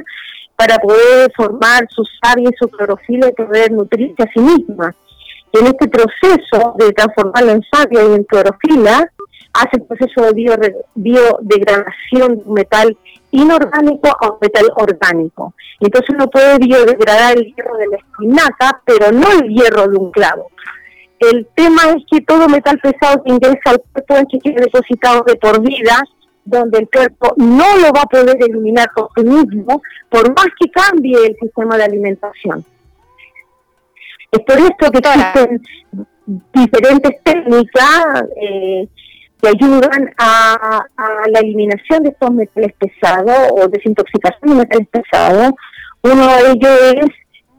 para 0.56 0.78
poder 0.78 1.32
formar 1.36 1.88
su 1.90 2.04
savia 2.22 2.50
y 2.50 2.58
su 2.60 2.68
clorofila 2.68 3.30
y 3.30 3.34
poder 3.34 3.72
nutrirse 3.72 4.24
a 4.24 4.32
sí 4.34 4.40
misma. 4.40 4.96
En 5.54 5.66
este 5.66 5.88
proceso 5.88 6.76
de 6.78 6.92
transformarlo 6.92 7.52
en 7.52 7.64
savia 7.72 8.04
y 8.04 8.14
en 8.14 8.24
clorofila, 8.24 9.12
hace 9.54 9.78
el 9.78 9.84
proceso 9.84 10.22
de 10.22 10.76
biodegradación 10.96 12.38
de 12.38 12.44
un 12.46 12.54
metal 12.54 12.98
inorgánico 13.32 14.10
a 14.20 14.32
un 14.32 14.38
metal 14.42 14.66
orgánico. 14.76 15.54
Entonces 15.80 16.10
uno 16.14 16.28
puede 16.30 16.58
biodegradar 16.58 17.38
el 17.38 17.54
hierro 17.54 17.78
de 17.78 17.88
la 17.88 17.98
espinaca, 17.98 18.82
pero 18.86 19.12
no 19.12 19.32
el 19.32 19.50
hierro 19.50 19.88
de 19.88 19.98
un 19.98 20.12
clavo. 20.12 20.50
El 21.20 21.48
tema 21.54 21.82
es 21.96 22.04
que 22.10 22.22
todo 22.22 22.48
metal 22.48 22.80
pesado 22.80 23.24
que 23.24 23.32
ingresa 23.32 23.72
al 23.72 23.82
cuerpo 23.82 24.16
es 24.16 24.26
que 24.32 24.40
quede 24.40 24.64
depositado 24.64 25.24
de 25.28 25.36
por 25.36 25.62
vida, 25.62 26.02
donde 26.46 26.80
el 26.80 26.90
cuerpo 26.90 27.34
no 27.38 27.78
lo 27.78 27.92
va 27.92 28.02
a 28.02 28.06
poder 28.06 28.38
eliminar 28.42 28.90
por 28.96 29.10
sí 29.16 29.24
mismo, 29.24 29.82
por 30.10 30.34
más 30.34 30.48
que 30.60 30.72
cambie 30.72 31.28
el 31.28 31.36
sistema 31.40 31.78
de 31.78 31.84
alimentación. 31.84 32.66
Es 34.32 34.40
por 34.40 34.58
esto 34.58 34.92
que 34.92 35.00
existen 35.00 35.62
diferentes 36.54 37.24
técnicas 37.24 38.24
eh, 38.42 38.88
que 39.42 39.50
ayudan 39.50 40.14
a, 40.18 40.86
la 41.32 41.40
eliminación 41.40 42.04
de 42.04 42.10
estos 42.10 42.32
metales 42.32 42.74
pesados 42.78 43.52
o 43.52 43.68
desintoxicación 43.68 44.52
de 44.52 44.56
metales 44.56 44.88
pesados. 44.90 45.52
Uno 46.02 46.28
de 46.28 46.52
ellos 46.52 47.10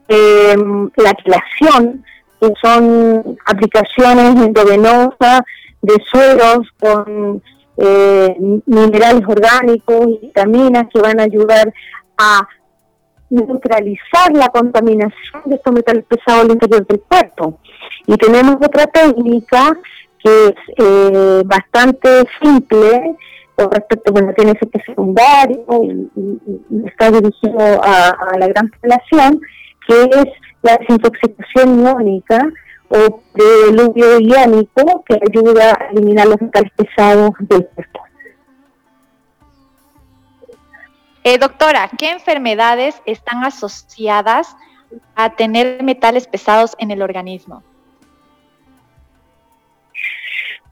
es 0.08 0.54
em, 0.54 0.90
la 0.96 1.10
aclación, 1.10 2.04
que 2.40 2.52
son 2.62 3.38
aplicaciones 3.46 4.36
endovenosas 4.36 5.42
de 5.82 5.94
suelos 6.10 6.60
con 6.78 7.42
eh, 7.76 8.36
minerales 8.66 9.22
orgánicos 9.26 10.06
y 10.06 10.26
vitaminas 10.26 10.86
que 10.92 11.00
van 11.00 11.20
a 11.20 11.24
ayudar 11.24 11.72
a 12.18 12.46
neutralizar 13.30 14.32
la 14.32 14.48
contaminación 14.48 15.42
de 15.46 15.54
estos 15.54 15.72
metales 15.72 16.04
pesados 16.04 16.44
al 16.44 16.50
interior 16.50 16.86
del 16.86 17.00
cuerpo. 17.00 17.58
Y 18.06 18.16
tenemos 18.16 18.56
otra 18.56 18.86
técnica 18.86 19.72
que 20.22 20.46
es 20.46 20.54
eh, 20.78 21.42
bastante 21.44 22.24
simple 22.42 23.16
con 23.54 23.70
respecto, 23.70 24.12
bueno, 24.12 24.32
tiene 24.34 24.52
efecto 24.52 24.78
secundario 24.86 25.64
y, 25.82 26.86
está 26.86 27.10
dirigido 27.10 27.58
a, 27.82 28.38
la 28.38 28.48
gran 28.48 28.70
población, 28.70 29.40
que 29.86 30.02
es 30.04 30.26
la 30.62 30.76
desintoxicación 30.78 31.80
iónica 31.80 32.48
o 32.88 33.22
diluvio 33.66 34.18
iónico 34.18 35.04
que 35.06 35.20
ayuda 35.28 35.72
a 35.72 35.90
eliminar 35.90 36.26
los 36.26 36.40
metales 36.40 36.72
pesados 36.74 37.30
del 37.40 37.66
cuerpo. 37.66 38.00
Eh, 41.22 41.38
doctora, 41.38 41.90
¿qué 41.98 42.10
enfermedades 42.10 43.02
están 43.04 43.44
asociadas 43.44 44.56
a 45.14 45.30
tener 45.36 45.82
metales 45.82 46.26
pesados 46.26 46.74
en 46.78 46.90
el 46.90 47.02
organismo? 47.02 47.62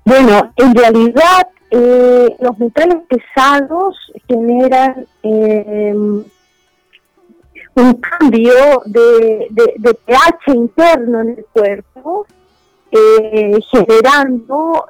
Bueno, 0.09 0.55
en 0.57 0.75
realidad 0.75 1.49
eh, 1.71 2.35
los 2.41 2.59
metales 2.59 2.97
pesados 3.11 3.95
generan 4.27 5.07
em, 5.23 6.25
un 7.75 7.93
cambio 8.01 8.55
de, 8.87 9.51
pH 10.07 10.55
interno 10.55 11.21
en 11.21 11.29
el 11.29 11.45
cuerpo, 11.53 12.27
eh, 12.91 13.59
generando 13.71 14.87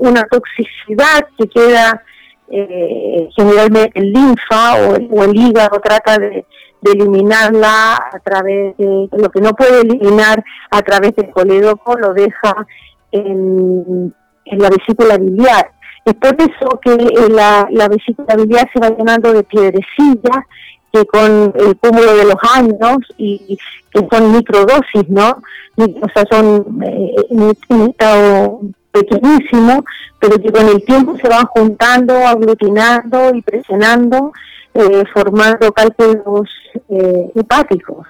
una 0.00 0.24
toxicidad 0.24 1.28
que 1.38 1.46
queda 1.46 2.02
eh, 2.50 3.28
generalmente 3.36 4.00
el 4.00 4.12
linfa 4.12 4.74
o, 4.80 5.22
el 5.22 5.36
hígado 5.36 5.78
trata 5.78 6.18
de, 6.18 6.44
eliminarla 6.82 7.94
a 8.12 8.18
través 8.18 8.76
de 8.78 9.08
lo 9.12 9.30
que 9.30 9.40
no 9.40 9.54
puede 9.54 9.82
eliminar 9.82 10.44
a 10.70 10.82
través 10.82 11.16
del 11.16 11.30
colédoco 11.30 11.96
lo 11.96 12.14
deja 12.14 12.66
en, 13.10 14.14
la 14.52 14.70
vesícula 14.70 15.16
biliar. 15.18 15.70
Es 16.04 16.14
por 16.14 16.36
eso 16.40 16.80
que 16.82 16.92
eh, 16.92 17.28
la, 17.28 17.66
la 17.70 17.88
vesícula 17.88 18.36
biliar 18.36 18.68
se 18.72 18.80
va 18.80 18.90
llenando 18.90 19.32
de 19.32 19.42
piedrecillas 19.42 20.44
que 20.92 21.04
con 21.06 21.52
el 21.54 21.76
cúmulo 21.76 22.16
de 22.16 22.24
los 22.24 22.36
años 22.54 22.98
y 23.18 23.58
que 23.90 24.06
son 24.10 24.32
microdosis, 24.32 25.08
¿no? 25.08 25.42
O 25.76 26.08
sea, 26.14 26.24
son 26.30 26.80
eh, 26.84 27.14
un 27.28 27.90
estado 27.90 28.60
pequeñísimo, 28.92 29.84
pero 30.18 30.38
que 30.38 30.50
con 30.50 30.68
el 30.68 30.84
tiempo 30.84 31.16
se 31.20 31.28
van 31.28 31.46
juntando, 31.46 32.14
aglutinando 32.14 33.34
y 33.34 33.42
presionando, 33.42 34.32
eh, 34.74 35.04
formando 35.12 35.72
cálculos 35.72 36.48
eh, 36.88 37.30
hepáticos. 37.34 38.06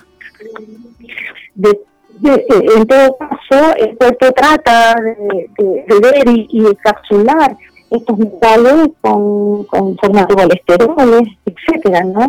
En 2.22 2.86
todo 2.86 3.16
caso, 3.18 3.74
el 3.78 3.96
cuerpo 3.96 4.32
trata 4.32 4.94
de, 5.00 6.00
ver 6.00 6.28
y, 6.28 6.48
y, 6.50 6.66
encapsular 6.66 7.56
estos 7.90 8.18
metales 8.18 8.88
con, 9.00 9.64
con 9.64 9.96
formas 9.98 10.26
de 10.28 10.34
colesteroles, 10.34 11.28
etcétera, 11.44 12.04
¿no? 12.04 12.28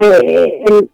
Eh, 0.00 0.88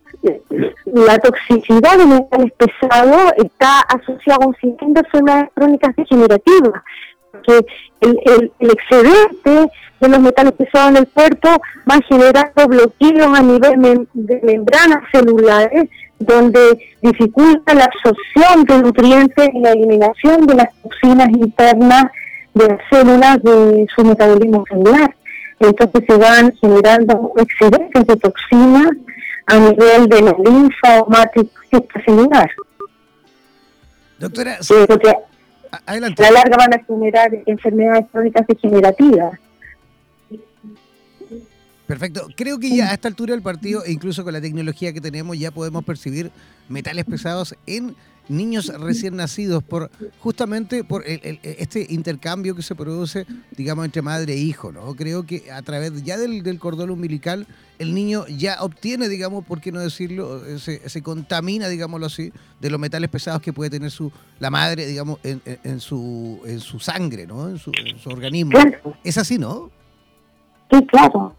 la 0.86 1.18
toxicidad 1.18 1.96
de 1.96 2.06
metales 2.06 2.52
pesados 2.52 3.32
está 3.36 3.80
asociada 3.80 4.46
sinfín 4.60 4.92
de 4.94 5.00
enfermedades 5.00 5.50
crónicas 5.54 5.96
degenerativas, 5.96 6.82
porque 7.30 7.66
el, 8.00 8.52
el, 8.58 8.70
excedente 8.70 9.70
de 10.00 10.08
los 10.08 10.20
metales 10.20 10.52
pesados 10.52 10.90
en 10.90 10.96
el 10.96 11.08
cuerpo 11.08 11.48
va 11.88 12.00
generando 12.08 12.66
bloqueos 12.66 13.38
a 13.38 13.42
nivel 13.42 14.08
de 14.12 14.40
membranas 14.42 15.04
celulares, 15.12 15.88
donde 16.18 16.78
dificulta 17.00 17.74
la 17.74 17.84
absorción 17.84 18.64
de 18.64 18.82
nutrientes 18.82 19.48
y 19.52 19.60
la 19.60 19.72
eliminación 19.72 20.46
de 20.46 20.54
las 20.54 20.74
toxinas 20.82 21.28
internas 21.30 22.04
de 22.54 22.68
las 22.68 22.80
células 22.90 23.42
de 23.42 23.86
su 23.94 24.04
metabolismo 24.04 24.64
celular. 24.68 25.14
Entonces 25.60 26.04
se 26.08 26.16
van 26.16 26.52
generando 26.60 27.32
excedentes 27.36 28.06
de 28.06 28.16
toxinas 28.16 28.90
a 29.46 29.58
nivel 29.58 30.08
de 30.08 30.22
la 30.22 30.36
linfa 30.44 31.00
o 31.00 31.10
matriz 31.10 31.46
celular. 32.04 32.50
Doctora, 34.18 34.58
adelante. 35.86 36.24
A 36.24 36.30
la 36.30 36.38
larga 36.38 36.56
van 36.56 36.74
a 36.74 36.84
generar 36.84 37.30
enfermedades 37.46 38.06
crónicas 38.10 38.46
degenerativas. 38.46 39.38
Perfecto. 41.88 42.28
Creo 42.36 42.58
que 42.58 42.68
ya 42.68 42.90
a 42.90 42.92
esta 42.92 43.08
altura 43.08 43.32
del 43.32 43.40
partido, 43.40 43.82
e 43.82 43.90
incluso 43.90 44.22
con 44.22 44.34
la 44.34 44.42
tecnología 44.42 44.92
que 44.92 45.00
tenemos, 45.00 45.38
ya 45.38 45.50
podemos 45.50 45.82
percibir 45.84 46.30
metales 46.68 47.06
pesados 47.06 47.56
en 47.66 47.96
niños 48.28 48.66
recién 48.78 49.16
nacidos 49.16 49.62
por 49.62 49.90
justamente 50.20 50.84
por 50.84 51.02
este 51.06 51.86
intercambio 51.88 52.54
que 52.54 52.60
se 52.60 52.74
produce, 52.74 53.24
digamos, 53.56 53.86
entre 53.86 54.02
madre 54.02 54.34
e 54.34 54.36
hijo, 54.36 54.70
¿no? 54.70 54.94
Creo 54.96 55.24
que 55.24 55.50
a 55.50 55.62
través 55.62 56.04
ya 56.04 56.18
del, 56.18 56.58
cordón 56.58 56.90
umbilical 56.90 57.46
el 57.78 57.94
niño 57.94 58.26
ya 58.26 58.58
obtiene, 58.60 59.08
digamos, 59.08 59.46
por 59.46 59.62
qué 59.62 59.72
no 59.72 59.80
decirlo, 59.80 60.42
se, 60.58 61.02
contamina, 61.02 61.68
digámoslo 61.68 62.04
así, 62.04 62.34
de 62.60 62.68
los 62.68 62.78
metales 62.78 63.08
pesados 63.08 63.40
que 63.40 63.54
puede 63.54 63.70
tener 63.70 63.90
su 63.90 64.12
la 64.40 64.50
madre, 64.50 64.84
digamos, 64.84 65.20
en, 65.22 65.80
su 65.80 66.42
en 66.44 66.60
su 66.60 66.80
sangre, 66.80 67.26
¿no? 67.26 67.48
En 67.48 67.56
su, 67.56 67.72
organismo. 68.04 68.58
Es 69.02 69.16
así, 69.16 69.38
¿no? 69.38 69.70
Sí, 70.70 70.84
claro. 70.84 71.34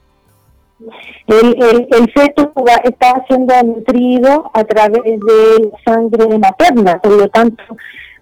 El, 1.27 1.87
el, 1.91 2.11
feto 2.13 2.53
está 2.83 3.25
siendo 3.27 3.53
nutrido 3.63 4.49
a 4.53 4.63
través 4.63 5.03
de 5.03 5.69
la 5.71 5.77
sangre 5.83 6.39
materna, 6.39 6.99
por 6.99 7.11
lo 7.13 7.27
tanto, 7.27 7.63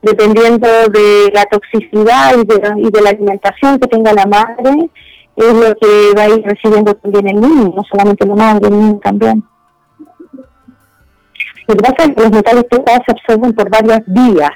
dependiendo 0.01 0.67
de 0.91 1.31
la 1.33 1.45
toxicidad 1.45 2.33
y 2.35 2.45
de 2.45 2.73
y 2.77 2.89
de 2.89 3.01
la 3.01 3.11
alimentación 3.11 3.79
que 3.79 3.87
tenga 3.87 4.11
la 4.13 4.25
madre, 4.25 4.89
es 5.35 5.53
lo 5.53 5.75
que 5.75 6.13
va 6.17 6.23
a 6.23 6.29
ir 6.29 6.43
recibiendo 6.43 6.95
también 6.95 7.27
el 7.27 7.41
niño, 7.41 7.73
no 7.75 7.83
solamente 7.83 8.25
la 8.25 8.35
madre, 8.35 8.67
el 8.67 8.79
niño 8.79 8.99
también. 9.03 9.43
Lo 11.67 11.75
que 11.75 11.81
pasa 11.81 11.95
es 11.99 12.15
que 12.15 12.21
los 12.23 12.31
metales 12.31 12.63
pesados 12.63 13.01
se 13.05 13.11
absorben 13.11 13.53
por 13.53 13.69
varias 13.69 14.01
vías 14.07 14.51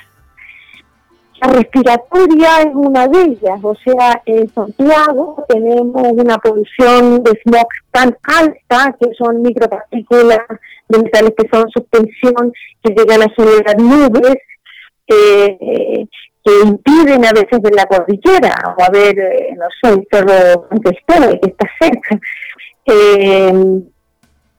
la 1.41 1.47
respiratoria 1.47 2.61
es 2.61 2.75
una 2.75 3.07
de 3.07 3.21
ellas, 3.21 3.59
o 3.63 3.75
sea, 3.83 4.21
en 4.25 4.47
Santiago 4.49 5.43
tenemos 5.49 6.11
una 6.11 6.37
polución 6.37 7.23
de 7.23 7.31
smog 7.43 7.67
tan 7.91 8.15
alta 8.23 8.95
que 8.99 9.11
son 9.17 9.41
micropartículas 9.41 10.39
de 10.87 10.99
metales 10.99 11.33
que 11.35 11.49
son 11.51 11.67
suspensión 11.71 12.53
que 12.83 12.93
llegan 12.93 13.23
a 13.23 13.33
generar 13.35 13.79
nubes 13.79 14.37
eh, 15.07 16.05
que 16.43 16.51
impiden 16.63 17.25
a 17.25 17.31
veces 17.31 17.59
ver 17.61 17.73
la 17.73 17.85
cordillera 17.85 18.75
o 18.77 18.83
a 18.83 18.89
ver, 18.89 19.17
eh, 19.17 19.55
no 19.57 19.65
sé, 19.81 19.95
el 19.95 20.07
cerro 20.11 20.69
que 20.83 21.49
está 21.49 21.69
cerca. 21.79 22.19
Eh, 22.85 23.81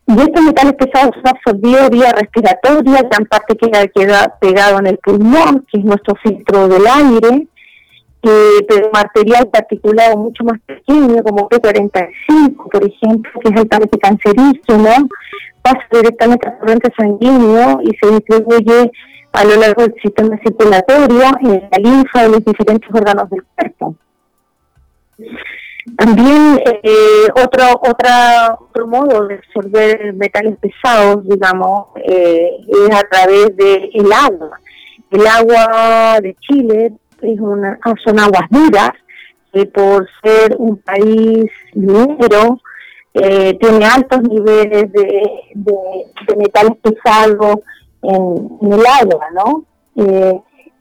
y 0.06 0.20
estos 0.20 0.42
metales 0.42 0.74
pesados 0.74 1.14
son 1.14 1.28
absorbidos 1.28 1.90
vía 1.90 2.12
respiratoria, 2.12 3.02
gran 3.02 3.24
parte 3.26 3.56
queda, 3.56 3.86
queda 3.86 4.36
pegado 4.40 4.78
en 4.80 4.88
el 4.88 4.98
pulmón, 4.98 5.64
que 5.70 5.78
es 5.78 5.84
nuestro 5.84 6.16
filtro 6.16 6.68
del 6.68 6.86
aire, 6.86 7.46
eh, 8.24 8.66
pero 8.68 8.90
material 8.92 9.48
particulado 9.48 10.16
mucho 10.16 10.44
más 10.44 10.60
pequeño, 10.66 11.22
como 11.22 11.48
P45, 11.48 12.70
por 12.70 12.84
ejemplo, 12.84 13.40
que 13.40 13.48
es 13.48 13.56
altamente 13.56 13.98
cancerígeno, 13.98 15.08
pasa 15.62 15.82
directamente 15.90 16.48
al 16.48 16.58
corriente 16.58 16.92
sanguíneo 16.96 17.80
y 17.82 17.96
se 17.96 18.10
distribuye 18.10 18.92
a 19.32 19.44
lo 19.44 19.56
largo 19.56 19.82
del 19.82 19.94
sistema 20.02 20.36
circulatorio, 20.38 21.22
en 21.40 21.68
la 21.70 21.78
linfa 21.78 22.22
de 22.22 22.28
los 22.28 22.44
diferentes 22.44 22.90
órganos 22.92 23.30
del 23.30 23.42
cuerpo. 23.54 23.96
También 25.96 26.60
eh, 26.64 27.26
otro, 27.34 27.64
otra, 27.82 28.56
otro 28.58 28.86
modo 28.86 29.26
de 29.26 29.34
absorber 29.34 30.12
metales 30.14 30.56
pesados, 30.58 31.26
digamos, 31.28 31.88
eh, 32.04 32.50
es 32.68 32.94
a 32.94 33.02
través 33.10 33.56
del 33.56 33.90
el 33.92 34.12
agua. 34.12 34.60
El 35.10 35.26
agua 35.26 36.20
de 36.22 36.36
Chile 36.40 36.92
es 37.20 37.40
una, 37.40 37.78
son 38.04 38.20
aguas 38.20 38.48
duras, 38.48 38.92
que 39.52 39.66
por 39.66 40.08
ser 40.22 40.56
un 40.58 40.76
país 40.78 41.50
minero, 41.74 42.60
eh, 43.14 43.58
tiene 43.60 43.84
altos 43.84 44.22
niveles 44.22 44.90
de, 44.92 45.22
de, 45.54 46.36
metales 46.36 46.78
pesados 46.80 47.58
en, 48.02 48.58
en, 48.62 48.72
el 48.72 48.86
agua, 48.86 49.26
¿no? 49.34 49.64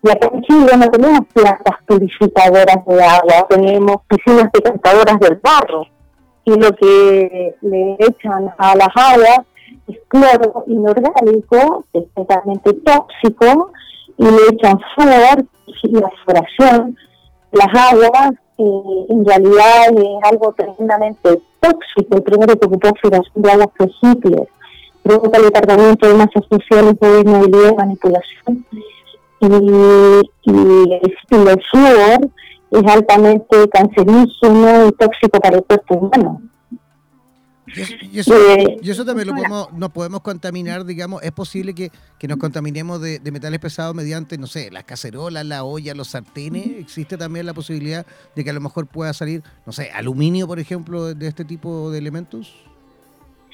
Y 0.03 0.09
acá 0.09 0.31
en 0.33 0.41
Chile 0.41 0.77
no 0.77 0.89
tenemos 0.89 1.21
plantas 1.31 1.75
purificadoras 1.85 2.85
de 2.87 3.03
agua, 3.03 3.47
tenemos 3.49 3.97
piscinas 4.07 4.51
decantadoras 4.51 5.19
del 5.19 5.35
barro. 5.35 5.85
Y 6.43 6.51
lo 6.55 6.71
que 6.75 7.55
le 7.61 7.97
echan 7.99 8.51
a 8.57 8.75
las 8.75 8.89
aguas 8.95 9.41
es 9.87 9.97
cloro 10.07 10.63
inorgánico, 10.65 11.85
es 11.93 12.03
totalmente 12.15 12.73
tóxico, 12.73 13.71
y 14.17 14.23
le 14.23 14.47
echan 14.51 14.79
flor 14.95 15.45
y 15.83 15.91
la 15.91 16.09
floración. 16.25 16.97
Las 17.51 17.67
aguas 17.91 18.31
eh, 18.57 19.05
en 19.09 19.23
realidad 19.23 19.91
es 19.95 20.31
algo 20.31 20.51
tremendamente 20.53 21.41
tóxico. 21.59 22.17
El 22.17 22.23
primero 22.23 22.55
que 22.57 22.65
ocupó 22.65 22.89
floración 22.99 23.43
de 23.43 23.51
aguas 23.51 23.69
fue 23.77 23.91
Hitler. 24.01 24.47
Provoca 25.03 25.37
el 25.37 25.51
tratamiento 25.51 26.07
de 26.07 26.13
masas 26.15 26.43
sociales 26.49 26.99
de 26.99 27.23
movilidad 27.23 27.73
y 27.73 27.75
manipulación 27.75 28.65
y, 29.41 30.21
y 30.43 30.93
el 30.93 31.61
flúor 31.71 32.31
es 32.71 32.87
altamente 32.87 33.69
cancerígeno 33.69 34.87
y 34.87 34.91
tóxico 34.93 35.39
para 35.39 35.57
el 35.57 35.63
cuerpo 35.63 35.95
humano. 35.95 36.41
Y 38.11 38.19
eso, 38.19 38.33
eh, 38.35 39.05
también 39.05 39.27
lo 39.27 39.35
podemos, 39.35 39.73
nos 39.73 39.91
podemos 39.91 40.21
contaminar, 40.21 40.85
digamos, 40.85 41.23
es 41.23 41.31
posible 41.31 41.73
que, 41.73 41.91
nos 42.27 42.37
contaminemos 42.37 43.01
de, 43.01 43.19
metales 43.31 43.59
pesados 43.59 43.95
mediante, 43.95 44.37
no 44.37 44.47
sé, 44.47 44.71
las 44.71 44.83
cacerolas, 44.83 45.45
la 45.45 45.63
olla, 45.63 45.93
los 45.93 46.09
sartenes. 46.09 46.67
Existe 46.79 47.17
también 47.17 47.45
la 47.45 47.53
posibilidad 47.53 48.05
de 48.35 48.43
que 48.43 48.49
a 48.49 48.53
lo 48.53 48.61
mejor 48.61 48.87
pueda 48.87 49.13
salir, 49.13 49.43
no 49.65 49.71
sé, 49.71 49.89
aluminio, 49.91 50.47
por 50.47 50.59
ejemplo, 50.59 51.13
de 51.13 51.27
este 51.27 51.45
tipo 51.45 51.91
de 51.91 51.99
elementos. 51.99 52.53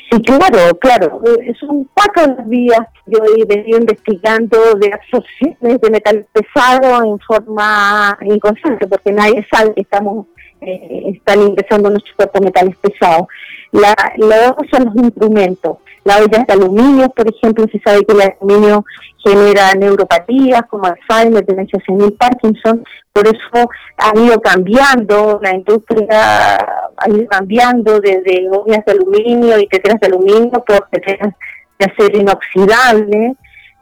Sí, 0.10 0.22
claro, 0.22 0.78
claro. 0.80 1.22
Eh, 1.26 1.54
son 1.60 1.90
cuatro 1.94 2.36
las 2.36 2.48
vías 2.48 2.80
que 3.06 3.12
yo 3.12 3.20
he 3.36 3.46
venido 3.46 3.80
investigando 3.80 4.58
de 4.76 4.94
absorciones 4.94 5.82
de 5.82 5.90
metal 5.90 6.26
pesado 6.32 7.04
en 7.04 7.20
forma 7.20 8.18
inconsciente, 8.22 8.88
porque 8.88 9.12
nadie 9.12 9.46
sabe 9.52 9.74
que 9.74 9.82
estamos 9.82 10.28
eh, 10.62 11.12
están 11.14 11.42
ingresando 11.42 11.90
nuestro 11.90 12.16
cuerpo 12.16 12.42
metales 12.42 12.76
pesados. 12.78 13.28
La, 13.72 13.94
los 14.18 14.56
son 14.72 14.86
los 14.86 14.96
instrumentos. 14.96 15.78
La 16.08 16.20
olla 16.20 16.46
de 16.48 16.54
aluminio, 16.54 17.10
por 17.10 17.28
ejemplo, 17.28 17.66
se 17.70 17.82
sabe 17.82 18.06
que 18.06 18.14
el 18.14 18.22
aluminio 18.22 18.86
genera 19.18 19.74
neuropatías 19.74 20.62
como 20.70 20.86
Alzheimer, 20.86 21.46
demencia 21.46 21.84
senil, 21.86 22.14
Parkinson, 22.14 22.82
por 23.12 23.28
eso 23.28 23.70
ha 23.98 24.18
ido 24.18 24.40
cambiando, 24.40 25.38
la 25.44 25.54
industria 25.54 26.56
ha 26.96 27.10
ido 27.10 27.28
cambiando 27.28 28.00
desde 28.00 28.48
ollas 28.50 28.86
de 28.86 28.92
aluminio 28.94 29.60
y 29.60 29.68
teteras 29.68 30.00
de 30.00 30.08
aluminio 30.08 30.64
por 30.66 30.88
teteras 30.90 31.34
de 31.78 31.86
acero 31.86 32.18
inoxidable, 32.18 33.36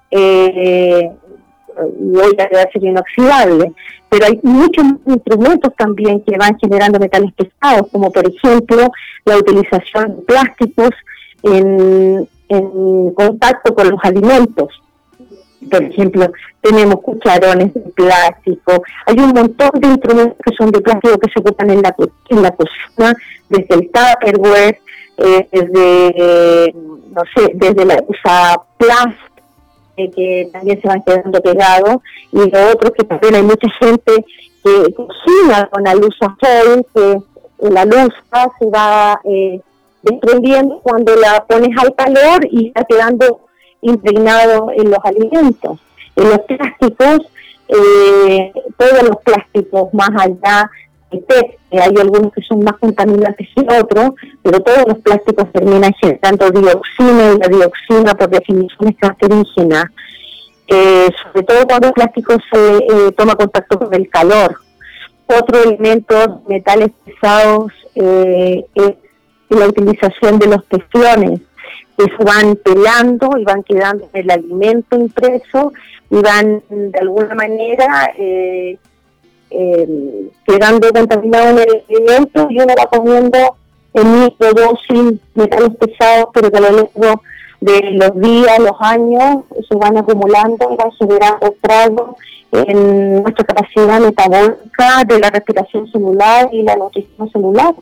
eh, 0.09 1.11
y 1.99 2.17
ollas 2.17 2.49
de 2.49 2.59
acero 2.59 2.87
inoxidable. 2.87 3.71
Pero 4.09 4.25
hay 4.25 4.39
muchos 4.41 4.83
instrumentos 5.05 5.71
también 5.77 6.23
que 6.23 6.35
van 6.39 6.57
generando 6.57 6.97
metales 6.99 7.31
pesados, 7.33 7.87
como 7.91 8.11
por 8.11 8.27
ejemplo 8.27 8.87
la 9.25 9.37
utilización 9.37 10.15
de 10.15 10.21
plásticos 10.23 10.89
en, 11.43 12.27
contacto 13.15 13.73
con 13.73 13.89
los 13.89 13.99
alimentos. 14.03 14.69
Por 15.69 15.83
ejemplo, 15.83 16.31
tenemos 16.61 17.01
cucharones 17.01 17.73
de 17.73 17.81
plástico. 17.81 18.83
Hay 19.07 19.15
un 19.17 19.29
montón 19.29 19.71
de 19.79 19.87
instrumentos 19.87 20.37
que 20.45 20.55
son 20.55 20.71
de 20.71 20.81
plástico 20.81 21.17
que 21.17 21.31
se 21.31 21.39
ocupan 21.39 21.71
en 21.71 21.81
la, 21.81 21.95
en 22.29 22.41
la 22.43 22.51
cocina, 22.51 23.17
desde 23.49 23.75
el 23.75 23.91
Tupperware, 23.91 24.79
eh, 25.17 25.47
desde, 25.51 26.73
no 26.73 27.21
sé, 27.35 27.51
desde 27.55 27.85
la 27.85 28.03
plástica 28.77 29.25
eh, 29.97 30.11
que 30.11 30.49
también 30.51 30.81
se 30.81 30.87
van 30.89 31.01
quedando 31.03 31.41
pegados, 31.41 31.97
y 32.33 32.49
lo 32.49 32.71
otro 32.71 32.91
que 32.91 33.05
también 33.05 33.35
hay 33.35 33.43
mucha 33.43 33.69
gente 33.79 34.25
que 34.61 34.93
cocina 34.93 35.69
con 35.71 35.83
la 35.83 35.95
luz 35.95 36.17
a 36.19 36.35
que 36.41 37.17
la 37.59 37.85
luz 37.85 38.13
se 38.59 38.69
va 38.69 39.21
eh, 39.23 39.61
desprendiendo 40.05 40.79
cuando 40.81 41.15
la 41.15 41.43
pones 41.45 41.75
al 41.77 41.93
calor 41.95 42.47
y 42.49 42.67
está 42.67 42.83
quedando 42.85 43.41
impregnado 43.81 44.71
en 44.75 44.89
los 44.89 44.99
alimentos. 45.03 45.79
En 46.15 46.29
los 46.29 46.39
plásticos, 46.39 47.19
eh, 47.67 48.53
todos 48.77 49.03
los 49.03 49.17
plásticos 49.23 49.93
más 49.93 50.09
allá 50.17 50.69
hay 51.71 51.93
algunos 51.99 52.33
que 52.33 52.41
son 52.41 52.63
más 52.63 52.77
contaminantes 52.79 53.47
que 53.55 53.61
otros, 53.61 54.11
pero 54.41 54.59
todos 54.61 54.85
los 54.87 54.97
plásticos 54.99 55.51
terminan 55.51 55.93
generando 55.99 56.51
dioxina 56.51 57.33
y 57.33 57.37
la 57.37 57.47
dioxina 57.47 58.13
por 58.15 58.29
definición 58.29 58.89
es 58.89 58.95
cancerígena, 58.97 59.91
eh, 60.67 61.09
sobre 61.23 61.43
todo 61.45 61.65
cuando 61.67 61.87
el 61.87 61.93
plástico 61.93 62.33
se 62.51 62.77
eh, 62.77 63.11
toma 63.17 63.35
contacto 63.35 63.79
con 63.79 63.93
el 63.93 64.09
calor. 64.09 64.57
Otro 65.27 65.63
elemento, 65.63 66.43
metales 66.47 66.89
pesados, 67.03 67.71
eh, 67.95 68.65
es 69.49 69.57
la 69.57 69.67
utilización 69.67 70.39
de 70.39 70.47
los 70.47 70.65
teflones, 70.65 71.41
que 71.97 72.05
se 72.05 72.23
van 72.23 72.55
pelando 72.57 73.31
y 73.37 73.43
van 73.43 73.63
quedando 73.63 74.09
en 74.13 74.23
el 74.23 74.31
alimento 74.31 74.97
impreso 74.97 75.71
y 76.09 76.15
van 76.15 76.61
de 76.69 76.99
alguna 76.99 77.33
manera 77.35 78.11
eh, 78.17 78.77
eh, 79.49 80.29
quedando 80.45 80.91
contaminado 80.91 81.49
en 81.49 81.59
el 81.59 81.83
alimento 81.89 82.47
y 82.49 82.59
uno 82.59 82.73
va 82.77 82.87
comiendo 82.87 83.55
en 83.93 84.23
microdosis 84.23 85.19
metales 85.33 85.75
pesados, 85.77 86.27
pero 86.33 86.51
que 86.51 86.57
a 86.57 86.61
lo 86.61 86.71
largo 86.71 87.21
de 87.61 87.91
los 87.91 88.21
días, 88.21 88.59
los 88.59 88.75
años, 88.79 89.45
se 89.67 89.75
van 89.75 89.97
acumulando 89.97 90.69
y 90.71 90.75
van 90.75 90.91
generando 90.91 91.47
estragos 91.47 92.17
en 92.51 93.23
nuestra 93.23 93.45
capacidad 93.45 93.99
metabólica 93.99 95.03
de 95.07 95.19
la 95.19 95.29
respiración 95.29 95.89
celular 95.91 96.49
y 96.51 96.63
la 96.63 96.75
nutrición 96.75 97.29
celular. 97.31 97.73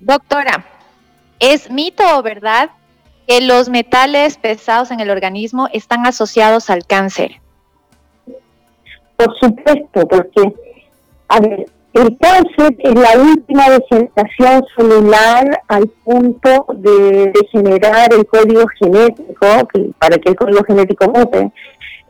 Doctora, 0.00 0.64
¿es 1.38 1.70
mito 1.70 2.02
o 2.18 2.22
verdad 2.22 2.70
que 3.26 3.40
los 3.40 3.68
metales 3.68 4.36
pesados 4.36 4.90
en 4.90 5.00
el 5.00 5.10
organismo 5.10 5.68
están 5.72 6.06
asociados 6.06 6.70
al 6.70 6.86
cáncer? 6.86 7.40
Por 9.16 9.38
supuesto, 9.38 10.06
porque, 10.08 10.52
a 11.28 11.40
ver, 11.40 11.66
el 11.94 12.18
cáncer 12.18 12.76
es 12.80 12.94
la 12.94 13.20
última 13.20 13.70
degeneración 13.70 14.64
celular 14.76 15.62
al 15.68 15.86
punto 16.04 16.66
de, 16.74 17.32
generar 17.52 18.12
el 18.12 18.26
código 18.26 18.66
genético, 18.78 19.68
para 19.98 20.18
que 20.18 20.30
el 20.30 20.36
código 20.36 20.64
genético 20.64 21.06
mute. 21.08 21.52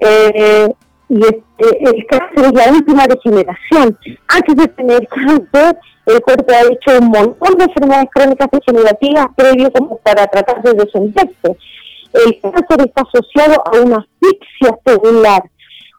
Eh, 0.01 0.69
y 1.15 1.25
eh, 1.25 1.79
el 1.81 2.07
cáncer 2.07 2.47
es 2.47 2.53
la 2.53 2.73
última 2.73 3.07
degeneración. 3.07 3.99
Antes 4.29 4.57
de 4.57 4.69
tener 4.69 5.09
cáncer, 5.09 5.79
el 6.07 6.21
cuerpo 6.21 6.53
ha 6.53 6.73
hecho 6.73 6.99
un 7.01 7.09
montón 7.09 7.59
de 7.59 7.65
enfermedades 7.65 8.09
crónicas 8.13 8.49
degenerativas 8.51 9.27
previos 9.37 9.71
como 9.75 9.97
para 9.99 10.27
tratar 10.27 10.63
de 10.63 10.73
defenderse. 10.73 11.57
El 12.13 12.41
cáncer 12.41 12.87
está 12.87 13.03
asociado 13.03 13.63
a 13.65 13.81
una 13.81 13.97
asfixia 13.99 14.79
celular 14.85 15.43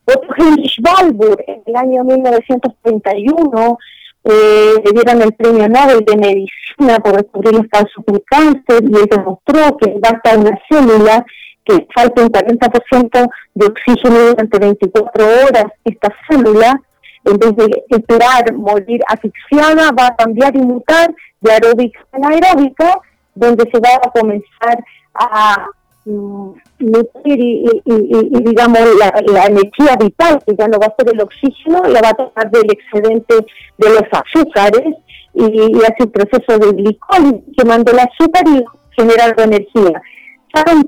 otro 0.06 0.30
Heinrich 0.38 0.80
Balbur, 0.82 1.44
en 1.48 1.64
el 1.66 1.76
año 1.76 2.04
1931, 2.04 3.78
eh, 4.24 4.74
le 4.84 4.92
dieron 4.92 5.22
el 5.22 5.34
premio 5.34 5.68
Nobel 5.68 6.06
de 6.06 6.18
Medicina 6.18 7.00
por 7.00 7.16
descubrir 7.16 7.54
los 7.54 7.68
causas 7.68 8.06
del 8.06 8.24
cáncer 8.24 8.84
y 8.84 8.96
él 8.96 9.08
demostró 9.10 9.78
que 9.78 9.96
basta 10.00 10.38
una 10.38 10.60
célula 10.70 11.26
que 11.66 11.88
falta 11.94 12.22
un 12.22 12.30
40% 12.30 13.30
de 13.56 13.66
oxígeno 13.66 14.20
durante 14.30 14.60
24 14.60 15.26
horas, 15.26 15.66
esta 15.84 16.10
célula, 16.30 16.82
en 17.26 17.38
vez 17.38 17.56
de 17.56 17.84
esperar 17.90 18.54
morir 18.54 19.02
asfixiada, 19.08 19.92
va 19.92 20.08
a 20.08 20.16
cambiar 20.16 20.56
y 20.56 20.60
mutar 20.60 21.14
de 21.42 21.52
aeróbica 21.52 22.00
a 22.12 22.18
anaeróbica, 22.18 23.00
donde 23.34 23.70
se 23.72 23.80
va 23.80 23.96
a 23.96 24.12
comenzar 24.12 24.84
a 25.16 25.68
y, 26.78 28.44
digamos 28.44 28.80
la, 29.00 29.46
energía 29.46 29.96
vital, 30.00 30.40
que 30.46 30.56
ya 30.56 30.68
no 30.68 30.78
va 30.80 30.88
a 30.88 30.96
ser 30.98 31.14
el 31.14 31.22
oxígeno, 31.22 31.82
la 31.84 32.02
va 32.02 32.10
a 32.10 32.14
tomar 32.14 32.52
del 32.52 32.72
excedente 32.72 33.36
de 33.78 33.90
los 33.90 34.04
azúcares 34.12 34.94
y, 35.34 35.72
hace 35.84 36.04
un 36.04 36.12
proceso 36.12 36.60
de 36.60 36.72
glicol 36.74 37.44
quemando 37.58 37.92
el 37.92 38.00
azúcar 38.00 38.44
y 38.48 38.64
generando 38.92 39.44
energía. 39.44 40.02
Un 40.68 40.80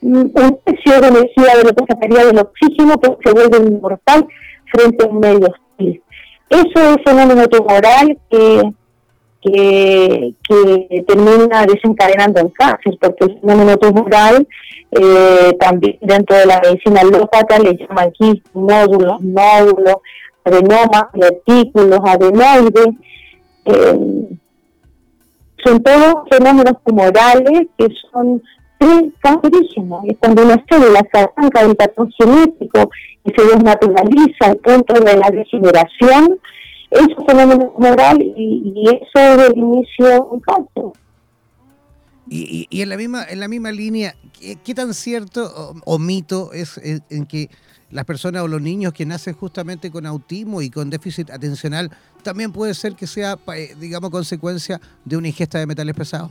mm, 0.00 0.16
un 0.34 0.60
tercio 0.64 1.00
de 1.00 1.08
energía 1.08 1.56
de 1.56 1.64
lo 1.64 1.74
que 1.74 1.84
sacaría 1.88 2.26
del 2.26 2.38
oxígeno 2.38 2.98
que 3.00 3.16
se 3.24 3.32
vuelve 3.32 3.58
inmortal 3.58 4.26
frente 4.72 5.04
a 5.04 5.08
un 5.08 5.18
medio 5.18 5.48
hostil. 5.48 6.02
Eso 6.50 6.72
es 6.74 6.96
un 6.96 7.02
fenómeno 7.04 7.46
tumoral 7.48 8.18
que 8.30 8.72
que, 9.42 10.34
que 10.48 11.02
termina 11.02 11.66
desencadenando 11.66 12.40
el 12.40 12.52
cáncer, 12.52 12.96
porque 13.00 13.24
el 13.24 13.40
fenómeno 13.40 13.76
tumoral 13.76 14.46
eh, 14.92 15.56
también 15.58 15.98
dentro 16.00 16.36
de 16.36 16.46
la 16.46 16.60
medicina 16.60 17.00
alópata 17.00 17.58
le 17.58 17.76
llaman 17.76 18.08
aquí 18.08 18.42
nódulos, 18.54 19.20
nódulos, 19.20 19.96
adenomas, 20.44 21.06
retículos, 21.14 21.98
adenoides. 22.04 22.88
Eh, 23.64 24.28
son 25.64 25.82
todos 25.82 26.28
fenómenos 26.30 26.74
tumorales 26.84 27.68
que 27.78 27.88
son 28.10 28.42
cancerígenos. 29.20 30.04
Es 30.08 30.16
cuando 30.18 30.42
una 30.42 30.64
célula 30.68 31.00
se 31.12 31.20
arranca 31.20 31.66
del 31.66 31.76
patrón 31.76 32.12
genético 32.18 32.90
y 33.24 33.30
se 33.30 33.44
desnaturaliza 33.44 34.46
al 34.46 34.56
punto 34.56 34.94
de 34.94 35.16
la 35.16 35.30
degeneración, 35.30 36.38
es 36.90 37.08
un 37.16 37.26
fenómeno 37.26 37.72
moral 37.78 38.20
y, 38.20 38.84
eso 38.86 39.18
es 39.18 39.50
el 39.50 39.58
inicio 39.58 40.06
de 40.06 40.20
un 40.20 40.40
cáncer. 40.40 40.84
Y, 42.28 42.66
y, 42.70 42.82
en 42.82 42.88
la 42.88 42.96
misma 42.96 43.24
en 43.28 43.40
la 43.40 43.48
misma 43.48 43.72
línea, 43.72 44.14
¿qué, 44.64 44.74
tan 44.74 44.94
cierto 44.94 45.74
o, 45.84 45.98
mito 45.98 46.52
es 46.52 46.80
en, 47.10 47.26
que 47.26 47.50
las 47.90 48.04
personas 48.04 48.42
o 48.42 48.48
los 48.48 48.62
niños 48.62 48.92
que 48.92 49.04
nacen 49.04 49.34
justamente 49.34 49.90
con 49.90 50.06
autismo 50.06 50.62
y 50.62 50.70
con 50.70 50.88
déficit 50.88 51.30
atencional 51.30 51.90
también 52.22 52.52
puede 52.52 52.74
ser 52.74 52.94
que 52.94 53.06
sea, 53.06 53.36
eh, 53.54 53.74
digamos, 53.78 54.10
consecuencia 54.10 54.80
de 55.04 55.16
una 55.16 55.28
ingesta 55.28 55.58
de 55.58 55.66
metales 55.66 55.94
pesados? 55.94 56.30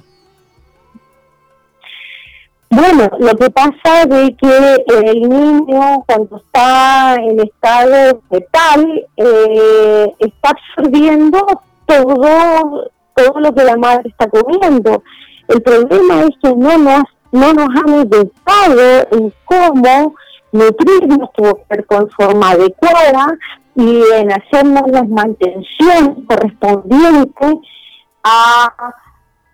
Bueno, 2.73 3.09
lo 3.19 3.35
que 3.35 3.49
pasa 3.49 4.03
es 4.03 4.31
que 4.41 4.85
el 5.09 5.21
niño 5.27 6.05
cuando 6.07 6.37
está 6.37 7.15
en 7.15 7.41
estado 7.41 8.21
fetal 8.29 9.07
eh, 9.17 10.05
está 10.19 10.51
absorbiendo 10.51 11.45
todo, 11.85 12.91
todo 13.13 13.39
lo 13.41 13.53
que 13.53 13.63
la 13.65 13.75
madre 13.75 14.09
está 14.09 14.29
comiendo. 14.29 15.03
El 15.49 15.61
problema 15.61 16.21
es 16.21 16.29
que 16.41 16.55
no 16.55 16.77
nos, 16.77 17.03
no 17.33 17.53
nos 17.53 17.67
han 17.75 17.93
educado 17.93 19.07
en 19.11 19.33
cómo 19.43 20.15
nutrir 20.53 21.07
nuestro 21.09 21.55
cuerpo 21.67 21.95
en 21.95 22.09
forma 22.11 22.51
adecuada 22.51 23.37
y 23.81 24.03
en 24.15 24.31
hacernos 24.31 24.83
las 24.91 25.07
mantenciones 25.09 26.25
correspondientes 26.27 27.55
a 28.23 28.93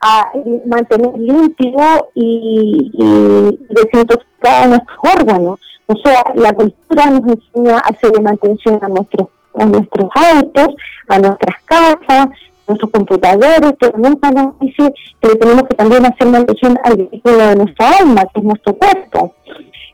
a 0.02 0.32
mantener 0.66 1.18
limpio 1.18 2.10
y, 2.14 2.92
y 2.94 3.60
desintoxicar 3.70 4.70
nuestros 4.70 4.98
órganos. 5.02 5.60
O 5.88 5.96
sea, 6.04 6.24
la 6.36 6.54
cultura 6.54 7.10
nos 7.10 7.22
enseña 7.22 7.78
a 7.78 7.90
hacer 7.90 8.22
mantención 8.22 8.80
a 8.82 8.90
nuestros, 8.90 9.30
a 9.56 9.66
nuestros 9.66 10.10
autos, 10.14 10.76
a 11.08 11.20
nuestras 11.20 11.64
casas, 11.66 12.28
nuestros 12.68 12.92
computadores, 12.92 13.74
pero 13.80 13.98
nunca 13.98 14.32
nos 14.32 14.60
dice 14.60 14.94
que 15.22 15.36
tenemos 15.36 15.64
que 15.64 15.76
también 15.76 16.06
hacer 16.06 16.28
mención 16.28 16.78
al 16.84 16.98
vehículo 16.98 17.38
de 17.38 17.56
nuestra 17.56 17.90
alma, 18.00 18.26
que 18.34 18.40
es 18.40 18.44
nuestro 18.44 18.76
cuerpo. 18.76 19.34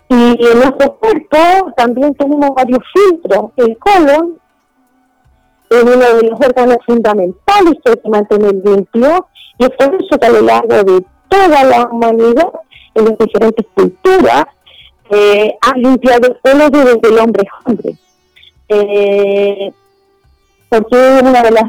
Y 0.09 0.45
en 0.45 0.59
nuestro 0.59 0.95
cuerpo 0.95 1.37
también 1.75 2.13
tenemos 2.15 2.51
varios 2.55 2.79
filtros. 2.93 3.51
El 3.57 3.77
colon 3.77 4.39
es 5.69 5.83
uno 5.83 5.91
de 5.91 6.29
los 6.29 6.39
órganos 6.39 6.77
fundamentales 6.85 7.75
que 7.83 7.91
hay 7.91 7.97
que 7.97 8.09
mantener 8.09 8.55
limpio 8.63 9.27
y 9.57 9.63
es 9.63 9.69
por 9.71 9.95
eso 9.95 10.17
que 10.19 10.25
a 10.25 10.29
lo 10.29 10.41
largo 10.41 10.83
de 10.83 11.05
toda 11.27 11.63
la 11.63 11.87
humanidad, 11.89 12.51
en 12.95 13.05
las 13.05 13.17
diferentes 13.17 13.65
culturas, 13.73 14.45
eh, 15.09 15.55
ha 15.61 15.77
limpiado 15.77 16.27
el 16.27 16.39
colon 16.41 16.71
desde 16.71 17.09
el 17.09 17.19
hombre 17.19 17.47
hombre. 17.65 17.95
Eh, 18.69 19.71
porque 20.69 21.17
es 21.17 21.21
uno 21.21 21.31
de 21.31 21.51
los 21.51 21.63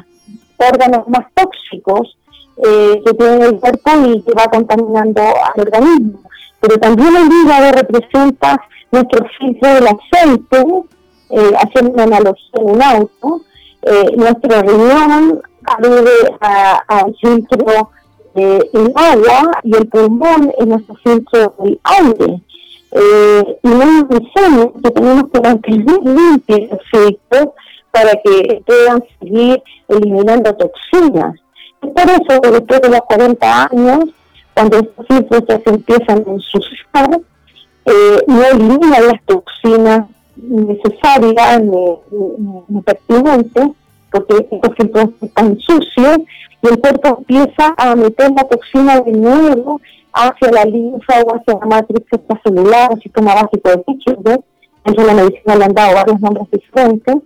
órganos 0.68 1.08
más 1.08 1.26
tóxicos 1.34 2.16
eh, 2.56 3.02
que 3.04 3.14
tiene 3.14 3.46
el 3.46 3.60
cuerpo 3.60 3.90
y 4.06 4.22
que 4.22 4.32
va 4.32 4.46
contaminando 4.46 5.22
al 5.22 5.60
organismo. 5.60 6.20
Pero 6.60 6.78
también 6.78 7.14
el 7.16 7.30
hígado 7.32 7.72
representa 7.72 8.60
nuestro 8.90 9.26
filtro 9.38 9.74
del 9.74 9.86
aceite, 9.88 10.64
eh, 11.30 11.52
haciendo 11.58 11.92
una 11.92 12.04
analogía 12.04 12.50
en 12.54 12.70
un 12.70 12.82
auto, 12.82 13.40
eh, 13.82 14.62
riñón 14.62 15.42
alude 15.66 16.36
al 16.40 17.16
filtro 17.20 17.90
del 18.34 18.92
agua 18.94 19.60
y 19.62 19.76
el 19.76 19.86
pulmón 19.88 20.52
es 20.58 20.66
nuestro 20.66 20.94
filtro 20.96 21.54
del 21.58 21.80
aire. 21.84 22.40
Eh, 22.96 23.58
y 23.62 23.68
no 23.68 24.04
dicen 24.04 24.72
que 24.82 24.90
tenemos 24.92 25.24
que 25.32 25.40
mantener 25.40 25.98
limpios 26.04 26.70
los 26.70 26.80
filtros 26.92 27.48
para 27.94 28.10
que 28.24 28.60
puedan 28.66 29.04
seguir 29.20 29.62
eliminando 29.86 30.52
toxinas. 30.56 31.36
Y 31.80 31.86
por 31.86 32.02
eso, 32.02 32.40
después 32.42 32.80
de 32.80 32.88
los 32.88 33.00
40 33.02 33.68
años, 33.70 34.04
cuando 34.52 34.78
estos 34.78 35.06
filtros 35.06 35.60
se 35.64 35.70
empiezan 35.70 36.24
a 36.26 36.30
ensuciar, 36.32 37.20
eh, 37.84 38.18
no 38.26 38.44
eliminan 38.46 39.06
las 39.06 39.22
toxinas 39.26 40.08
necesarias 40.34 41.62
ni, 41.62 42.82
pertinentes, 42.82 43.68
porque 44.10 44.48
estos 44.50 44.74
filtros 44.76 45.10
están 45.20 45.56
sucios 45.60 46.18
y 46.62 46.66
el 46.66 46.80
cuerpo 46.80 47.18
empieza 47.18 47.74
a 47.76 47.94
meter 47.94 48.32
la 48.32 48.42
toxina 48.42 49.00
de 49.02 49.12
nuevo 49.12 49.80
hacia 50.12 50.50
la 50.50 50.64
linfa 50.64 51.20
o 51.20 51.36
hacia 51.36 51.60
la 51.60 51.66
matriz 51.66 52.04
extracelular, 52.10 52.92
el 52.92 53.02
sistema 53.02 53.34
básico 53.34 53.70
de 53.70 53.84
Fischer. 53.84 54.40
En 54.84 55.06
la 55.06 55.14
medicina 55.14 55.56
le 55.56 55.64
han 55.64 55.74
dado 55.74 55.94
varios 55.94 56.20
nombres 56.20 56.50
diferentes 56.50 57.16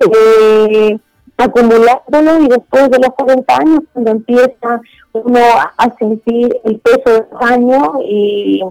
eh, 0.00 0.98
acumulándolo 1.36 2.42
y 2.42 2.48
después 2.48 2.90
de 2.90 2.98
los 2.98 3.10
40 3.10 3.56
años, 3.56 3.80
cuando 3.92 4.10
empieza 4.12 4.80
uno 5.12 5.40
a 5.76 5.90
sentir 5.98 6.56
el 6.64 6.78
peso 6.80 7.10
del 7.10 7.26
año 7.40 8.00
y, 8.04 8.62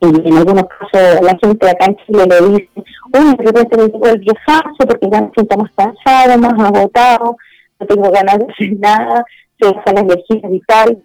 en 0.00 0.36
algunos 0.36 0.64
casos 0.66 1.20
la 1.22 1.36
gente 1.40 1.68
acá 1.68 1.86
en 1.86 1.96
Chile 2.06 2.24
le 2.28 2.48
dice, 2.48 2.70
uy, 3.14 3.36
de 3.36 3.44
repente 3.44 3.76
me 3.76 3.88
tengo 3.88 4.06
el 4.06 4.18
viejazo 4.20 4.86
porque 4.86 5.08
ya 5.10 5.22
me 5.22 5.30
siento 5.34 5.56
más 5.56 5.70
cansado, 5.74 6.38
más 6.38 6.52
agotado, 6.60 7.36
no 7.80 7.86
tengo 7.86 8.10
ganas 8.10 8.38
de 8.38 8.44
hacer 8.52 8.78
nada, 8.78 9.24
se 9.60 9.68
deja 9.68 9.92
la 9.94 10.00
energía 10.00 10.48
vital. 10.48 11.02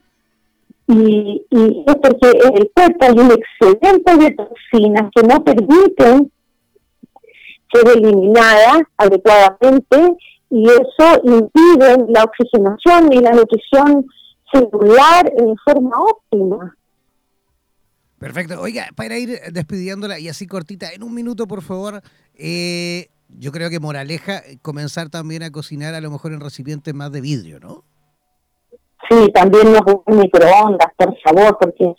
Y, 0.86 1.46
y 1.50 1.86
es 1.88 1.96
porque 1.96 2.30
en 2.44 2.58
el 2.58 2.72
cuerpo 2.76 3.06
hay 3.06 3.20
un 3.20 3.32
excedente 3.32 4.18
de 4.18 4.32
toxinas 4.32 5.12
que 5.16 5.24
no 5.24 5.44
permiten 5.44 6.32
ser 7.74 7.98
eliminada 7.98 8.88
adecuadamente 8.98 10.16
y 10.50 10.70
eso 10.70 11.22
impide 11.24 12.06
la 12.10 12.24
oxigenación 12.24 13.12
y 13.12 13.20
la 13.20 13.32
nutrición 13.32 14.06
celular 14.52 15.32
en 15.36 15.56
forma 15.66 15.98
óptima. 16.00 16.78
Perfecto. 18.20 18.62
Oiga, 18.62 18.88
para 18.96 19.18
ir 19.18 19.40
despidiéndola 19.52 20.20
y 20.20 20.30
así 20.30 20.48
cortita, 20.48 20.92
en 20.94 21.04
un 21.04 21.14
minuto, 21.14 21.48
por 21.48 21.62
favor, 21.62 22.02
eh, 22.36 23.08
yo 23.28 23.52
creo 23.52 23.70
que 23.70 23.80
moraleja, 23.80 24.44
comenzar 24.62 25.10
también 25.10 25.44
a 25.44 25.52
cocinar 25.52 25.94
a 25.94 26.02
lo 26.02 26.12
mejor 26.12 26.34
en 26.34 26.40
recipientes 26.40 26.94
más 26.94 27.12
de 27.12 27.22
vidrio, 27.22 27.60
¿no? 27.60 27.84
Sí, 29.10 29.32
también 29.34 29.74
los 29.74 29.82
microondas, 30.08 30.88
por 30.96 31.18
favor, 31.22 31.58
porque 31.60 31.94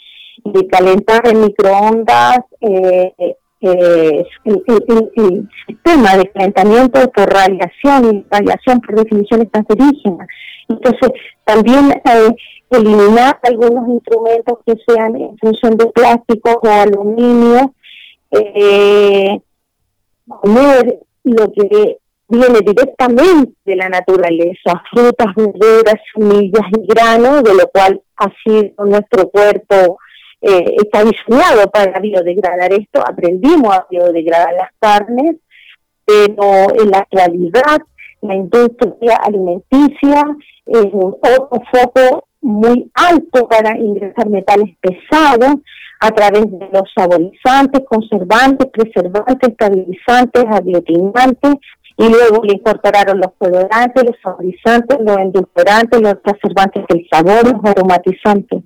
de 0.44 0.66
calentar 0.68 1.26
en 1.26 1.40
microondas 1.42 2.38
eh, 2.60 3.36
eh, 3.64 4.26
el, 4.44 5.48
sistema 5.66 6.16
de 6.16 6.30
calentamiento 6.30 7.10
por 7.10 7.32
radiación 7.32 8.16
y 8.16 8.26
radiación 8.30 8.80
por 8.80 8.96
definición 8.96 9.42
es 9.42 9.50
cancerígena. 9.50 10.26
Entonces, 10.68 11.10
también 11.44 11.90
eh, 11.92 12.36
eliminar 12.70 13.38
algunos 13.42 13.88
instrumentos 13.88 14.58
que 14.66 14.74
sean 14.86 15.16
en 15.16 15.38
función 15.38 15.76
de 15.76 15.86
plástico 15.86 16.60
o 16.62 16.68
aluminio, 16.68 17.74
eh, 18.30 19.40
comer 20.26 21.00
lo 21.24 21.52
que 21.52 21.98
viene 22.28 22.58
directamente 22.60 23.52
de 23.64 23.76
la 23.76 23.88
naturaleza, 23.88 24.82
frutas, 24.90 25.34
verduras, 25.36 25.94
semillas 26.14 26.66
y 26.78 26.86
granos, 26.86 27.42
de 27.42 27.54
lo 27.54 27.68
cual 27.68 28.02
ha 28.16 28.30
sido 28.44 28.84
nuestro 28.84 29.28
cuerpo 29.30 29.98
eh, 30.46 30.76
está 30.76 31.02
diseñado 31.02 31.70
para 31.70 31.98
biodegradar 32.00 32.70
esto, 32.74 33.00
aprendimos 33.00 33.74
a 33.74 33.86
biodegradar 33.90 34.52
las 34.52 34.70
carnes, 34.78 35.36
pero 36.04 36.66
en 36.78 36.90
la 36.90 36.98
actualidad 36.98 37.78
la 38.20 38.34
industria 38.34 39.16
alimenticia 39.22 40.22
es 40.66 40.86
un 40.92 41.16
foco 41.72 42.28
muy 42.42 42.90
alto 42.92 43.48
para 43.48 43.78
ingresar 43.78 44.28
metales 44.28 44.76
pesados 44.82 45.56
a 46.00 46.10
través 46.10 46.42
de 46.42 46.68
los 46.70 46.92
saborizantes, 46.94 47.80
conservantes, 47.88 48.68
preservantes, 48.70 49.48
estabilizantes, 49.48 50.44
aglutinantes, 50.50 51.54
y 51.96 52.08
luego 52.08 52.44
le 52.44 52.54
incorporaron 52.54 53.18
los 53.18 53.32
colorantes, 53.38 54.04
los 54.04 54.16
saborizantes, 54.22 54.98
los 55.00 55.16
endulcorantes, 55.16 56.02
los 56.02 56.16
preservantes 56.16 56.84
del 56.88 57.06
sabor, 57.10 57.44
los 57.44 57.64
aromatizantes 57.64 58.62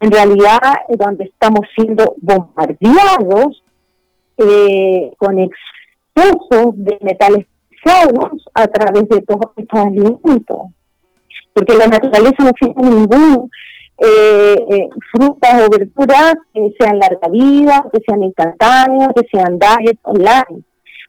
en 0.00 0.10
realidad 0.10 0.60
donde 0.88 1.24
estamos 1.24 1.60
siendo 1.74 2.14
bombardeados 2.20 3.62
eh, 4.36 5.12
con 5.16 5.38
excesos 5.38 6.74
de 6.74 6.98
metales 7.00 7.46
pesados 7.70 8.44
a 8.54 8.66
través 8.66 9.08
de 9.08 9.22
todos 9.22 9.52
estos 9.56 9.80
alimentos. 9.80 10.58
Porque 11.54 11.74
la 11.74 11.86
naturaleza 11.86 12.44
no 12.44 12.50
tiene 12.52 12.90
ningún 12.90 13.50
eh, 13.98 14.56
eh, 14.70 14.88
frutas 15.10 15.66
o 15.66 15.70
verduras 15.70 16.34
que 16.52 16.74
sean 16.78 16.98
larga 16.98 17.28
vida, 17.30 17.82
que 17.92 18.00
sean 18.06 18.22
instantáneas, 18.22 19.12
que 19.14 19.26
sean 19.32 19.58
diet 19.58 19.98
online. 20.02 20.62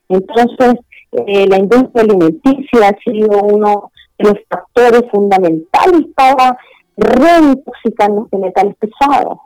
Entonces, 0.07 0.76
la 1.11 1.57
industria 1.57 2.03
alimenticia 2.03 2.89
ha 2.89 2.97
sido 3.03 3.41
uno 3.41 3.91
de 4.18 4.30
los 4.30 4.39
factores 4.49 5.03
fundamentales 5.11 6.05
para 6.15 6.57
reintoxicarnos 6.98 8.30
de 8.32 8.38
metales 8.38 8.76
pesados. 8.78 9.40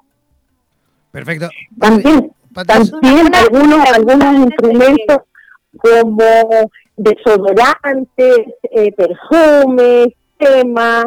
Perfecto. 1.12 1.50
También, 1.80 2.32
también 2.66 3.36
algunos, 3.36 3.90
algunos 3.90 4.48
instrumentos 4.48 5.18
como 5.78 6.24
desodorantes, 6.96 8.40
eh, 8.64 8.92
perfumes, 8.94 10.08
temas, 10.38 11.06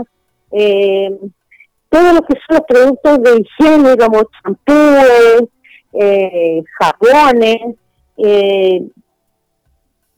eh, 0.51 1.11
todo 1.89 2.12
lo 2.12 2.23
que 2.23 2.35
son 2.47 2.59
los 2.59 2.61
productos 2.66 3.23
de 3.23 3.41
higiene 3.41 3.97
como 3.97 4.23
champúes, 4.43 5.45
eh, 5.93 6.62
jabones 6.79 7.77
eh, 8.16 8.83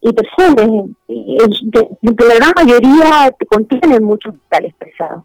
y 0.01 0.13
perfumes, 0.13 0.91
la 1.09 2.35
gran 2.35 2.53
mayoría 2.57 3.31
contienen 3.49 4.05
muchos 4.05 4.35
metales 4.35 4.75
pesados. 4.75 5.25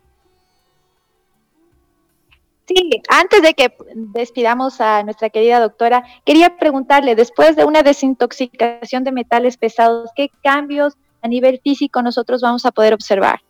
Sí, 2.74 3.02
antes 3.10 3.42
de 3.42 3.54
que 3.54 3.74
despidamos 3.94 4.80
a 4.80 5.04
nuestra 5.04 5.30
querida 5.30 5.60
doctora, 5.60 6.04
quería 6.26 6.56
preguntarle, 6.58 7.16
después 7.16 7.58
de 7.58 7.66
una 7.66 7.84
desintoxicación 7.84 9.04
de 9.04 9.12
metales 9.12 9.58
pesados, 9.58 10.10
¿qué 10.16 10.30
cambios 10.42 10.96
a 11.22 11.28
nivel 11.28 11.60
físico 11.62 12.02
nosotros 12.02 12.42
vamos 12.42 12.66
a 12.66 12.72
poder 12.72 12.94
observar? 12.94 13.42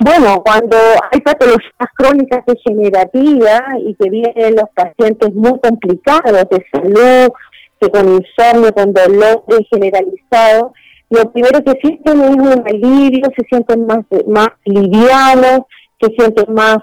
Bueno, 0.00 0.42
cuando 0.42 0.76
hay 1.10 1.20
patologías 1.20 1.88
crónicas 1.94 2.44
degenerativas 2.46 3.62
y 3.80 3.94
que 3.94 4.08
vienen 4.08 4.54
los 4.54 4.70
pacientes 4.74 5.34
muy 5.34 5.58
complicados 5.60 6.48
de 6.48 6.66
salud, 6.72 7.32
que 7.80 7.90
con 7.90 8.14
insomnio, 8.14 8.72
con 8.72 8.94
dolor 8.94 9.44
generalizado, 9.70 10.72
lo 11.10 11.30
primero 11.32 11.62
que 11.62 11.72
sienten 11.82 12.20
es 12.20 12.30
un 12.30 12.64
alivio, 12.66 13.28
se 13.36 13.44
sienten 13.48 13.86
más, 13.86 14.04
más 14.26 14.48
livianos, 14.64 15.60
se 16.00 16.08
sienten 16.16 16.54
más 16.54 16.78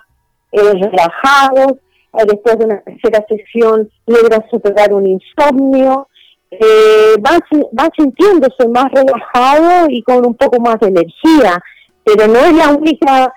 eh, 0.54 0.74
relajados, 0.74 1.74
después 2.28 2.58
de 2.60 2.66
una 2.66 2.82
tercera 2.82 3.26
sesión 3.28 3.90
logra 4.06 4.46
superar 4.52 4.94
un 4.94 5.08
insomnio, 5.08 6.08
eh, 6.52 7.16
van, 7.20 7.40
van 7.72 7.90
sintiéndose 7.98 8.68
más 8.68 8.86
relajados 8.92 9.88
y 9.90 10.04
con 10.04 10.26
un 10.26 10.36
poco 10.36 10.60
más 10.60 10.80
de 10.80 10.88
energía, 10.88 11.60
pero 12.04 12.28
no 12.28 12.40
es 12.40 12.54
la 12.54 12.70
única 12.70 13.34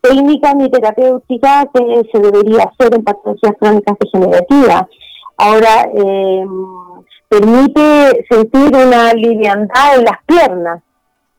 técnica 0.00 0.54
ni 0.54 0.70
terapéutica 0.70 1.66
que 1.72 2.02
se 2.12 2.20
debería 2.20 2.64
hacer 2.64 2.94
en 2.94 3.04
patologías 3.04 3.54
crónicas 3.58 3.96
degenerativas. 3.98 4.82
Ahora, 5.36 5.88
eh, 5.94 6.46
permite 7.28 8.26
sentir 8.30 8.74
una 8.74 9.12
liviandad 9.14 9.96
en 9.96 10.04
las 10.04 10.18
piernas. 10.26 10.82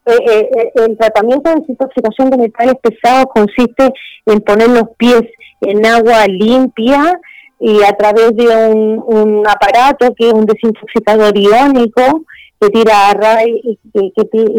Eh, 0.10 0.49
eh, 0.56 0.72
el 0.76 0.98
tratamiento 0.98 1.49
de 1.49 1.60
desintoxicación 1.60 2.31
de 2.31 2.38
metales 2.38 2.76
pesados 2.81 3.27
consiste 3.34 3.94
en 4.26 4.41
poner 4.41 4.69
los 4.69 4.90
pies 4.98 5.22
en 5.61 5.86
agua 5.86 6.26
limpia 6.27 7.19
y 7.60 7.84
a 7.84 7.91
través 7.94 8.36
de 8.36 8.48
un, 8.73 9.44
aparato 9.48 10.14
que 10.15 10.30
es 10.30 10.34
un 10.34 10.45
desintoxicador 10.45 11.38
iónico 11.38 12.23
que 12.60 12.69
tira 12.69 12.94
y 13.45 13.77
que, 13.94 14.11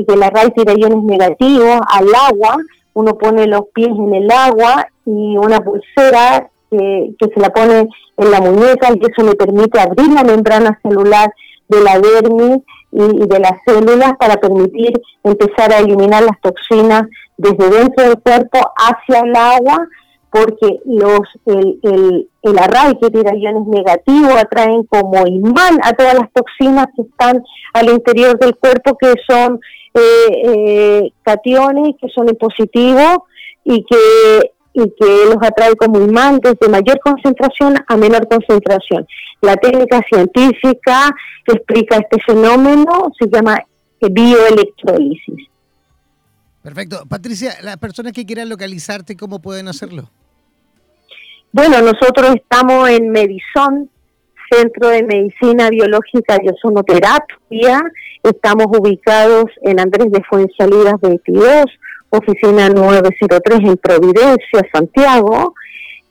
que, 0.07 0.17
la 0.17 0.31
RAI 0.31 0.51
tira 0.53 0.75
iones 0.75 1.03
negativos 1.03 1.81
al 1.89 2.07
agua, 2.15 2.57
uno 2.95 3.15
pone 3.19 3.47
los 3.47 3.63
pies 3.75 3.89
en 3.89 4.15
el 4.15 4.31
agua 4.31 4.87
y 5.05 5.37
una 5.37 5.61
pulsera 5.61 6.49
que, 6.71 7.15
se 7.19 7.41
la 7.41 7.51
pone 7.51 7.89
en 8.19 8.31
la 8.31 8.41
muñeca 8.41 8.89
y 8.91 9.01
eso 9.01 9.27
le 9.27 9.35
permite 9.35 9.81
abrir 9.81 10.13
la 10.13 10.23
membrana 10.23 10.79
celular 10.83 11.33
de 11.69 11.81
la 11.83 11.99
dermis 11.99 12.59
y, 12.93 13.27
de 13.27 13.39
las 13.39 13.53
células 13.67 14.15
para 14.19 14.37
permitir 14.37 14.93
empezar 15.25 15.73
a 15.73 15.79
eliminar 15.79 16.23
las 16.23 16.41
toxinas 16.41 17.05
desde 17.37 17.71
dentro 17.71 18.05
del 18.05 18.19
cuerpo 18.21 18.59
hacia 18.77 19.21
el 19.21 19.35
agua 19.35 19.89
porque 20.31 20.79
los 20.85 21.21
el, 21.47 21.81
el, 21.83 22.29
el 22.43 22.59
arraigo 22.59 23.11
tira 23.11 23.35
iones 23.35 23.67
negativos 23.67 24.37
atraen 24.37 24.85
como 24.85 25.27
imán 25.27 25.79
a 25.83 25.93
todas 25.93 26.15
las 26.15 26.33
toxinas 26.33 26.87
que 26.95 27.03
están 27.03 27.43
al 27.73 27.91
interior 27.91 28.39
del 28.39 28.57
cuerpo 28.57 28.97
que 28.97 29.15
son 29.29 29.61
eh, 29.95 30.43
eh, 30.45 31.13
cationes 31.23 31.97
que 32.01 32.09
son 32.15 32.29
en 32.29 32.37
positivo 32.37 33.27
y 33.65 33.85
que 33.85 34.53
y 34.73 34.83
que 34.83 35.25
los 35.27 35.37
atrae 35.43 35.75
como 35.77 36.01
imán 36.01 36.39
desde 36.43 36.69
mayor 36.69 36.99
concentración 37.01 37.75
a 37.87 37.97
menor 37.97 38.29
concentración. 38.29 39.07
La 39.41 39.57
técnica 39.57 40.01
científica 40.09 41.11
que 41.45 41.55
explica 41.55 41.97
este 41.97 42.21
fenómeno 42.27 43.11
se 43.19 43.29
llama 43.29 43.59
bioelectrólisis. 44.09 45.49
Perfecto. 46.63 47.05
Patricia, 47.09 47.55
las 47.63 47.77
personas 47.79 48.13
que 48.13 48.25
quieran 48.25 48.49
localizarte, 48.49 49.17
¿cómo 49.17 49.41
pueden 49.41 49.69
hacerlo? 49.69 50.11
Bueno, 51.53 51.81
nosotros 51.81 52.35
estamos 52.37 52.89
en 52.91 53.11
Medison, 53.11 53.91
Centro 54.51 54.89
de 54.89 55.03
Medicina 55.03 55.69
Biológica 55.71 56.39
y 56.43 56.49
Ozonoterapia. 56.49 57.81
Estamos 58.23 58.67
ubicados 58.79 59.47
en 59.63 59.81
Andrés 59.81 60.13
de 60.13 60.23
Fuenzalidas 60.29 61.01
22, 61.01 61.65
oficina 62.11 62.69
903 62.69 63.61
en 63.61 63.77
Providencia, 63.77 64.69
Santiago. 64.73 65.55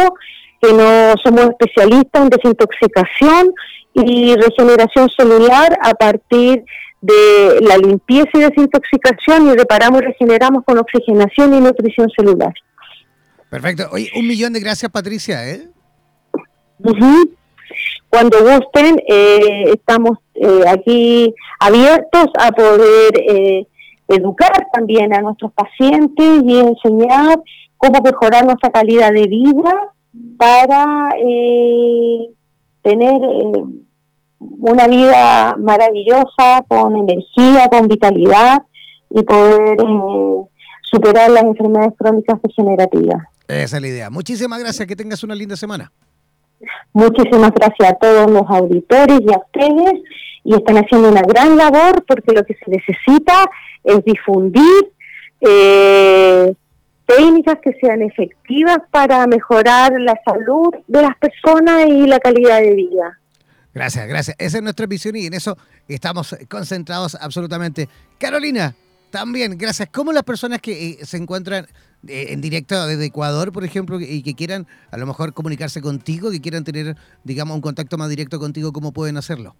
que 0.60 0.72
no 0.72 1.14
somos 1.22 1.50
especialistas 1.50 2.22
en 2.22 2.28
desintoxicación 2.28 3.54
y 3.94 4.36
regeneración 4.36 5.08
celular 5.08 5.76
a 5.82 5.94
partir 5.94 6.64
de 7.00 7.60
la 7.62 7.78
limpieza 7.78 8.30
y 8.34 8.40
desintoxicación 8.40 9.48
y 9.48 9.56
reparamos 9.56 10.02
y 10.02 10.04
regeneramos 10.04 10.64
con 10.64 10.78
oxigenación 10.78 11.54
y 11.54 11.60
nutrición 11.60 12.08
celular. 12.10 12.52
Perfecto. 13.50 13.88
Oye, 13.92 14.10
un 14.16 14.26
millón 14.26 14.52
de 14.52 14.60
gracias, 14.60 14.90
Patricia. 14.90 15.48
¿eh? 15.48 15.68
Cuando 18.08 18.38
gusten, 18.40 19.02
eh, 19.06 19.64
estamos 19.74 20.18
eh, 20.34 20.64
aquí 20.68 21.34
abiertos 21.58 22.26
a 22.38 22.52
poder 22.52 23.12
eh, 23.28 23.66
educar 24.08 24.50
también 24.72 25.12
a 25.12 25.20
nuestros 25.20 25.52
pacientes 25.52 26.42
y 26.44 26.58
enseñar 26.58 27.40
cómo 27.76 28.00
mejorar 28.02 28.44
nuestra 28.44 28.70
calidad 28.70 29.12
de 29.12 29.26
vida 29.26 29.94
para 30.36 31.10
eh, 31.18 32.30
tener 32.82 33.14
eh, 33.14 33.64
una 34.38 34.86
vida 34.86 35.56
maravillosa, 35.58 36.64
con 36.68 36.96
energía, 36.96 37.68
con 37.68 37.88
vitalidad 37.88 38.62
y 39.10 39.22
poder 39.22 39.80
eh, 39.80 40.42
superar 40.82 41.30
las 41.30 41.44
enfermedades 41.44 41.92
crónicas 41.96 42.40
degenerativas. 42.42 43.22
Esa 43.50 43.76
es 43.76 43.82
la 43.82 43.88
idea. 43.88 44.10
Muchísimas 44.10 44.60
gracias, 44.60 44.86
que 44.86 44.94
tengas 44.94 45.22
una 45.24 45.34
linda 45.34 45.56
semana. 45.56 45.90
Muchísimas 46.92 47.52
gracias 47.52 47.90
a 47.90 47.94
todos 47.94 48.30
los 48.30 48.44
auditores 48.48 49.20
y 49.20 49.32
a 49.32 49.38
ustedes 49.38 50.02
y 50.44 50.54
están 50.54 50.76
haciendo 50.76 51.08
una 51.08 51.22
gran 51.22 51.56
labor 51.56 52.04
porque 52.06 52.32
lo 52.32 52.44
que 52.44 52.54
se 52.54 52.70
necesita 52.70 53.50
es 53.84 54.04
difundir 54.04 54.92
eh, 55.40 56.54
técnicas 57.06 57.58
que 57.62 57.72
sean 57.80 58.02
efectivas 58.02 58.78
para 58.90 59.26
mejorar 59.26 59.92
la 59.98 60.14
salud 60.24 60.74
de 60.86 61.02
las 61.02 61.16
personas 61.16 61.86
y 61.88 62.06
la 62.06 62.20
calidad 62.20 62.60
de 62.60 62.74
vida. 62.74 63.18
Gracias, 63.74 64.06
gracias. 64.06 64.36
Esa 64.38 64.58
es 64.58 64.62
nuestra 64.62 64.86
visión 64.86 65.16
y 65.16 65.26
en 65.26 65.34
eso 65.34 65.56
estamos 65.88 66.36
concentrados 66.48 67.16
absolutamente. 67.20 67.88
Carolina, 68.18 68.74
también, 69.10 69.56
gracias. 69.56 69.88
¿Cómo 69.92 70.12
las 70.12 70.24
personas 70.24 70.60
que 70.60 70.90
eh, 70.90 70.98
se 71.04 71.16
encuentran 71.16 71.66
en 72.06 72.40
directo 72.40 72.86
desde 72.86 73.06
Ecuador, 73.06 73.52
por 73.52 73.64
ejemplo, 73.64 74.00
y 74.00 74.22
que 74.22 74.34
quieran 74.34 74.66
a 74.90 74.96
lo 74.96 75.06
mejor 75.06 75.34
comunicarse 75.34 75.82
contigo, 75.82 76.30
que 76.30 76.40
quieran 76.40 76.64
tener, 76.64 76.96
digamos, 77.24 77.54
un 77.54 77.60
contacto 77.60 77.98
más 77.98 78.08
directo 78.08 78.38
contigo, 78.38 78.72
cómo 78.72 78.92
pueden 78.92 79.16
hacerlo? 79.16 79.54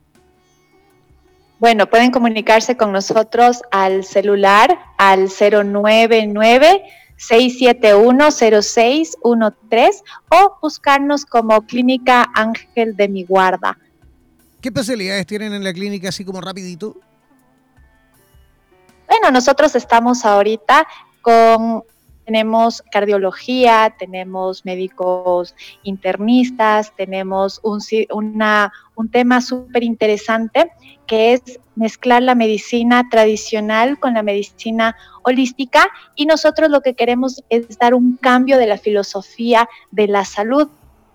Bueno, 1.59 1.91
pueden 1.91 2.11
comunicarse 2.11 2.77
con 2.77 2.93
nosotros 2.93 3.61
al 3.71 4.05
celular 4.05 4.79
al 4.97 5.29
099 5.29 6.83
6710613 7.21 10.03
o 10.31 10.57
buscarnos 10.63 11.27
como 11.27 11.61
Clínica 11.67 12.27
Ángel 12.35 12.97
de 12.97 13.09
mi 13.09 13.25
Guarda. 13.25 13.77
¿Qué 14.63 14.71
especialidades 14.71 15.27
tienen 15.27 15.53
en 15.53 15.63
la 15.63 15.75
clínica 15.75 16.09
así 16.09 16.25
como 16.25 16.41
rapidito? 16.41 16.97
Bueno, 19.07 19.31
nosotros 19.31 19.75
estamos 19.75 20.25
ahorita 20.25 20.89
con 21.21 21.85
tenemos 22.31 22.85
cardiología, 22.93 23.93
tenemos 23.99 24.65
médicos 24.65 25.57
internistas, 25.83 26.95
tenemos 26.95 27.61
un, 27.65 27.81
una, 28.13 28.73
un 28.95 29.11
tema 29.11 29.41
súper 29.41 29.83
interesante 29.83 30.71
que 31.09 31.33
es 31.33 31.59
mezclar 31.75 32.23
la 32.23 32.37
medicina 32.37 33.09
tradicional 33.11 33.99
con 33.99 34.15
la 34.15 34.23
medicina 34.23 34.95
holística 35.25 35.89
y 36.15 36.27
nosotros 36.27 36.71
lo 36.71 36.83
que 36.83 36.95
queremos 36.95 37.43
es 37.49 37.77
dar 37.81 37.95
un 37.95 38.17
cambio 38.17 38.59
de 38.59 38.69
la 38.69 38.79
filosofía 38.79 39.69
de 39.91 40.07
la 40.07 40.25
salud 40.25 40.69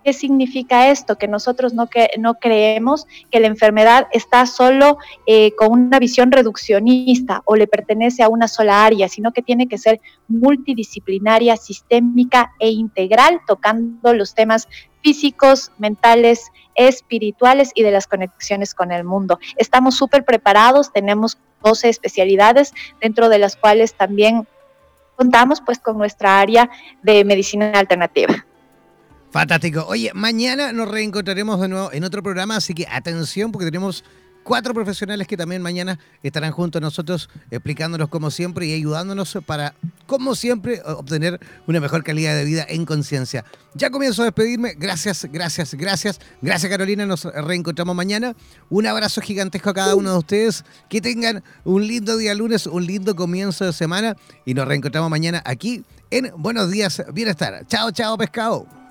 ¿Qué 0.06 0.12
significa 0.12 0.88
esto? 0.88 1.18
Que 1.18 1.26
nosotros 1.26 1.74
no, 1.74 1.88
que, 1.88 2.10
no 2.16 2.34
creemos 2.34 3.08
que 3.28 3.40
la 3.40 3.48
enfermedad 3.48 4.06
está 4.12 4.46
solo 4.46 4.98
eh, 5.26 5.50
con 5.56 5.72
una 5.72 5.98
visión 5.98 6.30
reduccionista 6.30 7.42
o 7.44 7.56
le 7.56 7.66
pertenece 7.66 8.22
a 8.22 8.28
una 8.28 8.46
sola 8.46 8.84
área, 8.84 9.08
sino 9.08 9.32
que 9.32 9.42
tiene 9.42 9.66
que 9.66 9.78
ser 9.78 10.00
multidisciplinaria, 10.28 11.56
sistémica 11.56 12.52
e 12.60 12.70
integral, 12.70 13.40
tocando 13.48 14.14
los 14.14 14.32
temas 14.32 14.68
físicos, 15.02 15.72
mentales, 15.76 16.52
espirituales 16.76 17.72
y 17.74 17.82
de 17.82 17.90
las 17.90 18.06
conexiones 18.06 18.74
con 18.74 18.92
el 18.92 19.02
mundo. 19.02 19.40
Estamos 19.56 19.96
súper 19.96 20.24
preparados, 20.24 20.92
tenemos 20.92 21.36
12 21.64 21.88
especialidades, 21.88 22.72
dentro 23.00 23.28
de 23.28 23.40
las 23.40 23.56
cuales 23.56 23.94
también 23.94 24.46
contamos 25.16 25.60
pues 25.60 25.80
con 25.80 25.98
nuestra 25.98 26.38
área 26.38 26.70
de 27.02 27.24
medicina 27.24 27.72
alternativa. 27.72 28.46
Fantástico. 29.36 29.84
Oye, 29.86 30.12
mañana 30.14 30.72
nos 30.72 30.88
reencontraremos 30.88 31.60
de 31.60 31.68
nuevo 31.68 31.92
en 31.92 32.04
otro 32.04 32.22
programa, 32.22 32.56
así 32.56 32.72
que 32.72 32.86
atención 32.90 33.52
porque 33.52 33.66
tenemos 33.66 34.02
cuatro 34.42 34.72
profesionales 34.72 35.26
que 35.26 35.36
también 35.36 35.60
mañana 35.60 35.98
estarán 36.22 36.52
junto 36.52 36.78
a 36.78 36.80
nosotros 36.80 37.28
explicándonos 37.50 38.08
como 38.08 38.30
siempre 38.30 38.64
y 38.64 38.72
ayudándonos 38.72 39.36
para, 39.44 39.74
como 40.06 40.34
siempre, 40.34 40.80
obtener 40.86 41.38
una 41.66 41.80
mejor 41.80 42.02
calidad 42.02 42.34
de 42.34 42.46
vida 42.46 42.64
en 42.66 42.86
conciencia. 42.86 43.44
Ya 43.74 43.90
comienzo 43.90 44.22
a 44.22 44.24
despedirme. 44.24 44.72
Gracias, 44.72 45.26
gracias, 45.30 45.74
gracias. 45.74 46.18
Gracias 46.40 46.70
Carolina, 46.70 47.04
nos 47.04 47.24
reencontramos 47.24 47.94
mañana. 47.94 48.34
Un 48.70 48.86
abrazo 48.86 49.20
gigantesco 49.20 49.68
a 49.68 49.74
cada 49.74 49.96
uno 49.96 50.12
de 50.12 50.16
ustedes. 50.16 50.64
Que 50.88 51.02
tengan 51.02 51.44
un 51.62 51.86
lindo 51.86 52.16
día 52.16 52.34
lunes, 52.34 52.66
un 52.66 52.86
lindo 52.86 53.14
comienzo 53.14 53.66
de 53.66 53.74
semana 53.74 54.16
y 54.46 54.54
nos 54.54 54.66
reencontramos 54.66 55.10
mañana 55.10 55.42
aquí 55.44 55.84
en 56.10 56.32
Buenos 56.38 56.70
Días 56.70 57.04
Bienestar. 57.12 57.66
Chao, 57.66 57.90
chao, 57.90 58.16
pescado. 58.16 58.85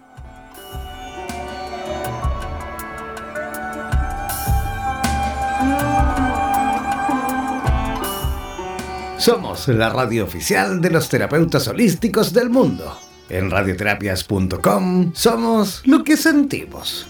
Somos 9.25 9.67
la 9.69 9.89
radio 9.89 10.23
oficial 10.23 10.81
de 10.81 10.91
los 10.91 11.09
terapeutas 11.09 11.67
holísticos 11.67 12.31
del 12.31 12.51
mundo. 12.51 12.95
En 13.27 13.49
radioterapias.com 13.49 15.13
somos 15.15 15.81
lo 15.83 16.03
que 16.03 16.15
sentimos. 16.15 17.07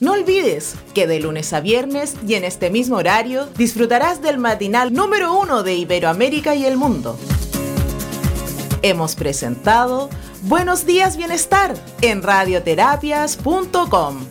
No 0.00 0.10
olvides 0.10 0.74
que 0.92 1.06
de 1.06 1.20
lunes 1.20 1.52
a 1.52 1.60
viernes 1.60 2.16
y 2.26 2.34
en 2.34 2.42
este 2.42 2.70
mismo 2.70 2.96
horario 2.96 3.46
disfrutarás 3.56 4.20
del 4.20 4.38
matinal 4.38 4.92
número 4.92 5.32
uno 5.38 5.62
de 5.62 5.76
Iberoamérica 5.76 6.56
y 6.56 6.66
el 6.66 6.76
mundo. 6.76 7.16
Hemos 8.82 9.14
presentado 9.14 10.10
Buenos 10.48 10.86
días 10.86 11.16
Bienestar 11.16 11.74
en 12.02 12.22
radioterapias.com. 12.22 14.26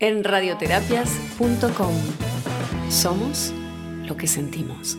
En 0.00 0.24
radioterapias.com 0.24 1.94
somos 2.88 3.52
lo 4.04 4.16
que 4.16 4.26
sentimos. 4.26 4.98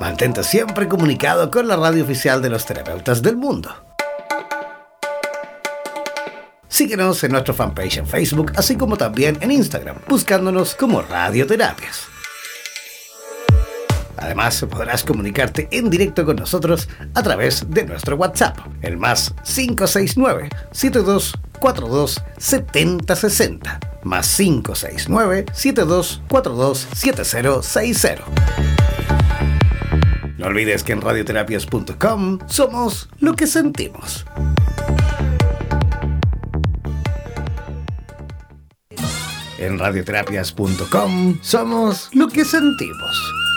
Mantente 0.00 0.42
siempre 0.42 0.88
comunicado 0.88 1.50
con 1.50 1.68
la 1.68 1.76
radio 1.76 2.04
oficial 2.04 2.40
de 2.40 2.50
los 2.50 2.64
terapeutas 2.64 3.22
del 3.22 3.36
mundo. 3.36 3.70
Síguenos 6.68 7.24
en 7.24 7.32
nuestro 7.32 7.54
fanpage 7.54 7.98
en 7.98 8.06
Facebook, 8.06 8.52
así 8.54 8.76
como 8.76 8.96
también 8.96 9.38
en 9.40 9.50
Instagram, 9.50 9.96
buscándonos 10.06 10.74
como 10.74 11.02
Radioterapias. 11.02 12.06
Además, 14.16 14.64
podrás 14.68 15.04
comunicarte 15.04 15.68
en 15.70 15.90
directo 15.90 16.24
con 16.24 16.36
nosotros 16.36 16.88
a 17.14 17.22
través 17.22 17.70
de 17.70 17.84
nuestro 17.84 18.16
WhatsApp, 18.16 18.58
el 18.82 18.96
más 18.96 19.34
569 19.44 20.50
7242 20.72 21.34
7060 22.38 23.80
más 24.04 24.36
569 24.36 25.46
7242 25.52 26.88
7060. 26.94 28.24
No 30.38 30.46
olvides 30.46 30.84
que 30.84 30.92
en 30.92 31.00
radioterapias.com 31.00 32.38
somos 32.46 33.08
lo 33.18 33.34
que 33.34 33.46
sentimos. 33.46 34.24
En 39.58 39.78
radioterapias.com 39.78 41.38
somos 41.42 42.08
lo 42.12 42.28
que 42.28 42.44
sentimos. 42.44 43.47